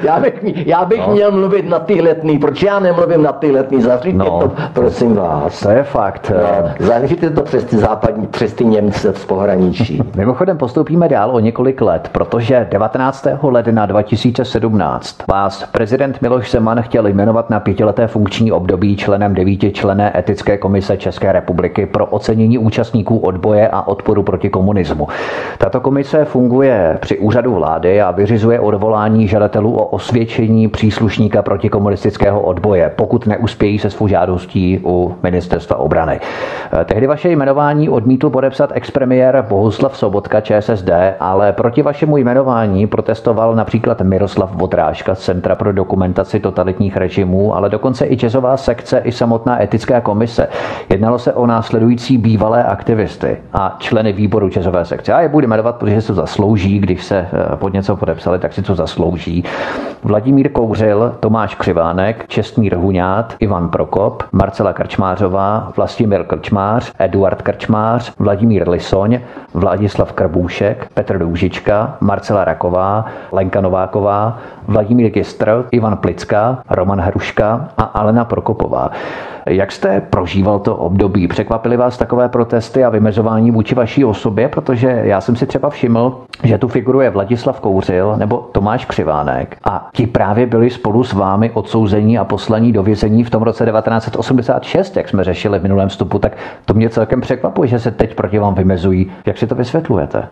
já 0.03 0.19
bych, 0.19 0.67
já 0.67 0.85
bych 0.85 0.99
no. 0.99 1.13
měl 1.13 1.31
mluvit 1.31 1.69
na 1.69 1.79
ty 1.79 2.01
letný, 2.01 2.39
proč 2.39 2.63
já 2.63 2.79
nemluvím 2.79 3.23
na 3.23 3.31
ty 3.31 3.51
letný, 3.51 3.81
zavřít 3.81 4.15
no. 4.15 4.25
to, 4.25 4.51
prosím 4.73 5.15
vás. 5.15 5.59
To 5.59 5.69
je 5.69 5.83
fakt. 5.83 6.31
No, 6.35 6.71
zavřít 6.79 7.23
to 7.35 7.41
přes 7.41 7.63
ty 7.63 7.77
západní, 7.77 8.27
přes 8.27 8.53
ty 8.53 8.65
Němce 8.65 9.13
z 9.13 9.25
pohraničí. 9.25 10.03
Mimochodem 10.15 10.57
postoupíme 10.57 11.09
dál 11.09 11.35
o 11.35 11.39
několik 11.39 11.81
let, 11.81 12.09
protože 12.11 12.67
19. 12.69 13.27
ledna 13.41 13.85
2017 13.85 15.27
vás 15.27 15.63
prezident 15.71 16.21
Miloš 16.21 16.51
Zeman 16.51 16.81
chtěl 16.81 17.07
jmenovat 17.07 17.49
na 17.49 17.59
pětileté 17.59 18.07
funkční 18.07 18.51
období 18.51 18.97
členem 18.97 19.33
devítičlené 19.33 20.19
etické 20.19 20.57
komise 20.57 20.97
České 20.97 21.31
republiky 21.31 21.85
pro 21.85 22.05
ocenění 22.05 22.57
účastníků 22.57 23.17
odboje 23.17 23.67
a 23.67 23.87
odporu 23.87 24.23
proti 24.23 24.49
komunismu. 24.49 25.07
Tato 25.57 25.81
komise 25.81 26.25
funguje 26.25 26.97
při 27.01 27.17
úřadu 27.17 27.53
vlády 27.53 28.01
a 28.01 28.11
vyřizuje 28.11 28.59
odvolání 28.59 29.27
žadatelů 29.27 29.77
o 29.77 29.85
osvědčení 29.85 30.67
příslušníka 30.67 31.41
protikomunistického 31.41 32.41
odboje, 32.41 32.91
pokud 32.95 33.27
neuspějí 33.27 33.79
se 33.79 33.89
svou 33.89 34.07
žádostí 34.07 34.79
u 34.85 35.15
ministerstva 35.23 35.77
obrany. 35.77 36.19
Tehdy 36.85 37.07
vaše 37.07 37.29
jmenování 37.29 37.89
odmítl 37.89 38.29
podepsat 38.29 38.71
expremiér 38.73 39.45
Bohuslav 39.49 39.97
Sobotka 39.97 40.41
ČSSD, 40.41 40.89
ale 41.19 41.53
proti 41.53 41.81
vašemu 41.81 42.17
jmenování 42.17 42.48
protestoval 42.87 43.55
například 43.55 44.01
Miroslav 44.01 44.55
Vodrážka 44.55 45.15
z 45.15 45.19
Centra 45.19 45.55
pro 45.55 45.73
dokumentaci 45.73 46.39
totalitních 46.39 46.97
režimů, 46.97 47.55
ale 47.55 47.69
dokonce 47.69 48.05
i 48.05 48.15
jazzová 48.15 48.57
sekce 48.57 48.99
i 48.99 49.11
samotná 49.11 49.63
etická 49.63 50.01
komise. 50.01 50.47
Jednalo 50.89 51.19
se 51.19 51.33
o 51.33 51.45
následující 51.45 52.17
bývalé 52.17 52.63
aktivisty 52.63 53.37
a 53.53 53.75
členy 53.79 54.13
výboru 54.13 54.49
jazzové 54.49 54.85
sekce. 54.85 55.13
A 55.13 55.21
je 55.21 55.29
budu 55.29 55.47
jmenovat, 55.47 55.75
protože 55.75 56.01
se 56.01 56.07
to 56.07 56.13
zaslouží, 56.13 56.79
když 56.79 57.03
se 57.03 57.17
eh, 57.17 57.55
pod 57.55 57.73
něco 57.73 57.95
podepsali, 57.95 58.39
tak 58.39 58.53
si 58.53 58.61
to 58.61 58.75
zaslouží. 58.75 59.43
Vladimír 60.03 60.51
Kouřil, 60.51 61.15
Tomáš 61.19 61.55
Křivánek, 61.55 62.25
Čestmír 62.27 62.75
Huňát, 62.75 63.35
Ivan 63.39 63.69
Prokop, 63.69 64.23
Marcela 64.31 64.73
Krčmářová, 64.73 65.71
Vlastimil 65.77 66.23
Krčmář, 66.23 66.91
Eduard 66.99 67.41
Krčmář, 67.41 68.13
Vladimír 68.19 68.69
Lisoň, 68.69 69.19
Vladislav 69.53 70.11
Krbůšek, 70.11 70.87
Petr 70.93 71.17
Doužička, 71.17 71.97
Marcela 72.01 72.38
Raková, 72.43 73.05
Lenka 73.31 73.61
Nováková, 73.61 74.37
Vladimír 74.67 75.09
Gistr, 75.09 75.65
Ivan 75.71 75.97
Plicka, 75.97 76.63
Roman 76.69 76.99
Hruška 76.99 77.69
a 77.77 77.83
Alena 77.83 78.25
Prokopová. 78.25 78.91
Jak 79.49 79.71
jste 79.71 80.01
prožíval 80.01 80.59
to 80.59 80.75
období? 80.75 81.27
Překvapily 81.27 81.77
vás 81.77 81.97
takové 81.97 82.29
protesty 82.29 82.83
a 82.83 82.89
vymezování 82.89 83.51
vůči 83.51 83.75
vaší 83.75 84.05
osobě? 84.05 84.47
Protože 84.49 85.01
já 85.03 85.21
jsem 85.21 85.35
si 85.35 85.45
třeba 85.45 85.69
všiml, 85.69 86.17
že 86.43 86.57
tu 86.57 86.67
figuruje 86.67 87.09
Vladislav 87.09 87.59
Kouřil 87.59 88.15
nebo 88.17 88.49
Tomáš 88.51 88.85
Křivánek 88.85 89.57
a 89.63 89.89
ti 89.93 90.07
právě 90.07 90.45
byli 90.45 90.69
spolu 90.69 91.03
s 91.03 91.13
vámi 91.13 91.51
odsouzení 91.51 92.17
a 92.17 92.23
poslaní 92.23 92.71
do 92.71 92.83
vězení 92.83 93.23
v 93.23 93.29
tom 93.29 93.43
roce 93.43 93.65
1986, 93.65 94.97
jak 94.97 95.09
jsme 95.09 95.23
řešili 95.23 95.59
v 95.59 95.63
minulém 95.63 95.89
vstupu, 95.89 96.19
tak 96.19 96.37
to 96.65 96.73
mě 96.73 96.89
celkem 96.89 97.21
překvapuje, 97.21 97.67
že 97.67 97.79
se 97.79 97.91
teď 97.91 98.15
proti 98.15 98.39
vám 98.39 98.55
vymezují. 98.55 99.11
Jak 99.25 99.37
si 99.37 99.47
to 99.47 99.55
vysvětlujete? 99.55 100.27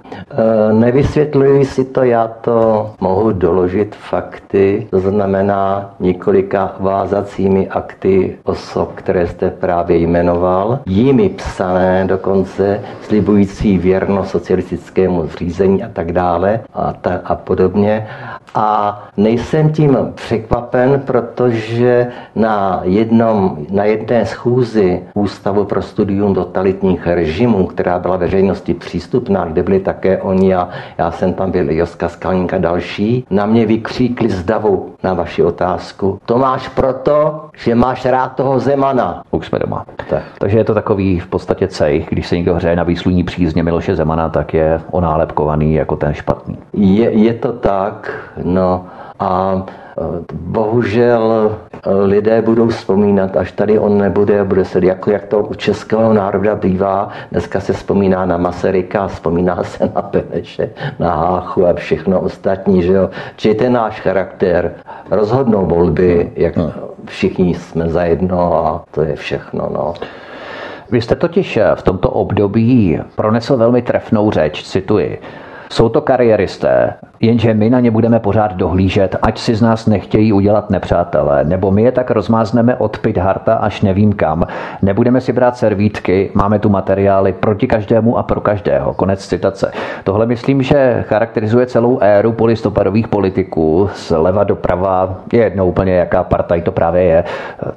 E, 0.69 0.73
nevysvětluji 0.73 1.65
si 1.65 1.85
to, 1.85 2.03
já 2.03 2.27
to 2.27 2.89
mohu 2.99 3.31
doložit 3.31 3.95
fakty, 3.95 4.87
to 4.89 4.99
znamená 4.99 5.91
několika 5.99 6.75
vázacími 6.79 7.67
akty 7.67 8.37
osob, 8.43 9.01
které 9.07 9.27
jste 9.27 9.49
právě 9.49 9.97
jmenoval, 9.97 10.79
jimi 10.85 11.29
psané 11.29 12.05
dokonce, 12.07 12.81
slibující 13.01 13.77
věrnost 13.77 14.29
socialistickému 14.29 15.27
zřízení 15.27 15.83
a 15.83 15.89
tak 15.93 16.11
dále 16.11 16.59
a, 16.73 16.93
ta, 16.93 17.21
a 17.23 17.35
podobně. 17.35 18.07
A 18.55 19.03
nejsem 19.17 19.71
tím 19.71 19.97
překvapen, 20.15 21.03
protože 21.05 22.07
na, 22.35 22.81
jednom, 22.83 23.57
na 23.71 23.83
jedné 23.83 24.25
schůzi 24.25 25.03
Ústavu 25.13 25.63
pro 25.65 25.81
studium 25.81 26.35
totalitních 26.35 27.07
režimů, 27.07 27.65
která 27.67 27.99
byla 27.99 28.17
veřejnosti 28.17 28.73
přístupná, 28.73 29.45
kde 29.45 29.63
byli 29.63 29.79
také 29.79 30.17
oni 30.21 30.55
a 30.55 30.69
já 30.97 31.11
jsem 31.11 31.33
tam 31.33 31.51
byl 31.51 31.71
Joska 31.71 32.09
Skalník 32.09 32.53
a 32.53 32.57
další, 32.57 33.25
na 33.29 33.45
mě 33.45 33.65
vykříkli 33.65 34.29
z 34.29 34.43
davu 34.43 34.89
na 35.03 35.13
vaši 35.13 35.43
otázku. 35.43 36.19
To 36.25 36.37
máš 36.37 36.67
proto, 36.67 37.45
že 37.57 37.75
máš 37.75 38.05
rád 38.05 38.35
toho 38.35 38.59
Zemana. 38.87 39.23
Už 39.31 39.47
jsme 39.47 39.59
doma. 39.59 39.85
Tak. 40.09 40.23
Takže 40.39 40.57
je 40.57 40.63
to 40.63 40.73
takový 40.73 41.19
v 41.19 41.27
podstatě 41.27 41.67
cej, 41.67 42.05
když 42.09 42.27
se 42.27 42.35
někdo 42.35 42.55
hřeje 42.55 42.75
na 42.75 42.83
výsluní 42.83 43.23
přízně 43.23 43.63
Miloše 43.63 43.95
Zemana, 43.95 44.29
tak 44.29 44.53
je 44.53 44.81
onálepkovaný 44.91 45.73
jako 45.73 45.95
ten 45.95 46.13
špatný. 46.13 46.57
Je, 46.73 47.11
je 47.11 47.33
to 47.33 47.53
tak, 47.53 48.11
no 48.43 48.85
a 49.19 49.63
bohužel 50.33 51.55
e, 51.83 51.93
lidé 51.93 52.41
budou 52.41 52.67
vzpomínat, 52.67 53.37
až 53.37 53.51
tady 53.51 53.79
on 53.79 53.97
nebude, 53.97 54.43
bude 54.43 54.65
se 54.65 54.85
jako 54.85 55.11
jak 55.11 55.25
to 55.25 55.39
u 55.39 55.53
českého 55.53 56.13
národa 56.13 56.55
bývá. 56.55 57.09
Dneska 57.31 57.59
se 57.59 57.73
vzpomíná 57.73 58.25
na 58.25 58.37
Masaryka, 58.37 59.07
vzpomíná 59.07 59.63
se 59.63 59.91
na 59.95 60.01
Peneše, 60.01 60.69
na 60.99 61.15
Háchu 61.15 61.67
a 61.67 61.73
všechno 61.73 62.19
ostatní, 62.19 62.81
že 62.81 62.93
jo. 62.93 63.09
Či 63.35 63.55
ten 63.55 63.73
náš 63.73 64.01
charakter 64.01 64.73
rozhodnou 65.11 65.65
volby, 65.65 66.31
jak 66.35 66.57
no. 66.57 66.71
všichni 67.05 67.53
jsme 67.53 67.89
zajedno 67.89 68.65
a 68.65 68.83
to 68.91 69.01
je 69.01 69.15
všechno, 69.15 69.69
no. 69.73 69.93
Vy 70.91 71.01
jste 71.01 71.15
totiž 71.15 71.59
v 71.75 71.81
tomto 71.81 72.09
období 72.09 72.99
pronesl 73.15 73.57
velmi 73.57 73.81
trefnou 73.81 74.31
řeč, 74.31 74.63
cituji. 74.63 75.21
Jsou 75.69 75.89
to 75.89 76.01
kariéristé, 76.01 76.93
jenže 77.19 77.53
my 77.53 77.69
na 77.69 77.79
ně 77.79 77.91
budeme 77.91 78.19
pořád 78.19 78.53
dohlížet, 78.53 79.15
ať 79.21 79.39
si 79.39 79.55
z 79.55 79.61
nás 79.61 79.87
nechtějí 79.87 80.33
udělat 80.33 80.69
nepřátelé, 80.69 81.43
nebo 81.43 81.71
my 81.71 81.83
je 81.83 81.91
tak 81.91 82.11
rozmázneme 82.11 82.75
od 82.75 82.99
Pitharta 82.99 83.55
až 83.55 83.81
nevím 83.81 84.13
kam. 84.13 84.47
Nebudeme 84.81 85.21
si 85.21 85.33
brát 85.33 85.57
servítky, 85.57 86.31
máme 86.33 86.59
tu 86.59 86.69
materiály 86.69 87.33
proti 87.33 87.67
každému 87.67 88.17
a 88.17 88.23
pro 88.23 88.41
každého. 88.41 88.93
Konec 88.93 89.27
citace. 89.27 89.71
Tohle 90.03 90.25
myslím, 90.25 90.61
že 90.61 91.05
charakterizuje 91.07 91.65
celou 91.65 91.99
éru 92.01 92.31
polistopadových 92.31 93.07
politiků 93.07 93.89
zleva 93.95 94.43
doprava. 94.43 95.15
Je 95.33 95.43
jedno 95.43 95.67
úplně, 95.67 95.93
jaká 95.93 96.23
partaj 96.23 96.61
to 96.61 96.71
právě 96.71 97.03
je. 97.03 97.23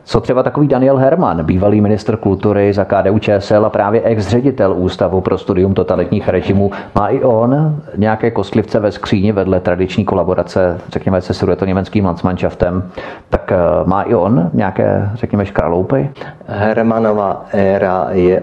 Co 0.05 0.21
třeba 0.21 0.43
takový 0.43 0.69
Daniel 0.69 0.97
Herman, 0.97 1.45
bývalý 1.45 1.81
minister 1.81 2.17
kultury 2.17 2.73
za 2.73 2.85
KDU 2.85 3.19
ČSL 3.19 3.67
a 3.67 3.71
právě 3.71 4.03
ex-ředitel 4.03 4.75
Ústavu 4.77 5.21
pro 5.21 5.39
studium 5.39 5.75
totalitních 5.75 6.29
režimů, 6.29 6.71
má 6.95 7.09
i 7.09 7.21
on 7.23 7.77
nějaké 7.97 8.31
kostlivce 8.31 8.81
ve 8.81 8.93
skříni 8.93 9.30
vedle 9.33 9.61
tradiční 9.61 10.05
kolaborace, 10.05 10.79
řekněme, 10.89 11.21
se 11.21 11.47
německým 11.67 12.05
Landsmannschaftem, 12.05 12.91
tak 13.29 13.53
eh, 13.53 13.57
má 13.85 14.03
i 14.03 14.15
on 14.15 14.51
nějaké, 14.53 15.11
řekněme, 15.15 15.47
škraloupy? 15.47 16.11
Hermanova 16.47 17.47
éra 17.53 18.09
je 18.11 18.43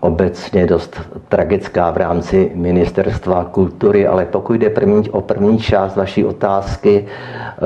obecně 0.00 0.66
dost 0.66 1.00
tragická 1.28 1.90
v 1.90 1.96
rámci 1.96 2.50
ministerstva 2.54 3.44
kultury, 3.44 4.06
ale 4.06 4.24
pokud 4.24 4.52
jde 4.52 4.70
první, 4.70 5.10
o 5.10 5.20
první 5.20 5.58
část 5.58 5.96
vaší 5.96 6.24
otázky, 6.24 7.04
eh, 7.06 7.60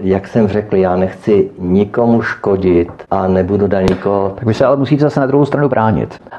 jak 0.00 0.28
jsem 0.28 0.48
řekl, 0.48 0.76
já 0.76 0.96
nechci 0.96 1.50
nikomu 1.58 2.22
škodit 2.22 2.92
a 3.10 3.26
nebudu 3.28 3.66
dát 3.66 3.80
nikoho... 3.80 4.32
Tak 4.34 4.44
vy 4.44 4.54
se 4.54 4.64
ale 4.64 4.76
musíte 4.76 5.02
zase 5.02 5.20
na 5.20 5.26
druhou 5.26 5.44
stranu 5.44 5.68
bránit. 5.68 6.20
Eh, 6.32 6.38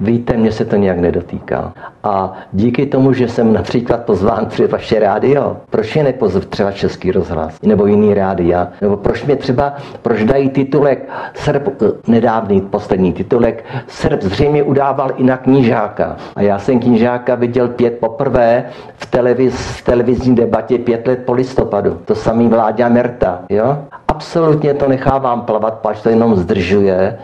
víte, 0.00 0.36
mě 0.36 0.52
se 0.52 0.64
to 0.64 0.76
nějak 0.76 0.98
nedotýká. 0.98 1.72
A 2.02 2.32
díky 2.52 2.86
tomu, 2.86 3.12
že 3.12 3.28
jsem 3.28 3.52
například 3.52 4.04
pozván 4.04 4.46
před 4.64 4.72
vaše 4.72 4.98
rádio, 4.98 5.56
proč 5.70 5.96
je 5.96 6.04
nepozv 6.04 6.46
třeba 6.46 6.72
Český 6.72 7.12
rozhlas 7.12 7.60
nebo 7.62 7.86
jiný 7.86 8.14
rádia? 8.14 8.68
Nebo 8.80 8.96
proč 8.96 9.24
mě 9.24 9.36
třeba, 9.36 9.74
proč 10.02 10.24
dají 10.24 10.48
titulek 10.48 11.08
Srb, 11.34 11.68
eh, 11.68 11.86
nedávný 12.06 12.60
poslední 12.60 13.12
titulek 13.12 13.64
Srb 13.86 14.22
zřejmě 14.22 14.62
udával 14.62 15.10
i 15.16 15.24
na 15.24 15.36
knížáka. 15.36 16.16
A 16.36 16.42
já 16.42 16.58
jsem 16.58 16.80
knížáka 16.80 17.34
viděl 17.34 17.68
pět 17.68 17.98
poprvé 18.00 18.64
v, 18.96 19.06
televiz, 19.06 19.82
televizní 19.82 20.34
debatě 20.34 20.78
pět 20.78 21.06
let 21.06 21.18
po 21.26 21.32
listopadu. 21.32 22.00
To 22.04 22.14
samý 22.14 22.48
Vláďa 22.48 22.88
Merta. 22.88 23.40
Jo? 23.48 23.78
Absolutně 24.08 24.74
to 24.74 24.88
nechávám 24.88 25.40
plavat, 25.40 25.74
pač 25.74 26.00
to 26.00 26.08
jenom 26.08 26.36
zdržuje 26.36 27.18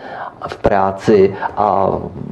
v 0.48 0.56
práci 0.56 1.34
a 1.56 1.88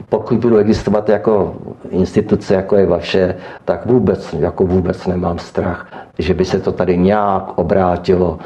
pokud 0.08 0.38
budu 0.38 0.56
existovat 0.56 1.08
jako 1.08 1.54
instituce, 1.90 2.54
jako 2.54 2.76
je 2.76 2.86
vaše, 2.86 3.34
tak 3.64 3.86
vůbec, 3.86 4.32
jako 4.38 4.66
vůbec 4.66 5.06
nemám 5.06 5.38
strach, 5.38 5.86
že 6.18 6.34
by 6.34 6.44
se 6.44 6.60
to 6.60 6.72
tady 6.72 6.98
nějak 6.98 7.58
obrátilo 7.58 8.38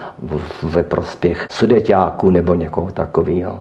ve 0.63 0.83
prospěch 0.83 1.47
sudeťáků 1.51 2.31
nebo 2.31 2.55
někoho 2.55 2.91
takového. 2.91 3.59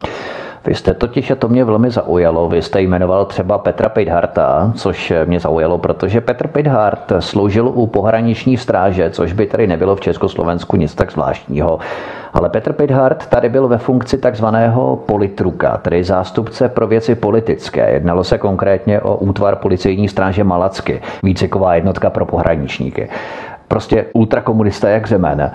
Vy 0.66 0.76
jste 0.76 0.93
totiž, 0.93 1.32
a 1.32 1.36
to 1.36 1.47
mě 1.47 1.64
velmi 1.66 1.91
zaujalo, 1.91 2.49
vy 2.49 2.62
jste 2.62 2.82
jmenoval 2.82 3.26
třeba 3.26 3.58
Petra 3.58 3.89
Pidharta, 3.89 4.72
což 4.76 5.14
mě 5.26 5.39
zaujalo, 5.39 5.78
protože 5.78 6.22
Petr 6.22 6.47
Pidhart 6.47 7.12
sloužil 7.20 7.68
u 7.68 7.88
pohraniční 7.88 8.58
stráže, 8.58 9.10
což 9.10 9.34
by 9.34 9.45
tady 9.45 9.68
nebylo 9.68 9.95
v 9.95 10.02
Československu 10.02 10.78
nic 10.78 10.95
tak 10.95 11.12
zvláštního. 11.12 11.80
Ale 12.34 12.49
Petr 12.49 12.73
Pidhart 12.73 13.27
tady 13.27 13.49
byl 13.49 13.67
ve 13.67 13.77
funkci 13.77 14.17
takzvaného 14.17 14.95
politruka, 14.95 15.77
tedy 15.77 16.03
zástupce 16.03 16.69
pro 16.69 16.88
věci 16.88 17.15
politické. 17.15 17.91
Jednalo 17.91 18.23
se 18.23 18.38
konkrétně 18.38 19.01
o 19.01 19.15
útvar 19.15 19.55
policejní 19.55 20.07
stráže 20.07 20.43
Malacky, 20.43 21.01
výceková 21.23 21.75
jednotka 21.75 22.09
pro 22.09 22.25
pohraničníky 22.25 23.09
prostě 23.72 24.05
ultrakomunista 24.13 24.89
jak 24.89 25.07
řemen. 25.07 25.51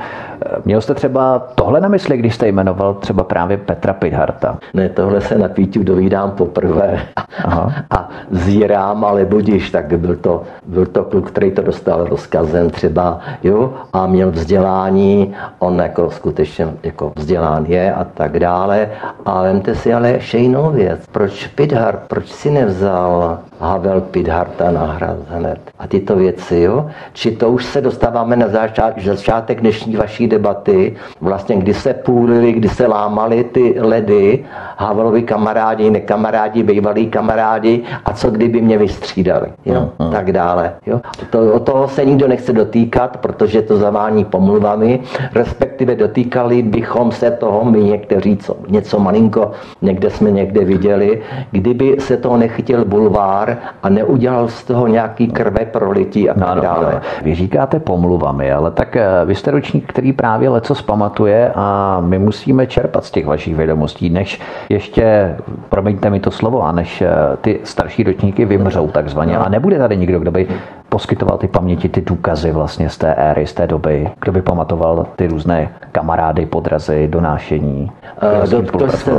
Měl 0.64 0.80
jste 0.80 0.94
třeba 0.94 1.38
tohle 1.54 1.80
na 1.80 1.88
mysli, 1.88 2.16
když 2.16 2.34
jste 2.34 2.48
jmenoval 2.48 2.94
třeba 2.94 3.24
právě 3.24 3.56
Petra 3.56 3.92
Pidharta? 3.92 4.58
Ne, 4.74 4.88
tohle 4.88 5.20
se 5.20 5.38
na 5.38 5.48
Píťu 5.48 5.82
dovídám 5.82 6.30
poprvé 6.30 7.00
Aha. 7.44 7.72
a 7.90 8.08
zírám, 8.30 9.04
ale 9.04 9.24
budíš, 9.24 9.70
tak 9.70 9.98
byl 9.98 10.16
to, 10.16 10.42
byl 10.66 10.86
to 10.86 11.04
kluk, 11.04 11.30
který 11.30 11.50
to 11.50 11.62
dostal 11.62 12.04
rozkazem 12.04 12.70
třeba, 12.70 13.20
jo, 13.42 13.72
a 13.92 14.06
měl 14.06 14.30
vzdělání, 14.30 15.34
on 15.58 15.78
jako 15.78 16.10
skutečně 16.10 16.68
jako 16.82 17.12
vzdělán 17.16 17.64
je 17.64 17.94
a 17.94 18.04
tak 18.04 18.38
dále. 18.38 18.88
A 19.24 19.42
vemte 19.42 19.74
si 19.74 19.94
ale 19.94 20.10
ještě 20.10 20.38
jinou 20.38 20.70
věc. 20.70 21.00
Proč 21.12 21.46
Pidhart, 21.46 22.00
proč 22.08 22.26
si 22.28 22.50
nevzal 22.50 23.38
Havel 23.60 24.00
Pidharta 24.00 24.70
nahrad 24.70 25.16
hned? 25.28 25.58
A 25.78 25.86
tyto 25.86 26.16
věci, 26.16 26.56
jo? 26.58 26.86
Či 27.12 27.30
to 27.36 27.50
už 27.50 27.64
se 27.64 27.80
dostáváme 27.80 28.36
na 28.36 28.46
začátek 28.96 29.60
dnešní 29.60 29.96
vaší 29.96 30.28
debaty, 30.28 30.96
vlastně 31.20 31.56
kdy 31.56 31.74
se 31.74 31.94
půlili, 31.94 32.52
kdy 32.52 32.68
se 32.68 32.86
lámali 32.86 33.44
ty 33.44 33.74
ledy, 33.78 34.44
Havelovi 34.76 35.22
kamarádi, 35.22 35.90
nekamarádi, 35.90 36.62
bývalí 36.62 37.06
kamarádi 37.06 37.82
a 38.04 38.12
co 38.12 38.30
kdyby 38.30 38.60
mě 38.60 38.78
vystřídali, 38.78 39.46
jo? 39.64 39.88
Uh-huh. 39.98 40.12
tak 40.12 40.32
dále. 40.32 40.72
Jo? 40.86 41.00
To, 41.30 41.52
o 41.52 41.60
toho 41.60 41.88
se 41.88 42.04
nikdo 42.04 42.28
nechce 42.28 42.52
dotýkat, 42.52 43.16
protože 43.16 43.62
to 43.62 43.76
zavání 43.76 44.24
pomluvami, 44.24 45.00
respektive 45.34 45.94
dotýkali 45.94 46.62
bychom 46.62 47.12
se 47.12 47.30
toho 47.30 47.64
my 47.64 47.82
někteří, 47.82 48.36
co, 48.36 48.56
něco 48.68 48.98
malinko, 48.98 49.52
někde 49.82 50.10
jsme 50.10 50.30
někde 50.30 50.64
viděli, 50.64 51.22
kdyby 51.50 51.96
se 51.98 52.16
toho 52.16 52.36
nechytil 52.36 52.84
bulvár 52.84 53.45
a 53.82 53.88
neudělal 53.88 54.48
z 54.48 54.64
toho 54.64 54.86
nějaký 54.86 55.26
krve 55.28 55.64
prolití 55.64 56.30
a 56.30 56.34
tak 56.34 56.54
no, 56.56 56.62
dále. 56.62 56.92
No, 56.94 57.00
Vy 57.22 57.34
říkáte 57.34 57.80
pomluvami, 57.80 58.52
ale 58.52 58.70
tak 58.70 58.96
eh, 58.96 59.08
vy 59.24 59.34
jste 59.34 59.50
ročník, 59.50 59.84
který 59.86 60.12
právě 60.12 60.48
leco 60.48 60.74
zpamatuje 60.74 61.52
a 61.54 61.98
my 62.00 62.18
musíme 62.18 62.66
čerpat 62.66 63.04
z 63.04 63.10
těch 63.10 63.26
vašich 63.26 63.56
vědomostí, 63.56 64.10
než 64.10 64.40
ještě, 64.68 65.36
promiňte 65.68 66.10
mi 66.10 66.20
to 66.20 66.30
slovo, 66.30 66.62
a 66.62 66.72
než 66.72 67.02
eh, 67.02 67.08
ty 67.40 67.60
starší 67.64 68.02
ročníky 68.02 68.44
vymřou 68.44 68.88
takzvaně. 68.88 69.36
A 69.36 69.48
nebude 69.48 69.78
tady 69.78 69.96
nikdo, 69.96 70.18
kdo 70.18 70.30
by 70.30 70.48
poskytoval 70.96 71.38
ty 71.38 71.48
paměti, 71.48 71.88
ty 71.88 72.00
důkazy 72.00 72.52
vlastně 72.52 72.88
z 72.90 72.98
té 72.98 73.14
éry, 73.14 73.46
z 73.46 73.54
té 73.54 73.66
doby, 73.66 74.10
kdo 74.20 74.32
by 74.32 74.42
pamatoval 74.42 75.06
ty 75.16 75.26
různé 75.26 75.68
kamarády, 75.92 76.46
podrazy, 76.46 77.08
donášení. 77.08 77.92
Eh, 78.44 78.46
dotkl 78.46 78.88
jste, 78.88 79.12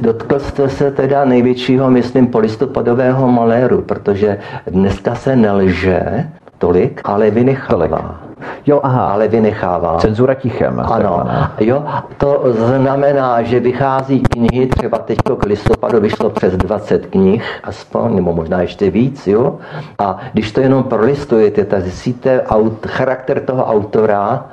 dotkl 0.00 0.38
jste 0.38 0.68
se 0.68 0.90
teda 0.90 1.24
největšího, 1.24 1.90
myslím, 1.90 2.26
polistopadového 2.26 3.28
maléru, 3.28 3.82
protože 3.82 4.38
dneska 4.66 5.14
se 5.14 5.36
nelže 5.36 6.26
tolik, 6.58 7.00
ale 7.04 7.30
vynechává. 7.30 8.21
Jo, 8.66 8.80
aha. 8.82 9.12
Ale 9.12 9.28
vynechává. 9.28 9.96
Cenzura 9.98 10.34
tichem. 10.34 10.80
Ano. 10.80 11.24
Jo, 11.60 11.84
to 12.16 12.42
znamená, 12.48 13.42
že 13.42 13.60
vychází 13.60 14.20
knihy, 14.20 14.66
třeba 14.66 14.98
teď 14.98 15.18
k 15.38 15.46
listopadu 15.46 16.00
vyšlo 16.00 16.30
přes 16.30 16.56
20 16.56 17.06
knih, 17.06 17.44
aspoň, 17.64 18.16
nebo 18.16 18.32
možná 18.32 18.60
ještě 18.60 18.90
víc, 18.90 19.26
jo. 19.26 19.58
A 19.98 20.18
když 20.32 20.52
to 20.52 20.60
jenom 20.60 20.84
prolistujete, 20.84 21.64
tak 21.64 21.82
zjistíte 21.82 22.42
aut, 22.42 22.86
charakter 22.86 23.40
toho 23.40 23.64
autora, 23.64 24.44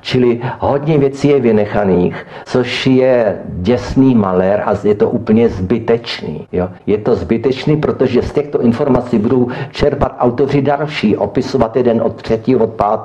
čili 0.00 0.40
hodně 0.58 0.98
věcí 0.98 1.28
je 1.28 1.40
vynechaných, 1.40 2.26
což 2.44 2.86
je 2.86 3.38
děsný 3.48 4.14
malér 4.14 4.62
a 4.66 4.74
je 4.84 4.94
to 4.94 5.10
úplně 5.10 5.48
zbytečný. 5.48 6.46
Jo? 6.52 6.68
Je 6.86 6.98
to 6.98 7.14
zbytečný, 7.14 7.76
protože 7.76 8.22
z 8.22 8.32
těchto 8.32 8.60
informací 8.60 9.18
budou 9.18 9.48
čerpat 9.70 10.16
autoři 10.18 10.62
další, 10.62 11.16
opisovat 11.16 11.76
jeden 11.76 12.02
od 12.02 12.22
třetího, 12.22 12.64
od 12.64 12.70
pátého 12.70 12.95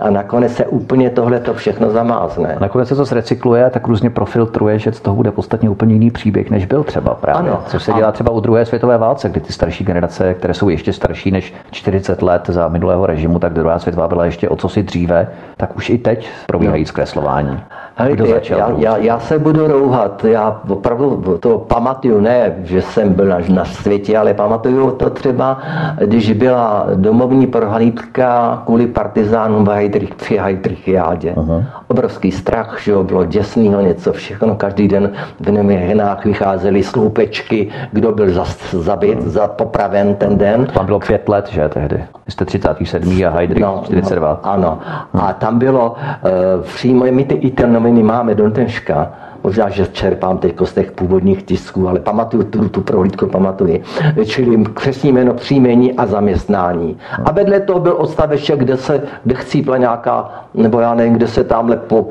a 0.00 0.10
nakonec 0.10 0.52
se 0.52 0.66
úplně 0.66 1.10
tohle 1.10 1.40
to 1.40 1.54
všechno 1.54 1.90
zamázne. 1.90 2.54
A 2.54 2.60
nakonec 2.60 2.88
se 2.88 2.94
to 2.94 3.04
zrecykluje 3.04 3.64
a 3.64 3.70
tak 3.70 3.86
různě 3.86 4.10
profiltruje, 4.10 4.78
že 4.78 4.92
z 4.92 5.00
toho 5.00 5.16
bude 5.16 5.30
podstatně 5.30 5.70
úplně 5.70 5.94
jiný 5.94 6.10
příběh, 6.10 6.50
než 6.50 6.66
byl 6.66 6.84
třeba 6.84 7.14
právě. 7.14 7.50
Ano, 7.50 7.62
což 7.66 7.82
se 7.82 7.92
dělá 7.92 8.12
třeba 8.12 8.30
u 8.30 8.40
druhé 8.40 8.66
světové 8.66 8.98
válce, 8.98 9.28
kdy 9.28 9.40
ty 9.40 9.52
starší 9.52 9.84
generace, 9.84 10.34
které 10.34 10.54
jsou 10.54 10.68
ještě 10.68 10.92
starší 10.92 11.30
než 11.30 11.54
40 11.70 12.22
let 12.22 12.46
za 12.46 12.68
minulého 12.68 13.06
režimu, 13.06 13.38
tak 13.38 13.52
druhá 13.52 13.78
světová 13.78 14.08
byla 14.08 14.24
ještě 14.24 14.48
o 14.48 14.56
co 14.56 14.68
si 14.68 14.82
dříve, 14.82 15.28
tak 15.56 15.76
už 15.76 15.90
i 15.90 15.98
teď 15.98 16.28
probíhají 16.46 16.84
no. 16.84 17.60
Zkreslování. 17.98 18.16
Kdo 18.16 18.26
začal 18.26 18.58
já, 18.58 18.76
já, 18.78 18.96
já, 18.96 19.18
se 19.18 19.38
budu 19.38 19.66
rouhat, 19.66 20.24
já 20.24 20.60
opravdu 20.68 21.38
to 21.40 21.58
pamatuju, 21.58 22.20
ne, 22.20 22.54
že 22.62 22.82
jsem 22.82 23.12
byl 23.12 23.26
na, 23.26 23.38
na 23.48 23.64
světě, 23.64 24.18
ale 24.18 24.34
pamatuju 24.34 24.90
to 24.90 25.10
třeba, 25.10 25.58
když 26.04 26.32
byla 26.32 26.86
domovní 26.94 27.46
prohlídka 27.46 28.62
kvůli 28.66 28.86
partizánům 28.86 29.64
v 29.64 29.68
Heidrich, 29.68 30.30
Heidrichiádě. 30.40 31.32
Uh-huh. 31.32 31.64
Obrovský 31.88 32.32
strach, 32.32 32.80
že 32.82 32.92
jo, 32.92 33.04
bylo 33.04 33.24
děsného 33.24 33.80
něco, 33.80 34.12
všechno, 34.12 34.54
každý 34.54 34.88
den 34.88 35.12
v 35.40 35.50
Neměhnách 35.50 36.24
vycházely 36.24 36.82
sloupečky, 36.82 37.68
kdo 37.92 38.12
byl 38.12 38.26
zabit, 38.72 39.18
uh-huh. 39.18 39.28
za 39.28 39.46
popraven 39.48 40.14
ten 40.14 40.38
den. 40.38 40.66
Tam 40.66 40.86
bylo 40.86 41.00
pět 41.00 41.28
let, 41.28 41.48
že 41.48 41.68
tehdy? 41.68 42.04
jste 42.28 42.44
37. 42.44 43.24
a 43.26 43.30
Heidrich 43.30 43.62
no, 43.62 43.82
42. 43.84 44.28
No, 44.28 44.50
ano. 44.50 44.78
A 45.12 45.32
tam 45.32 45.58
bylo 45.58 45.90
uh, 45.90 46.64
přímo, 46.64 47.04
my 47.10 47.24
ty, 47.24 47.34
i 47.34 47.50
ten 47.50 47.72
noviny 47.88 48.02
máme 48.02 48.34
do 48.34 48.50
dneška, 48.50 49.12
Možná, 49.44 49.68
že 49.68 49.86
čerpám 49.86 50.38
teď 50.38 50.56
z 50.64 50.72
těch 50.74 50.90
původních 50.92 51.42
tisků, 51.42 51.88
ale 51.88 52.00
pamatuju 52.00 52.42
tu, 52.42 52.68
tu 52.68 52.80
prohlídku, 52.80 53.26
pamatuji. 53.26 53.82
Čili 54.26 54.64
křesní 54.64 55.12
jméno, 55.12 55.34
příjmení 55.34 55.92
a 55.92 56.06
zaměstnání. 56.06 56.98
A 57.24 57.32
vedle 57.32 57.60
toho 57.60 57.80
byl 57.80 57.94
odstavec, 57.98 58.50
kde 58.56 58.76
se, 58.76 59.02
kde 59.24 59.34
chcípla 59.34 59.76
nějaká, 59.76 60.44
nebo 60.54 60.80
já 60.80 60.94
nevím, 60.94 61.14
kde 61.14 61.28
se 61.28 61.44
tamhle 61.44 61.76
po, 61.76 62.08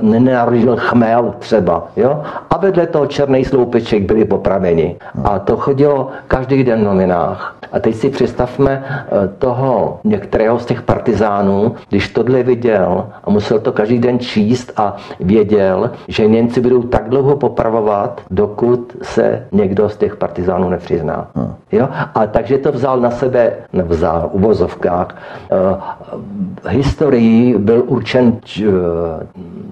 nenarodil 0.00 0.76
chmel 0.76 1.34
třeba, 1.38 1.88
jo? 1.96 2.22
A 2.50 2.58
vedle 2.58 2.86
toho 2.86 3.06
černý 3.06 3.44
sloupeček 3.44 4.02
byli 4.02 4.24
popraveni. 4.24 4.96
A 5.24 5.38
to 5.38 5.56
chodilo 5.56 6.08
každý 6.28 6.64
den 6.64 6.80
v 6.80 6.84
novinách. 6.84 7.56
A 7.72 7.80
teď 7.80 7.94
si 7.94 8.10
představme 8.10 8.84
eh, 8.86 9.28
toho 9.38 10.00
některého 10.04 10.58
z 10.58 10.66
těch 10.66 10.82
partizánů, 10.82 11.74
když 11.88 12.08
tohle 12.08 12.42
viděl 12.42 13.06
a 13.24 13.30
musel 13.30 13.58
to 13.58 13.72
každý 13.72 13.98
den 13.98 14.18
číst 14.18 14.72
a 14.76 14.96
věděl, 15.20 15.90
že 16.08 16.28
Němci 16.40 16.60
budou 16.60 16.82
tak 16.82 17.08
dlouho 17.08 17.36
popravovat, 17.36 18.20
dokud 18.30 18.96
se 19.02 19.46
někdo 19.52 19.88
z 19.88 19.96
těch 19.96 20.16
partizánů 20.16 20.68
nepřizná. 20.68 21.28
Hmm. 21.34 21.54
Jo? 21.72 21.88
A 22.14 22.26
takže 22.26 22.58
to 22.58 22.72
vzal 22.72 23.00
na 23.00 23.10
sebe, 23.10 23.52
nevzal 23.72 24.20
v 24.20 24.34
uvozovkách. 24.34 25.16
Uh, 25.52 26.68
historii 26.68 27.58
byl 27.58 27.84
určen 27.86 28.36
č, 28.44 28.64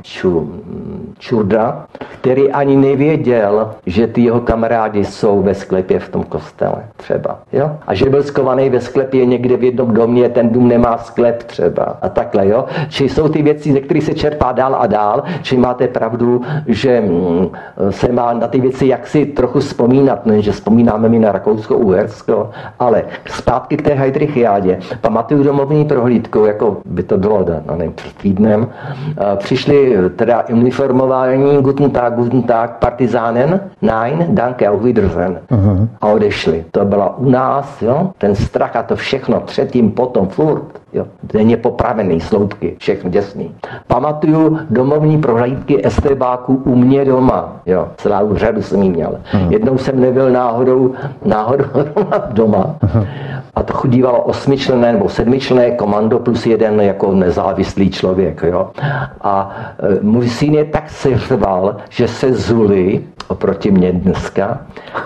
ču, 0.03 0.53
Čurda, 1.19 1.87
který 2.21 2.53
ani 2.53 2.77
nevěděl, 2.77 3.71
že 3.87 4.07
ty 4.07 4.21
jeho 4.21 4.41
kamarádi 4.41 5.05
jsou 5.05 5.43
ve 5.43 5.55
sklepě 5.55 5.99
v 5.99 6.09
tom 6.09 6.23
kostele 6.23 6.85
třeba. 6.97 7.39
Jo? 7.53 7.71
A 7.87 7.95
že 7.95 8.11
byl 8.11 8.23
skovaný 8.23 8.71
ve 8.71 8.81
sklepě 8.81 9.27
někde 9.27 9.57
v 9.57 9.65
jednom 9.65 9.95
domě, 9.95 10.29
ten 10.29 10.49
dům 10.49 10.69
nemá 10.69 10.99
sklep 10.99 11.43
třeba. 11.43 11.97
A 12.03 12.09
takhle, 12.09 12.49
jo. 12.49 12.65
Či 12.89 13.09
jsou 13.09 13.29
ty 13.29 13.43
věci, 13.43 13.73
ze 13.73 13.81
kterých 13.81 14.05
se 14.05 14.15
čerpá 14.15 14.53
dál 14.53 14.77
a 14.79 14.87
dál, 14.87 15.23
či 15.43 15.57
máte 15.57 15.89
pravdu, 15.89 16.43
že 16.67 17.01
mm, 17.01 17.49
se 17.91 18.13
má 18.13 18.33
na 18.33 18.47
ty 18.47 18.61
věci 18.61 18.87
jaksi 18.87 19.27
trochu 19.27 19.59
vzpomínat, 19.61 20.27
ne, 20.27 20.43
že 20.43 20.53
vzpomínáme 20.53 21.09
mi 21.09 21.19
na 21.19 21.33
Rakousko-Uhersko, 21.33 22.51
ale 22.79 23.05
zpátky 23.27 23.77
k 23.77 23.83
té 23.83 23.95
Heidrichiádě. 23.95 24.79
Pamatuju 25.01 25.43
domovní 25.43 25.85
prohlídku, 25.85 26.45
jako 26.45 26.77
by 26.85 27.03
to 27.03 27.19
bylo, 27.19 27.47
no 27.67 27.77
nevím, 27.77 27.93
před 27.93 28.13
týdnem, 28.13 28.69
přišli 29.37 29.97
teda 30.17 30.45
uniformování 30.53 31.63
Guten 31.63 31.91
Tag, 31.91 32.15
Guten 32.15 32.43
Tag, 32.43 32.77
Partizanen, 32.79 33.61
nein, 33.83 34.27
danke, 34.29 34.71
auf 34.71 34.83
Wiedersehen. 34.83 35.41
Uh-huh. 35.51 35.89
A 36.01 36.07
odešli. 36.07 36.65
To 36.71 36.85
byla 36.85 37.19
u 37.19 37.31
nás, 37.31 37.83
jo, 37.83 38.11
ten 38.19 38.35
strach 38.35 38.77
a 38.77 38.83
to 38.83 38.97
všechno 38.97 39.41
předtím, 39.41 39.91
potom, 39.91 40.29
furt. 40.29 40.65
Jo. 40.93 41.07
Denně 41.23 41.57
popravený, 41.57 42.21
sloupky, 42.21 42.77
všechno 42.79 43.11
děsný. 43.11 43.55
Pamatuju 43.87 44.59
domovní 44.71 45.19
prohlídky 45.19 45.87
estebáků 45.87 46.63
u 46.65 46.75
mě 46.75 47.05
doma. 47.05 47.53
Jo. 47.67 47.89
Celou 47.97 48.37
řadu 48.37 48.63
jsem 48.63 48.83
jí 48.83 48.91
měl. 48.91 49.19
Hmm. 49.25 49.53
Jednou 49.53 49.79
jsem 49.79 50.01
nebyl 50.01 50.31
náhodou, 50.31 50.95
náhodou 51.25 51.65
doma 52.31 52.77
a 53.59 53.63
to 53.63 53.73
chodívalo 53.75 54.23
osmičlené 54.23 54.93
nebo 54.93 55.09
sedmičlené 55.09 55.71
komando 55.71 56.19
plus 56.19 56.47
jeden 56.47 56.81
jako 56.81 57.15
nezávislý 57.15 57.91
člověk. 57.91 58.43
Jo. 58.47 58.71
A 59.21 59.51
e, 59.79 60.01
můj 60.03 60.29
syn 60.29 60.55
je 60.55 60.65
tak 60.65 60.91
seřval, 60.91 61.77
že 61.91 62.09
se 62.09 62.33
zuli 62.33 63.03
oproti 63.29 63.71
mě 63.71 63.93
dneska 63.93 64.59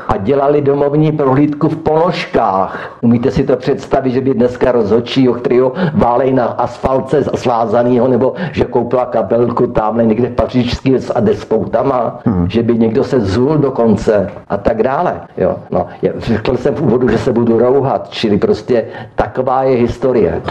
a 0.09 0.17
dělali 0.17 0.63
domovní 0.63 1.13
prohlídku 1.13 1.69
v 1.69 1.77
ponožkách. 1.77 2.97
Umíte 3.01 3.31
si 3.31 3.45
to 3.45 3.57
představit, 3.57 4.11
že 4.11 4.21
by 4.21 4.35
dneska 4.35 4.73
rozhodčího, 4.73 5.35
který 5.35 5.61
ho 5.61 5.73
válej 5.95 6.33
na 6.33 6.47
asfalce 6.47 7.25
svázanýho, 7.35 8.09
nebo 8.09 8.35
že 8.53 8.65
koupila 8.65 9.07
kabelku 9.07 9.67
tamhle 9.67 10.05
někde 10.07 10.29
v 10.29 10.35
pařížský 10.35 10.97
a 11.15 11.21
jde 11.21 11.35
s 11.35 11.45
poutama, 11.45 12.21
hmm. 12.25 12.51
že 12.51 12.63
by 12.63 12.79
někdo 12.79 13.05
se 13.05 13.21
zul 13.21 13.59
dokonce 13.59 14.31
a 14.49 14.57
tak 14.57 14.83
dále. 14.83 15.21
Jo, 15.37 15.57
no, 15.71 15.87
řekl 16.17 16.57
jsem 16.57 16.75
v 16.75 16.83
úvodu, 16.83 17.09
že 17.09 17.19
se 17.19 17.33
budu 17.33 17.59
rouhat, 17.59 18.09
čili 18.11 18.39
prostě 18.39 18.85
taková 19.15 19.63
je 19.63 19.77
historie. 19.77 20.43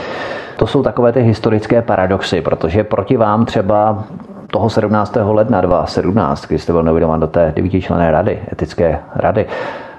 To 0.58 0.68
jsou 0.68 0.84
takové 0.84 1.12
ty 1.12 1.22
historické 1.22 1.82
paradoxy, 1.82 2.42
protože 2.42 2.84
proti 2.84 3.18
vám 3.18 3.46
třeba 3.46 4.04
toho 4.52 4.70
17. 4.70 5.18
ledna 5.22 5.62
2017, 5.62 6.46
kdy 6.46 6.60
jste 6.60 6.74
byl 6.74 6.84
novinován 6.84 7.20
do 7.20 7.28
té 7.28 7.54
devítičlené 7.56 8.12
rady, 8.12 8.40
etické 8.52 9.00
rady, 9.16 9.46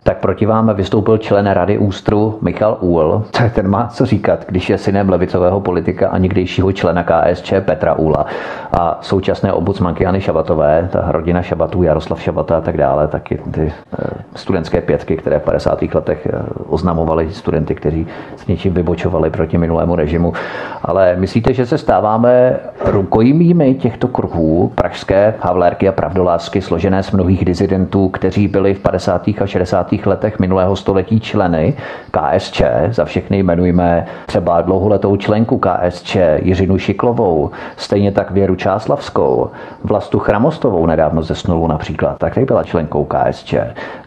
tak 0.03 0.19
proti 0.19 0.47
vám 0.47 0.75
vystoupil 0.75 1.19
člen 1.19 1.47
Rady 1.47 1.79
Ústru 1.79 2.39
Michal 2.41 2.77
Úl. 2.81 3.25
Ten 3.55 3.69
má 3.69 3.87
co 3.87 4.07
říkat, 4.07 4.45
když 4.49 4.71
je 4.71 4.79
synem 4.79 5.09
levicového 5.09 5.61
politika 5.61 6.09
a 6.09 6.19
někdejšího 6.19 6.73
člena 6.73 7.05
KSČ 7.05 7.53
Petra 7.61 7.95
Úla 7.95 8.27
a 8.73 8.99
současné 9.01 9.53
obudsmanky 9.53 10.05
Jany 10.05 10.21
Šabatové, 10.21 10.89
ta 10.93 11.05
rodina 11.13 11.43
Šabatů, 11.43 11.83
Jaroslav 11.83 12.23
Šabata 12.23 12.57
a 12.57 12.61
tak 12.61 12.77
dále, 12.77 13.09
taky 13.09 13.39
ty 13.51 13.73
eh, 13.99 14.07
studentské 14.35 14.81
pětky, 14.81 15.17
které 15.17 15.39
v 15.39 15.43
50. 15.43 15.83
letech 15.95 16.27
eh, 16.27 16.43
oznamovali 16.69 17.33
studenty, 17.33 17.75
kteří 17.75 18.07
s 18.37 18.47
něčím 18.47 18.75
vybočovali 18.75 19.31
proti 19.31 19.59
minulému 19.59 19.97
režimu. 19.97 20.33
Ale 20.83 21.17
myslíte, 21.17 21.55
že 21.55 21.67
se 21.67 21.79
stáváme 21.79 22.57
rukojmími 22.85 23.75
těchto 23.75 24.09
kruhů 24.09 24.73
pražské 24.75 25.35
havlérky 25.41 25.89
a 25.89 25.93
pravdolásky 25.93 26.63
složené 26.63 27.03
z 27.03 27.11
mnohých 27.11 27.45
dizidentů, 27.45 28.09
kteří 28.09 28.49
byli 28.49 28.75
v 28.75 28.81
50. 28.81 29.29
a 29.41 29.47
60 29.47 29.92
letech 30.07 30.39
minulého 30.39 30.77
století 30.77 31.21
členy 31.21 31.75
KSČ, 32.11 32.63
za 32.91 33.05
všechny 33.05 33.39
jmenujeme 33.39 34.07
třeba 34.27 34.61
dlouholetou 34.61 35.17
členku 35.17 35.59
KSČ 35.59 36.17
Jiřinu 36.43 36.79
Šiklovou, 36.79 37.51
stejně 37.77 38.13
tak 38.13 38.31
Věru 38.31 38.57
Čáslavskou, 38.57 39.51
Vlastu 39.85 40.19
Chramostovou 40.19 40.87
nedávno 40.87 41.23
zesnulou 41.23 41.67
například, 41.67 42.19
tak 42.19 42.39
byla 42.39 42.65
členkou 42.65 43.05
KSČ, 43.05 43.55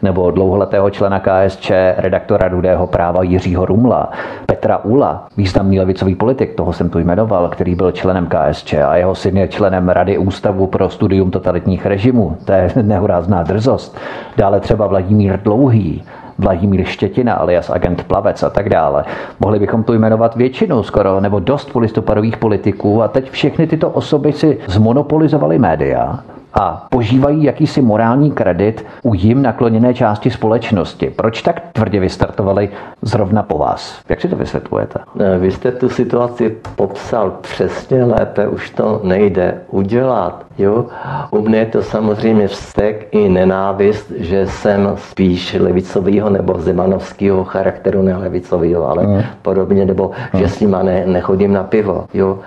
nebo 0.02 0.30
dlouholetého 0.30 0.90
člena 0.90 1.20
KSČ, 1.20 1.70
redaktora 1.96 2.48
Rudého 2.48 2.86
práva 2.86 3.22
Jiřího 3.22 3.66
Rumla, 3.66 4.10
Petra 4.46 4.78
Ula, 4.84 5.26
významný 5.36 5.78
levicový 5.78 6.14
politik, 6.14 6.54
toho 6.54 6.72
jsem 6.72 6.90
tu 6.90 6.98
jmenoval, 6.98 7.48
který 7.48 7.74
byl 7.74 7.92
členem 7.92 8.28
KSČ 8.28 8.74
a 8.74 8.96
jeho 8.96 9.14
syn 9.14 9.36
je 9.36 9.48
členem 9.48 9.88
Rady 9.88 10.18
Ústavu 10.18 10.66
pro 10.66 10.90
studium 10.90 11.30
totalitních 11.30 11.86
režimů. 11.86 12.36
To 12.44 12.52
je 12.52 12.72
nehorázná 12.82 13.42
drzost. 13.42 13.96
Dále 14.36 14.60
třeba 14.60 14.86
Vladimír 14.86 15.40
Dlouhý, 15.42 15.75
Dlouhý, 15.76 16.02
Vladimír 16.38 16.84
Štětina 16.84 17.34
alias 17.34 17.70
agent 17.70 18.04
Plavec 18.04 18.42
a 18.42 18.50
tak 18.50 18.68
dále. 18.68 19.04
Mohli 19.40 19.58
bychom 19.58 19.84
tu 19.84 19.92
jmenovat 19.92 20.36
většinu 20.36 20.82
skoro 20.82 21.20
nebo 21.20 21.40
dost 21.40 21.72
polistopadových 21.72 22.36
politiků 22.36 23.02
a 23.02 23.08
teď 23.08 23.30
všechny 23.30 23.66
tyto 23.66 23.90
osoby 23.90 24.32
si 24.32 24.58
zmonopolizovaly 24.66 25.58
média 25.58 26.20
a 26.60 26.86
požívají 26.90 27.44
jakýsi 27.44 27.82
morální 27.82 28.30
kredit 28.30 28.86
u 29.02 29.14
jim 29.14 29.42
nakloněné 29.42 29.94
části 29.94 30.30
společnosti. 30.30 31.10
Proč 31.16 31.42
tak 31.42 31.62
tvrdě 31.72 32.00
vystartovali 32.00 32.68
zrovna 33.02 33.42
po 33.42 33.58
vás? 33.58 34.00
Jak 34.08 34.20
si 34.20 34.28
to 34.28 34.36
vysvětlujete? 34.36 34.98
Vy 35.38 35.50
jste 35.50 35.72
tu 35.72 35.88
situaci 35.88 36.56
popsal 36.76 37.30
přesně 37.40 38.04
lépe, 38.04 38.48
už 38.48 38.70
to 38.70 39.00
nejde 39.02 39.54
udělat. 39.70 40.46
Jo? 40.58 40.86
U 41.30 41.40
mě 41.40 41.58
je 41.58 41.66
to 41.66 41.82
samozřejmě 41.82 42.48
vztek 42.48 43.08
i 43.10 43.28
nenávist, 43.28 44.12
že 44.16 44.46
jsem 44.46 44.92
spíš 44.96 45.56
levicového 45.60 46.30
nebo 46.30 46.54
zemanovského 46.58 47.44
charakteru, 47.44 48.02
ne 48.02 48.16
levicového, 48.16 48.88
ale 48.88 49.06
mm. 49.06 49.22
podobně, 49.42 49.84
nebo 49.84 50.10
mm. 50.32 50.40
že 50.40 50.48
s 50.48 50.60
nima 50.60 50.82
ne, 50.82 51.06
nechodím 51.06 51.52
na 51.52 51.64
pivo. 51.64 52.04
Jo? 52.14 52.38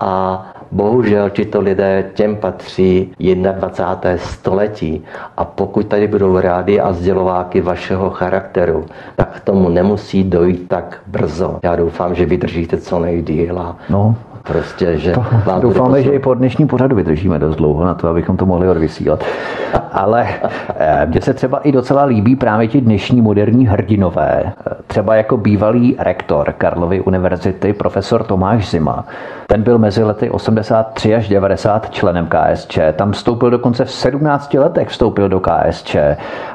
A 0.00 0.44
Bohužel 0.72 1.30
tito 1.30 1.60
lidé 1.60 2.10
těm 2.14 2.36
patří 2.36 3.12
21. 3.18 4.16
století 4.16 5.04
a 5.36 5.44
pokud 5.44 5.86
tady 5.86 6.06
budou 6.06 6.40
rádi 6.40 6.80
a 6.80 6.92
sdělováky 6.92 7.60
vašeho 7.60 8.10
charakteru, 8.10 8.86
tak 9.16 9.36
k 9.36 9.40
tomu 9.40 9.68
nemusí 9.68 10.24
dojít 10.24 10.68
tak 10.68 11.00
brzo. 11.06 11.58
Já 11.62 11.76
doufám, 11.76 12.14
že 12.14 12.26
vydržíte 12.26 12.76
co 12.76 12.98
nejdýl 12.98 13.58
a 13.58 13.76
no, 13.90 14.14
prostě, 14.42 14.98
že 14.98 15.12
to, 15.12 15.24
vám 15.46 15.60
Doufáme, 15.60 16.02
že 16.02 16.10
i 16.10 16.18
po 16.18 16.34
dnešním 16.34 16.68
pořadu 16.68 16.96
vydržíme 16.96 17.38
dost 17.38 17.56
dlouho 17.56 17.84
na 17.84 17.94
to, 17.94 18.08
abychom 18.08 18.36
to 18.36 18.46
mohli 18.46 18.68
odvysílat. 18.68 19.24
Ale 19.98 20.26
eh, 20.76 21.06
mně 21.06 21.20
se 21.20 21.34
třeba 21.34 21.58
i 21.58 21.72
docela 21.72 22.04
líbí 22.04 22.36
právě 22.36 22.68
ti 22.68 22.80
dnešní 22.80 23.20
moderní 23.22 23.66
hrdinové. 23.66 24.52
Třeba 24.86 25.14
jako 25.14 25.36
bývalý 25.36 25.96
rektor 25.98 26.52
Karlovy 26.58 27.00
univerzity, 27.00 27.72
profesor 27.72 28.24
Tomáš 28.24 28.70
Zima. 28.70 29.04
Ten 29.46 29.62
byl 29.62 29.78
mezi 29.78 30.04
lety 30.04 30.30
83 30.30 31.14
až 31.14 31.28
90 31.28 31.90
členem 31.90 32.28
KSČ. 32.28 32.78
Tam 32.96 33.12
vstoupil 33.12 33.50
dokonce 33.50 33.84
v 33.84 33.90
17 33.90 34.54
letech 34.54 34.88
vstoupil 34.88 35.28
do 35.28 35.40
KSČ. 35.40 35.96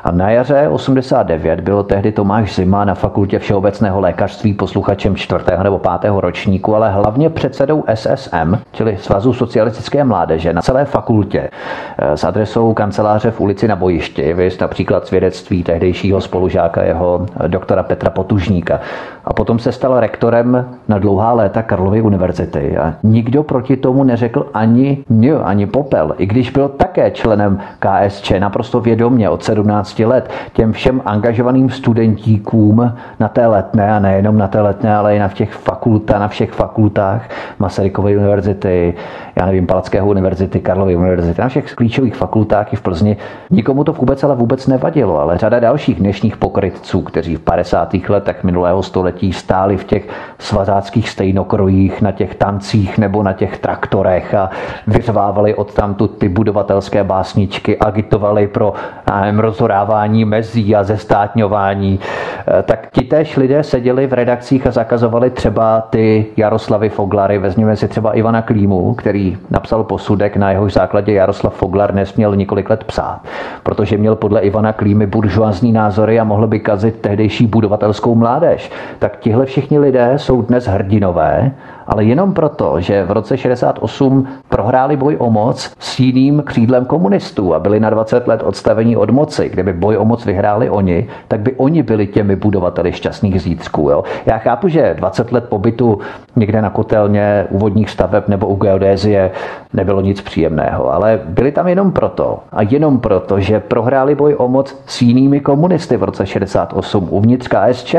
A 0.04 0.12
na 0.12 0.30
jaře 0.30 0.68
89 0.68 1.60
byl 1.60 1.84
tehdy 1.84 2.12
Tomáš 2.12 2.56
Zima 2.56 2.86
na 2.86 2.96
fakultě 2.96 3.40
všeobecného 3.40 4.00
lékařství 4.00 4.54
posluchačem 4.54 5.16
4. 5.16 5.44
nebo 5.64 5.80
5. 5.80 6.12
ročníku, 6.18 6.76
ale 6.76 6.92
hlavně 6.92 7.30
předsedou 7.30 7.84
SSM, 7.94 8.58
čili 8.72 8.98
Svazu 8.98 9.34
socialistické 9.34 10.04
mládeže, 10.04 10.54
na 10.54 10.62
celé 10.62 10.86
fakultě 10.86 11.50
eh, 11.98 12.18
s 12.18 12.24
adresou 12.24 12.74
kanceláře 12.74 13.33
v 13.34 13.40
ulici 13.40 13.68
na 13.68 13.76
bojišti, 13.76 14.34
vy 14.34 14.50
například 14.62 15.08
svědectví 15.08 15.64
tehdejšího 15.64 16.22
spolužáka 16.22 16.84
jeho 16.84 17.26
eh, 17.46 17.48
doktora 17.48 17.84
Petra 17.84 18.10
Potužníka. 18.10 18.80
A 19.26 19.34
potom 19.34 19.60
se 19.60 19.72
stal 19.72 20.00
rektorem 20.00 20.66
na 20.88 21.00
dlouhá 21.00 21.34
léta 21.34 21.62
Karlovy 21.62 22.02
univerzity. 22.02 22.78
A 22.78 22.94
nikdo 23.04 23.44
proti 23.44 23.78
tomu 23.78 24.04
neřekl 24.04 24.46
ani 24.54 25.04
ně, 25.10 25.34
ani 25.34 25.66
popel, 25.66 26.16
i 26.18 26.26
když 26.26 26.50
byl 26.50 26.70
také 26.70 27.12
členem 27.12 27.60
KSČ 27.80 28.32
naprosto 28.40 28.80
vědomně 28.80 29.30
od 29.30 29.44
17 29.44 30.00
let 30.00 30.30
těm 30.54 30.72
všem 30.72 31.02
angažovaným 31.06 31.70
studentíkům 31.70 32.94
na 33.20 33.28
té 33.28 33.48
letné 33.48 33.94
a 33.94 34.00
nejenom 34.00 34.38
na 34.38 34.48
té 34.48 34.62
letné, 34.62 34.96
ale 34.96 35.16
i 35.16 35.20
na 35.20 35.28
těch 35.28 35.54
fakultách, 35.54 36.20
na 36.20 36.28
všech 36.28 36.52
fakultách 36.52 37.30
Masarykovy 37.60 38.18
univerzity, 38.18 38.94
já 39.36 39.46
nevím, 39.46 39.68
Palackého 39.68 40.08
univerzity, 40.08 40.60
Karlovy 40.60 40.96
univerzity, 40.96 41.42
na 41.42 41.48
všech 41.48 41.76
klíčových 41.76 42.16
fakultách 42.16 42.74
i 42.74 42.76
v 42.76 42.82
Plzni. 42.82 43.18
Nikomu 43.50 43.84
to 43.84 43.94
vůbec 43.94 44.24
ale 44.24 44.36
vůbec 44.36 44.68
nevadilo, 44.68 45.20
ale 45.20 45.38
řada 45.38 45.60
dalších 45.60 46.00
dnešních 46.00 46.38
pokrytců, 46.38 47.02
kteří 47.02 47.36
v 47.36 47.40
50. 47.40 47.94
letech 48.10 48.44
minulého 48.44 48.84
století 48.84 49.13
stáli 49.34 49.78
v 49.78 49.84
těch 49.84 50.08
svazáckých 50.40 51.10
stejnokrojích, 51.10 52.02
na 52.02 52.12
těch 52.12 52.36
tancích 52.36 52.98
nebo 52.98 53.24
na 53.24 53.34
těch 53.34 53.58
traktorech 53.58 54.34
a 54.34 54.50
vyřvávali 54.88 55.56
od 55.56 55.74
tamtu 55.74 56.08
ty 56.08 56.30
budovatelské 56.30 57.04
básničky, 57.04 57.78
agitovali 57.78 58.48
pro 58.48 58.74
nevím, 59.22 59.40
rozhorávání 59.40 60.26
mezí 60.26 60.76
a 60.76 60.84
zestátňování, 60.84 62.00
eh, 62.48 62.64
tak 62.64 62.88
ti 62.92 63.02
též 63.02 63.38
lidé 63.38 63.64
seděli 63.64 64.08
v 64.08 64.14
redakcích 64.14 64.68
a 64.68 64.72
zakazovali 64.72 65.30
třeba 65.30 65.82
ty 65.82 66.26
Jaroslavy 66.38 66.90
Foglary, 66.90 67.38
vezměme 67.38 67.76
si 67.76 67.88
třeba 67.88 68.14
Ivana 68.14 68.42
Klímu, 68.42 68.94
který 68.94 69.38
napsal 69.50 69.84
posudek, 69.84 70.38
na 70.38 70.52
jehož 70.52 70.74
základě 70.74 71.14
Jaroslav 71.14 71.54
Foglar 71.54 71.94
nesměl 71.94 72.36
několik 72.36 72.70
let 72.70 72.84
psát, 72.84 73.22
protože 73.64 73.98
měl 73.98 74.16
podle 74.16 74.42
Ivana 74.42 74.74
Klímy 74.74 75.06
buržoazní 75.08 75.72
názory 75.72 76.20
a 76.20 76.24
mohl 76.24 76.48
by 76.48 76.60
kazit 76.60 77.00
tehdejší 77.02 77.48
budovatelskou 77.48 78.16
mládež. 78.16 78.72
Tak 79.04 79.20
tihle 79.20 79.46
všichni 79.46 79.80
lidé 79.80 80.14
jsou 80.18 80.42
dnes 80.42 80.68
hrdinové 80.68 81.52
ale 81.94 82.04
jenom 82.04 82.34
proto, 82.34 82.82
že 82.82 83.06
v 83.06 83.12
roce 83.12 83.38
68 83.38 84.28
prohráli 84.50 84.98
boj 84.98 85.16
o 85.20 85.30
moc 85.30 85.72
s 85.80 86.00
jiným 86.00 86.44
křídlem 86.46 86.86
komunistů 86.86 87.54
a 87.54 87.60
byli 87.60 87.80
na 87.80 87.90
20 87.90 88.28
let 88.28 88.44
odstavení 88.44 88.98
od 88.98 89.10
moci. 89.10 89.50
Kdyby 89.50 89.74
boj 89.74 89.98
o 89.98 90.06
moc 90.06 90.26
vyhráli 90.26 90.70
oni, 90.70 91.08
tak 91.28 91.40
by 91.40 91.54
oni 91.54 91.84
byli 91.84 92.08
těmi 92.08 92.36
budovateli 92.36 92.92
šťastných 92.92 93.42
zítřků. 93.42 93.90
Jo? 93.90 94.04
Já 94.26 94.38
chápu, 94.38 94.68
že 94.68 94.94
20 94.98 95.32
let 95.32 95.46
pobytu 95.50 96.00
někde 96.36 96.62
na 96.62 96.70
kotelně 96.70 97.46
úvodních 97.50 97.90
staveb 97.90 98.24
nebo 98.28 98.48
u 98.48 98.56
geodézie 98.56 99.32
nebylo 99.74 100.02
nic 100.02 100.22
příjemného, 100.22 100.94
ale 100.94 101.20
byli 101.26 101.52
tam 101.52 101.68
jenom 101.68 101.92
proto 101.92 102.40
a 102.52 102.62
jenom 102.62 103.00
proto, 103.00 103.40
že 103.40 103.60
prohráli 103.60 104.16
boj 104.16 104.36
o 104.38 104.48
moc 104.48 104.82
s 104.86 105.02
jinými 105.02 105.40
komunisty 105.40 105.98
v 105.98 106.04
roce 106.04 106.26
68 106.26 107.08
uvnitř 107.10 107.48
KSČ, 107.48 107.96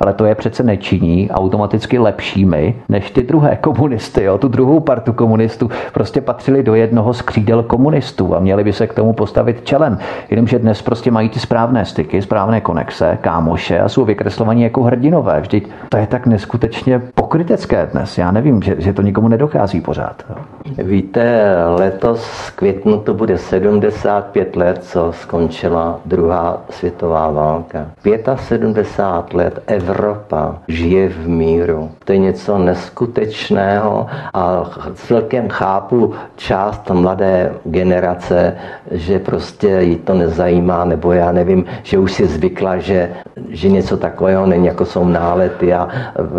ale 0.00 0.12
to 0.12 0.24
je 0.24 0.34
přece 0.34 0.62
nečiní 0.62 1.30
automaticky 1.30 1.98
lepšími 1.98 2.74
než 2.88 3.10
ty 3.10 3.22
druhé 3.22 3.37
komunisty, 3.60 4.24
jo, 4.24 4.38
tu 4.38 4.48
druhou 4.48 4.80
partu 4.80 5.12
komunistů, 5.12 5.70
prostě 5.92 6.20
patřili 6.20 6.62
do 6.62 6.74
jednoho 6.74 7.14
z 7.14 7.22
křídel 7.22 7.62
komunistů 7.62 8.36
a 8.36 8.40
měli 8.40 8.64
by 8.64 8.72
se 8.72 8.86
k 8.86 8.94
tomu 8.94 9.12
postavit 9.12 9.64
čelem. 9.64 9.98
Jenomže 10.30 10.58
dnes 10.58 10.82
prostě 10.82 11.10
mají 11.10 11.28
ty 11.28 11.40
správné 11.40 11.84
styky, 11.84 12.22
správné 12.22 12.60
konexe, 12.60 13.18
kámoše 13.20 13.78
a 13.78 13.88
jsou 13.88 14.04
vykreslovaní 14.04 14.62
jako 14.62 14.82
hrdinové. 14.82 15.40
Vždyť 15.40 15.68
to 15.88 15.96
je 15.96 16.06
tak 16.06 16.26
neskutečně 16.26 17.02
pok 17.14 17.28
pokrytecké 17.28 17.88
dnes. 17.92 18.18
Já 18.18 18.30
nevím, 18.30 18.62
že, 18.62 18.74
že 18.78 18.92
to 18.92 19.02
nikomu 19.02 19.28
nedochází 19.28 19.80
pořád. 19.80 20.24
Víte, 20.78 21.54
letos 21.66 22.24
v 22.24 22.56
květnu 22.56 22.98
to 22.98 23.14
bude 23.14 23.38
75 23.38 24.56
let, 24.56 24.84
co 24.84 25.12
skončila 25.12 26.00
druhá 26.04 26.60
světová 26.70 27.30
válka. 27.30 27.86
75 28.36 29.34
let 29.34 29.62
Evropa 29.66 30.58
žije 30.68 31.08
v 31.08 31.28
míru. 31.28 31.90
To 32.04 32.12
je 32.12 32.18
něco 32.18 32.58
neskutečného 32.58 33.17
a 34.34 34.70
celkem 34.94 35.48
chápu 35.48 36.14
část 36.36 36.90
mladé 36.90 37.52
generace, 37.64 38.56
že 38.90 39.18
prostě 39.18 39.68
ji 39.68 39.96
to 39.96 40.14
nezajímá, 40.14 40.84
nebo 40.84 41.12
já 41.12 41.32
nevím, 41.32 41.64
že 41.82 41.98
už 41.98 42.12
si 42.12 42.26
zvykla, 42.26 42.78
že, 42.78 43.10
že 43.48 43.68
něco 43.68 43.96
takového 43.96 44.46
není, 44.46 44.66
jako 44.66 44.84
jsou 44.84 45.04
nálety 45.04 45.74
a 45.74 45.88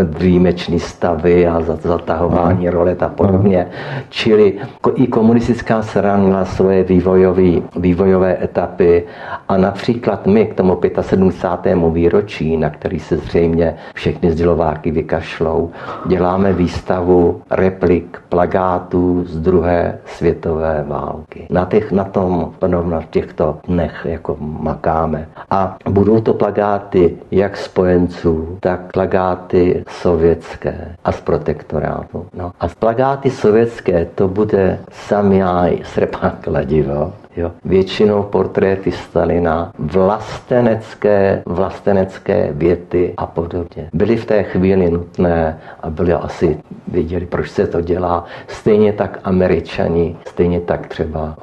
výjimečný 0.04 0.80
stavy 0.80 1.48
a 1.48 1.62
zatahování 1.62 2.66
hmm. 2.66 2.76
rolet 2.76 3.04
a 3.04 3.10
podobně. 3.10 3.68
Čili 4.10 4.54
i 4.96 5.08
komunistická 5.08 5.82
strana 5.82 6.24
měla 6.24 6.46
svoje 6.46 6.84
vývojové, 6.84 7.62
vývojové 7.76 8.38
etapy 8.44 9.04
a 9.48 9.58
například 9.58 10.28
my 10.28 10.46
k 10.46 10.54
tomu 10.54 10.78
75. 11.02 11.78
výročí, 11.94 12.58
na 12.58 12.70
který 12.70 13.00
se 13.00 13.18
zřejmě 13.18 13.76
všechny 13.94 14.32
sdělováky 14.32 14.92
vykašlou, 14.92 15.72
děláme 16.06 16.54
výstavu 16.70 17.41
replik 17.49 18.22
plagátů 18.30 19.24
z 19.26 19.39
druhé 19.39 19.97
světové 20.05 20.86
války. 20.88 21.47
Na, 21.49 21.65
těch, 21.65 21.91
na 21.91 22.03
tom, 22.03 22.53
na 22.61 23.03
těchto 23.09 23.57
dnech 23.67 24.05
jako 24.05 24.38
makáme. 24.39 25.28
A 25.49 25.78
budou 25.89 26.22
to 26.22 26.34
plagáty 26.34 27.17
jak 27.32 27.57
spojenců, 27.57 28.57
tak 28.59 28.91
plagáty 28.93 29.84
sovětské 29.89 30.95
a 31.03 31.11
z 31.11 31.22
protektorátu. 31.22 32.26
No. 32.34 32.51
A 32.59 32.67
plagáty 32.67 33.30
sovětské 33.30 34.05
to 34.15 34.28
bude 34.28 34.80
samjaj 34.91 35.80
srpán 35.84 36.32
kladivo, 36.41 37.13
Jo. 37.40 37.52
Většinou 37.66 38.24
portréty 38.24 38.92
Stalina, 38.92 39.72
vlastenecké, 39.80 41.44
vlastenecké 41.46 42.50
věty 42.52 43.14
a 43.18 43.26
podobně. 43.26 43.90
Byly 43.94 44.18
v 44.18 44.26
té 44.26 44.44
chvíli 44.44 44.92
nutné 44.92 45.60
a 45.84 45.90
byli 45.90 46.14
asi 46.14 46.58
věděli, 46.88 47.26
proč 47.26 47.50
se 47.50 47.68
to 47.68 47.82
dělá. 47.82 48.26
Stejně 48.48 48.94
tak 48.94 49.20
američani, 49.24 50.16
stejně 50.28 50.60
tak 50.60 50.88
třeba 50.88 51.36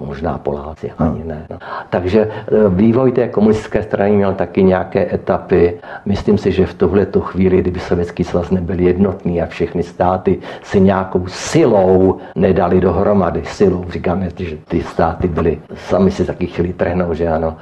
možná 0.00 0.38
Poláci, 0.38 0.92
ani 0.98 1.24
ne. 1.24 1.46
No. 1.50 1.58
Takže 1.90 2.20
e, 2.20 2.30
vývoj 2.68 3.12
té 3.12 3.28
komunistické 3.28 3.82
strany 3.82 4.16
měl 4.16 4.34
taky 4.34 4.62
nějaké 4.62 5.14
etapy. 5.14 5.78
Myslím 6.06 6.38
si, 6.38 6.52
že 6.52 6.66
v 6.66 6.74
tuhle 6.74 7.06
tu 7.06 7.20
chvíli, 7.20 7.58
kdyby 7.58 7.80
Sovětský 7.80 8.24
svaz 8.24 8.50
nebyl 8.50 8.80
jednotný 8.80 9.42
a 9.42 9.46
všechny 9.46 9.82
státy 9.82 10.38
si 10.62 10.80
nějakou 10.80 11.26
silou 11.26 12.18
nedali 12.34 12.80
dohromady, 12.80 13.42
silou, 13.44 13.84
říkáme, 13.90 14.28
že 14.38 14.56
ty 14.68 14.82
státy 14.82 15.28
byly, 15.36 15.60
sami 15.74 16.10
si 16.10 16.24
taky 16.24 16.46
chtěli 16.46 16.72
trhnout, 16.72 17.16
že 17.16 17.28
ano, 17.28 17.56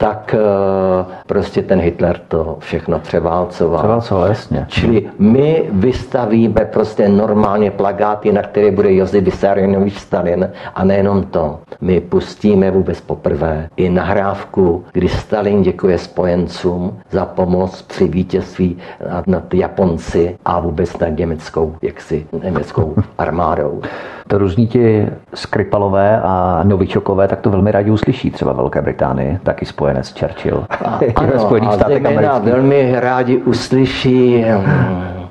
tak 0.00 0.34
eh, 0.34 1.04
prostě 1.26 1.62
ten 1.62 1.80
Hitler 1.80 2.20
to 2.28 2.56
všechno 2.58 2.98
převálcoval. 2.98 3.78
Převálcoval, 3.78 4.28
jasně. 4.28 4.66
Čili 4.68 5.10
my 5.18 5.64
vystavíme 5.72 6.64
prostě 6.64 7.08
normálně 7.08 7.70
plagáty, 7.70 8.32
na 8.32 8.42
které 8.42 8.70
bude 8.70 8.94
Josef 8.94 9.24
Vissarionovич 9.24 9.98
Stalin 9.98 10.50
a 10.74 10.84
nejenom 10.84 11.22
to. 11.22 11.58
My 11.80 12.00
pustíme 12.00 12.70
vůbec 12.70 13.00
poprvé 13.00 13.68
i 13.76 13.90
nahrávku, 13.90 14.84
kdy 14.92 15.08
Stalin 15.08 15.62
děkuje 15.62 15.98
spojencům 15.98 16.98
za 17.10 17.26
pomoc 17.26 17.82
při 17.82 18.08
vítězství 18.08 18.78
nad 19.26 19.54
Japonci 19.54 20.38
a 20.44 20.60
vůbec 20.60 20.98
nad 20.98 21.08
německou, 21.08 21.74
jaksi, 21.82 22.26
německou 22.42 22.94
armádou 23.18 23.82
to 24.30 24.38
různí 24.38 24.66
ti 24.66 25.06
Skripalové 25.34 26.20
a 26.20 26.60
Novičokové, 26.64 27.28
tak 27.28 27.40
to 27.40 27.50
velmi 27.50 27.72
rádi 27.72 27.90
uslyší 27.90 28.30
třeba 28.30 28.52
Velké 28.52 28.82
Británii, 28.82 29.38
taky 29.42 29.66
spojenec 29.90 30.18
Churchill. 30.18 30.64
A, 30.70 31.00
ano, 31.16 31.68
a 31.70 31.76
zejména 31.88 32.38
velmi 32.38 32.94
rádi 33.00 33.36
uslyší 33.36 34.44
hm, 34.44 35.26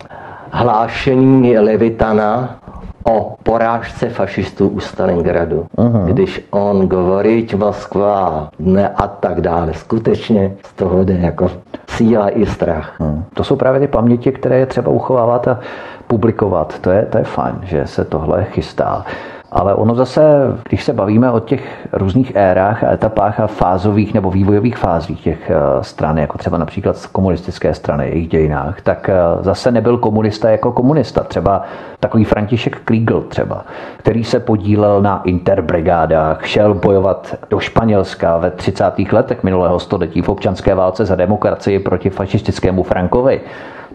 hlášení 0.52 1.58
Levitana 1.60 2.56
o 3.04 3.36
porážce 3.44 4.10
fašistů 4.10 4.68
u 4.68 4.80
Stalingradu. 4.80 5.66
Uh-huh. 5.78 6.06
Když 6.06 6.48
on 6.50 6.88
govoriť 6.88 7.56
Moskva, 7.56 8.50
ne 8.60 8.90
a 8.90 9.08
tak 9.08 9.42
dále. 9.42 9.74
Skutečně 9.74 10.52
z 10.64 10.74
toho 10.74 11.04
jde 11.04 11.14
jako 11.14 11.52
síla 11.90 12.30
i 12.30 12.46
strach. 12.46 13.00
Uh-huh. 13.00 13.24
To 13.34 13.44
jsou 13.44 13.56
právě 13.56 13.80
ty 13.80 13.88
paměti, 13.88 14.32
které 14.32 14.58
je 14.58 14.66
třeba 14.66 14.92
uchovávat 14.92 15.48
a 15.48 15.60
publikovat. 16.08 16.80
To 16.80 16.92
je, 16.92 17.06
to 17.06 17.18
je 17.18 17.24
fajn, 17.24 17.56
že 17.64 17.88
se 17.88 18.06
tohle 18.06 18.44
chystá. 18.44 19.06
Ale 19.52 19.74
ono 19.76 19.96
zase, 19.96 20.22
když 20.70 20.84
se 20.84 20.94
bavíme 20.94 21.32
o 21.32 21.40
těch 21.40 21.88
různých 21.92 22.32
érách 22.36 22.84
a 22.84 22.92
etapách 22.92 23.40
a 23.40 23.48
fázových 23.48 24.14
nebo 24.14 24.32
vývojových 24.32 24.78
fázích 24.78 25.22
těch 25.22 25.50
eh, 25.50 25.56
stran, 25.82 26.18
jako 26.18 26.38
třeba 26.38 26.58
například 26.58 26.98
z 26.98 27.06
komunistické 27.06 27.74
strany, 27.74 28.08
jejich 28.10 28.28
dějinách, 28.28 28.82
tak 28.82 29.10
eh, 29.10 29.14
zase 29.42 29.72
nebyl 29.72 29.98
komunista 29.98 30.50
jako 30.50 30.72
komunista. 30.72 31.24
Třeba 31.24 31.62
takový 32.00 32.24
František 32.24 32.82
Kriegel 32.86 33.22
třeba, 33.22 33.66
který 33.98 34.24
se 34.24 34.40
podílel 34.40 35.02
na 35.02 35.22
interbrigádách, 35.24 36.46
šel 36.46 36.74
bojovat 36.74 37.36
do 37.50 37.60
Španělska 37.60 38.38
ve 38.38 38.52
30. 38.52 38.84
letech 39.12 39.44
minulého 39.44 39.80
století 39.80 40.22
v 40.22 40.30
občanské 40.30 40.76
válce 40.76 41.06
za 41.06 41.16
demokracii 41.16 41.80
proti 41.80 42.10
fašistickému 42.10 42.84
Frankovi 42.84 43.42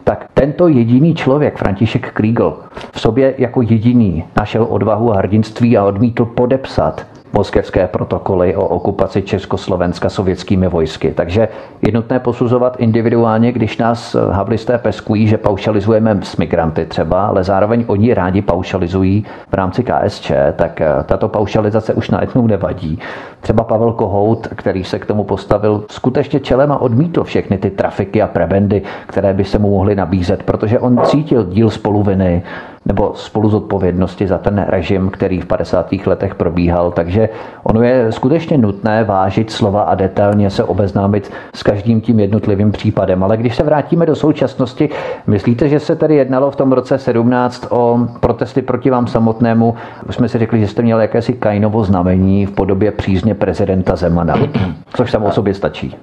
tak 0.04 0.28
tento 0.34 0.68
jediný 0.68 1.14
člověk, 1.14 1.58
František 1.58 2.12
Kriegel, 2.12 2.56
v 2.92 3.00
sobě 3.00 3.34
jako 3.38 3.62
jediný 3.62 4.24
našel 4.36 4.66
odvahu 4.70 5.12
a 5.12 5.16
hrdinství 5.16 5.76
a 5.76 5.84
odmítl 5.84 6.24
podepsat 6.24 7.06
moskevské 7.34 7.86
protokoly 7.86 8.56
o 8.56 8.64
okupaci 8.68 9.22
Československa 9.22 10.08
sovětskými 10.08 10.68
vojsky. 10.68 11.12
Takže 11.12 11.48
je 11.82 11.92
nutné 11.92 12.20
posuzovat 12.20 12.76
individuálně, 12.78 13.52
když 13.52 13.78
nás 13.78 14.16
havlisté 14.30 14.78
peskují, 14.78 15.26
že 15.26 15.38
paušalizujeme 15.38 16.18
s 16.22 16.36
migranty 16.36 16.86
třeba, 16.86 17.26
ale 17.26 17.44
zároveň 17.44 17.84
oni 17.86 18.14
rádi 18.14 18.42
paušalizují 18.42 19.24
v 19.50 19.54
rámci 19.54 19.84
KSČ, 19.84 20.32
tak 20.56 20.80
eh, 20.80 20.88
tato 21.06 21.28
paušalizace 21.28 21.94
už 21.94 22.10
na 22.10 22.22
etnu 22.22 22.46
nevadí. 22.46 22.98
Třeba 23.40 23.64
Pavel 23.64 23.92
Kohout, 23.92 24.46
který 24.46 24.84
se 24.84 24.98
k 24.98 25.06
tomu 25.06 25.24
postavil 25.24 25.84
skutečně 25.90 26.40
čelem 26.40 26.72
a 26.72 26.80
odmítl 26.80 27.24
všechny 27.24 27.58
ty 27.58 27.70
trafiky 27.70 28.22
a 28.22 28.26
prebendy, 28.26 28.82
které 29.06 29.34
by 29.34 29.44
se 29.44 29.58
mu 29.58 29.70
mohly 29.70 29.94
nabízet, 29.94 30.42
protože 30.42 30.78
on 30.78 31.00
cítil 31.04 31.44
díl 31.44 31.70
spoluviny, 31.70 32.42
nebo 32.86 33.12
spolu 33.14 33.48
zodpovědnosti 33.48 34.26
za 34.26 34.38
ten 34.38 34.64
režim, 34.68 35.10
který 35.10 35.40
v 35.40 35.46
50. 35.46 35.92
letech 36.06 36.34
probíhal. 36.34 36.90
Takže 36.90 37.28
ono 37.62 37.82
je 37.82 38.12
skutečně 38.12 38.58
nutné 38.58 39.04
vážit 39.04 39.50
slova 39.50 39.82
a 39.82 39.94
detailně 39.94 40.50
se 40.50 40.64
obeznámit 40.64 41.32
s 41.54 41.62
každým 41.62 42.00
tím 42.00 42.20
jednotlivým 42.20 42.72
případem. 42.72 43.24
Ale 43.24 43.36
když 43.36 43.56
se 43.56 43.62
vrátíme 43.62 44.06
do 44.06 44.16
současnosti, 44.16 44.90
myslíte, 45.26 45.68
že 45.68 45.80
se 45.80 45.96
tedy 45.96 46.14
jednalo 46.14 46.50
v 46.50 46.56
tom 46.56 46.72
roce 46.72 46.98
17 46.98 47.66
o 47.70 47.98
protesty 48.20 48.62
proti 48.62 48.90
vám 48.90 49.06
samotnému? 49.06 49.74
Už 50.08 50.14
jsme 50.14 50.28
si 50.28 50.38
řekli, 50.38 50.60
že 50.60 50.66
jste 50.66 50.82
měli 50.82 51.02
jakési 51.02 51.32
Kainovo 51.32 51.84
znamení 51.84 52.46
v 52.46 52.50
podobě 52.50 52.92
přízně 52.92 53.34
prezidenta 53.34 53.96
Zemana, 53.96 54.34
což 54.96 55.10
samo 55.10 55.26
o 55.26 55.32
sobě 55.32 55.54
stačí. 55.54 55.96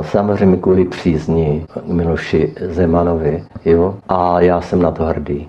Samozřejmě 0.00 0.56
kvůli 0.56 0.84
přízni 0.84 1.66
Miloši 1.86 2.52
Zemanovi, 2.60 3.44
jo? 3.64 3.94
a 4.08 4.40
já 4.40 4.60
jsem 4.60 4.82
na 4.82 4.90
to 4.90 5.04
hrdý. 5.04 5.48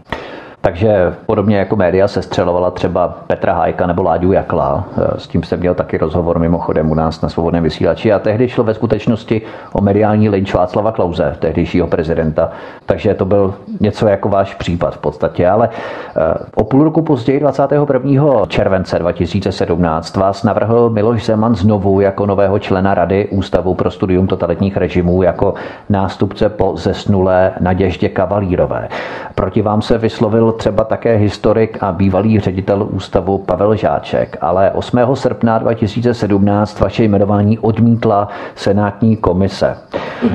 Takže 0.66 1.16
podobně 1.26 1.58
jako 1.58 1.76
média 1.76 2.08
se 2.08 2.22
střelovala 2.22 2.72
třeba 2.72 3.18
Petra 3.28 3.54
Hajka 3.54 3.88
nebo 3.88 4.04
Láďu 4.04 4.32
Jakla. 4.32 4.86
E, 4.98 5.20
s 5.20 5.28
tím 5.28 5.44
jsem 5.44 5.60
měl 5.60 5.74
taky 5.74 5.98
rozhovor 5.98 6.40
mimochodem 6.40 6.92
u 6.92 6.94
nás 6.94 7.22
na 7.22 7.30
svobodném 7.30 7.64
vysílači. 7.64 8.14
A 8.14 8.20
tehdy 8.20 8.50
šlo 8.50 8.64
ve 8.64 8.74
skutečnosti 8.74 9.42
o 9.74 9.82
mediální 9.82 10.30
lynč 10.30 10.54
Václava 10.54 10.92
Klauze, 10.92 11.36
tehdejšího 11.40 11.88
prezidenta. 11.88 12.52
Takže 12.86 13.14
to 13.14 13.26
byl 13.26 13.54
něco 13.80 14.08
jako 14.08 14.30
váš 14.30 14.56
případ 14.56 14.96
v 14.96 14.98
podstatě. 14.98 15.48
Ale 15.48 15.70
e, 15.70 16.34
o 16.56 16.64
půl 16.64 16.84
roku 16.84 17.02
později, 17.02 17.40
21. 17.40 18.46
července 18.48 19.00
2017, 19.00 20.18
vás 20.18 20.44
navrhl 20.44 20.90
Miloš 20.90 21.26
Zeman 21.26 21.56
znovu 21.56 22.02
jako 22.02 22.26
nového 22.26 22.60
člena 22.60 22.94
Rady 22.94 23.28
Ústavu 23.32 23.76
pro 23.76 23.92
studium 23.92 24.28
totalitních 24.28 24.78
režimů 24.78 25.24
jako 25.24 25.54
nástupce 25.90 26.50
po 26.50 26.74
zesnulé 26.78 27.52
Naděždě 27.60 28.10
Kavalírové. 28.10 28.90
Proti 29.36 29.62
vám 29.62 29.82
se 29.82 29.98
vyslovil 29.98 30.53
třeba 30.54 30.84
také 30.84 31.16
historik 31.16 31.78
a 31.82 31.92
bývalý 31.92 32.40
ředitel 32.40 32.88
ústavu 32.92 33.38
Pavel 33.38 33.76
Žáček, 33.76 34.38
ale 34.42 34.72
8. 34.72 35.00
srpna 35.14 35.58
2017 35.58 36.80
vaše 36.80 37.04
jmenování 37.04 37.60
odmítla 37.60 38.28
Senátní 38.56 39.18
komise 39.18 39.78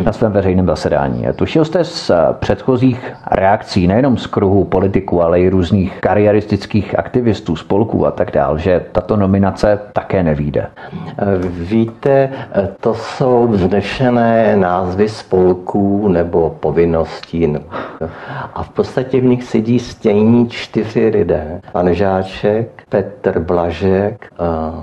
na 0.05 0.13
svém 0.13 0.33
veřejném 0.33 0.67
zasedání. 0.67 1.27
Tušil 1.37 1.65
jste 1.65 1.85
z 1.85 2.11
předchozích 2.33 3.13
reakcí, 3.31 3.87
nejenom 3.87 4.17
z 4.17 4.27
kruhu 4.27 4.65
politiků, 4.65 5.23
ale 5.23 5.41
i 5.41 5.49
různých 5.49 6.01
kariéristických 6.01 6.99
aktivistů, 6.99 7.57
spolků 7.57 8.07
a 8.07 8.11
tak 8.11 8.31
dále, 8.31 8.59
že 8.59 8.85
tato 8.93 9.17
nominace 9.17 9.79
také 9.93 10.23
nevíde. 10.23 10.67
Víte, 11.49 12.31
to 12.81 12.95
jsou 12.95 13.49
vznešené 13.49 14.57
názvy 14.57 15.09
spolků 15.09 16.09
nebo 16.09 16.57
povinností. 16.61 17.57
A 18.55 18.63
v 18.63 18.69
podstatě 18.69 19.21
v 19.21 19.25
nich 19.25 19.45
sedí 19.45 19.79
stejní 20.09 20.49
čtyři 20.49 21.09
lidé. 21.09 21.61
Pan 21.73 21.95
Žáček, 21.95 22.83
Petr 22.89 23.41
Blažek, 23.41 24.33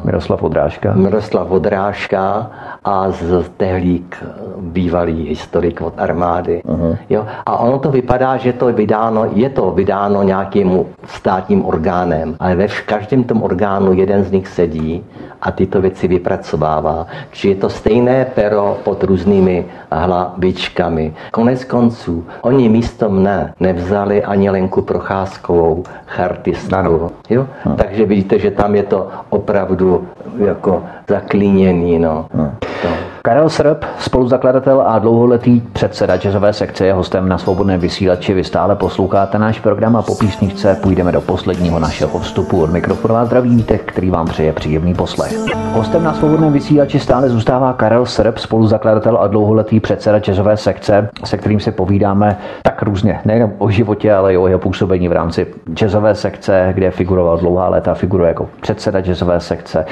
Miroslav 0.03 0.43
Odrážka. 0.43 0.93
Miroslav 0.93 1.51
Odrážka 1.51 2.51
a 2.83 3.11
z 3.11 3.49
Tehlík 3.57 4.23
bývalý 4.59 5.29
historik 5.29 5.81
od 5.81 5.93
armády. 5.97 6.61
Uh-huh. 6.65 6.97
Jo? 7.09 7.25
A 7.45 7.57
ono 7.57 7.79
to 7.79 7.91
vypadá, 7.91 8.37
že 8.37 8.53
to 8.53 8.67
je 8.67 8.73
vydáno, 8.73 9.25
je 9.33 9.49
to 9.49 9.71
vydáno 9.71 10.23
nějakým 10.23 10.85
státním 11.07 11.65
orgánem, 11.65 12.35
ale 12.39 12.55
ve 12.55 12.67
každém 12.67 13.23
tom 13.23 13.43
orgánu 13.43 13.93
jeden 13.93 14.23
z 14.23 14.31
nich 14.31 14.47
sedí 14.47 15.03
a 15.41 15.51
tyto 15.51 15.81
věci 15.81 16.07
vypracovává. 16.07 17.07
Či 17.31 17.49
je 17.49 17.55
to 17.55 17.69
stejné 17.69 18.25
pero 18.35 18.77
pod 18.83 19.03
různými 19.03 19.65
hlavičkami. 19.91 21.13
Konec 21.31 21.63
konců, 21.63 22.25
oni 22.41 22.69
místo 22.69 23.09
mne 23.09 23.53
nevzali 23.59 24.23
ani 24.23 24.49
Lenku 24.49 24.81
Procházkovou, 24.81 25.83
chartistku. 26.05 27.11
Jo? 27.29 27.47
Takže 27.77 28.05
vidíte, 28.05 28.39
že 28.39 28.51
tam 28.51 28.75
je 28.75 28.83
to 28.83 29.09
opravdu 29.29 30.07
jako 30.37 30.83
zaklíněný. 31.07 31.99
No. 31.99 32.25
Hmm. 32.33 32.51
To. 32.81 32.87
Karel 33.21 33.49
Srb, 33.49 33.85
spoluzakladatel 33.99 34.83
a 34.87 34.99
dlouholetý 34.99 35.61
předseda 35.61 36.17
jazzové 36.17 36.53
sekce 36.53 36.85
je 36.85 36.93
hostem 36.93 37.29
na 37.29 37.37
svobodném 37.37 37.79
vysílači. 37.79 38.33
Vy 38.33 38.43
stále 38.43 38.75
posloucháte 38.75 39.39
náš 39.39 39.59
program 39.59 39.95
a 39.95 40.01
po 40.01 40.15
písničce 40.15 40.77
půjdeme 40.83 41.11
do 41.11 41.21
posledního 41.21 41.79
našeho 41.79 42.19
vstupu. 42.19 42.61
Od 42.63 42.71
mikrofonu 42.71 43.13
vás 43.13 43.27
zdraví 43.27 43.55
Vítek, 43.55 43.81
který 43.85 44.09
vám 44.09 44.27
přeje 44.27 44.53
příjemný 44.53 44.93
poslech. 44.93 45.37
Hostem 45.73 46.03
na 46.03 46.13
svobodném 46.13 46.53
vysílači 46.53 46.99
stále 46.99 47.29
zůstává 47.29 47.73
Karel 47.73 48.05
Srb, 48.05 48.37
spoluzakladatel 48.37 49.17
a 49.17 49.27
dlouholetý 49.27 49.79
předseda 49.79 50.19
jazzové 50.19 50.57
sekce, 50.57 51.09
se 51.23 51.37
kterým 51.37 51.59
se 51.59 51.71
povídáme 51.71 52.37
tak 52.63 52.81
různě, 52.81 53.19
nejen 53.25 53.53
o 53.57 53.69
životě, 53.69 54.13
ale 54.13 54.33
i 54.33 54.37
o 54.37 54.47
jeho 54.47 54.59
působení 54.59 55.07
v 55.07 55.11
rámci 55.11 55.47
jazzové 55.73 56.15
sekce, 56.15 56.71
kde 56.73 56.91
figuroval 56.91 57.37
dlouhá 57.37 57.69
léta, 57.69 57.93
figuruje 57.93 58.27
jako 58.27 58.49
předseda 58.61 58.99
jazzové 58.99 59.39
sekce. 59.39 59.85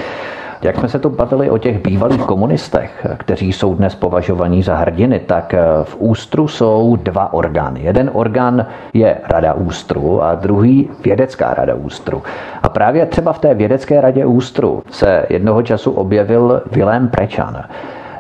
Jak 0.64 0.78
jsme 0.78 0.90
se 0.90 1.00
tu 1.00 1.10
bavili 1.10 1.50
o 1.50 1.58
těch 1.58 1.82
bývalých 1.82 2.22
komunistech, 2.22 3.08
kteří 3.18 3.54
jsou 3.54 3.76
dnes 3.76 3.96
považovaní 3.96 4.64
za 4.64 4.76
hrdiny, 4.76 5.20
tak 5.20 5.56
v 5.84 5.96
Ústru 6.00 6.48
jsou 6.48 6.96
dva 7.04 7.34
orgány. 7.34 7.80
Jeden 7.84 8.10
orgán 8.14 8.66
je 8.94 9.18
Rada 9.30 9.54
Ústru 9.54 10.24
a 10.24 10.36
druhý 10.36 10.90
Vědecká 11.04 11.54
rada 11.54 11.76
Ústru. 11.76 12.24
A 12.64 12.70
právě 12.70 13.06
třeba 13.06 13.34
v 13.34 13.40
té 13.40 13.54
Vědecké 13.54 14.02
radě 14.02 14.26
Ústru 14.26 14.84
se 14.90 15.26
jednoho 15.30 15.62
času 15.62 15.92
objevil 15.92 16.62
Vilém 16.72 17.08
Prečan. 17.08 17.64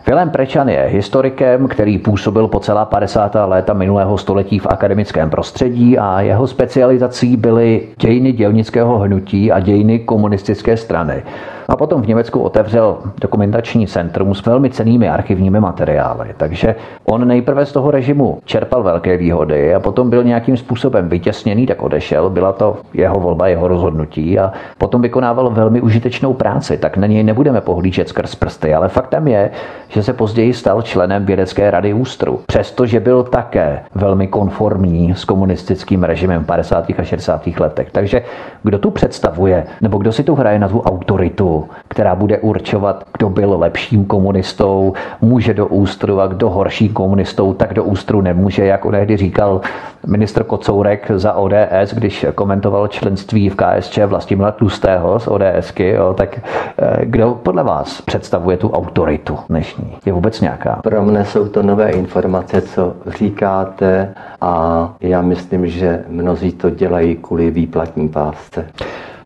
Vilém 0.07 0.29
Prečan 0.29 0.69
je 0.69 0.85
historikem, 0.89 1.67
který 1.67 1.97
působil 1.97 2.47
po 2.47 2.59
celá 2.59 2.85
50. 2.85 3.35
léta 3.45 3.73
minulého 3.73 4.17
století 4.17 4.59
v 4.59 4.67
akademickém 4.67 5.29
prostředí 5.29 5.97
a 5.97 6.21
jeho 6.21 6.47
specializací 6.47 7.37
byly 7.37 7.81
dějiny 7.99 8.31
dělnického 8.31 8.99
hnutí 8.99 9.51
a 9.51 9.59
dějiny 9.59 9.99
komunistické 9.99 10.77
strany. 10.77 11.23
A 11.69 11.75
potom 11.75 12.01
v 12.01 12.07
Německu 12.07 12.39
otevřel 12.39 12.97
dokumentační 13.21 13.87
centrum 13.87 14.35
s 14.35 14.45
velmi 14.45 14.69
cenými 14.69 15.09
archivními 15.09 15.59
materiály. 15.59 16.27
Takže 16.37 16.75
on 17.05 17.27
nejprve 17.27 17.65
z 17.65 17.71
toho 17.71 17.91
režimu 17.91 18.39
čerpal 18.45 18.83
velké 18.83 19.17
výhody 19.17 19.75
a 19.75 19.79
potom 19.79 20.09
byl 20.09 20.23
nějakým 20.23 20.57
způsobem 20.57 21.09
vytěsněný, 21.09 21.65
tak 21.67 21.81
odešel. 21.81 22.29
Byla 22.29 22.51
to 22.51 22.77
jeho 22.93 23.19
volba, 23.19 23.47
jeho 23.47 23.67
rozhodnutí 23.67 24.39
a 24.39 24.53
potom 24.77 25.01
vykonával 25.01 25.49
velmi 25.49 25.81
užitečnou 25.81 26.33
práci. 26.33 26.77
Tak 26.77 26.97
na 26.97 27.07
něj 27.07 27.23
nebudeme 27.23 27.61
pohlížet 27.61 28.09
skrz 28.09 28.35
prsty, 28.35 28.73
ale 28.73 28.89
faktem 28.89 29.27
je, 29.27 29.51
že 29.87 30.03
se 30.03 30.13
později 30.13 30.53
stal 30.53 30.81
členem 30.81 31.25
vědecké 31.25 31.71
rady 31.71 31.93
Ústru. 31.93 32.39
Přestože 32.47 32.99
byl 32.99 33.23
také 33.23 33.79
velmi 33.95 34.27
konformní 34.27 35.13
s 35.15 35.25
komunistickým 35.25 36.03
režimem 36.03 36.43
v 36.43 36.45
50. 36.45 36.85
a 36.97 37.03
60. 37.03 37.47
letech. 37.59 37.91
Takže 37.91 38.21
kdo 38.63 38.79
tu 38.79 38.91
představuje, 38.91 39.65
nebo 39.81 39.97
kdo 39.97 40.11
si 40.11 40.23
tu 40.23 40.35
hraje 40.35 40.59
na 40.59 40.67
tu 40.67 40.81
autoritu 40.81 41.52
která 41.87 42.15
bude 42.15 42.37
určovat, 42.37 43.03
kdo 43.17 43.29
byl 43.29 43.57
lepším 43.59 44.05
komunistou, 44.05 44.93
může 45.21 45.53
do 45.53 45.67
ústru 45.67 46.21
a 46.21 46.27
kdo 46.27 46.49
horším 46.49 46.93
komunistou, 46.93 47.53
tak 47.53 47.73
do 47.73 47.83
ústru 47.83 48.21
nemůže, 48.21 48.65
jak 48.65 48.85
onehdy 48.85 49.17
říkal 49.17 49.61
ministr 50.07 50.43
Kocourek 50.43 51.11
za 51.15 51.33
ODS, 51.33 51.93
když 51.93 52.25
komentoval 52.35 52.87
členství 52.87 53.49
v 53.49 53.55
KSČ 53.55 53.99
Vlastimila 54.05 54.51
Tlustého 54.51 55.19
z 55.19 55.27
ODSky, 55.27 55.89
jo, 55.89 56.13
tak 56.13 56.39
eh, 56.39 57.05
kdo 57.05 57.39
podle 57.43 57.63
vás 57.63 58.01
představuje 58.01 58.57
tu 58.57 58.69
autoritu 58.69 59.37
dnešní? 59.49 59.97
Je 60.05 60.13
vůbec 60.13 60.41
nějaká? 60.41 60.79
Pro 60.83 61.03
mne 61.05 61.25
jsou 61.25 61.47
to 61.47 61.63
nové 61.63 61.91
informace, 61.91 62.61
co 62.61 62.93
říkáte 63.07 64.13
a 64.41 64.93
já 65.01 65.21
myslím, 65.21 65.67
že 65.67 66.03
mnozí 66.07 66.51
to 66.51 66.69
dělají 66.69 67.15
kvůli 67.15 67.51
výplatní 67.51 68.09
pásce. 68.09 68.65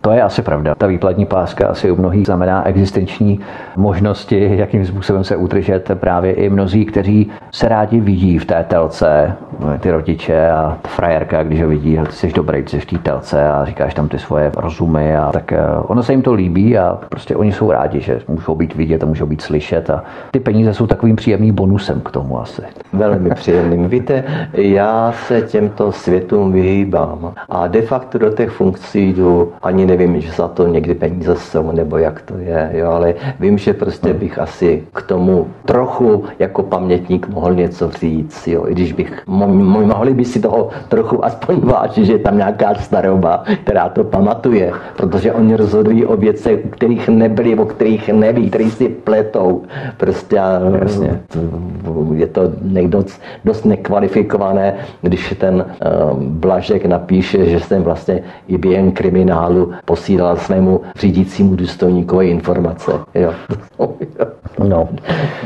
To 0.01 0.11
je 0.11 0.21
asi 0.21 0.41
pravda. 0.41 0.75
Ta 0.75 0.87
výplatní 0.87 1.25
páska 1.25 1.67
asi 1.67 1.91
u 1.91 1.95
mnohých 1.95 2.25
znamená 2.25 2.67
existenční 2.67 3.39
možnosti, 3.75 4.49
jakým 4.57 4.85
způsobem 4.85 5.23
se 5.23 5.35
udržet 5.35 5.91
právě 5.93 6.33
i 6.33 6.49
mnozí, 6.49 6.85
kteří 6.85 7.31
se 7.51 7.67
rádi 7.67 7.99
vidí 7.99 8.39
v 8.39 8.45
té 8.45 8.65
telce, 8.67 9.33
ty 9.79 9.91
rodiče 9.91 10.49
a 10.49 10.77
ta 10.81 10.89
frajerka, 10.89 11.43
když 11.43 11.61
ho 11.61 11.67
vidí, 11.67 11.99
ty 12.05 12.11
jsi 12.11 12.31
dobrý, 12.33 12.63
ty 12.63 12.69
jsi 12.69 12.79
v 12.79 12.85
té 12.85 12.97
telce 12.97 13.49
a 13.49 13.65
říkáš 13.65 13.93
tam 13.93 14.09
ty 14.09 14.19
svoje 14.19 14.51
rozumy 14.57 15.17
a 15.17 15.31
tak 15.31 15.51
eh, 15.51 15.59
ono 15.81 16.03
se 16.03 16.13
jim 16.13 16.21
to 16.21 16.33
líbí 16.33 16.77
a 16.77 16.99
prostě 17.09 17.35
oni 17.35 17.51
jsou 17.51 17.71
rádi, 17.71 18.01
že 18.01 18.19
můžou 18.27 18.55
být 18.55 18.75
vidět 18.75 19.03
a 19.03 19.05
můžou 19.05 19.25
být 19.25 19.41
slyšet 19.41 19.89
a 19.89 20.03
ty 20.31 20.39
peníze 20.39 20.73
jsou 20.73 20.87
takovým 20.87 21.15
příjemným 21.15 21.55
bonusem 21.55 22.01
k 22.01 22.11
tomu 22.11 22.41
asi. 22.41 22.61
Velmi 22.93 23.29
příjemným. 23.29 23.87
Víte, 23.97 24.23
já 24.53 25.13
se 25.27 25.41
těmto 25.41 25.91
světům 25.91 26.51
vyhýbám 26.51 27.33
a 27.49 27.67
de 27.67 27.81
facto 27.81 28.17
do 28.17 28.29
těch 28.29 28.49
funkcí 28.49 29.13
jdu 29.13 29.51
ani 29.63 29.86
nevím, 29.87 30.21
že 30.21 30.31
za 30.31 30.47
to 30.47 30.67
někdy 30.67 30.93
peníze 30.93 31.35
jsou, 31.35 31.71
nebo 31.71 31.97
jak 31.97 32.21
to 32.21 32.37
je, 32.37 32.69
jo, 32.73 32.89
ale 32.91 33.13
vím, 33.39 33.57
že 33.57 33.73
prostě 33.73 34.13
bych 34.13 34.39
asi 34.39 34.83
k 34.93 35.01
tomu 35.01 35.47
trochu 35.65 36.23
jako 36.39 36.63
pamětník 36.63 37.27
mohl 37.29 37.53
něco 37.53 37.91
říct, 37.91 38.47
jo, 38.47 38.65
i 38.67 38.71
když 38.71 38.93
bych, 38.93 39.23
mo- 39.27 39.85
mohli 39.85 40.13
by 40.13 40.25
si 40.25 40.39
toho 40.39 40.69
trochu 40.87 41.25
aspoň 41.25 41.59
vážit, 41.63 42.05
že 42.05 42.13
je 42.13 42.19
tam 42.19 42.37
nějaká 42.37 42.75
staroba, 42.75 43.43
která 43.63 43.89
to 43.89 44.03
pamatuje, 44.03 44.71
protože 44.97 45.33
oni 45.33 45.55
rozhodují 45.55 46.05
o 46.05 46.17
věcech, 46.17 46.59
o 46.65 46.69
kterých 46.69 47.09
nebyli, 47.09 47.55
o 47.55 47.65
kterých 47.65 48.09
neví, 48.09 48.49
který 48.49 48.71
si 48.71 48.89
pletou. 48.89 49.63
Prostě 49.97 50.39
Jasně. 50.81 51.19
je 52.13 52.27
to 52.27 52.41
někdo 52.61 53.03
dost 53.45 53.65
nekvalifikované, 53.65 54.73
když 55.01 55.35
ten 55.39 55.55
uh, 55.55 56.23
Blažek 56.23 56.85
napíše, 56.85 57.45
že 57.45 57.59
jsem 57.59 57.83
vlastně 57.83 58.23
i 58.47 58.57
během 58.57 58.91
kriminálu 58.91 59.71
posílal 59.85 60.37
svému 60.37 60.81
řídícímu 60.99 61.55
důstojníkovi 61.55 62.29
informace. 62.29 62.91
Jo. 63.15 63.33
No. 64.63 64.89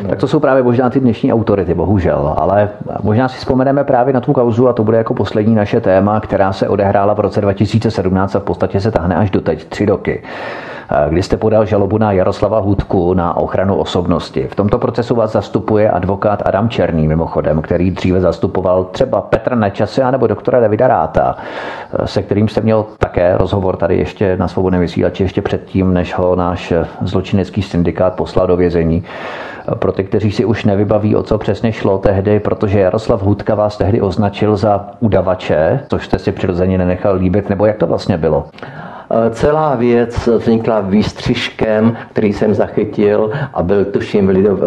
Tak 0.10 0.20
to 0.20 0.28
jsou 0.28 0.40
právě 0.40 0.64
možná 0.64 0.90
ty 0.90 1.00
dnešní 1.00 1.34
autority, 1.34 1.74
bohužel. 1.74 2.34
Ale 2.38 2.70
možná 3.04 3.28
si 3.28 3.38
vzpomeneme 3.38 3.84
právě 3.84 4.14
na 4.14 4.22
tu 4.22 4.34
kauzu 4.34 4.68
a 4.68 4.74
to 4.74 4.84
bude 4.84 4.98
jako 4.98 5.14
poslední 5.14 5.56
naše 5.56 5.82
téma, 5.82 6.20
která 6.20 6.54
se 6.54 6.68
odehrála 6.68 7.14
v 7.14 7.20
roce 7.20 7.42
2017 7.42 8.36
a 8.36 8.40
v 8.40 8.44
podstatě 8.44 8.82
se 8.82 8.92
tahne 8.92 9.16
až 9.16 9.30
do 9.30 9.42
teď 9.42 9.66
tři 9.66 9.86
roky 9.86 10.24
kdy 11.10 11.24
jste 11.24 11.38
podal 11.38 11.66
žalobu 11.66 11.98
na 11.98 12.12
Jaroslava 12.12 12.60
Hudku 12.60 13.14
na 13.14 13.38
ochranu 13.38 13.76
osobnosti. 13.76 14.48
V 14.48 14.56
tomto 14.56 14.80
procesu 14.80 15.16
vás 15.16 15.32
zastupuje 15.32 15.90
advokát 15.90 16.44
Adam 16.46 16.70
Černý, 16.70 17.08
mimochodem, 17.08 17.62
který 17.62 17.92
dříve 17.92 18.22
zastupoval 18.22 18.84
třeba 18.84 19.22
Petra 19.22 19.56
Nečase 19.56 20.12
nebo 20.12 20.28
doktora 20.28 20.60
Davida 20.60 20.88
Ráta, 20.88 21.36
se 22.06 22.22
kterým 22.22 22.48
jste 22.48 22.62
měl 22.62 22.86
také 22.98 23.38
rozhovor 23.38 23.78
tady 23.78 23.98
ještě 23.98 24.38
na 24.38 24.48
svobodném 24.48 24.82
vysílači, 24.82 25.24
ještě 25.24 25.42
předtím, 25.42 25.94
než 25.94 26.18
ho 26.18 26.36
náš 26.36 26.74
zločinecký 27.02 27.62
syndikát 27.62 28.16
poslal 28.16 28.48
do 28.48 28.58
vězení 28.58 29.04
pro 29.76 29.92
ty, 29.92 30.04
kteří 30.04 30.32
si 30.32 30.46
už 30.46 30.66
nevybaví, 30.66 31.16
o 31.16 31.24
co 31.24 31.38
přesně 31.38 31.72
šlo 31.72 31.98
tehdy, 31.98 32.40
protože 32.40 32.80
Jaroslav 32.80 33.24
Hudka 33.24 33.56
vás 33.56 33.78
tehdy 33.78 34.02
označil 34.02 34.58
za 34.58 34.90
udavače, 35.00 35.80
což 35.90 36.06
jste 36.06 36.20
si 36.20 36.32
přirozeně 36.32 36.78
nenechal 36.78 37.16
líbit, 37.16 37.50
nebo 37.50 37.66
jak 37.66 37.78
to 37.78 37.88
vlastně 37.88 38.18
bylo? 38.18 38.46
Celá 39.30 39.76
věc 39.76 40.28
vznikla 40.28 40.82
výstřižkem, 40.82 41.98
který 42.12 42.34
jsem 42.34 42.54
zachytil 42.54 43.32
a 43.54 43.64
byl 43.64 43.86
tuším 43.86 44.28
v, 44.28 44.30
Lidov, 44.30 44.60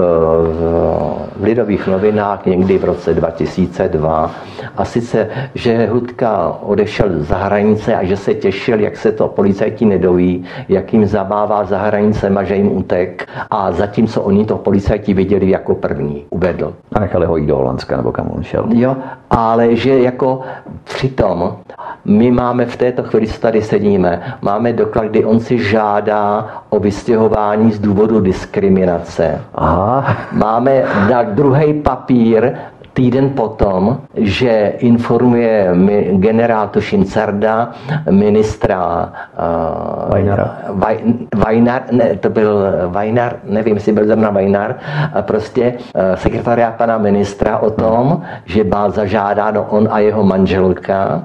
v 1.36 1.42
Lidových 1.42 1.86
novinách 1.86 2.46
někdy 2.46 2.78
v 2.78 2.84
roce 2.84 3.14
2002. 3.14 4.30
A 4.76 4.84
sice, 4.84 5.28
že 5.54 5.86
Hudka 5.86 6.56
odešel 6.62 7.08
za 7.18 7.36
hranice 7.36 7.94
a 7.94 8.04
že 8.04 8.16
se 8.16 8.34
těšil, 8.34 8.80
jak 8.80 8.96
se 8.96 9.12
to 9.12 9.28
policajti 9.28 9.84
nedoví, 9.84 10.44
jak 10.68 10.92
jim 10.92 11.06
zabává 11.06 11.64
za 11.64 11.78
hranicem 11.78 12.38
a 12.38 12.44
že 12.44 12.54
jim 12.54 12.76
utek. 12.76 13.28
A 13.50 13.72
zatímco 13.72 14.22
oni 14.22 14.44
to 14.44 14.56
policajti 14.56 15.14
viděli 15.14 15.50
jako 15.50 15.74
první, 15.74 16.24
uvedl. 16.30 16.74
A 16.92 17.00
nechali 17.00 17.26
ho 17.26 17.36
jít 17.36 17.46
do 17.46 17.56
Holandska 17.56 17.96
nebo 17.96 18.12
kam 18.12 18.30
on 18.36 18.42
šel. 18.42 18.64
Jo, 18.74 18.96
ale 19.30 19.76
že 19.76 19.98
jako 19.98 20.40
přitom 20.84 21.56
my 22.04 22.30
máme 22.30 22.66
v 22.66 22.76
této 22.76 23.02
chvíli, 23.02 23.26
co 23.26 23.40
tady 23.40 23.62
sedíme, 23.62 24.33
máme 24.42 24.72
doklad, 24.72 25.04
kdy 25.04 25.24
on 25.24 25.40
si 25.40 25.58
žádá 25.58 26.48
o 26.68 26.78
vystěhování 26.78 27.72
z 27.72 27.78
důvodu 27.78 28.20
diskriminace. 28.20 29.40
Aha. 29.54 30.16
Máme 30.32 30.82
na 31.10 31.22
druhý 31.22 31.74
papír 31.74 32.52
týden 32.94 33.30
potom, 33.34 34.06
že 34.14 34.78
informuje 34.78 35.74
generál 36.22 36.68
Tušin 36.68 37.04
Carda, 37.04 37.74
ministra 38.10 39.10
uh, 39.34 40.10
Vajnara. 40.10 40.56
Vaj, 40.68 40.96
Vajnar, 41.34 41.82
ne, 41.90 42.16
to 42.16 42.30
byl 42.30 42.66
Vajnar, 42.88 43.36
nevím, 43.44 43.74
jestli 43.74 43.92
byl 43.92 44.06
zrovna 44.06 44.30
Vajnar, 44.30 44.74
prostě 45.20 45.74
uh, 45.74 46.14
sekretariát 46.14 46.74
pana 46.74 46.98
ministra 46.98 47.58
o 47.58 47.70
tom, 47.70 48.22
že 48.44 48.64
má 48.64 48.90
zažádáno 48.90 49.66
on 49.70 49.88
a 49.90 49.98
jeho 49.98 50.22
manželka 50.22 51.22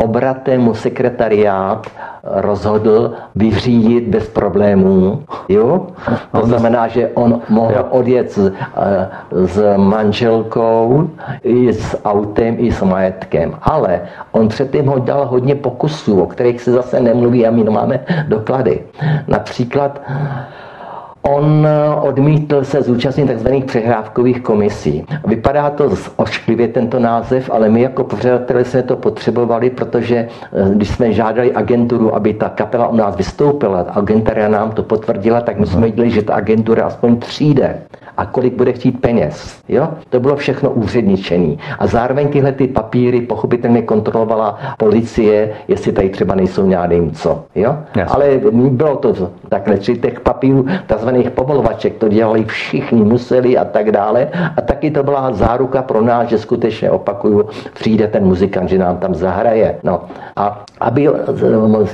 obratem 0.00 0.60
mu 0.60 0.74
sekretariát 0.74 1.86
rozhodl 2.24 3.12
vyřídit 3.34 4.08
bez 4.08 4.28
problémů. 4.28 5.22
Jo? 5.48 5.86
To 6.32 6.46
znamená, 6.46 6.88
že 6.88 7.08
on 7.14 7.40
mohl 7.48 7.86
odjet 7.90 8.32
s, 8.32 8.52
eh, 8.76 9.08
s 9.46 9.76
manželkou, 9.76 11.10
i 11.42 11.72
s 11.72 11.96
autem, 12.04 12.56
i 12.58 12.72
s 12.72 12.82
majetkem. 12.82 13.54
Ale 13.62 14.00
on 14.32 14.48
předtím 14.48 14.86
ho 14.86 14.98
dal 14.98 15.26
hodně 15.26 15.54
pokusů, 15.54 16.22
o 16.22 16.26
kterých 16.26 16.60
se 16.60 16.72
zase 16.72 17.00
nemluví 17.00 17.46
a 17.46 17.50
my 17.50 17.64
máme 17.64 18.00
doklady. 18.28 18.82
Například 19.28 20.00
On 21.22 21.68
odmítl 22.02 22.64
se 22.64 22.82
zúčastnit 22.82 23.30
tzv. 23.34 23.48
přehrávkových 23.66 24.40
komisí. 24.40 25.04
Vypadá 25.26 25.70
to 25.70 25.90
ošklivě 26.16 26.68
tento 26.68 26.98
název, 26.98 27.50
ale 27.50 27.68
my 27.68 27.82
jako 27.82 28.04
pořadatelé 28.04 28.64
jsme 28.64 28.82
to 28.82 28.96
potřebovali, 28.96 29.70
protože 29.70 30.16
eh, 30.16 30.70
když 30.74 30.88
jsme 30.88 31.12
žádali 31.12 31.52
agenturu, 31.52 32.14
aby 32.14 32.34
ta 32.34 32.48
kapela 32.48 32.88
u 32.88 32.96
nás 32.96 33.16
vystoupila, 33.16 33.80
agentura 33.80 34.48
nám 34.48 34.70
to 34.70 34.82
potvrdila, 34.82 35.40
tak 35.40 35.58
my 35.58 35.66
jsme 35.66 35.86
viděli, 35.86 36.10
že 36.10 36.22
ta 36.22 36.34
agentura 36.34 36.84
aspoň 36.84 37.16
přijde 37.16 37.80
a 38.16 38.26
kolik 38.26 38.54
bude 38.54 38.72
chtít 38.72 39.00
peněz. 39.00 39.62
Jo? 39.68 39.88
To 40.10 40.20
bylo 40.20 40.36
všechno 40.36 40.70
úředničení. 40.70 41.58
A 41.78 41.86
zároveň 41.86 42.28
tyhle 42.28 42.52
ty 42.52 42.66
papíry 42.68 43.20
pochopitelně 43.20 43.82
kontrolovala 43.82 44.58
policie, 44.78 45.50
jestli 45.68 45.92
tady 45.92 46.08
třeba 46.08 46.34
nejsou 46.34 46.66
nějakým 46.66 47.10
co. 47.10 47.44
Jo? 47.54 47.76
Ale 48.08 48.40
bylo 48.70 48.96
to 48.96 49.14
takhle, 49.48 49.78
či 49.78 49.96
těch 49.96 50.20
papírů, 50.20 50.66
takzvaných 51.10 51.30
pomolovaček, 51.30 51.98
to 51.98 52.08
dělali 52.08 52.44
všichni, 52.44 53.02
museli 53.02 53.58
a 53.58 53.64
tak 53.64 53.90
dále. 53.90 54.28
A 54.56 54.60
taky 54.60 54.90
to 54.90 55.02
byla 55.02 55.32
záruka 55.32 55.82
pro 55.82 56.02
nás, 56.02 56.28
že 56.28 56.38
skutečně 56.38 56.90
opakuju, 56.90 57.48
přijde 57.74 58.06
ten 58.06 58.24
muzikant, 58.24 58.70
že 58.70 58.78
nám 58.78 58.96
tam 58.96 59.14
zahraje. 59.14 59.78
No. 59.82 60.02
A 60.36 60.64
aby 60.80 61.08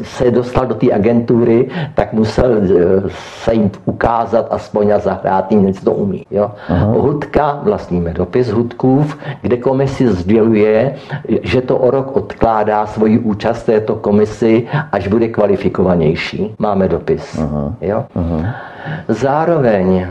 se 0.02 0.30
dostal 0.30 0.66
do 0.66 0.74
té 0.74 0.92
agentury, 0.92 1.68
tak 1.94 2.12
musel 2.12 2.50
eh, 2.52 3.02
se 3.44 3.54
jim 3.54 3.70
ukázat 3.84 4.46
aspoň 4.50 4.90
a 4.90 4.98
zahrát 4.98 5.52
jim 5.52 5.66
něco 5.66 5.84
to 5.84 5.92
umí. 5.92 6.22
Jo? 6.30 6.50
Hudka, 6.92 7.60
vlastníme 7.62 8.12
dopis 8.12 8.48
Hudkův, 8.48 9.16
kde 9.42 9.56
komisi 9.56 10.08
sděluje, 10.08 10.94
že 11.42 11.60
to 11.60 11.76
o 11.76 11.90
rok 11.90 12.16
odkládá 12.16 12.86
svoji 12.86 13.18
účast 13.18 13.62
této 13.64 13.94
komisi, 13.94 14.66
až 14.92 15.08
bude 15.08 15.28
kvalifikovanější. 15.28 16.54
Máme 16.58 16.88
dopis. 16.88 17.38
Aha. 17.38 17.72
Jo? 17.80 18.04
Aha. 18.14 18.76
Zároveň 19.08 20.06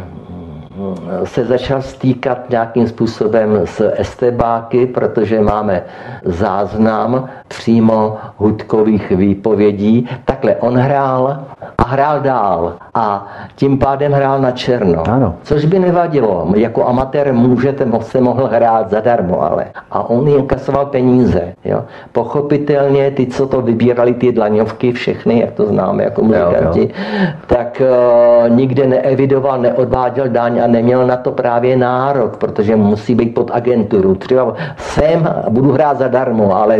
se 1.23 1.45
začal 1.45 1.81
stýkat 1.81 2.49
nějakým 2.49 2.87
způsobem 2.87 3.61
s 3.65 3.91
estebáky, 3.97 4.85
protože 4.85 5.41
máme 5.41 5.83
záznam 6.25 7.29
přímo 7.47 8.17
hudkových 8.37 9.11
výpovědí. 9.11 10.09
Takhle 10.25 10.55
on 10.55 10.77
hrál 10.77 11.39
a 11.77 11.83
hrál 11.83 12.19
dál 12.19 12.73
a 12.93 13.27
tím 13.55 13.77
pádem 13.77 14.11
hrál 14.11 14.39
na 14.39 14.51
černo. 14.51 15.03
Ano. 15.09 15.35
Což 15.43 15.65
by 15.65 15.79
nevadilo. 15.79 16.47
Jako 16.55 16.87
amatér 16.87 17.33
můžete, 17.33 17.87
se 18.01 18.21
mohl 18.21 18.47
hrát 18.47 18.89
zadarmo, 18.89 19.41
ale. 19.41 19.65
A 19.91 20.09
on 20.09 20.27
jim 20.27 20.47
kasoval 20.47 20.85
peníze. 20.85 21.53
Jo. 21.65 21.83
Pochopitelně 22.11 23.11
ty, 23.11 23.27
co 23.27 23.47
to 23.47 23.61
vybírali, 23.61 24.13
ty 24.13 24.31
dlaňovky, 24.31 24.91
všechny, 24.91 25.39
jak 25.39 25.51
to 25.51 25.65
známe 25.65 26.03
jako 26.03 26.21
muzikanti, 26.23 26.79
jo, 26.79 26.87
jo. 26.87 27.27
tak 27.47 27.81
uh, 27.81 28.55
nikde 28.55 28.87
neevidoval, 28.87 29.59
neodváděl 29.59 30.29
daň 30.29 30.61
a 30.65 30.67
neměl 30.67 31.07
na 31.07 31.17
to 31.17 31.31
právě 31.31 31.77
nárok, 31.77 32.37
protože 32.37 32.75
musí 32.75 33.15
být 33.15 33.33
pod 33.33 33.51
agenturu. 33.53 34.15
Třeba 34.15 34.53
jsem, 34.77 35.29
budu 35.49 35.71
hrát 35.71 35.97
zadarmo, 35.97 36.55
ale 36.57 36.79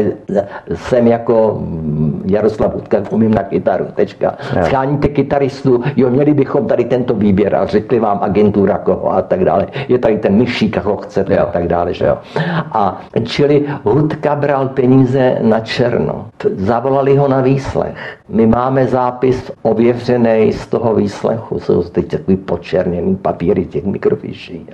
jsem 0.73 1.07
jako 1.07 1.61
Jaroslav 2.25 2.75
Utka, 2.75 2.97
umím 3.09 3.33
na 3.33 3.43
kytaru, 3.43 3.85
tečka. 3.95 4.35
Scháníte 4.63 5.07
kytaristu, 5.07 5.83
jo, 5.95 6.09
měli 6.09 6.33
bychom 6.33 6.67
tady 6.67 6.85
tento 6.85 7.13
výběr 7.13 7.55
a 7.55 7.65
řekli 7.65 7.99
vám 7.99 8.19
agentura 8.21 8.77
koho 8.77 9.13
a 9.13 9.21
tak 9.21 9.45
dále. 9.45 9.67
Je 9.87 9.99
tady 9.99 10.17
ten 10.17 10.35
myšík, 10.35 10.81
koho 10.81 10.97
chcete 10.97 11.35
jo. 11.35 11.41
a 11.41 11.45
tak 11.45 11.67
dále, 11.67 11.93
že 11.93 12.05
jo. 12.05 12.17
A 12.71 13.01
čili 13.23 13.65
Hudka 13.83 14.35
bral 14.35 14.67
peníze 14.67 15.37
na 15.41 15.59
černo. 15.59 16.25
Zavolali 16.55 17.17
ho 17.17 17.27
na 17.27 17.41
výslech. 17.41 18.17
My 18.29 18.47
máme 18.47 18.87
zápis 18.87 19.51
ověřený 19.61 20.53
z 20.53 20.67
toho 20.67 20.95
výslechu, 20.95 21.59
jsou 21.59 21.83
teď 21.83 22.07
takový 22.07 22.37
počerněný 22.37 23.15
papíry 23.15 23.65
těch 23.75 23.85
mikrofiší, 23.85 24.67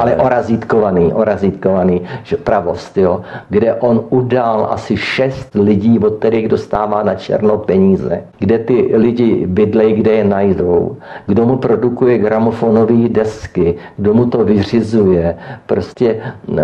ale 0.00 0.16
orazítkovaný, 0.16 1.12
orazítkovaný, 1.14 2.02
že 2.26 2.36
pravost, 2.36 2.98
jo, 2.98 3.22
kde 3.48 3.74
on 3.74 4.02
udal 4.10 4.66
asi 4.70 4.96
šest 4.96 5.54
lidí, 5.54 5.98
od 5.98 6.18
kterých 6.18 6.48
dostává 6.48 7.02
na 7.02 7.14
černo 7.14 7.58
peníze, 7.58 8.22
kde 8.38 8.58
ty 8.58 8.90
lidi 8.98 9.46
bydlejí, 9.46 9.94
kde 9.94 10.10
je 10.10 10.24
najdou, 10.24 10.96
kdo 11.26 11.46
mu 11.46 11.56
produkuje 11.56 12.18
gramofonové 12.18 13.08
desky, 13.08 13.78
kdo 13.96 14.14
mu 14.14 14.26
to 14.26 14.42
vyřizuje, 14.44 15.38
prostě 15.66 16.18
eh, 16.58 16.62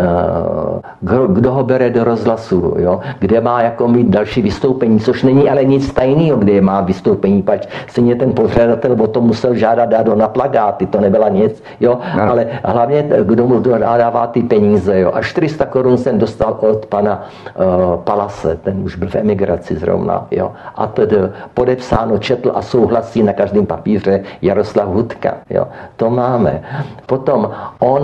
kdo 1.29 1.51
ho 1.53 1.63
bere 1.63 1.91
do 1.91 2.05
rozhlasu, 2.05 2.75
jo, 2.79 3.01
kde 3.19 3.41
má 3.41 3.63
jako 3.63 3.89
mít 3.89 4.09
další 4.11 4.43
vystoupení, 4.43 5.01
což 5.01 5.23
není 5.23 5.47
ale 5.51 5.65
nic 5.65 5.87
tajného, 5.95 6.37
kde 6.43 6.61
má 6.61 6.81
vystoupení, 6.81 7.43
pač 7.43 7.67
stejně 7.87 8.17
ten 8.19 8.33
pořadatel 8.35 8.97
o 8.99 9.07
tom 9.07 9.25
musel 9.31 9.55
žádat 9.55 9.89
dát 9.89 10.07
do 10.07 10.15
na 10.19 10.29
plagáty, 10.29 10.87
to 10.87 11.01
nebyla 11.01 11.29
nic, 11.29 11.63
jo, 11.85 11.99
no. 12.17 12.23
ale 12.31 12.47
hlavně 12.65 13.05
kdo 13.23 13.47
mu 13.47 13.61
dává 13.97 14.27
ty 14.27 14.43
peníze, 14.43 15.01
jo. 15.01 15.11
A 15.15 15.23
400 15.23 15.65
korun 15.67 15.97
jsem 15.97 16.19
dostal 16.19 16.57
od 16.61 16.87
pana 16.87 17.23
uh, 17.55 17.65
Palase, 18.05 18.57
ten 18.57 18.81
už 18.85 18.97
byl 18.97 19.09
v 19.09 19.15
emigraci 19.15 19.77
zrovna, 19.77 20.27
jo. 20.31 20.53
A 20.75 20.87
tedy 20.87 21.17
podepsáno, 21.55 22.19
četl 22.19 22.53
a 22.55 22.63
souhlasí 22.63 23.23
na 23.23 23.33
každém 23.33 23.67
papíře 23.67 24.23
Jaroslav 24.43 24.89
Hudka, 24.89 25.35
jo. 25.51 25.67
To 25.97 26.11
máme. 26.11 26.63
Potom 27.07 27.51
on 27.79 28.03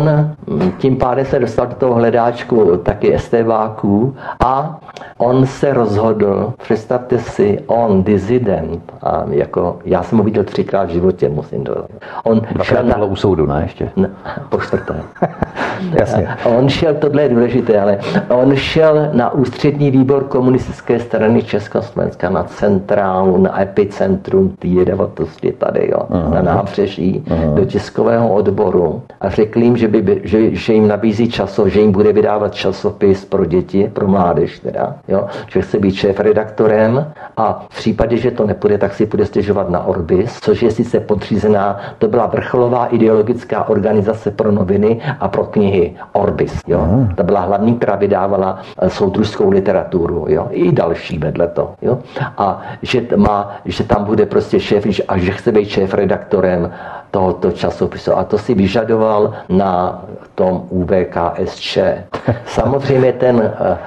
hm, 0.49 0.73
tím 0.79 0.97
pádem 0.97 1.27
se 1.27 1.39
dostal 1.39 1.67
do 1.67 1.75
toho 1.75 1.95
hledáčku 1.95 2.77
taky 2.77 3.15
estebáků 3.15 4.17
a 4.45 4.81
on 5.19 5.47
se 5.47 5.73
rozhodl, 5.73 6.53
představte 6.63 7.19
si, 7.19 7.59
on, 7.67 8.03
dizident, 8.03 8.93
a 9.03 9.25
jako, 9.31 9.79
já 9.85 10.03
jsem 10.03 10.19
ho 10.19 10.25
viděl 10.25 10.45
třikrát 10.45 10.85
v 10.85 10.93
životě, 10.93 11.29
musím 11.29 11.65
dodat. 11.65 11.91
On 12.25 12.43
šel 12.63 12.85
na... 12.85 13.05
u 13.05 13.17
soudu, 13.17 13.47
ne 13.47 13.70
ještě? 13.71 13.91
Ne, 13.97 14.11
po 14.49 14.59
čtvrté. 14.59 14.95
Jasně. 16.01 16.29
On 16.45 16.69
šel, 16.69 16.95
tohle 16.95 17.23
je 17.23 17.29
důležité, 17.29 17.81
ale 17.81 17.99
on 18.29 18.57
šel 18.57 19.09
na 19.13 19.33
ústřední 19.33 19.91
výbor 19.91 20.25
komunistické 20.25 21.01
strany 21.01 21.43
Československa, 21.43 22.31
na 22.31 22.43
centrálu, 22.43 23.37
na 23.37 23.63
epicentrum 23.63 24.49
té 24.59 24.69
jedovotosti 24.69 25.53
tady, 25.53 25.91
jo, 25.93 25.99
uh-huh. 26.11 26.35
na 26.35 26.43
nábřeží, 26.43 27.25
uh-huh. 27.27 27.55
do 27.55 27.65
tiskového 27.65 28.29
odboru 28.29 29.03
a 29.21 29.31
řekl 29.31 29.59
jim, 29.59 29.77
že, 29.77 29.89
by, 29.89 30.21
že, 30.25 30.55
že 30.55 30.73
jim 30.73 30.89
nabízí 30.89 31.31
časov, 31.31 31.67
že 31.67 31.81
jim 31.81 31.93
bude 31.93 32.13
vydávat 32.13 32.55
časopis 32.55 33.25
pro 33.25 33.45
děti, 33.45 33.91
pro 33.93 34.09
mládež 34.09 34.59
teda, 34.59 34.95
jo, 35.09 35.27
že 35.49 35.63
chce 35.63 35.79
být 35.79 35.95
šéf 35.95 36.21
redaktorem 36.21 37.13
a 37.37 37.67
v 37.71 37.77
případě, 37.77 38.17
že 38.17 38.31
to 38.31 38.47
nepůjde, 38.47 38.79
tak 38.79 38.95
si 38.95 39.07
bude 39.07 39.27
stěžovat 39.27 39.71
na 39.71 39.85
Orbis, 39.85 40.39
což 40.41 40.63
je 40.63 40.71
sice 40.71 41.01
podřízená, 41.01 41.81
to 41.99 42.09
byla 42.09 42.27
vrcholová 42.27 42.87
ideologická 42.87 43.60
organizace 43.69 44.31
pro 44.31 44.53
noviny 44.53 45.01
a 45.21 45.29
pro 45.29 45.45
knihy 45.45 45.97
Orbis. 46.13 46.61
Jo. 46.67 46.87
To 47.15 47.23
byla 47.23 47.41
hlavní, 47.41 47.75
která 47.77 47.97
vydávala 47.97 48.59
eh, 48.79 48.91
soudružskou 48.91 49.51
literaturu. 49.51 50.25
Jo. 50.29 50.47
I 50.51 50.73
další 50.73 51.19
vedle 51.19 51.49
to. 51.49 51.75
Jo. 51.83 51.99
A 52.39 52.63
že, 52.83 53.07
má, 53.17 53.57
že 53.65 53.85
tam 53.85 54.05
bude 54.05 54.27
prostě 54.27 54.61
šéf 54.61 54.87
a 55.09 55.19
že 55.19 55.33
chce 55.33 55.53
být 55.53 55.69
šéf 55.69 55.95
redaktorem 55.95 56.73
tohoto 57.11 57.53
časopisu. 57.53 58.19
A 58.19 58.25
to 58.25 58.39
si 58.39 58.55
vyžadoval 58.55 59.35
na 59.49 60.03
tom 60.35 60.63
UVKSČ. 60.69 61.79
Samozřejmě 62.45 63.13
ten 63.13 63.53
eh, 63.61 63.79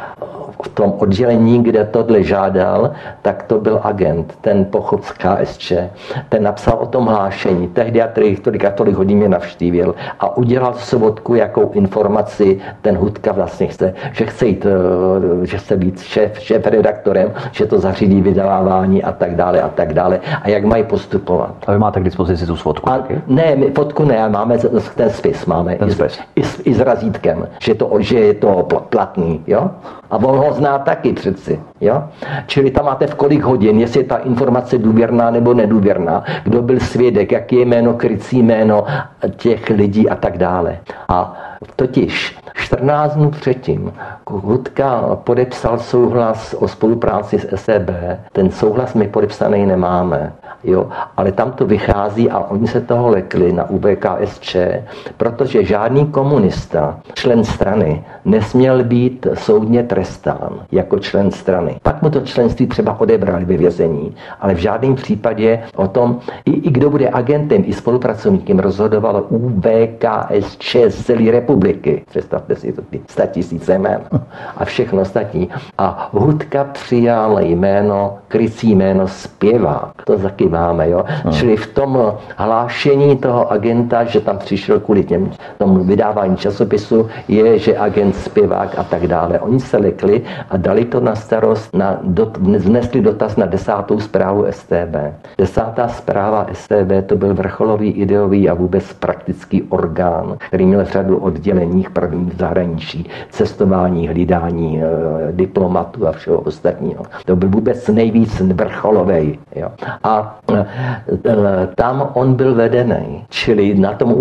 v 0.64 0.68
tom 0.68 0.94
oddělení, 1.00 1.64
kde 1.64 1.84
tohle 1.86 2.24
žádal, 2.24 2.92
tak 3.22 3.44
to 3.44 3.60
byl 3.60 3.80
agent, 3.84 4.34
ten 4.42 4.66
pochod 4.66 5.04
z 5.04 5.12
KSČ. 5.12 5.74
Ten 6.30 6.44
napsal 6.44 6.78
o 6.82 6.86
tom 6.86 7.06
hlášení. 7.06 7.68
Tehdy 7.68 8.02
a 8.02 8.10
tolika 8.42 8.72
tolik 8.72 8.96
hodin 8.96 9.18
mě 9.18 9.30
navštívil 9.30 9.96
a 10.20 10.38
udělal 10.38 10.74
sobotku, 10.74 11.36
jakou 11.36 11.72
informaci 11.72 12.62
ten 12.82 12.98
Hudka 12.98 13.32
vlastně 13.32 13.68
chce, 13.68 13.94
že 14.12 14.26
chce 14.26 14.46
jít, 14.48 14.66
eh, 14.66 15.46
že 15.46 15.58
chce 15.58 15.78
být 15.78 16.00
šéf, 16.02 16.40
šéf 16.40 16.68
redaktorem, 16.68 17.34
že 17.52 17.66
to 17.66 17.80
zařídí 17.80 18.22
vydávání 18.22 19.04
a 19.04 19.12
tak 19.12 19.36
dále 19.36 19.62
a 19.62 19.70
tak 19.70 19.94
dále 19.94 20.20
a 20.42 20.50
jak 20.50 20.64
mají 20.64 20.84
postupovat. 20.84 21.56
A 21.68 21.72
vy 21.72 21.78
máte 21.78 22.00
k 22.00 22.04
dispozici 22.04 22.46
tu 22.46 22.56
svodku? 22.56 22.90
A, 22.90 23.04
ne, 23.28 23.56
my 23.56 23.72
fotku 23.72 24.06
ne, 24.06 24.30
máme 24.30 24.58
ten 24.96 25.10
spis, 25.10 25.46
máme 25.46 25.76
ten 25.76 25.92
spis. 25.92 26.20
I, 26.36 26.42
i, 26.42 26.70
i, 26.70 26.74
s 26.74 26.80
razítkem, 26.80 27.48
že, 27.60 27.76
to, 27.76 27.90
že 28.00 28.20
je 28.20 28.34
to 28.34 28.68
platný, 28.90 29.42
jo? 29.48 29.70
A 30.12 30.16
on 30.16 30.38
ho 30.38 30.53
zná 30.54 30.80
taky 30.80 31.14
přeci. 31.14 31.62
Jo? 31.84 32.04
Čili 32.48 32.72
tam 32.72 32.86
máte 32.86 33.08
v 33.08 33.16
kolik 33.16 33.44
hodin, 33.44 33.80
jestli 33.80 34.00
je 34.00 34.04
ta 34.04 34.18
informace 34.18 34.78
důvěrná 34.78 35.32
nebo 35.32 35.54
nedůvěrná, 35.54 36.24
kdo 36.44 36.62
byl 36.62 36.80
svědek, 36.80 37.32
jaký 37.32 37.56
je 37.56 37.66
jméno, 37.66 37.94
krycí 37.94 38.44
jméno 38.44 38.86
těch 39.36 39.70
lidí 39.70 40.10
a 40.10 40.16
tak 40.16 40.38
dále. 40.38 40.78
A 41.10 41.34
totiž 41.76 42.38
14 42.54 43.16
dnů 43.16 43.30
předtím 43.32 43.94
Hudka 44.30 45.16
podepsal 45.24 45.80
souhlas 45.80 46.54
o 46.54 46.68
spolupráci 46.68 47.40
s 47.40 47.56
SEB. 47.56 47.90
Ten 48.32 48.52
souhlas 48.52 48.94
my 48.94 49.08
podepsaný 49.08 49.66
nemáme. 49.66 50.34
Jo? 50.64 50.90
Ale 51.18 51.32
tam 51.32 51.52
to 51.52 51.66
vychází 51.66 52.30
a 52.30 52.40
oni 52.40 52.68
se 52.68 52.82
toho 52.82 53.10
lekli 53.10 53.54
na 53.54 53.70
UBKSČ, 53.70 54.56
protože 55.18 55.64
žádný 55.66 56.08
komunista, 56.08 57.00
člen 57.14 57.44
strany, 57.44 58.04
nesměl 58.26 58.84
být 58.84 59.28
soudně 59.34 59.84
trestán 59.84 60.60
jako 60.72 61.00
člen 61.00 61.32
strany. 61.32 61.73
Pak 61.82 62.02
mu 62.02 62.10
to 62.10 62.22
členství 62.22 62.68
třeba 62.68 63.00
odebrali 63.00 63.46
ve 63.46 63.58
vězení, 63.58 64.16
ale 64.40 64.54
v 64.56 64.58
žádném 64.58 64.96
případě 64.96 65.60
o 65.76 65.88
tom, 65.88 66.20
i, 66.46 66.52
i 66.52 66.72
kdo 66.72 66.90
bude 66.90 67.10
agentem, 67.10 67.64
i 67.66 67.74
spolupracovníkem, 67.74 68.60
rozhodovalo 68.60 69.22
UBKSČ 69.22 70.76
z 70.88 71.06
celé 71.06 71.32
republiky. 71.32 72.04
Představte 72.10 72.56
si 72.56 72.74
to, 72.74 72.82
ty 72.82 73.02
tisíce 73.32 73.76
jmén 73.76 74.02
a 74.58 74.66
všechno 74.66 75.02
ostatní. 75.02 75.50
A 75.78 76.10
Hudka 76.14 76.64
přijal 76.64 77.40
jméno, 77.40 78.18
krycí 78.28 78.76
jméno 78.76 79.08
zpěvák. 79.08 80.04
To 80.06 80.18
taky 80.18 80.50
máme. 80.50 80.90
Jo? 80.90 81.06
Hmm. 81.08 81.34
Čili 81.34 81.58
v 81.58 81.68
tom 81.68 82.14
hlášení 82.38 83.18
toho 83.18 83.52
agenta, 83.52 84.04
že 84.04 84.20
tam 84.20 84.38
přišel 84.38 84.80
kvůli 84.80 85.04
těm, 85.04 85.32
tomu 85.58 85.84
vydávání 85.84 86.38
časopisu, 86.38 87.08
je, 87.28 87.60
že 87.60 87.78
agent 87.78 88.16
zpěvák 88.16 88.80
a 88.80 88.84
tak 88.84 89.08
dále. 89.08 89.40
Oni 89.40 89.60
se 89.60 89.78
lekli 89.78 90.22
a 90.50 90.58
dali 90.58 90.86
to 90.86 91.00
na 91.00 91.16
starost, 91.16 91.63
na, 91.74 92.00
do, 92.04 92.32
znesli 92.58 93.02
dotaz 93.02 93.36
na 93.36 93.46
desátou 93.46 94.00
zprávu 94.00 94.46
STB. 94.50 94.96
Desátá 95.38 95.88
zpráva 95.88 96.48
STB 96.54 96.92
to 97.06 97.16
byl 97.16 97.34
vrcholový 97.34 97.92
ideový 97.92 98.50
a 98.50 98.54
vůbec 98.54 98.94
praktický 98.94 99.64
orgán, 99.64 100.36
který 100.48 100.66
měl 100.66 100.86
řadu 100.86 101.18
oddělení 101.18 101.86
první 101.94 102.30
v 102.30 102.38
zahraničí, 102.38 103.10
cestování, 103.30 104.08
hlídání 104.08 104.82
e, 104.82 104.88
diplomatů 105.32 106.08
a 106.08 106.12
všeho 106.12 106.40
ostatního. 106.40 107.04
To 107.26 107.36
byl 107.36 107.50
vůbec 107.50 107.88
nejvíc 107.88 108.42
vrcholový. 108.42 109.40
Jo. 109.56 109.72
A 110.04 110.40
e, 110.54 110.66
tam 111.76 112.10
on 112.14 112.34
byl 112.34 112.56
vedený, 112.56 113.26
čili 113.30 113.74
na 113.74 113.94
tom 113.94 114.14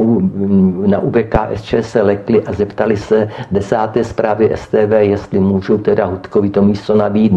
na 0.87 0.99
UBKSČ 0.99 1.75
se 1.81 2.03
lekli 2.03 2.43
a 2.43 2.53
zeptali 2.53 2.97
se 2.97 3.29
desáté 3.51 4.05
zprávy 4.05 4.51
STV, 4.55 4.93
jestli 4.99 5.41
můžou 5.41 5.79
teda 5.79 6.07
Hudkovi 6.07 6.51
to 6.51 6.63
místo 6.63 6.95
nabídnout. 6.95 7.32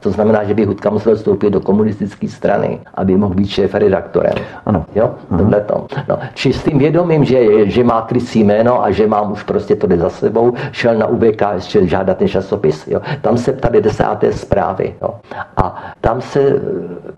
To 0.00 0.10
znamená, 0.10 0.44
že 0.44 0.54
by 0.54 0.64
Hudka 0.64 0.90
musel 0.90 1.16
vstoupit 1.16 1.50
do 1.50 1.60
komunistické 1.60 2.28
strany, 2.28 2.80
aby 2.94 3.16
mohl 3.16 3.34
být 3.34 3.46
šéf 3.46 3.74
redaktorem. 3.74 4.34
Ano. 4.66 4.84
Jo, 4.94 5.10
tohle 5.38 5.60
to. 5.60 5.86
No, 6.08 6.18
čistým 6.34 6.78
vědomím, 6.78 7.24
že, 7.24 7.70
že 7.70 7.84
má 7.84 8.02
krycí 8.02 8.44
jméno 8.44 8.84
a 8.84 8.90
že 8.90 9.06
mám 9.06 9.32
už 9.32 9.42
prostě 9.42 9.76
to 9.76 9.86
za 9.96 10.10
sebou, 10.10 10.52
šel 10.72 10.94
na 10.94 11.06
UBKSČ 11.06 11.76
žádat 11.82 12.18
ten 12.18 12.28
časopis. 12.28 12.86
Jo. 12.86 13.00
Tam 13.20 13.38
se 13.38 13.52
ptali 13.52 13.80
desáté 13.80 14.32
zprávy. 14.32 14.94
Jo. 15.02 15.10
A 15.56 15.82
tam, 16.00 16.20
se, 16.20 16.60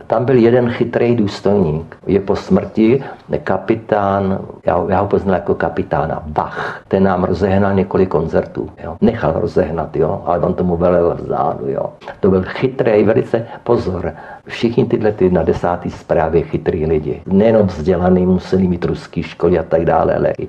tam 0.06 0.24
byl 0.24 0.36
jeden 0.36 0.70
chytrý 0.70 1.16
důstojník. 1.16 1.96
Je 2.06 2.20
po 2.20 2.36
smrti 2.36 3.04
kapitán, 3.44 4.38
já, 4.66 4.84
já 4.88 5.00
ho 5.00 5.06
poznal 5.06 5.34
jako 5.34 5.54
kapitána 5.54 6.22
Bach. 6.26 6.80
Ten 6.88 7.02
nám 7.02 7.24
rozehnal 7.24 7.74
několik 7.74 8.08
koncertů. 8.08 8.68
Jo. 8.84 8.96
Nechal 9.00 9.32
rozehnat, 9.32 9.96
jo, 9.96 10.22
ale 10.26 10.38
on 10.38 10.54
tomu 10.54 10.76
velel 10.76 11.16
vzadu. 11.20 11.68
Jo. 11.68 11.77
To 12.20 12.30
byl 12.30 12.42
chytrý, 12.46 13.04
velice 13.04 13.46
pozor. 13.64 14.12
Všichni 14.46 14.84
tyhle 14.84 15.12
ty 15.12 15.30
na 15.30 15.42
desátý 15.42 15.90
zprávě 15.90 16.42
chytrý 16.42 16.86
lidi. 16.86 17.22
Nejenom 17.26 17.66
vzdělaný, 17.66 18.26
museli 18.26 18.68
mít 18.68 18.84
ruský 18.84 19.22
školy 19.22 19.58
a 19.58 19.62
tak 19.62 19.84
dále, 19.84 20.16
ale 20.16 20.32
i 20.38 20.48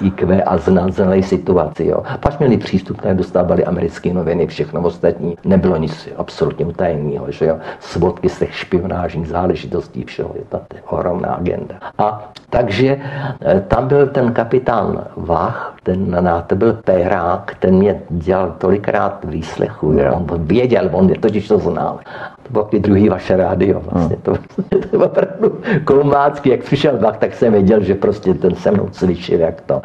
IQ 0.00 0.42
a 0.42 0.58
znalý 0.90 1.22
situaci. 1.22 1.86
Jo. 1.86 2.02
Pač 2.20 2.38
měli 2.38 2.56
přístup, 2.56 3.00
tak 3.00 3.16
dostávali 3.16 3.64
americké 3.64 4.14
noviny, 4.14 4.46
všechno 4.46 4.80
ostatní. 4.80 5.36
Nebylo 5.44 5.76
nic 5.76 6.08
absolutně 6.16 6.66
utajeného, 6.66 7.30
že 7.30 7.46
jo. 7.46 7.56
Svodky 7.80 8.28
z 8.28 8.38
těch 8.38 8.54
špionážních 8.54 9.28
záležitostí, 9.28 10.04
všeho. 10.04 10.32
Je 10.34 10.44
to 10.48 10.60
ohromná 10.88 11.28
agenda. 11.28 11.74
A 11.98 12.32
takže 12.50 12.96
eh, 13.40 13.60
tam 13.68 13.88
byl 13.88 14.06
ten 14.06 14.32
kapitán 14.32 15.04
Vach, 15.16 15.74
ten 15.82 16.24
na 16.24 16.40
to 16.42 16.56
byl 16.56 16.72
Pérák, 16.72 17.56
ten 17.58 17.74
mě 17.74 18.00
dělal 18.10 18.54
tolikrát 18.58 19.24
výslechu, 19.24 19.92
jo. 19.92 20.14
on 20.14 20.24
věděl, 20.54 20.90
on 20.92 21.08
totiž 21.20 21.48
to 21.48 21.58
znal. 21.58 21.98
To 22.42 22.52
bylo 22.52 22.64
ty 22.64 22.80
druhý 22.80 23.08
vaše 23.08 23.36
rádio 23.36 23.82
vlastně. 23.90 24.16
To, 24.22 24.32
to 24.70 24.88
bylo 24.90 25.06
opravdu 25.06 25.58
koumácky, 25.84 26.50
jak 26.50 26.60
přišel 26.60 26.98
Vach, 26.98 27.18
tak 27.18 27.34
jsem 27.34 27.52
věděl, 27.52 27.82
že 27.82 27.94
prostě 27.94 28.34
ten 28.34 28.54
se 28.54 28.70
mnou 28.70 28.88
slyšel, 28.92 29.40
jak 29.40 29.60
to. 29.60 29.80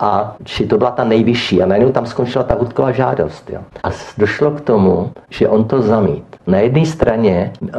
A 0.00 0.36
či 0.44 0.66
to 0.66 0.78
byla 0.78 0.90
ta 0.90 1.04
nejvyšší 1.04 1.62
a 1.62 1.66
najednou 1.66 1.92
tam 1.92 2.06
skončila 2.06 2.44
ta 2.44 2.54
hudková 2.54 2.92
žádost. 2.92 3.50
Jo. 3.50 3.60
A 3.84 3.88
došlo 4.18 4.50
k 4.50 4.60
tomu, 4.60 5.10
že 5.30 5.48
on 5.48 5.64
to 5.64 5.82
zamít. 5.82 6.24
Na 6.46 6.58
jedné 6.58 6.86
straně, 6.86 7.52
uh, 7.62 7.70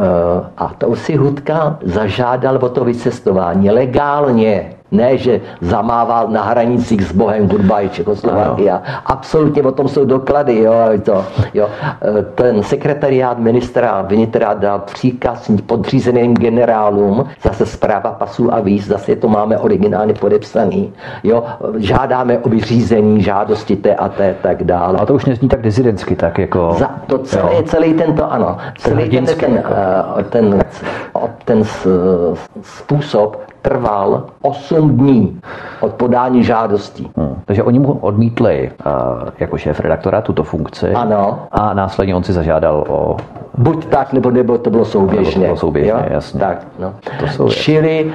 a 0.58 0.74
to 0.78 0.96
si 0.96 1.16
Hudka 1.16 1.80
zažádal 1.84 2.60
o 2.62 2.70
to 2.70 2.86
vycestování 2.86 3.70
legálně, 3.70 4.77
ne, 4.92 5.18
že 5.18 5.42
zamával 5.62 6.28
na 6.28 6.44
hranicích 6.44 7.02
s 7.02 7.12
Bohem 7.12 7.48
goodbye 7.48 7.90
Čekoslovakia. 7.90 8.82
Absolutně 9.06 9.64
o 9.64 9.72
tom 9.72 9.88
jsou 9.88 10.06
doklady. 10.06 10.60
Jo, 10.60 10.74
to, 11.04 11.26
jo. 11.54 11.68
E, 12.20 12.24
ten 12.24 12.64
sekretariát 12.64 13.40
ministra 13.40 14.02
vnitra 14.02 14.54
dal 14.54 14.80
příkaz 14.80 15.52
podřízeným 15.66 16.34
generálům, 16.34 17.26
zase 17.44 17.66
zpráva 17.66 18.12
pasů 18.12 18.54
a 18.54 18.60
víz, 18.60 18.88
zase 18.88 19.16
to 19.16 19.28
máme 19.28 19.58
originálně 19.58 20.14
podepsaný. 20.14 20.94
Jo. 21.24 21.44
Žádáme 21.78 22.38
o 22.38 22.50
vyřízení 22.50 23.22
žádosti 23.24 23.76
té 23.76 23.96
a 23.96 24.10
té 24.10 24.36
tak 24.42 24.64
dále. 24.64 25.00
A 25.00 25.06
to 25.06 25.14
už 25.14 25.26
nezní 25.26 25.50
tak 25.50 25.62
dizidensky, 25.62 26.16
tak 26.16 26.38
jako... 26.38 26.76
Za, 26.80 26.92
to 27.08 27.18
celé, 27.18 27.56
jo. 27.56 27.64
celý 27.64 27.94
tento, 27.94 28.32
ano, 28.32 28.58
celý 28.78 29.10
ten, 29.10 29.26
ten, 29.26 29.56
jako. 29.56 29.74
ten, 30.30 30.60
ten, 30.60 30.64
ten 31.46 31.64
způsob 32.62 33.38
trval 33.68 34.24
8 34.42 34.98
dní 34.98 35.42
od 35.80 35.94
podání 35.94 36.44
žádostí. 36.44 37.12
Hmm. 37.18 37.36
Takže 37.46 37.64
oni 37.64 37.80
mu 37.80 37.92
odmítli 37.92 38.72
uh, 38.86 38.92
jako 39.40 39.58
šéf 39.58 39.80
redaktora 39.80 40.22
tuto 40.22 40.44
funkci. 40.44 40.94
Ano. 40.94 41.40
A 41.52 41.74
následně 41.74 42.16
on 42.16 42.24
si 42.24 42.34
zažádal 42.34 42.86
o 42.88 43.18
Buď 43.58 43.86
tak, 43.86 44.14
nebo, 44.14 44.32
nebo 44.32 44.58
to 44.58 44.70
bylo 44.70 44.86
souběžně. 44.86 45.24
Nebo 45.24 45.34
to 45.34 45.40
bylo 45.40 45.58
souběžně, 45.58 45.92
jo? 45.92 46.00
jasně. 46.10 46.40
Tak, 46.40 46.68
no. 46.80 46.94
to 47.20 47.28
jsou 47.28 47.50
Čili 47.50 48.12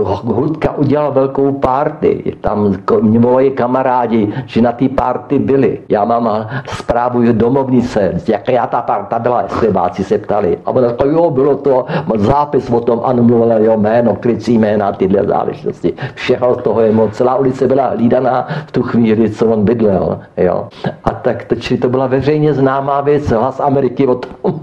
uh, 0.00 0.36
Hudka 0.36 0.72
udělal 0.76 1.12
velkou 1.12 1.52
party. 1.52 2.36
Tam 2.40 2.76
moji 3.18 3.50
kamarádi, 3.50 4.32
že 4.46 4.62
na 4.62 4.72
té 4.72 4.88
party 4.88 5.38
byli. 5.38 5.78
Já 5.88 6.04
mám 6.04 6.46
zprávu 6.66 7.26
z 7.26 7.32
domovnice, 7.32 8.20
jaká 8.28 8.66
ta 8.66 8.82
parta 8.82 9.18
byla, 9.18 9.40
estebáci 9.40 10.04
se 10.04 10.18
ptali. 10.18 10.58
A 10.66 10.70
on 10.70 10.88
řekl, 10.88 11.06
jo, 11.06 11.30
bylo 11.30 11.56
to 11.56 11.84
zápis 12.16 12.70
o 12.70 12.80
tom, 12.80 13.00
ano, 13.04 13.22
mluvil, 13.22 13.64
jo, 13.64 13.76
jméno, 13.92 14.16
krycí 14.16 14.58
jména, 14.58 14.92
tyhle 14.92 15.24
záležitosti. 15.24 15.94
Všechno 16.14 16.56
toho 16.56 16.80
je 16.80 16.92
moc. 16.92 17.12
Celá 17.12 17.36
ulice 17.36 17.68
byla 17.68 17.92
lídaná 17.96 18.48
v 18.66 18.72
tu 18.72 18.82
chvíli, 18.82 19.30
co 19.30 19.46
on 19.46 19.64
bydlel. 19.64 20.18
Jo. 20.36 20.68
A 21.04 21.10
tak 21.10 21.44
to, 21.44 21.54
čili 21.54 21.80
to 21.80 21.88
byla 21.88 22.06
veřejně 22.06 22.54
známá 22.54 23.00
věc, 23.00 23.28
hlas 23.28 23.60
Ameriky 23.60 23.82
Ameriky 23.82 24.06
o 24.06 24.14
tom. 24.14 24.60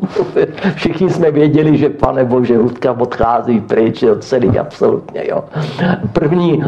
Všichni 0.76 1.10
jsme 1.10 1.32
věděli, 1.32 1.78
že 1.78 1.90
pane 1.90 2.26
Bože, 2.26 2.58
Hudka 2.58 2.92
odchází 2.92 3.62
pryč, 3.62 4.02
jo, 4.02 4.16
celý 4.16 4.60
absolutně. 4.60 5.24
Jo. 5.30 5.44
První 6.14 6.64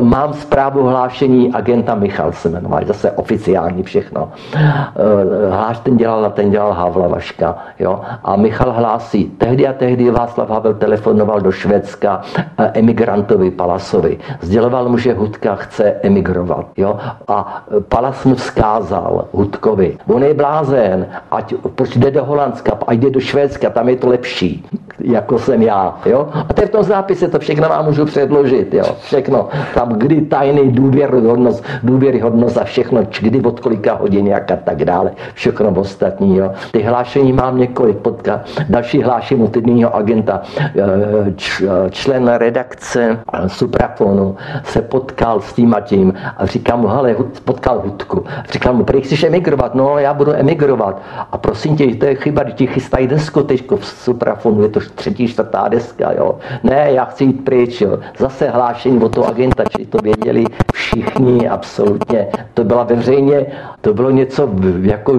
mám 0.00 0.32
zprávu 0.32 0.82
hlášení 0.82 1.52
agenta 1.52 1.94
Michal 1.94 2.32
se 2.32 2.48
jmenoval, 2.48 2.80
zase 2.86 3.10
oficiální 3.10 3.82
všechno. 3.82 4.32
Eh, 4.54 5.50
hláš 5.50 5.78
ten 5.78 5.96
dělal 5.96 6.24
a 6.24 6.30
ten 6.30 6.50
dělal 6.50 6.72
Havla 6.72 7.08
Vaška. 7.08 7.56
Jo. 7.78 8.00
A 8.24 8.36
Michal 8.36 8.72
hlásí, 8.72 9.24
tehdy 9.24 9.68
a 9.68 9.72
tehdy 9.72 10.10
Václav 10.10 10.50
Havel 10.50 10.74
telefonoval 10.74 11.40
do 11.40 11.52
Švédska 11.52 12.03
eh, 12.08 12.70
emigrantovi 12.74 13.50
Palasovi. 13.50 14.18
Sděloval 14.40 14.88
mu, 14.88 14.98
že 14.98 15.14
Hudka 15.14 15.54
chce 15.54 15.84
emigrovat. 16.02 16.66
Jo. 16.76 16.96
A 17.28 17.64
Palas 17.88 18.24
mu 18.24 18.34
vzkázal 18.34 19.24
Hudkovi, 19.32 19.96
on 20.06 20.22
je 20.22 20.34
blázen, 20.34 21.06
ať 21.30 21.54
proč 21.74 21.96
jde 21.96 22.10
do 22.10 22.24
Holandska, 22.24 22.78
ať 22.86 22.98
jde 22.98 23.10
do 23.10 23.20
Švédska, 23.20 23.70
tam 23.70 23.88
je 23.88 23.96
to 23.96 24.08
lepší, 24.08 24.64
jako 25.00 25.38
jsem 25.38 25.62
já. 25.62 25.96
Jo? 26.06 26.28
A 26.48 26.52
to 26.54 26.60
je 26.60 26.66
v 26.66 26.70
tom 26.70 26.82
zápise, 26.82 27.28
to 27.28 27.38
všechno 27.38 27.68
vám 27.68 27.84
můžu 27.84 28.04
předložit. 28.04 28.74
Jo? 28.74 28.84
Všechno. 29.00 29.48
Tam 29.74 29.88
kdy 29.88 30.20
tajný 30.20 30.72
důvěryhodnost, 30.72 31.64
důvěryhodnost 31.82 32.58
a 32.58 32.64
všechno, 32.64 33.02
kdy 33.20 33.40
od 33.40 33.60
kolika 33.60 33.94
hodin, 33.94 34.26
jak 34.26 34.50
a 34.50 34.56
tak 34.56 34.84
dále. 34.84 35.10
Všechno 35.34 35.70
ostatní. 35.70 36.36
Jo? 36.36 36.50
Ty 36.72 36.82
hlášení 36.82 37.32
mám 37.32 37.58
několik. 37.58 37.96
Podka, 37.96 38.40
další 38.68 39.02
hlášení 39.02 39.42
u 39.42 39.48
týdního 39.48 39.96
agenta. 39.96 40.42
Člen 41.94 42.28
redakce 42.28 43.20
Suprafonu 43.46 44.36
se 44.64 44.82
potkal 44.82 45.40
s 45.40 45.52
tím 45.52 45.74
a 45.74 45.80
tím 45.80 46.14
a 46.36 46.46
říkám 46.46 46.80
mu, 46.80 46.88
hele, 46.88 47.16
potkal 47.44 47.80
Hudku. 47.84 48.24
Říkám 48.52 48.76
mu, 48.76 48.84
prý 48.84 49.00
chceš 49.00 49.22
emigrovat? 49.22 49.74
No, 49.74 49.98
já 49.98 50.14
budu 50.14 50.32
emigrovat. 50.32 51.02
A 51.32 51.38
prosím 51.38 51.76
tě, 51.76 51.94
to 51.94 52.06
je 52.06 52.14
chyba, 52.14 52.44
ti 52.44 52.66
chystají 52.66 53.06
desku 53.06 53.42
teď 53.42 53.70
v 53.70 53.86
Suprafonu, 53.86 54.62
je 54.62 54.68
to 54.68 54.80
třetí, 54.94 55.28
čtvrtá 55.28 55.68
deska, 55.68 56.12
jo. 56.12 56.38
Ne, 56.62 56.86
já 56.90 57.04
chci 57.04 57.24
jít 57.24 57.44
pryč, 57.44 57.80
jo. 57.80 57.98
Zase 58.18 58.48
hlášení 58.48 59.02
od 59.02 59.14
toho 59.14 59.28
agenta, 59.28 59.64
či 59.76 59.86
to 59.86 59.98
věděli 59.98 60.44
všichni, 60.74 61.48
absolutně. 61.48 62.26
To 62.54 62.64
byla 62.64 62.84
veřejně, 62.84 63.46
to 63.80 63.94
bylo 63.94 64.10
něco 64.10 64.50
jako 64.82 65.18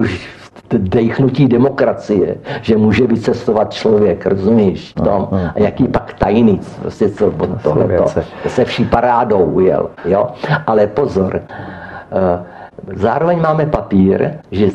dechnutí 0.74 1.48
demokracie, 1.48 2.36
že 2.62 2.76
může 2.76 3.06
vycestovat 3.06 3.72
člověk, 3.72 4.26
rozumíš? 4.26 4.92
V 4.98 5.00
tom. 5.00 5.28
A 5.54 5.60
jaký 5.60 5.88
pak 5.88 6.12
tajný, 6.12 6.60
prostě 6.82 7.10
co 7.10 7.26
od 7.26 7.62
tohle 7.62 7.88
se 8.46 8.64
vší 8.64 8.84
parádou 8.84 9.44
ujel, 9.44 9.90
jo? 10.04 10.28
Ale 10.66 10.86
pozor, 10.86 11.40
uh, 12.12 12.46
Zároveň 12.94 13.40
máme 13.40 13.66
papír, 13.66 14.30
že 14.50 14.70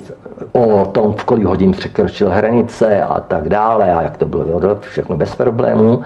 o 0.51 0.85
tom, 0.85 1.13
v 1.13 1.23
kolik 1.23 1.45
hodin 1.45 1.71
překročil 1.71 2.29
hranice 2.29 3.03
a 3.03 3.19
tak 3.19 3.49
dále 3.49 3.93
a 3.93 4.01
jak 4.01 4.17
to 4.17 4.25
bylo, 4.25 4.59
všechno 4.79 5.17
bez 5.17 5.35
problémů. 5.35 6.03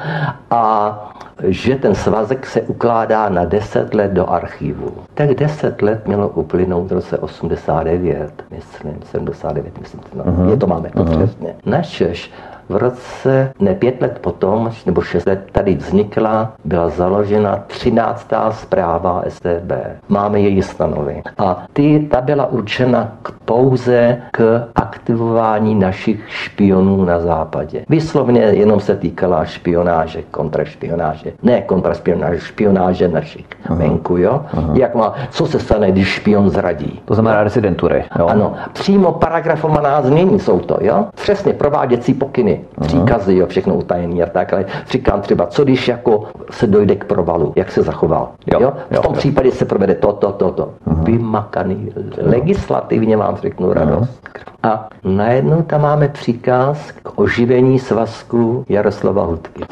A 0.52 1.14
že 1.44 1.76
ten 1.76 1.96
svazek 1.96 2.46
se 2.46 2.62
ukládá 2.62 3.30
na 3.30 3.46
10 3.46 3.94
let 3.94 4.12
do 4.12 4.30
archivu. 4.30 4.92
Tak 5.14 5.30
10 5.30 5.82
let 5.82 6.08
mělo 6.08 6.30
uplynout 6.30 6.90
v 6.90 6.94
roce 6.94 7.18
89, 7.18 8.44
myslím, 8.52 9.00
79, 9.04 9.80
myslím, 9.80 10.02
no, 10.16 10.24
uh-huh. 10.24 10.50
je 10.50 10.58
to 10.58 10.68
máme 10.68 10.90
to 10.90 11.00
uh-huh. 11.00 11.18
přesně. 11.18 11.56
Načež 11.66 12.32
v 12.70 12.76
roce, 12.76 13.52
ne 13.60 13.76
pět 13.76 14.02
let 14.02 14.20
potom, 14.22 14.72
nebo 14.86 15.02
šest 15.02 15.26
let 15.26 15.50
tady 15.52 15.76
vznikla, 15.76 16.54
byla 16.66 16.90
založena 16.90 17.64
13. 17.68 18.28
zpráva 18.52 19.24
STB. 19.28 19.72
Máme 20.10 20.40
její 20.40 20.62
stanovy. 20.62 21.22
A 21.38 21.66
ty, 21.74 22.08
ta 22.12 22.22
byla 22.22 22.46
určena 22.46 23.12
k, 23.22 23.32
pouze 23.46 24.18
k 24.32 24.68
aktivování 24.76 25.76
našich 25.76 26.20
špionů 26.28 27.06
na 27.06 27.20
západě. 27.20 27.86
Vyslovně 27.90 28.42
jenom 28.42 28.80
se 28.80 28.96
týkala 28.96 29.46
špionáže, 29.46 30.22
kontrašpionáže. 30.32 31.34
Ne 31.44 31.62
kontrašpionáže, 31.62 32.40
špionáže 32.40 33.08
našich 33.08 33.46
uh-huh. 33.46 33.78
venku, 33.78 34.18
jo? 34.18 34.46
Jak 34.74 34.96
má, 34.96 35.14
co 35.30 35.46
se 35.46 35.60
stane, 35.60 35.92
když 35.92 36.08
špion 36.08 36.50
zradí? 36.50 37.02
To 37.06 37.14
znamená 37.14 37.44
rezidentury. 37.44 38.06
Jo? 38.20 38.28
Ano, 38.28 38.54
přímo 38.74 39.12
paragrafovaná 39.12 40.02
změní 40.02 40.40
jsou 40.40 40.60
to, 40.60 40.78
jo? 40.82 41.06
Přesně 41.16 41.54
prováděcí 41.54 42.14
pokyny 42.14 42.55
příkazy, 42.82 43.36
jo, 43.36 43.48
všechno 43.48 43.76
utajený 43.76 44.24
a 44.24 44.26
tak, 44.26 44.54
ale 44.54 44.66
říkám 44.92 45.22
třeba, 45.22 45.48
co 45.48 45.64
když 45.64 45.88
jako 45.88 46.24
se 46.52 46.68
dojde 46.68 46.96
k 46.96 47.06
provalu, 47.06 47.54
jak 47.56 47.72
se 47.72 47.84
zachoval. 47.84 48.30
Jo, 48.54 48.60
jo? 48.62 48.74
V 48.90 49.00
tom 49.00 49.14
jo, 49.14 49.20
případě 49.20 49.52
se 49.52 49.66
provede 49.66 49.96
to, 49.96 50.14
to, 50.14 50.32
to, 50.32 50.52
to. 50.52 50.64
Uh-huh. 50.88 51.04
Vymakaný. 51.04 51.92
Legislativně 52.22 53.18
vám 53.18 53.36
řeknu 53.36 53.74
radost. 53.74 54.20
Uh-huh. 54.24 54.70
A 54.70 54.90
najednou 55.04 55.62
tam 55.62 55.82
máme 55.82 56.08
příkaz 56.08 56.92
k 56.92 57.20
oživení 57.20 57.80
svazku 57.80 58.66
Jaroslava 58.70 59.26
Hudky. 59.26 59.64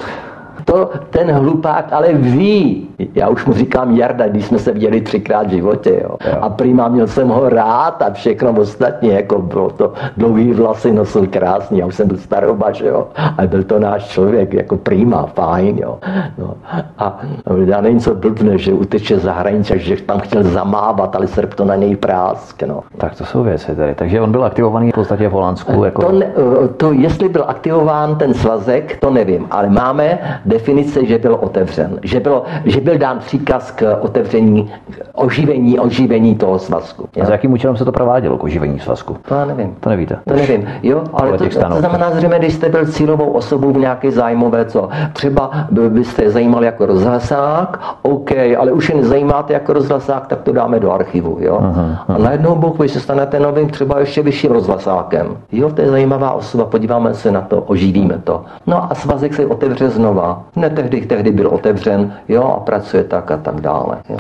To 0.66 0.90
ten 1.10 1.32
hlupák 1.32 1.86
ale 1.92 2.14
ví. 2.14 2.90
Já 3.16 3.30
už 3.30 3.46
mu 3.46 3.54
říkám 3.54 3.98
Jarda, 3.98 4.28
když 4.28 4.46
jsme 4.46 4.60
se 4.60 4.72
viděli 4.72 5.02
třikrát 5.02 5.48
v 5.48 5.50
životě. 5.50 6.00
Jo. 6.04 6.16
Jo. 6.26 6.38
A 6.42 6.50
prima 6.50 6.88
měl 6.88 7.08
jsem 7.08 7.30
ho 7.30 7.50
rád 7.50 8.02
a 8.02 8.14
všechno 8.14 8.52
ostatní. 8.52 9.10
Jako 9.10 9.42
bylo 9.42 9.70
to 9.70 9.94
dlouhý 10.18 10.54
vlasy, 10.54 10.94
nosil 10.94 11.28
krásný. 11.28 11.80
Já 11.80 11.86
už 11.86 11.96
jsem 11.96 12.08
byl 12.08 12.18
staroba, 12.18 12.72
že 12.72 12.88
jo. 12.88 13.08
A 13.38 13.48
byl 13.48 13.64
to 13.64 13.80
náš 13.80 14.08
člověk, 14.08 14.54
jako 14.54 14.78
prima, 14.78 15.26
fajn. 15.26 15.78
Jo. 15.78 15.98
No. 16.38 16.54
A 16.98 17.20
já 17.66 17.82
nevím, 17.82 18.00
co 18.00 18.16
blbne, 18.16 18.58
že 18.58 18.74
uteče 18.74 19.20
za 19.20 19.34
hranice, 19.34 19.80
že 19.80 20.02
tam 20.02 20.20
chtěl 20.20 20.44
zamávat, 20.44 21.16
ale 21.16 21.28
Srb 21.28 21.54
to 21.54 21.66
na 21.66 21.76
něj 21.76 21.96
prásk. 21.96 22.64
No. 22.64 22.84
Tak 22.98 23.16
to 23.16 23.26
jsou 23.26 23.44
věci 23.44 23.76
tady. 23.76 23.96
Takže 23.96 24.22
on 24.22 24.32
byl 24.32 24.46
aktivovaný 24.46 24.92
v 24.92 24.94
podstatě 24.94 25.28
v 25.28 25.32
Holandsku. 25.32 25.84
Jako... 25.84 26.02
To, 26.02 26.12
ne, 26.12 26.32
to, 26.78 26.92
jestli 26.92 27.30
byl 27.30 27.46
aktivován 27.48 28.16
ten 28.16 28.34
svazek, 28.34 28.98
to 29.00 29.10
nevím, 29.10 29.48
ale 29.52 29.70
máme 29.70 30.20
definice, 30.45 31.06
že 31.06 31.18
byl 31.18 31.38
otevřen, 31.41 31.99
že, 32.03 32.20
bylo, 32.20 32.44
že 32.65 32.82
byl 32.82 32.98
dán 32.98 33.20
příkaz 33.20 33.72
k 33.72 33.98
otevření, 34.02 34.72
oživení, 35.14 35.80
oživení 35.80 36.36
toho 36.36 36.60
svazku. 36.60 37.10
A 37.22 37.26
za 37.26 37.32
jakým 37.32 37.53
účelem 37.53 37.78
se 37.78 37.86
to 37.86 37.91
provádělo 37.91 38.38
k 38.38 38.44
oživení 38.44 38.80
svazku? 38.80 39.18
To 39.28 39.36
já 39.36 39.45
nevím. 39.45 39.76
To 39.80 39.90
nevíte? 39.90 40.20
To 40.28 40.34
nevím. 40.34 40.68
Jo, 40.84 41.03
ale 41.14 41.38
to, 41.38 41.49
to, 41.49 41.76
znamená 41.80 42.11
zřejmě, 42.11 42.40
když 42.40 42.53
jste 42.53 42.70
byl 42.70 42.86
cílovou 42.86 43.32
osobou 43.32 43.74
v 43.74 43.78
nějaké 43.78 44.11
zájmové, 44.11 44.65
co 44.65 44.90
třeba 45.14 45.52
byste 45.90 46.30
zajímal 46.30 46.64
jako 46.64 46.86
rozhlasák, 46.86 47.80
OK, 48.02 48.32
ale 48.57 48.72
už 48.72 48.90
jen 48.90 49.03
zajímáte 49.03 49.53
jako 49.53 49.74
rozhlasák, 49.74 50.28
tak 50.28 50.41
to 50.41 50.52
dáme 50.52 50.80
do 50.80 50.91
archivu. 50.91 51.38
Jo? 51.40 51.60
Uh-huh, 51.61 51.74
uh-huh. 51.74 52.15
A 52.15 52.18
najednou 52.18 52.56
Bůh, 52.56 52.80
vy 52.80 52.90
se 52.90 52.99
stanete 52.99 53.40
novým 53.40 53.70
třeba 53.70 53.99
ještě 53.99 54.22
vyšším 54.22 54.52
rozhlasákem. 54.52 55.38
Jo, 55.52 55.72
to 55.72 55.82
je 55.82 55.90
zajímavá 55.90 56.32
osoba, 56.32 56.65
podíváme 56.65 57.14
se 57.14 57.32
na 57.32 57.41
to, 57.41 57.61
oživíme 57.61 58.22
to. 58.24 58.45
No 58.68 58.91
a 58.91 58.95
svazek 58.95 59.34
se 59.34 59.45
otevře 59.45 59.90
znova. 59.90 60.33
Ne 60.56 60.70
tehdy, 60.70 61.02
tehdy 61.02 61.32
byl 61.32 61.48
otevřen, 61.48 62.14
jo, 62.28 62.44
a 62.44 62.60
pracuje 62.60 63.04
tak 63.04 63.32
a 63.32 63.38
tak 63.38 63.62
dále. 63.62 63.98
Jo. 64.10 64.18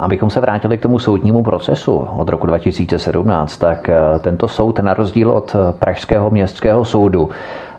Abychom 0.00 0.30
se 0.30 0.40
vrátili 0.40 0.78
k 0.78 0.82
tomu 0.82 0.98
soudnímu 0.98 1.42
procesu 1.42 1.96
od 1.96 2.28
roku 2.28 2.46
2017, 2.46 3.56
tak 3.56 3.88
eh, 3.88 4.18
tento 4.18 4.48
soud 4.48 4.78
na 4.78 4.94
rozdíl 4.94 5.30
od 5.30 5.56
eh, 5.56 5.72
Pražského 5.78 6.30
městského 6.30 6.84
soudu 6.84 7.30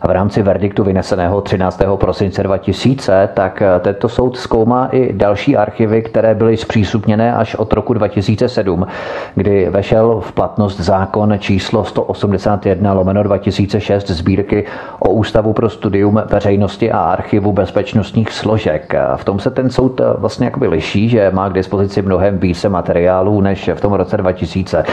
v 0.06 0.10
rámci 0.10 0.42
verdiktu 0.42 0.84
vyneseného 0.84 1.40
13. 1.40 1.82
prosince 1.96 2.42
2000, 2.42 3.28
tak 3.34 3.62
eh, 3.62 3.80
tento 3.80 4.08
soud 4.08 4.36
zkoumá 4.36 4.88
i 4.92 5.12
další 5.12 5.56
archivy, 5.56 6.02
které 6.02 6.34
byly 6.34 6.56
zpřístupněné 6.56 7.34
až 7.34 7.54
od 7.54 7.72
roku 7.72 7.94
2007, 7.94 8.86
kdy 9.34 9.70
vešel 9.70 10.20
v 10.20 10.32
platnost 10.32 10.80
zákon 10.80 11.34
číslo 11.38 11.84
181 11.84 12.92
lomeno 12.92 13.22
2006 13.22 14.10
sbírky 14.10 14.66
o 14.98 15.10
Ústavu 15.10 15.52
pro 15.52 15.70
studium 15.70 16.22
veřejnosti 16.30 16.92
a 16.92 16.98
archivu 16.98 17.52
bezpečnostních 17.52 18.32
složek. 18.32 18.94
V 19.16 19.24
tom 19.24 19.38
se 19.38 19.50
ten 19.50 19.70
soud 19.70 20.00
vlastně 20.18 20.44
jakoby 20.44 20.68
liší, 20.68 21.08
že 21.08 21.30
má 21.34 21.48
k 21.48 21.52
dispozici 21.52 22.02
mnohem 22.14 22.38
více 22.38 22.68
materiálů 22.68 23.40
než 23.40 23.70
v 23.74 23.80
tom 23.80 23.92
roce 23.92 24.16
2000. 24.16 24.84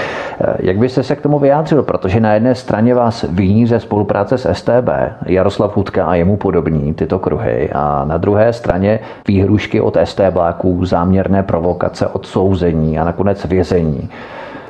Eh, 0.42 0.56
jak 0.60 0.78
byste 0.78 1.04
se 1.04 1.16
k 1.16 1.22
tomu 1.22 1.40
vyjádřil? 1.40 1.84
Protože 1.84 2.20
na 2.20 2.34
jedné 2.34 2.56
straně 2.56 2.96
vás 2.96 3.26
viní 3.30 3.68
ze 3.68 3.80
spolupráce 3.80 4.38
s 4.38 4.54
STB, 4.54 4.90
Jaroslav 5.26 5.76
Hudka 5.78 6.06
a 6.06 6.16
jemu 6.16 6.38
podobní 6.38 6.94
tyto 6.94 7.20
kruhy 7.20 7.70
a 7.74 8.06
na 8.06 8.18
druhé 8.18 8.54
straně 8.54 9.00
výhrušky 9.28 9.82
od 9.82 9.98
STBáků, 10.04 10.86
záměrné 10.86 11.44
provokace, 11.44 12.08
odsouzení 12.08 13.00
a 13.00 13.04
nakonec 13.04 13.46
vězení. 13.46 14.10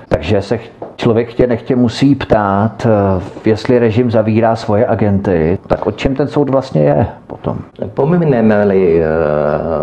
Takže 0.07 0.41
se 0.41 0.59
člověk 1.01 1.29
chtě 1.29 1.47
nechtě 1.47 1.75
musí 1.75 2.15
ptát, 2.15 2.85
eh, 2.85 3.49
jestli 3.49 3.79
režim 3.79 4.11
zavírá 4.11 4.55
svoje 4.55 4.87
agenty, 4.87 5.57
tak 5.67 5.87
o 5.87 5.91
čem 5.91 6.15
ten 6.15 6.27
soud 6.27 6.49
vlastně 6.49 6.81
je? 6.81 7.07
potom. 7.27 7.57
Pomineme-li 7.93 9.01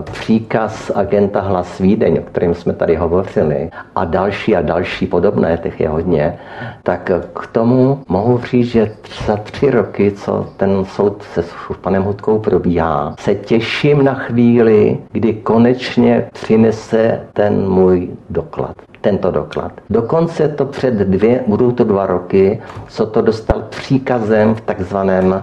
příkaz 0.03 0.93
agenta 0.95 1.41
Hlas 1.41 1.79
Vídeň, 1.79 2.19
o 2.19 2.23
kterém 2.23 2.55
jsme 2.55 2.73
tady 2.73 2.97
hovořili, 2.97 3.71
a 3.95 4.05
další 4.05 4.57
a 4.57 4.63
další 4.63 5.07
podobné, 5.07 5.57
těch 5.63 5.81
je 5.81 5.89
hodně, 5.89 6.39
tak 6.83 7.11
k 7.35 7.47
tomu 7.47 7.99
mohu 8.09 8.41
říct, 8.51 8.67
že 8.67 8.91
za 9.27 9.37
tři 9.37 9.71
roky, 9.71 10.13
co 10.13 10.47
ten 10.57 10.85
soud 10.85 11.23
se 11.23 11.45
panem 11.81 12.03
Hudkou 12.03 12.39
probíhá, 12.39 13.15
se 13.19 13.35
těším 13.35 14.05
na 14.05 14.15
chvíli, 14.15 14.99
kdy 15.13 15.33
konečně 15.33 16.29
přinese 16.33 17.21
ten 17.33 17.69
můj 17.69 18.09
doklad 18.31 18.75
tento 19.01 19.31
doklad. 19.31 19.73
Dokonce 19.91 20.49
to 20.49 20.65
před 20.65 20.95
dvě, 20.95 21.45
budou 21.47 21.73
to 21.73 21.85
dva 21.85 22.07
roky, 22.07 22.63
co 22.89 23.07
to 23.07 23.23
dostal 23.23 23.63
příkazem 23.71 24.55
v 24.55 24.61
takzvaném 24.61 25.43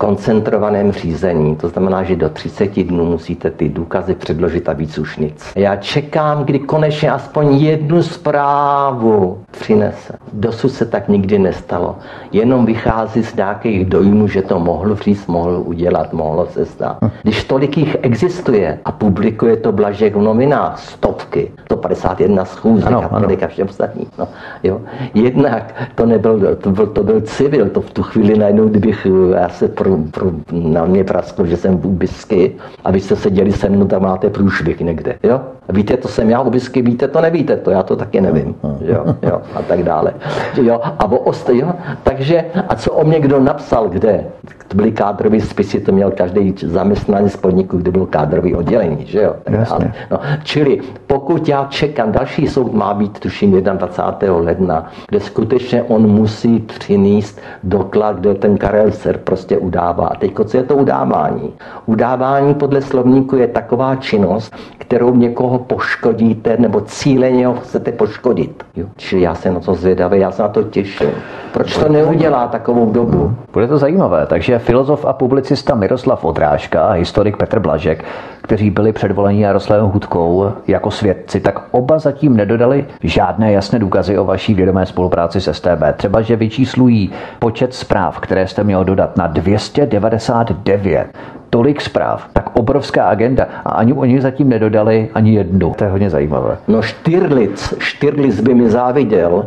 koncentrovaném 0.00 0.92
řízení. 0.92 1.56
To 1.56 1.68
znamená, 1.68 2.02
že 2.02 2.16
do 2.16 2.28
30 2.28 2.82
dnů 2.84 3.04
musíte 3.04 3.50
ty 3.50 3.68
důkazy 3.68 4.14
předložit 4.14 4.68
a 4.68 4.72
víc 4.72 4.98
už 4.98 5.16
nic. 5.16 5.52
Já 5.56 5.76
čekám, 5.76 6.44
kdy 6.44 6.58
konečně 6.58 7.10
aspoň 7.10 7.56
jednu 7.56 8.02
zprávu 8.02 9.38
přinese. 9.50 10.14
Dosud 10.32 10.68
se 10.68 10.86
tak 10.86 11.08
nikdy 11.08 11.38
nestalo. 11.38 11.96
Jenom 12.32 12.66
vychází 12.66 13.22
z 13.22 13.34
nějakých 13.34 13.84
dojmů, 13.84 14.28
že 14.28 14.42
to 14.42 14.60
mohl 14.60 14.96
říct, 14.96 15.26
mohl 15.26 15.62
udělat, 15.66 16.12
mohlo 16.12 16.46
se 16.46 16.66
stát. 16.66 16.98
Když 17.22 17.44
tolik 17.44 17.78
jich 17.78 17.96
existuje 18.02 18.78
a 18.84 18.92
publikuje 18.92 19.56
to 19.56 19.72
Blažek 19.72 20.16
v 20.16 20.22
novinách, 20.22 20.78
stovky, 20.78 21.52
151 21.64 22.44
schůzek 22.44 22.86
ano, 22.86 23.04
a 23.10 23.20
tolik 23.20 23.42
a 23.42 23.48
všem 23.48 23.68
ostatní. 23.68 24.06
No, 24.18 24.28
jo. 24.62 24.80
Jednak 25.14 25.74
to 25.94 26.06
nebyl, 26.06 26.56
to 26.56 26.70
byl, 26.70 26.86
to 26.86 27.02
byl 27.02 27.20
civil, 27.20 27.68
to 27.68 27.80
v 27.80 27.90
tu 27.90 28.02
chvíli 28.02 28.38
najednou, 28.38 28.68
kdybych 28.68 29.06
já 29.34 29.48
se 29.48 29.68
pro 29.68 29.89
pro, 29.96 30.30
pro, 30.30 30.32
na 30.52 30.84
mě 30.84 31.04
prasklo, 31.04 31.46
že 31.46 31.56
jsem 31.56 31.74
ubisky 31.74 32.56
a 32.84 32.90
vy 32.90 33.00
jste 33.00 33.16
seděli 33.16 33.52
se 33.52 33.68
mnou, 33.68 33.86
tam 33.86 34.02
máte 34.02 34.30
průšvih 34.30 34.80
někde. 34.80 35.18
Jo? 35.22 35.40
Víte, 35.72 35.96
to 35.96 36.08
jsem 36.08 36.30
já 36.30 36.40
ubisky, 36.40 36.82
víte, 36.82 37.08
to 37.08 37.20
nevíte, 37.20 37.56
to 37.56 37.70
já 37.70 37.82
to 37.82 37.96
taky 37.96 38.20
nevím. 38.20 38.54
Jo, 38.80 39.04
jo, 39.22 39.40
a 39.54 39.62
tak 39.62 39.82
dále. 39.82 40.14
Jo, 40.62 40.80
a 40.82 41.04
o 41.04 41.16
oste, 41.16 41.56
jo? 41.56 41.72
Takže, 42.02 42.44
a 42.68 42.74
co 42.74 42.92
o 42.92 43.04
mě 43.04 43.20
kdo 43.20 43.40
napsal, 43.40 43.88
kde? 43.88 44.24
To 44.68 44.76
byly 44.76 44.92
kádrový 44.92 45.40
spisy, 45.40 45.80
to 45.80 45.92
měl 45.92 46.10
každý 46.10 46.54
zaměstnanec 46.62 47.36
podniku, 47.36 47.76
kde 47.76 47.90
byl 47.90 48.06
kádrový 48.06 48.54
oddělení, 48.54 49.06
že 49.06 49.22
jo? 49.22 49.34
Tak 49.44 49.54
dále. 49.68 49.92
No, 50.10 50.20
čili 50.42 50.80
pokud 51.06 51.48
já 51.48 51.66
čekám, 51.70 52.12
další 52.12 52.46
soud 52.46 52.74
má 52.74 52.94
být 52.94 53.18
tuším 53.18 53.62
21. 53.62 54.36
ledna, 54.36 54.90
kde 55.08 55.20
skutečně 55.20 55.82
on 55.82 56.06
musí 56.06 56.58
přinést 56.58 57.40
doklad, 57.62 58.16
kde 58.16 58.34
ten 58.34 58.58
Karel 58.58 58.90
Ser 58.90 59.18
prostě 59.18 59.58
udává. 59.58 60.06
A 60.06 60.14
teď 60.14 60.32
co 60.44 60.56
je 60.56 60.62
to 60.62 60.76
udávání? 60.76 61.52
Udávání 61.86 62.54
podle 62.54 62.82
slovníku 62.82 63.36
je 63.36 63.46
taková 63.46 63.96
činnost, 63.96 64.54
kterou 64.78 65.14
někoho 65.14 65.58
poškodíte 65.60 66.56
nebo 66.58 66.80
cíleně 66.80 67.46
ho 67.46 67.54
chcete 67.54 67.92
poškodit. 67.92 68.64
Jo? 68.76 68.86
Čili 68.96 69.22
já 69.22 69.34
jsem 69.34 69.54
na 69.54 69.60
to 69.60 69.74
zvědavý, 69.74 70.20
já 70.20 70.30
se 70.30 70.42
na 70.42 70.48
to 70.48 70.62
těším. 70.62 71.10
Proč 71.52 71.76
to 71.76 71.88
neudělá 71.88 72.48
takovou 72.48 72.92
dobu? 72.92 73.34
Bude 73.52 73.68
to 73.68 73.78
zajímavé. 73.78 74.26
Takže 74.26 74.58
filozof 74.58 75.04
a 75.04 75.12
publicista 75.12 75.74
Miroslav 75.74 76.24
Odrážka 76.24 76.82
a 76.82 76.92
historik 76.92 77.36
Petr 77.36 77.58
Blažek, 77.58 78.04
kteří 78.42 78.70
byli 78.70 78.92
předvoleni 78.92 79.42
Jaroslavem 79.42 79.86
Hudkou 79.86 80.52
jako 80.68 80.90
svědci, 80.90 81.40
tak 81.40 81.62
oba 81.70 81.98
zatím 81.98 82.36
nedodali 82.36 82.86
žádné 83.02 83.52
jasné 83.52 83.78
důkazy 83.78 84.18
o 84.18 84.24
vaší 84.24 84.54
vědomé 84.54 84.86
spolupráci 84.86 85.40
s 85.40 85.52
STB. 85.52 85.82
Třeba, 85.96 86.22
že 86.22 86.36
vyčíslují 86.36 87.10
počet 87.38 87.74
zpráv, 87.74 88.20
které 88.20 88.46
jste 88.46 88.64
měl 88.64 88.84
dodat 88.84 89.16
na 89.16 89.26
299 89.26 91.06
tolik 91.50 91.80
zpráv, 91.80 92.28
tak 92.32 92.56
obrovská 92.56 93.04
agenda 93.04 93.46
a 93.64 93.70
ani 93.70 93.92
oni 93.92 94.20
zatím 94.20 94.48
nedodali 94.48 95.08
ani 95.14 95.34
jednu. 95.34 95.74
To 95.78 95.84
je 95.84 95.90
hodně 95.90 96.10
zajímavé. 96.10 96.56
No 96.68 96.82
Štyrlic, 96.82 97.74
Štyrlic 97.78 98.40
by 98.40 98.54
mi 98.54 98.70
záviděl, 98.70 99.46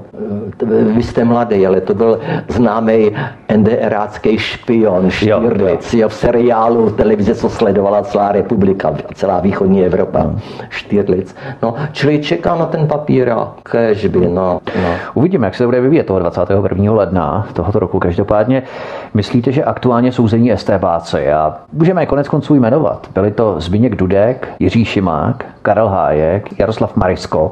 vy 0.96 1.04
jste 1.04 1.24
mladý, 1.24 1.68
ale 1.68 1.82
to 1.82 1.94
byl 1.94 2.20
známý 2.48 3.12
NDRácký 3.58 4.38
špion 4.38 5.10
Štyrlic, 5.10 5.94
jo, 5.94 6.00
jo. 6.00 6.10
v 6.10 6.14
seriálu 6.14 6.90
televize, 6.90 7.36
co 7.36 7.50
sledovala 7.50 8.02
celá 8.02 8.32
republika, 8.32 8.83
celá 9.14 9.40
východní 9.40 9.86
Evropa. 9.86 10.32
Štyrlic. 10.70 11.36
No, 11.62 11.76
čili 11.92 12.20
čeká 12.20 12.56
na 12.56 12.66
ten 12.66 12.88
papír 12.88 13.30
a 13.30 13.54
kežby, 13.64 14.28
no, 14.28 14.60
no. 14.84 14.96
Uvidíme, 15.14 15.48
jak 15.48 15.56
se 15.56 15.66
bude 15.66 15.82
vyvíjet 15.82 16.04
toho 16.04 16.20
21. 16.20 16.92
ledna 16.94 17.48
tohoto 17.54 17.80
roku. 17.80 18.00
Každopádně 18.00 18.64
myslíte, 19.14 19.52
že 19.52 19.64
aktuálně 19.64 20.12
souzení 20.12 20.52
STBáci 20.58 21.32
a 21.32 21.58
může 21.74 21.94
Můžeme 21.94 22.02
je 22.04 22.08
konec 22.08 22.28
konců 22.28 22.56
jmenovat. 22.56 23.08
Byli 23.14 23.32
to 23.32 23.60
Zbigněk 23.60 23.96
Dudek, 23.96 24.48
Jiří 24.60 24.86
Šimák, 24.86 25.46
Karel 25.62 25.88
Hájek, 25.88 26.60
Jaroslav 26.60 26.96
Marisko 26.96 27.52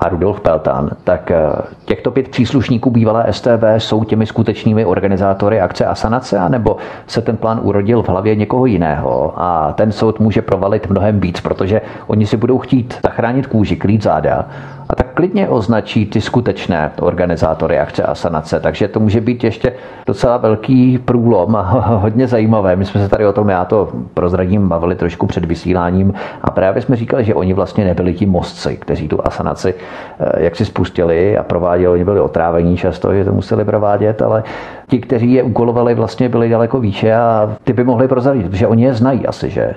a 0.00 0.08
Rudolf 0.08 0.40
Peltan, 0.40 0.90
tak 1.04 1.30
eh, 1.30 1.52
těchto 1.84 2.10
pět 2.10 2.28
příslušníků 2.28 2.90
bývalé 2.90 3.26
STB 3.30 3.62
jsou 3.78 4.04
těmi 4.04 4.26
skutečnými 4.26 4.84
organizátory 4.84 5.60
akce 5.60 5.86
Asanace, 5.86 6.38
anebo 6.38 6.76
se 7.06 7.22
ten 7.22 7.36
plán 7.36 7.60
urodil 7.62 8.02
v 8.02 8.08
hlavě 8.08 8.34
někoho 8.34 8.66
jiného? 8.66 9.32
A 9.36 9.72
ten 9.72 9.92
soud 9.92 10.20
může 10.20 10.42
provalit 10.42 10.90
mnohem 10.90 11.20
víc, 11.20 11.40
protože 11.40 11.80
oni 12.06 12.26
si 12.26 12.36
budou 12.36 12.58
chtít 12.58 12.98
zachránit 13.02 13.46
kůži, 13.46 13.76
klít 13.76 14.02
záda 14.02 14.48
a 14.90 14.94
tak 14.94 15.14
klidně 15.14 15.48
označí 15.48 16.06
ty 16.06 16.20
skutečné 16.20 16.92
organizátory 17.00 17.78
akce 17.78 18.02
a 18.02 18.14
sanace. 18.14 18.60
Takže 18.60 18.88
to 18.88 19.00
může 19.00 19.20
být 19.20 19.44
ještě 19.44 19.72
docela 20.06 20.36
velký 20.36 20.98
průlom 20.98 21.56
a 21.56 21.60
hodně 22.02 22.26
zajímavé. 22.26 22.76
My 22.76 22.84
jsme 22.84 23.00
se 23.00 23.08
tady 23.08 23.26
o 23.26 23.32
tom, 23.32 23.48
já 23.48 23.64
to 23.64 23.88
prozradím, 24.14 24.68
bavili 24.68 24.94
trošku 24.94 25.26
před 25.26 25.44
vysíláním 25.44 26.14
a 26.42 26.50
právě 26.50 26.82
jsme 26.82 26.96
říkali, 26.96 27.24
že 27.24 27.34
oni 27.34 27.52
vlastně 27.52 27.84
nebyli 27.84 28.14
ti 28.14 28.26
mostci, 28.26 28.76
kteří 28.76 29.08
tu 29.08 29.26
asanaci 29.26 29.74
eh, 30.20 30.44
jak 30.44 30.56
si 30.56 30.64
spustili 30.64 31.38
a 31.38 31.42
prováděli, 31.42 31.88
oni 31.88 32.04
byli 32.04 32.20
otrávení 32.20 32.76
často, 32.76 33.14
že 33.14 33.24
to 33.24 33.32
museli 33.32 33.64
provádět, 33.64 34.22
ale 34.22 34.42
ti, 34.90 34.98
kteří 34.98 35.32
je 35.32 35.42
úkolovali, 35.42 35.94
vlastně 35.94 36.28
byli 36.28 36.48
daleko 36.48 36.80
výše 36.80 37.14
a 37.14 37.56
ty 37.64 37.72
by 37.72 37.84
mohli 37.84 38.08
prozradit, 38.08 38.50
protože 38.50 38.66
oni 38.66 38.84
je 38.84 38.94
znají 38.94 39.26
asi, 39.26 39.50
že? 39.50 39.74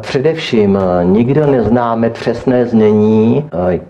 Především 0.00 0.78
eh, 0.78 1.04
nikdo 1.04 1.46
neznáme 1.46 2.10
přesné 2.10 2.66
znění, 2.66 3.44
eh, 3.72 3.80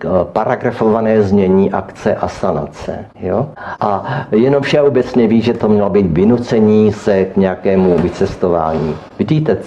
paragrafované 0.59 1.21
znění 1.21 1.71
akce 1.71 2.15
a 2.15 2.27
sanace. 2.27 3.05
Jo? 3.19 3.47
A 3.79 4.25
jenom 4.31 4.63
všeobecně 4.63 5.27
ví, 5.27 5.41
že 5.41 5.53
to 5.53 5.69
mělo 5.69 5.89
být 5.89 6.05
vynucení 6.05 6.93
se 6.93 7.25
k 7.25 7.37
nějakému 7.37 7.97
vycestování. 7.97 8.95
Vidíte, 9.19 9.57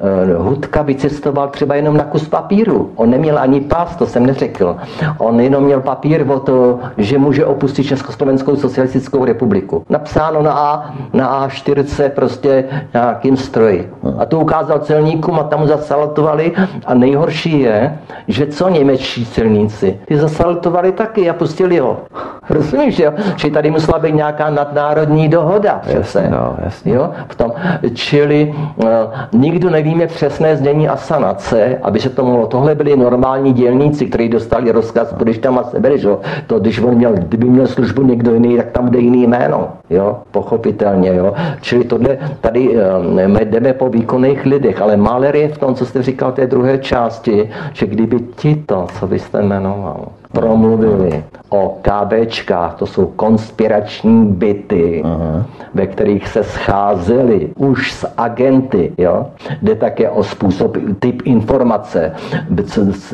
eh, 0.00 0.34
Hudka 0.34 0.82
vycestoval 0.82 1.48
třeba 1.48 1.74
jenom 1.74 1.96
na 1.96 2.04
kus 2.04 2.28
papíru. 2.28 2.90
On 2.96 3.10
neměl 3.10 3.38
ani 3.38 3.60
pás, 3.60 3.96
to 3.96 4.06
jsem 4.06 4.26
neřekl. 4.26 4.76
On 5.18 5.40
jenom 5.40 5.64
měl 5.64 5.80
papír 5.80 6.30
o 6.30 6.40
to, 6.40 6.78
že 6.98 7.18
může 7.18 7.46
opustit 7.46 7.86
Československou 7.86 8.56
socialistickou 8.56 9.24
republiku. 9.24 9.84
Napsáno 9.88 10.42
na, 10.42 10.52
A, 10.52 10.94
na 11.12 11.48
A4 11.48 12.10
prostě 12.10 12.64
nějakým 12.94 13.36
stroji. 13.36 13.90
A 14.18 14.26
to 14.26 14.40
ukázal 14.40 14.78
celníkům 14.78 15.38
a 15.38 15.42
tam 15.42 15.60
mu 15.60 15.66
zasalutovali. 15.66 16.52
A 16.86 16.94
nejhorší 16.94 17.60
je, 17.60 17.98
že 18.28 18.46
co 18.46 18.68
němečtí 18.68 19.26
celníci? 19.26 19.98
Ty 20.04 20.16
zasalutovali 20.16 20.92
taky 20.92 21.30
a 21.30 21.32
pustili 21.32 21.78
ho. 21.78 22.00
Rozumíš, 22.50 22.98
jo? 22.98 23.12
Že 23.36 23.50
tady 23.50 23.70
musela 23.70 23.98
být 23.98 24.14
nějaká 24.14 24.50
nadnárodní 24.50 25.28
dohoda 25.28 25.80
přece. 25.82 26.30
No, 26.30 26.56
jasně. 26.64 26.94
Jo? 26.94 27.10
V 27.28 27.34
tom, 27.36 27.52
čili 27.94 28.54
uh, 28.76 28.86
nikdo 29.32 29.70
nevíme 29.90 30.06
přesné 30.06 30.56
znění 30.56 30.88
asanace, 30.88 31.78
aby 31.82 32.00
se 32.00 32.10
to 32.10 32.24
mohlo. 32.24 32.46
Tohle 32.46 32.74
byli 32.74 32.96
normální 32.96 33.52
dělníci, 33.52 34.06
kteří 34.06 34.28
dostali 34.28 34.72
rozkaz, 34.72 35.14
když 35.14 35.38
tam 35.38 35.58
a 35.58 35.64
seberi, 35.64 35.98
že? 35.98 36.08
To, 36.46 36.58
když 36.58 36.80
on 36.80 36.94
měl, 36.94 37.12
kdyby 37.12 37.46
měl 37.46 37.66
službu 37.66 38.02
někdo 38.02 38.34
jiný, 38.34 38.56
tak 38.56 38.70
tam 38.70 38.84
bude 38.84 38.98
jiný 38.98 39.26
jméno. 39.26 39.68
Jo? 39.90 40.18
Pochopitelně. 40.30 41.14
Jo? 41.14 41.34
Čili 41.60 41.84
tohle 41.84 42.18
tady 42.40 42.68
uh, 42.68 43.40
jdeme 43.40 43.72
po 43.72 43.88
výkonných 43.88 44.46
lidech, 44.46 44.82
ale 44.82 44.96
Mahler 44.96 45.36
je 45.36 45.48
v 45.48 45.58
tom, 45.58 45.74
co 45.74 45.86
jste 45.86 46.02
říkal 46.02 46.32
té 46.32 46.46
druhé 46.46 46.78
části, 46.78 47.50
že 47.72 47.86
kdyby 47.86 48.20
ti 48.36 48.62
to, 48.66 48.86
co 48.98 49.06
byste 49.06 49.42
jmenoval, 49.42 50.06
promluvili 50.32 51.24
o 51.48 51.78
KBčkách, 51.82 52.74
to 52.74 52.86
jsou 52.86 53.06
konspirační 53.06 54.26
byty, 54.26 55.02
uh-huh. 55.04 55.44
ve 55.74 55.86
kterých 55.86 56.28
se 56.28 56.44
scházeli 56.44 57.48
už 57.56 57.92
s 57.92 58.08
agenty, 58.16 58.92
jo? 58.98 59.26
jde 59.62 59.74
také 59.74 60.10
o 60.10 60.22
způsob, 60.22 60.76
typ 60.98 61.22
informace. 61.24 62.12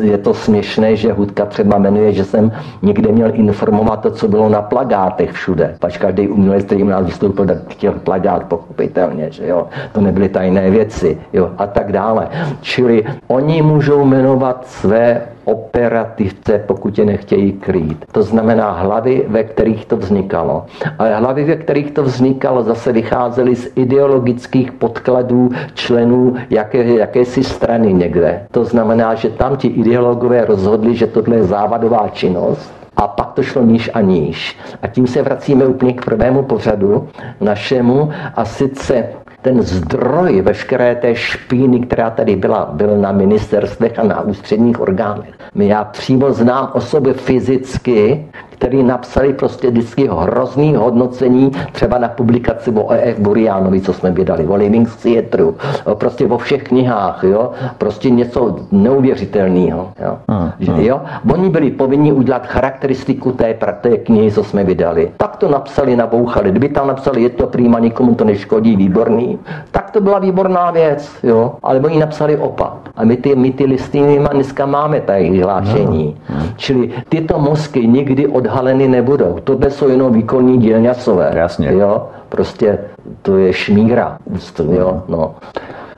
Je 0.03 0.19
to 0.19 0.35
směšné, 0.35 0.97
že 0.97 1.13
Hudka 1.13 1.47
třeba 1.47 1.79
jmenuje, 1.79 2.13
že 2.13 2.25
jsem 2.25 2.53
někde 2.83 3.13
měl 3.13 3.31
informovat 3.35 4.01
to, 4.01 4.11
co 4.11 4.29
bylo 4.29 4.49
na 4.49 4.63
plagátech 4.63 5.33
všude. 5.33 5.77
Pač 5.81 5.97
každý 5.99 6.29
umělec, 6.29 6.65
který 6.65 6.83
u 6.83 6.89
nás 6.89 7.07
vystoupil, 7.07 7.47
tak 7.47 7.59
chtěl 7.69 7.93
plagát, 7.93 8.45
pochopitelně, 8.45 9.31
že 9.31 9.47
jo. 9.47 9.67
To 9.93 10.01
nebyly 10.01 10.29
tajné 10.29 10.71
věci, 10.71 11.19
jo, 11.33 11.51
a 11.59 11.67
tak 11.67 11.93
dále. 11.93 12.29
Čili 12.61 13.05
oni 13.29 13.63
můžou 13.63 14.05
jmenovat 14.05 14.67
své 14.67 15.23
operativce, 15.47 16.65
pokud 16.67 16.99
je 16.99 17.05
nechtějí 17.05 17.53
krýt. 17.53 18.05
To 18.13 18.23
znamená 18.23 18.71
hlavy, 18.71 19.25
ve 19.29 19.45
kterých 19.45 19.87
to 19.87 19.97
vznikalo. 19.97 20.67
Ale 20.99 21.17
hlavy, 21.17 21.45
ve 21.45 21.57
kterých 21.57 21.91
to 21.91 22.03
vznikalo, 22.03 22.63
zase 22.63 22.93
vycházely 22.93 23.57
z 23.57 23.73
ideologických 23.77 24.73
podkladů 24.73 25.51
členů 25.75 26.35
jaké, 26.51 26.85
jakési 26.85 27.45
strany 27.45 27.93
někde. 27.93 28.47
To 28.51 28.65
znamená, 28.65 29.15
že 29.15 29.31
tam 29.31 29.57
ti 29.57 29.69
ideologové 29.69 30.45
rozhodli, 30.45 30.95
že 30.95 31.07
tohle 31.07 31.37
je 31.37 31.45
závadová 31.45 32.09
činnost 32.09 32.73
a 32.97 33.09
pak 33.09 33.33
to 33.33 33.43
šlo 33.43 33.63
níž 33.63 33.91
a 33.95 34.01
níž. 34.01 34.57
A 34.83 34.87
tím 34.87 35.07
se 35.07 35.23
vracíme 35.23 35.67
úplně 35.67 35.93
k 35.93 36.05
prvému 36.05 36.43
pořadu 36.43 37.09
našemu 37.41 38.11
a 38.35 38.45
sice 38.45 39.05
ten 39.47 39.63
zdroj 39.63 40.43
veškeré 40.43 40.95
té 40.95 41.15
špíny, 41.15 41.81
která 41.81 42.11
tady 42.11 42.37
byla, 42.37 42.71
byl 42.73 42.97
na 42.97 43.13
ministerstvech 43.13 43.99
a 43.99 44.03
na 44.03 44.21
ústředních 44.21 44.81
orgánech. 44.81 45.35
Já 45.55 45.85
přímo 45.85 46.33
znám 46.33 46.71
osoby 46.75 47.13
fyzicky, 47.13 48.27
který 48.59 48.83
napsali 48.83 49.33
prostě 49.33 49.71
vždycky 49.71 50.09
hrozný 50.09 50.75
hodnocení 50.75 51.53
třeba 51.73 51.99
na 51.99 52.09
publikaci 52.09 52.71
o 52.71 52.93
E.F. 52.93 53.19
Burianovi, 53.19 53.81
co 53.81 53.93
jsme 53.93 54.11
vydali, 54.11 54.47
o 54.47 54.57
Living 54.57 54.89
Theatre, 55.03 55.45
prostě 55.95 56.27
o 56.27 56.39
všech 56.39 56.63
knihách, 56.63 57.25
jo? 57.25 57.51
prostě 57.79 58.11
něco 58.11 58.57
neuvěřitelného. 58.73 59.89
Jo? 60.05 60.19
Hmm, 60.29 60.53
hmm. 60.61 60.81
jo? 60.81 61.01
Oni 61.33 61.51
byli 61.51 61.71
povinni 61.71 62.13
udělat 62.13 62.47
charakteristiku 62.47 63.33
té, 63.33 63.55
té 63.81 63.97
knihy, 63.97 64.33
co 64.33 64.45
jsme 64.45 64.65
vydali. 64.65 65.11
Tak 65.17 65.37
to 65.37 65.49
napsali, 65.49 65.97
nabouchali. 65.97 66.51
Kdyby 66.51 66.69
tam 66.69 66.87
napsali, 66.87 67.23
je 67.23 67.31
to 67.31 67.47
prýma, 67.47 67.79
nikomu 67.79 68.15
to 68.15 68.25
neškodí, 68.25 68.77
výborný, 68.77 69.39
tak 69.71 69.91
to 69.91 70.01
byla 70.01 70.19
výborná 70.19 70.71
věc, 70.71 71.11
jo? 71.23 71.53
ale 71.63 71.81
oni 71.81 71.99
napsali 71.99 72.37
opak. 72.37 72.73
A 72.97 73.05
my 73.05 73.17
ty, 73.17 73.35
my 73.35 73.53
ty 73.53 73.65
listy 73.65 74.19
dneska 74.33 74.67
máme 74.67 75.01
tady 75.01 75.41
hlášení. 75.41 76.17
No. 76.31 76.37
Čili 76.57 76.91
tyto 77.09 77.39
mozky 77.39 77.87
nikdy 77.87 78.27
od 78.27 78.46
odhaleny 78.47 78.89
nebudou. 78.89 79.39
Tohle 79.45 79.71
jsou 79.71 79.89
jenom 79.89 80.13
výkonní 80.13 80.59
dělňasové. 80.59 81.33
Jasně. 81.35 81.73
Jo? 81.73 82.09
Prostě 82.29 82.79
to 83.23 83.37
je 83.37 83.53
šmíra. 83.53 84.19
Jo? 84.73 85.03
No. 85.09 85.35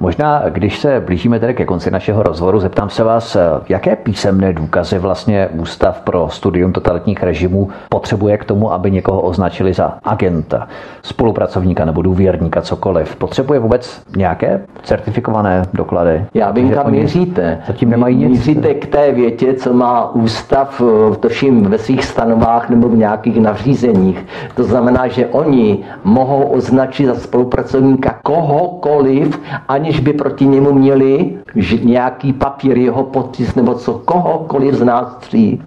Možná, 0.01 0.43
když 0.49 0.79
se 0.79 1.01
blížíme 1.07 1.41
tedy 1.41 1.55
ke 1.55 1.65
konci 1.65 1.91
našeho 1.91 2.23
rozhovoru, 2.23 2.61
zeptám 2.61 2.91
se 2.91 3.05
vás, 3.05 3.37
jaké 3.69 3.97
písemné 3.97 4.53
důkazy 4.53 4.99
vlastně 4.99 5.49
Ústav 5.49 6.01
pro 6.01 6.29
studium 6.29 6.73
totalitních 6.73 7.23
režimů 7.23 7.69
potřebuje 7.89 8.39
k 8.39 8.45
tomu, 8.45 8.73
aby 8.73 8.91
někoho 8.91 9.21
označili 9.21 9.73
za 9.73 9.99
agenta, 10.05 10.69
spolupracovníka 11.03 11.85
nebo 11.85 12.03
důvěrníka, 12.03 12.63
cokoliv. 12.63 13.17
Potřebuje 13.17 13.61
vůbec 13.61 14.03
nějaké 14.17 14.61
certifikované 14.83 15.63
doklady? 15.73 16.25
Já 16.35 16.51
vím, 16.51 16.71
kam 16.71 16.91
míříte. 16.91 17.59
Zatím 17.67 17.91
nemají 17.91 18.17
nic. 18.17 18.29
Míříte 18.29 18.75
k 18.75 18.87
té 18.87 19.13
větě, 19.13 19.55
co 19.55 19.73
má 19.73 20.15
ústav 20.15 20.83
eh, 21.13 21.17
toším 21.17 21.63
ve 21.63 21.79
svých 21.79 22.05
stanovách 22.05 22.71
nebo 22.71 22.89
v 22.89 22.97
nějakých 22.97 23.41
nařízeních. 23.41 24.27
To 24.55 24.65
znamená, 24.65 25.09
že 25.09 25.27
oni 25.27 25.79
mohou 26.05 26.43
označit 26.43 27.07
za 27.07 27.15
spolupracovníka 27.15 28.19
kohokoliv, 28.23 29.41
ani 29.69 29.88
aniž 29.89 30.01
by 30.01 30.13
proti 30.13 30.47
němu 30.47 30.73
měli 30.73 31.39
nějaký 31.83 32.33
papír, 32.33 32.79
jeho 32.79 33.05
podpis 33.05 33.55
nebo 33.55 33.75
co 33.75 33.95
kohokoliv 33.95 34.75
z 34.75 34.85
nás 34.85 35.17
tří 35.21 35.63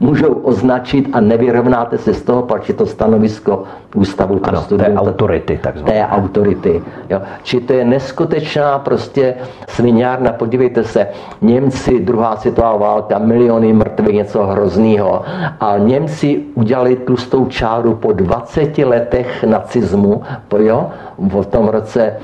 můžou 0.00 0.32
označit 0.32 1.08
a 1.12 1.20
nevyrovnáte 1.20 1.98
se 1.98 2.14
z 2.14 2.22
toho, 2.22 2.42
protože 2.42 2.72
to 2.72 2.86
stanovisko 2.86 3.62
Ústavu 3.94 4.40
ano, 4.42 4.62
studium. 4.62 4.94
Té 4.94 5.00
autority, 5.00 5.58
takzvané. 5.62 5.92
Té 5.92 6.06
autority. 6.06 6.82
Jo. 7.10 7.20
Či 7.42 7.60
to 7.60 7.72
je 7.72 7.84
neskutečná 7.84 8.78
prostě 8.78 9.34
sviňárna. 9.68 10.32
Podívejte 10.32 10.84
se, 10.84 11.06
Němci, 11.42 12.00
druhá 12.00 12.36
světová 12.36 12.76
válka, 12.76 13.18
miliony 13.18 13.72
mrtvých, 13.72 14.14
něco 14.14 14.46
hroznýho. 14.46 15.22
A 15.60 15.78
Němci 15.78 16.42
udělali 16.54 16.96
tlustou 16.96 17.46
čáru 17.46 17.94
po 17.94 18.12
20 18.12 18.78
letech 18.78 19.44
nacismu, 19.44 20.22
jo, 20.58 20.90
v 21.18 21.44
tom 21.44 21.68
roce 21.68 22.16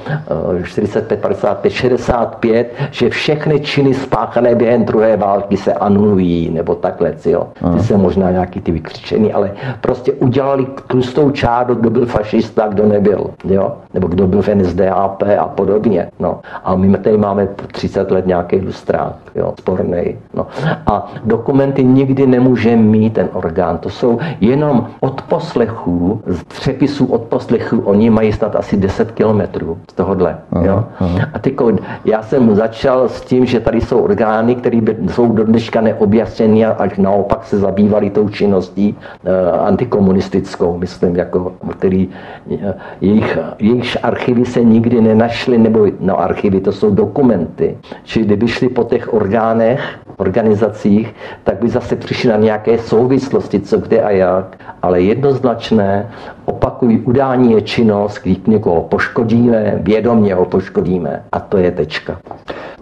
45, 0.64 1.20
55, 1.20 1.70
65, 1.70 2.49
že 2.90 3.10
všechny 3.10 3.60
činy 3.60 3.94
spáchané 3.94 4.54
během 4.54 4.84
druhé 4.84 5.16
války 5.16 5.56
se 5.56 5.72
anulují, 5.72 6.50
nebo 6.50 6.74
takhle, 6.74 7.14
jo. 7.24 7.46
Ty 7.76 7.82
se 7.82 7.96
možná 7.96 8.30
nějaký 8.30 8.60
ty 8.60 8.72
vykřičený, 8.72 9.32
ale 9.32 9.50
prostě 9.80 10.12
udělali 10.12 10.66
tlustou 10.86 11.30
čáru, 11.30 11.74
kdo 11.74 11.90
byl 11.90 12.06
fašista, 12.06 12.68
kdo 12.68 12.86
nebyl, 12.86 13.30
jo. 13.44 13.72
Nebo 13.94 14.08
kdo 14.08 14.26
byl 14.26 14.42
v 14.42 14.54
NSDAP 14.54 15.22
a 15.40 15.46
podobně, 15.46 16.10
no. 16.18 16.40
A 16.64 16.76
my 16.76 16.98
tady 16.98 17.16
máme 17.16 17.48
30 17.72 18.10
let 18.10 18.26
nějaký 18.26 18.60
lustrák, 18.60 19.14
jo, 19.34 19.54
sporný, 19.58 20.16
no. 20.34 20.46
A 20.86 21.12
dokumenty 21.24 21.84
nikdy 21.84 22.26
nemůže 22.26 22.76
mít 22.76 23.12
ten 23.12 23.28
orgán, 23.32 23.78
to 23.78 23.90
jsou 23.90 24.18
jenom 24.40 24.86
od 25.00 25.22
poslechů, 25.22 26.22
z 26.26 26.44
přepisů 26.44 27.06
od 27.06 27.22
poslechů, 27.22 27.80
oni 27.84 28.10
mají 28.10 28.32
snad 28.32 28.56
asi 28.56 28.76
10 28.76 29.10
kilometrů 29.10 29.78
z 29.90 29.92
tohohle. 29.92 30.38
Aha, 30.52 30.66
jo? 30.66 30.84
Aha. 31.00 31.18
A 31.34 31.38
tyko, 31.38 31.72
já 32.04 32.22
jsem 32.22 32.39
začal 32.54 33.08
s 33.08 33.20
tím, 33.20 33.46
že 33.46 33.60
tady 33.60 33.80
jsou 33.80 34.00
orgány, 34.00 34.54
které 34.54 34.80
jsou 35.10 35.32
do 35.32 35.44
dneška 35.44 35.80
neobjasněny 35.80 36.64
a 36.66 36.88
naopak 36.98 37.44
se 37.44 37.58
zabývali 37.58 38.10
tou 38.10 38.28
činností 38.28 38.94
uh, 38.94 39.66
antikomunistickou, 39.66 40.78
myslím, 40.78 41.16
jako, 41.16 41.52
který 41.70 42.08
uh, 42.46 42.58
jejich, 43.00 43.38
jejich 43.58 43.96
archivy 44.02 44.44
se 44.44 44.64
nikdy 44.64 45.00
nenašly, 45.00 45.58
nebo 45.58 45.86
no 46.00 46.20
archivy 46.20 46.60
to 46.60 46.72
jsou 46.72 46.90
dokumenty. 46.90 47.78
Čili 48.04 48.24
kdyby 48.24 48.48
šli 48.48 48.68
po 48.68 48.84
těch 48.84 49.14
orgánech, 49.14 49.80
organizacích, 50.16 51.14
tak 51.44 51.60
by 51.60 51.68
zase 51.68 51.96
přišli 51.96 52.30
na 52.30 52.36
nějaké 52.36 52.78
souvislosti, 52.78 53.60
co 53.60 53.78
kde 53.78 54.02
a 54.02 54.10
jak, 54.10 54.56
ale 54.82 55.00
jednoznačné, 55.00 56.10
opakují, 56.44 57.00
udání 57.00 57.52
je 57.52 57.62
činnost, 57.62 58.18
když 58.22 58.38
někoho 58.46 58.82
poškodíme, 58.82 59.74
vědomě 59.80 60.34
ho 60.34 60.44
poškodíme 60.44 61.22
a 61.32 61.40
to 61.40 61.58
je 61.58 61.70
tečka. 61.70 62.18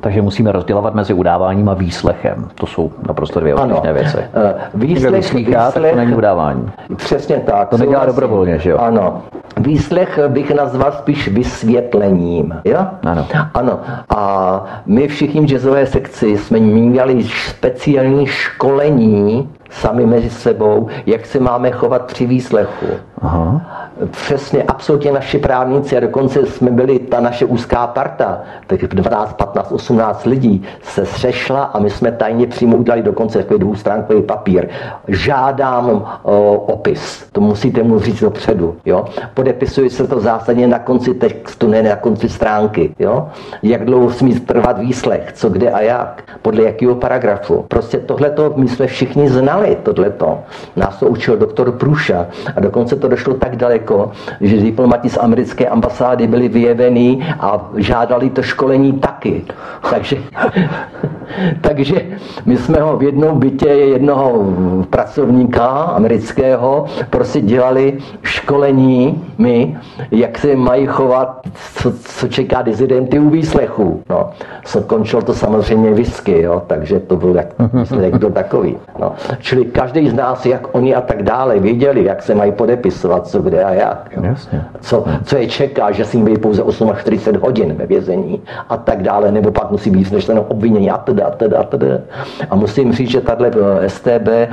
Takže 0.01 0.23
musíme 0.23 0.53
rozdělovat 0.53 0.95
mezi 0.95 1.15
udáváním 1.15 1.69
a 1.69 1.75
výslechem. 1.75 2.49
To 2.55 2.67
jsou 2.67 2.93
naprosto 3.09 3.41
dvě 3.41 3.55
odlišné 3.55 3.93
věci. 3.93 4.19
Eh, 4.19 4.55
výslech, 4.75 5.35
výslech, 5.35 5.55
tak 5.55 5.75
to 5.75 5.97
není 5.97 6.15
udávání. 6.15 6.71
Přesně 6.97 7.37
tak. 7.37 7.69
To 7.69 7.79
nedělá 7.79 8.07
dobrovolně, 8.07 8.59
že 8.59 8.71
jo? 8.71 8.79
Ano. 8.79 9.23
Výslech 9.59 10.19
bych 10.29 10.55
nazval 10.55 10.93
spíš 10.93 11.29
vysvětlením. 11.29 12.55
Jo? 12.65 12.87
Ano. 13.07 13.27
ano. 13.55 13.81
A 14.17 14.65
my 14.87 15.09
všichni 15.09 15.41
v 15.41 15.51
jazzové 15.51 15.87
sekci 15.87 16.39
jsme 16.39 16.59
měli 16.61 17.25
speciální 17.49 18.27
školení 18.27 19.49
sami 19.71 20.07
mezi 20.07 20.31
sebou, 20.31 20.89
jak 21.07 21.27
se 21.27 21.41
máme 21.41 21.71
chovat 21.71 22.07
při 22.07 22.27
výslechu. 22.27 22.87
Aha. 23.23 23.61
Přesně, 24.11 24.62
absolutně 24.62 25.12
naši 25.12 25.39
právníci 25.39 25.97
a 25.97 26.01
dokonce 26.01 26.47
jsme 26.47 26.70
byli 26.70 26.99
ta 26.99 27.20
naše 27.20 27.45
úzká 27.45 27.86
parta, 27.86 28.40
tak 28.66 28.81
12, 28.81 29.32
15, 29.32 29.73
18 29.73 30.24
lidí 30.24 30.62
se 30.82 31.07
sešla 31.07 31.65
a 31.65 31.78
my 31.78 31.90
jsme 31.90 32.12
tajně 32.12 32.47
přímo 32.47 32.77
udělali 32.77 33.03
dokonce 33.03 33.39
takový 33.39 33.61
dvoustránkový 33.61 34.23
papír. 34.23 34.69
Žádám 35.09 36.07
o, 36.23 36.53
opis, 36.53 37.28
to 37.32 37.40
musíte 37.40 37.82
mu 37.82 37.99
říct 37.99 38.20
dopředu. 38.20 38.77
Jo? 38.85 39.05
Podepisuje 39.35 39.90
se 39.90 40.07
to 40.07 40.20
zásadně 40.20 40.66
na 40.66 40.78
konci 40.78 41.15
textu, 41.15 41.69
ne 41.69 41.82
na 41.82 41.97
konci 41.97 42.28
stránky. 42.28 42.95
Jo? 42.99 43.28
Jak 43.62 43.85
dlouho 43.85 44.11
smí 44.11 44.40
trvat 44.40 44.78
výslech, 44.78 45.32
co 45.32 45.49
kde 45.49 45.70
a 45.70 45.81
jak, 45.81 46.23
podle 46.43 46.62
jakého 46.62 46.95
paragrafu. 46.95 47.65
Prostě 47.69 47.99
tohleto 47.99 48.53
my 48.57 48.69
jsme 48.69 48.86
všichni 48.86 49.28
znali, 49.28 49.77
tohleto. 49.82 50.39
Nás 50.77 50.99
to 50.99 51.07
učil 51.07 51.36
doktor 51.36 51.73
Průša 51.73 52.27
a 52.57 52.61
dokonce 52.61 52.97
to 52.97 53.08
došlo 53.09 53.35
tak 53.35 53.57
daleko, 53.57 54.13
že 54.41 54.57
diplomati 54.57 55.11
z 55.11 55.19
americké 55.19 55.67
ambasády 55.69 56.27
byli 56.27 56.49
vyjevení 56.49 57.25
a 57.41 57.71
žádali 57.77 58.31
to 58.31 58.43
školení 58.43 58.93
taky. 58.93 59.45
Takže, 59.91 60.17
takže 61.61 62.03
my 62.47 62.57
jsme 62.57 62.81
ho 62.81 62.97
v 62.97 63.03
jednom 63.03 63.39
bytě 63.39 63.69
jednoho 63.69 64.45
pracovníka 64.91 65.67
amerického 65.69 66.85
prostě 67.11 67.41
dělali 67.41 67.99
školení 68.23 69.25
my, 69.39 69.79
jak 70.11 70.39
se 70.39 70.57
mají 70.57 70.87
chovat, 70.87 71.41
co, 71.75 71.93
co 71.93 72.29
čeká 72.29 72.63
dizidenty 72.63 73.19
u 73.19 73.31
výslechu. 73.31 74.03
No. 74.11 74.31
Končilo 74.87 75.23
to 75.23 75.35
samozřejmě 75.35 75.91
whisky, 75.91 76.43
jo, 76.43 76.63
takže 76.67 77.01
to 77.01 77.17
byl 77.17 77.37
jak, 77.37 77.47
jak 78.01 78.21
to 78.21 78.31
takový. 78.31 78.77
No. 78.99 79.13
Čili 79.39 79.65
každý 79.65 80.09
z 80.11 80.15
nás, 80.15 80.47
jak 80.47 80.75
oni 80.75 80.95
a 80.95 81.01
tak 81.01 81.23
dále, 81.23 81.59
věděli, 81.59 82.05
jak 82.05 82.23
se 82.23 82.35
mají 82.35 82.53
podepisovat, 82.53 82.98
co 83.23 83.43
kde 83.43 83.65
a 83.65 83.73
jak. 83.73 84.11
Jo. 84.16 84.23
Jasně. 84.25 84.65
Co, 84.81 85.05
co 85.25 85.37
je 85.37 85.47
čeká, 85.47 85.91
že 85.91 86.05
si 86.05 86.16
jim 86.16 86.27
být 86.27 86.41
pouze 86.41 86.62
48 87.01 87.41
hodin 87.41 87.75
ve 87.75 87.87
vězení 87.87 88.41
a 88.69 88.77
tak 88.77 89.03
dále, 89.03 89.33
nebo 89.33 89.51
pak 89.51 89.70
musí 89.70 89.91
být 89.91 90.12
než 90.12 90.25
ten 90.25 90.41
obvinění 90.49 90.91
a 90.91 90.99
teda, 90.99 91.27
a 91.27 91.31
teda, 91.31 91.59
a 91.59 91.65
teda. 91.65 91.99
A 92.51 92.57
musím 92.57 92.93
říct, 92.93 93.11
že 93.11 93.20
tahle 93.20 93.51
eh, 93.81 93.89
STB 93.89 94.29
eh, 94.29 94.49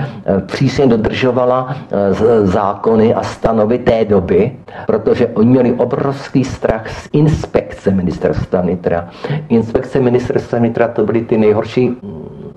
přísně 0.45 0.88
dodržovala 0.88 1.76
eh, 1.91 2.13
zákony 2.47 3.13
a 3.13 3.23
stanovy 3.23 3.77
té 3.77 4.05
doby, 4.05 4.51
protože 4.88 5.27
oni 5.27 5.49
měli 5.49 5.73
obrovský 5.73 6.43
strach 6.43 6.89
z 6.89 7.09
inspekce 7.13 7.91
ministerstva 7.91 8.61
vnitra. 8.61 9.09
Inspekce 9.49 9.99
ministerstva 9.99 10.59
vnitra 10.59 10.88
to 10.88 11.05
byly 11.05 11.22
ty 11.22 11.38
nejhorší 11.38 11.97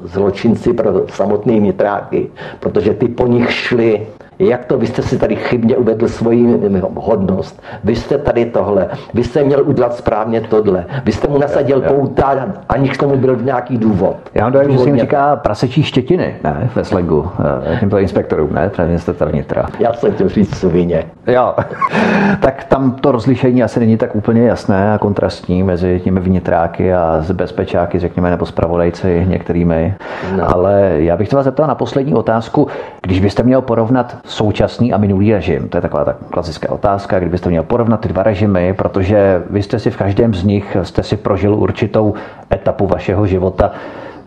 zločinci 0.04 0.72
pro 0.72 1.08
samotné 1.08 1.52
nitráky, 1.52 2.30
protože 2.60 2.94
ty 2.94 3.08
po 3.08 3.26
nich 3.26 3.52
šli 3.52 4.06
jak 4.38 4.64
to, 4.64 4.78
vy 4.78 4.86
jste 4.86 5.02
si 5.02 5.18
tady 5.18 5.36
chybně 5.36 5.76
uvedl 5.76 6.08
svoji 6.08 6.60
hodnost, 6.94 7.62
vy 7.84 7.96
jste 7.96 8.18
tady 8.18 8.44
tohle, 8.44 8.88
vy 9.14 9.24
jste 9.24 9.44
měl 9.44 9.62
udělat 9.66 9.94
správně 9.94 10.40
tohle, 10.40 10.84
vy 11.04 11.12
jste 11.12 11.28
mu 11.28 11.38
nasadil 11.38 11.80
pouta, 11.80 12.48
aniž 12.68 12.90
k 12.90 13.00
tomu 13.00 13.16
byl 13.16 13.36
nějaký 13.36 13.78
důvod. 13.78 14.16
Já 14.34 14.42
mám 14.42 14.52
dojem, 14.52 14.72
že 14.72 14.78
se 14.78 14.88
jim 14.88 14.98
říká 14.98 15.36
prasečí 15.36 15.82
štětiny, 15.82 16.36
ne, 16.44 16.70
ve 16.74 16.84
slangu, 16.84 17.30
eh, 17.74 17.76
těmto 17.80 17.98
inspektorům, 17.98 18.52
ne, 18.52 18.70
minister 18.86 19.14
vnitra. 19.28 19.66
Já 19.78 19.92
jsem 19.92 20.12
chtěl 20.12 20.28
říct 20.28 20.54
svině. 20.54 21.04
Jo, 21.26 21.54
tak 22.40 22.64
tam 22.64 22.92
to 22.92 23.12
rozlišení 23.12 23.62
asi 23.62 23.80
není 23.80 23.96
tak 23.96 24.16
úplně 24.16 24.42
jasné 24.42 24.92
a 24.92 24.98
kontrastní 24.98 25.62
mezi 25.62 26.00
těmi 26.04 26.20
vnitráky 26.20 26.94
a 26.94 27.24
bezpečáky, 27.32 27.98
řekněme, 27.98 28.30
nebo 28.30 28.46
zpravodajci 28.46 29.26
některými. 29.28 29.94
No. 30.36 30.56
Ale 30.56 30.92
já 30.96 31.16
bych 31.16 31.28
se 31.28 31.36
vás 31.36 31.44
zeptal 31.44 31.66
na 31.66 31.74
poslední 31.74 32.14
otázku. 32.14 32.68
Když 33.02 33.20
byste 33.20 33.42
měl 33.42 33.62
porovnat 33.62 34.16
současný 34.28 34.92
a 34.92 34.96
minulý 34.96 35.32
režim? 35.32 35.68
To 35.68 35.76
je 35.76 35.80
taková 35.80 36.04
ta 36.04 36.16
klasická 36.30 36.72
otázka, 36.72 37.18
kdybyste 37.18 37.50
měl 37.50 37.62
porovnat 37.62 38.00
ty 38.00 38.08
dva 38.08 38.22
režimy, 38.22 38.74
protože 38.74 39.42
vy 39.50 39.62
jste 39.62 39.78
si 39.78 39.90
v 39.90 39.96
každém 39.96 40.34
z 40.34 40.44
nich 40.44 40.76
jste 40.82 41.02
si 41.02 41.16
prožil 41.16 41.54
určitou 41.54 42.14
etapu 42.52 42.86
vašeho 42.86 43.26
života. 43.26 43.70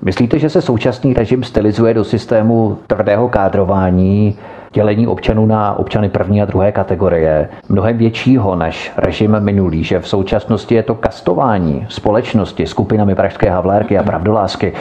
Myslíte, 0.01 0.39
že 0.39 0.49
se 0.49 0.61
současný 0.61 1.13
režim 1.13 1.43
stylizuje 1.43 1.93
do 1.93 2.03
systému 2.03 2.77
tvrdého 2.87 3.29
kádrování, 3.29 4.37
dělení 4.73 5.07
občanů 5.07 5.45
na 5.45 5.79
občany 5.79 6.09
první 6.09 6.41
a 6.41 6.45
druhé 6.45 6.71
kategorie, 6.71 7.49
mnohem 7.69 7.97
většího 7.97 8.55
než 8.55 8.91
režim 8.97 9.39
minulý, 9.39 9.83
že 9.83 9.99
v 9.99 10.07
současnosti 10.07 10.75
je 10.75 10.83
to 10.83 10.95
kastování 10.95 11.85
společnosti 11.89 12.65
skupinami 12.65 13.15
Pražské 13.15 13.49
havlérky 13.49 13.97
a 13.97 14.03
pravdolásky 14.03 14.73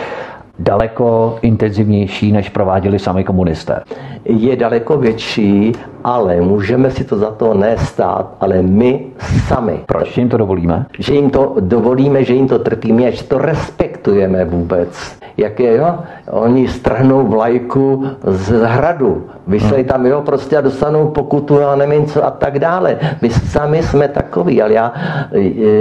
daleko 0.61 1.39
intenzivnější, 1.43 2.33
než 2.33 2.49
prováděli 2.49 2.99
sami 2.99 3.25
komunisté. 3.25 3.81
Je 4.25 4.57
daleko 4.57 4.97
větší, 4.97 5.73
ale 6.05 6.41
můžeme 6.41 6.91
si 6.91 7.05
to 7.05 7.17
za 7.17 7.31
to 7.31 7.55
nestát, 7.55 8.37
ale 8.41 8.63
my 8.63 9.07
sami. 9.49 9.81
Proč 9.87 10.19
jim 10.19 10.29
to 10.29 10.37
dovolíme? 10.37 10.87
Že 10.99 11.15
jim 11.15 11.31
to 11.31 11.57
dovolíme, 11.61 12.25
že 12.25 12.35
jim 12.35 12.49
to 12.49 12.59
trpíme, 12.59 13.13
že 13.13 13.25
to 13.25 13.39
respektujeme 13.39 14.45
vůbec. 14.45 15.21
Jak 15.37 15.61
je, 15.61 15.77
jo? 15.77 15.99
Oni 16.31 16.69
strhnou 16.69 17.27
vlajku 17.27 18.07
z 18.25 18.51
hradu, 18.63 19.27
vyšlej 19.47 19.85
tam, 19.85 20.07
jo, 20.07 20.23
prostě 20.23 20.57
a 20.57 20.61
dostanou 20.61 21.09
pokutu 21.09 21.65
a 21.65 21.77
nevím 21.77 22.07
co 22.07 22.25
a 22.25 22.31
tak 22.31 22.59
dále. 22.59 22.99
My 23.23 23.31
sami 23.31 23.83
jsme 23.83 24.09
takový, 24.09 24.63
ale 24.63 24.73
já, 24.73 24.93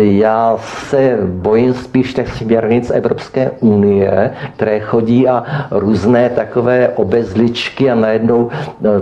já 0.02 0.56
se 0.60 1.18
bojím 1.26 1.74
spíš 1.74 2.14
těch 2.14 2.34
směrnic 2.34 2.92
Evropské 2.96 3.52
unie, 3.60 4.32
které 4.56 4.80
chodí 4.80 5.28
a 5.28 5.44
různé 5.72 6.30
takové 6.30 6.90
obezličky 6.90 7.92
a 7.92 7.96
najednou 7.96 8.50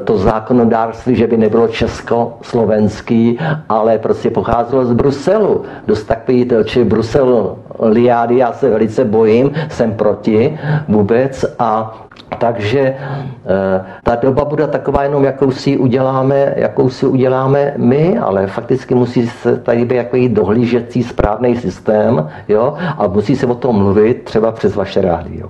to 0.03 0.17
zákonodárství, 0.17 1.06
že 1.15 1.27
by 1.27 1.37
nebylo 1.37 1.67
československý, 1.67 3.39
ale 3.69 3.97
prostě 3.97 4.29
pocházelo 4.29 4.85
z 4.85 4.93
Bruselu. 4.93 5.63
Dost 5.87 6.03
takový, 6.03 6.49
či 6.65 6.83
Brusel 6.83 7.55
liády, 7.79 8.37
já 8.37 8.53
se 8.53 8.69
velice 8.69 9.05
bojím, 9.05 9.51
jsem 9.69 9.93
proti 9.93 10.59
vůbec 10.87 11.45
a 11.59 12.01
takže 12.39 12.79
eh, 12.79 13.85
ta 14.03 14.15
doba 14.15 14.45
bude 14.45 14.67
taková 14.67 15.03
jenom, 15.03 15.23
jakou 15.23 15.51
si 15.51 15.77
uděláme, 15.77 16.53
jakou 16.55 16.89
si 16.89 17.05
uděláme 17.05 17.73
my, 17.77 18.17
ale 18.17 18.47
fakticky 18.47 18.95
musí 18.95 19.27
se 19.27 19.57
tady 19.57 19.85
být 19.85 19.95
jako 19.95 20.17
dohlížecí 20.27 21.03
správný 21.03 21.55
systém, 21.55 22.29
jo, 22.47 22.73
a 22.97 23.07
musí 23.07 23.35
se 23.35 23.45
o 23.45 23.55
tom 23.55 23.75
mluvit 23.75 24.23
třeba 24.23 24.51
přes 24.51 24.75
vaše 24.75 25.01
rádio. 25.01 25.49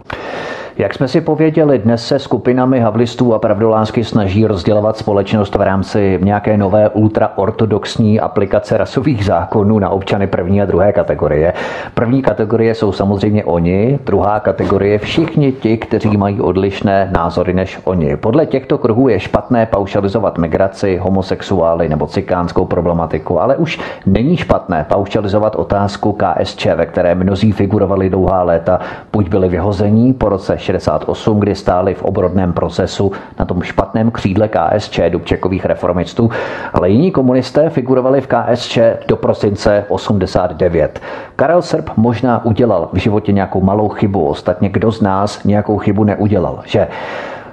Jak 0.78 0.94
jsme 0.94 1.08
si 1.08 1.22
pověděli, 1.22 1.80
dnes 1.80 2.08
se 2.08 2.20
skupinami 2.20 2.80
havlistů 2.80 3.34
a 3.34 3.40
pravdolásky 3.40 4.04
snaží 4.04 4.46
rozdělovat 4.46 4.98
společnost 4.98 5.56
v 5.56 5.62
rámci 5.62 6.20
nějaké 6.22 6.58
nové 6.58 6.90
ultraortodoxní 6.90 8.20
aplikace 8.20 8.78
rasových 8.78 9.26
zákonů 9.26 9.80
na 9.80 9.90
občany 9.90 10.28
první 10.28 10.62
a 10.62 10.66
druhé 10.66 10.94
kategorie. 10.94 11.54
První 11.94 12.22
kategorie 12.22 12.76
jsou 12.76 12.92
samozřejmě 12.92 13.46
oni, 13.46 14.00
druhá 14.06 14.40
kategorie 14.40 15.00
všichni 15.00 15.52
ti, 15.52 15.78
kteří 15.78 16.18
mají 16.18 16.42
odlišné 16.42 17.10
názory 17.14 17.54
než 17.54 17.80
oni. 17.84 18.18
Podle 18.18 18.46
těchto 18.46 18.78
kruhů 18.78 19.10
je 19.10 19.20
špatné 19.20 19.66
paušalizovat 19.66 20.38
migraci, 20.38 20.98
homosexuály 20.98 21.90
nebo 21.90 22.08
cikánskou 22.08 22.66
problematiku, 22.66 23.42
ale 23.42 23.56
už 23.56 23.80
není 24.06 24.38
špatné 24.38 24.86
paušalizovat 24.90 25.56
otázku 25.56 26.18
KSČ, 26.20 26.66
ve 26.66 26.86
které 26.86 27.16
mnozí 27.16 27.52
figurovali 27.52 28.10
dlouhá 28.10 28.44
léta, 28.44 28.80
buď 29.14 29.30
byli 29.30 29.50
vyhození 29.50 30.14
po 30.14 30.30
roce 30.30 30.58
68, 30.68 31.40
kdy 31.40 31.56
stáli 31.56 31.94
v 31.94 32.04
obrodném 32.04 32.54
procesu 32.54 33.12
na 33.40 33.46
tom 33.46 33.62
špatném 33.62 34.12
křídle 34.12 34.48
KSČ 34.48 35.00
Dubčekových 35.10 35.66
reformistů, 35.66 36.30
ale 36.74 36.90
jiní 36.90 37.12
komunisté 37.12 37.70
figurovali 37.70 38.22
v 38.22 38.28
KSČ 38.28 38.80
do 39.08 39.16
prosince 39.16 39.86
89. 39.90 41.00
Karel 41.36 41.62
Srb 41.62 41.90
možná 41.98 42.46
udělal 42.46 42.90
v 42.94 42.98
životě 42.98 43.32
nějakou 43.32 43.62
malou 43.62 43.90
chybu, 43.90 44.26
ostatně 44.26 44.70
kdo 44.70 44.92
z 44.92 45.02
nás 45.02 45.44
nějakou 45.44 45.78
chybu 45.78 46.04
neudělal, 46.04 46.60
že 46.66 46.88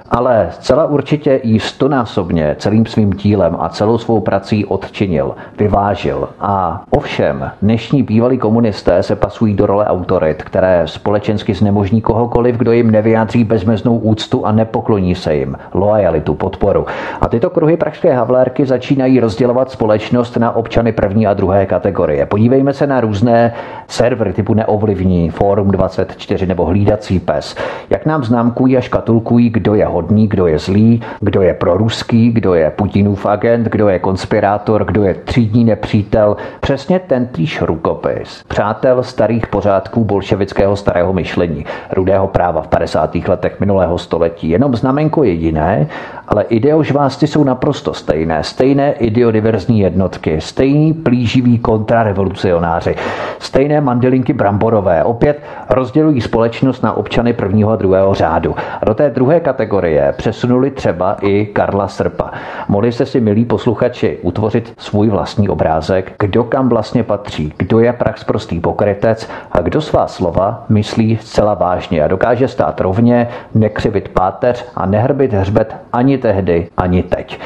ale 0.09 0.47
zcela 0.51 0.85
určitě 0.85 1.39
jí 1.43 1.59
stonásobně 1.59 2.55
celým 2.59 2.85
svým 2.85 3.09
dílem 3.09 3.57
a 3.59 3.69
celou 3.69 3.97
svou 3.97 4.19
prací 4.19 4.65
odčinil, 4.65 5.35
vyvážil. 5.57 6.29
A 6.39 6.83
ovšem, 6.89 7.51
dnešní 7.61 8.03
bývalí 8.03 8.37
komunisté 8.37 9.03
se 9.03 9.15
pasují 9.15 9.53
do 9.53 9.65
role 9.65 9.85
autorit, 9.85 10.43
které 10.43 10.81
společensky 10.85 11.53
znemožní 11.53 12.01
kohokoliv, 12.01 12.57
kdo 12.57 12.71
jim 12.71 12.91
nevyjádří 12.91 13.43
bezmeznou 13.43 13.97
úctu 13.97 14.45
a 14.45 14.51
nepokloní 14.51 15.15
se 15.15 15.35
jim, 15.35 15.57
loajalitu, 15.73 16.35
podporu. 16.35 16.85
A 17.21 17.27
tyto 17.27 17.49
kruhy 17.49 17.77
pražské 17.77 18.13
havlérky 18.13 18.65
začínají 18.65 19.19
rozdělovat 19.19 19.71
společnost 19.71 20.37
na 20.37 20.55
občany 20.55 20.91
první 20.91 21.27
a 21.27 21.33
druhé 21.33 21.65
kategorie. 21.65 22.25
Podívejme 22.25 22.73
se 22.73 22.87
na 22.87 23.01
různé 23.01 23.53
servery 23.87 24.33
typu 24.33 24.53
Neovlivní, 24.53 25.29
Forum 25.29 25.71
24 25.71 26.45
nebo 26.45 26.65
Hlídací 26.65 27.19
pes. 27.19 27.55
Jak 27.89 28.05
nám 28.05 28.23
známkují 28.23 28.77
a 28.77 28.81
škatulkují, 28.81 29.49
kdo 29.49 29.75
je 29.75 29.85
hodný, 29.95 30.27
kdo 30.27 30.47
je 30.47 30.59
zlý, 30.59 31.01
kdo 31.19 31.41
je 31.41 31.53
proruský, 31.53 32.31
kdo 32.31 32.53
je 32.53 32.69
Putinův 32.69 33.25
agent, 33.25 33.67
kdo 33.67 33.89
je 33.89 33.99
konspirátor, 33.99 34.85
kdo 34.85 35.03
je 35.03 35.13
třídní 35.13 35.63
nepřítel. 35.63 36.37
Přesně 36.59 36.99
ten 36.99 37.27
týž 37.27 37.61
rukopis. 37.61 38.43
Přátel 38.47 39.03
starých 39.03 39.47
pořádků 39.47 40.03
bolševického 40.03 40.75
starého 40.75 41.13
myšlení, 41.13 41.65
rudého 41.91 42.27
práva 42.27 42.61
v 42.61 42.67
50. 42.67 43.15
letech 43.15 43.59
minulého 43.59 43.97
století. 43.97 44.49
Jenom 44.49 44.75
znamenko 44.75 45.23
je 45.23 45.31
jiné, 45.31 45.87
ale 46.27 46.43
ideožvásty 46.43 47.27
jsou 47.27 47.43
naprosto 47.43 47.93
stejné. 47.93 48.43
Stejné 48.43 48.91
ideodiverzní 48.93 49.79
jednotky, 49.79 50.41
stejní 50.41 50.93
plíživí 50.93 51.59
kontrarevolucionáři, 51.59 52.95
stejné 53.39 53.81
mandelinky 53.81 54.33
bramborové. 54.33 55.03
Opět 55.03 55.43
rozdělují 55.69 56.21
společnost 56.21 56.83
na 56.83 56.97
občany 56.97 57.33
prvního 57.33 57.71
a 57.71 57.75
druhého 57.75 58.13
řádu. 58.13 58.55
A 58.81 58.85
do 58.85 58.93
té 58.93 59.09
druhé 59.09 59.39
kategorie 59.39 60.13
přesunuli 60.17 60.71
třeba 60.71 61.17
i 61.21 61.45
Karla 61.45 61.87
Srpa. 61.87 62.31
Mohli 62.67 62.91
jste 62.91 63.05
si, 63.05 63.21
milí 63.21 63.45
posluchači, 63.45 64.17
utvořit 64.21 64.73
svůj 64.77 65.09
vlastní 65.09 65.49
obrázek, 65.49 66.13
kdo 66.19 66.43
kam 66.43 66.69
vlastně 66.69 67.03
patří, 67.03 67.53
kdo 67.57 67.79
je 67.79 67.93
prax 67.93 68.23
prostý 68.23 68.59
pokrytec 68.59 69.29
a 69.51 69.61
kdo 69.61 69.81
svá 69.81 70.07
slova 70.07 70.65
myslí 70.69 71.17
zcela 71.21 71.53
vážně 71.53 72.03
a 72.03 72.07
dokáže 72.07 72.47
stát 72.47 72.81
rovně, 72.81 73.27
nekřivit 73.53 74.09
páteř 74.09 74.65
a 74.75 74.85
nehrbit 74.85 75.33
hřbet 75.33 75.75
ani 75.93 76.14
tehdy, 76.17 76.67
ani 76.77 77.03
teď. 77.03 77.39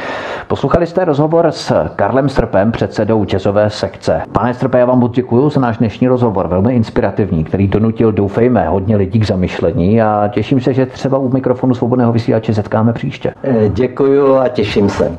Poslouchali 0.47 0.87
jste 0.87 1.05
rozhovor 1.05 1.51
s 1.51 1.89
Karlem 1.95 2.29
Strpem, 2.29 2.71
předsedou 2.71 3.25
jazzové 3.25 3.69
sekce. 3.69 4.21
Pane 4.31 4.53
Strpe, 4.53 4.79
já 4.79 4.85
vám 4.85 4.99
moc 4.99 5.11
děkuji 5.11 5.49
za 5.49 5.61
náš 5.61 5.77
dnešní 5.77 6.07
rozhovor, 6.07 6.47
velmi 6.47 6.75
inspirativní, 6.75 7.43
který 7.43 7.67
donutil, 7.67 8.11
doufejme, 8.11 8.67
hodně 8.67 8.95
lidí 8.95 9.19
k 9.19 9.25
zamyšlení 9.25 10.01
a 10.01 10.29
těším 10.33 10.61
se, 10.61 10.73
že 10.73 10.85
třeba 10.85 11.17
u 11.17 11.29
mikrofonu 11.29 11.73
svobodného 11.73 12.11
vysílače 12.11 12.53
setkáme 12.53 12.93
příště. 12.93 13.33
Eh, 13.43 13.69
děkuji 13.69 14.37
a 14.37 14.47
těším 14.47 14.89
se. 14.89 15.17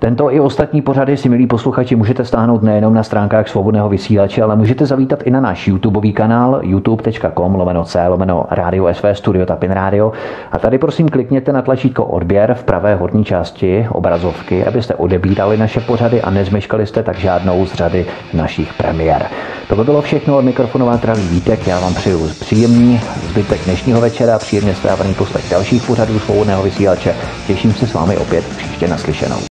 Tento 0.00 0.32
i 0.32 0.40
ostatní 0.40 0.82
pořady 0.82 1.16
si, 1.16 1.28
milí 1.28 1.46
posluchači, 1.46 1.96
můžete 1.96 2.24
stáhnout 2.24 2.62
nejenom 2.62 2.94
na 2.94 3.02
stránkách 3.02 3.48
svobodného 3.48 3.88
vysílače, 3.88 4.42
ale 4.42 4.56
můžete 4.56 4.86
zavítat 4.86 5.22
i 5.22 5.30
na 5.30 5.40
náš 5.40 5.68
YouTubeový 5.68 6.12
kanál 6.12 6.60
youtube.com 6.62 7.54
lomeno 7.54 7.84
c 7.84 8.08
lomeno 8.08 8.46
radio 8.50 8.94
sv 8.94 9.06
studio 9.12 9.46
tapin 9.46 9.70
radio. 9.70 10.12
A 10.52 10.58
tady 10.58 10.78
prosím 10.78 11.08
klikněte 11.08 11.52
na 11.52 11.62
tlačítko 11.62 12.04
odběr 12.04 12.54
v 12.54 12.64
pravé 12.64 12.94
horní 12.94 13.24
části 13.24 13.86
obrazovky, 13.92 14.64
abyste 14.66 14.94
odebírali 14.94 15.56
naše 15.56 15.80
pořady 15.80 16.22
a 16.22 16.30
nezmeškali 16.30 16.86
jste 16.86 17.02
tak 17.02 17.18
žádnou 17.18 17.66
z 17.66 17.74
řady 17.74 18.06
našich 18.34 18.74
premiér. 18.74 19.26
To 19.68 19.76
by 19.76 19.84
bylo 19.84 20.02
všechno 20.02 20.36
od 20.38 20.44
mikrofonová 20.44 20.96
travý 20.96 21.28
Vítek. 21.28 21.66
Já 21.66 21.80
vám 21.80 21.94
přeju 21.94 22.28
příjemný 22.28 23.00
zbytek 23.30 23.60
dnešního 23.64 24.00
večera, 24.00 24.38
příjemně 24.38 24.74
strávený 24.74 25.14
poslech 25.14 25.50
dalších 25.50 25.86
pořadů 25.86 26.18
svobodného 26.18 26.62
vysílače. 26.62 27.14
Těším 27.46 27.72
se 27.72 27.86
s 27.86 27.94
vámi 27.94 28.16
opět 28.16 28.44
příště 28.44 28.88
naslyšenou. 28.88 29.49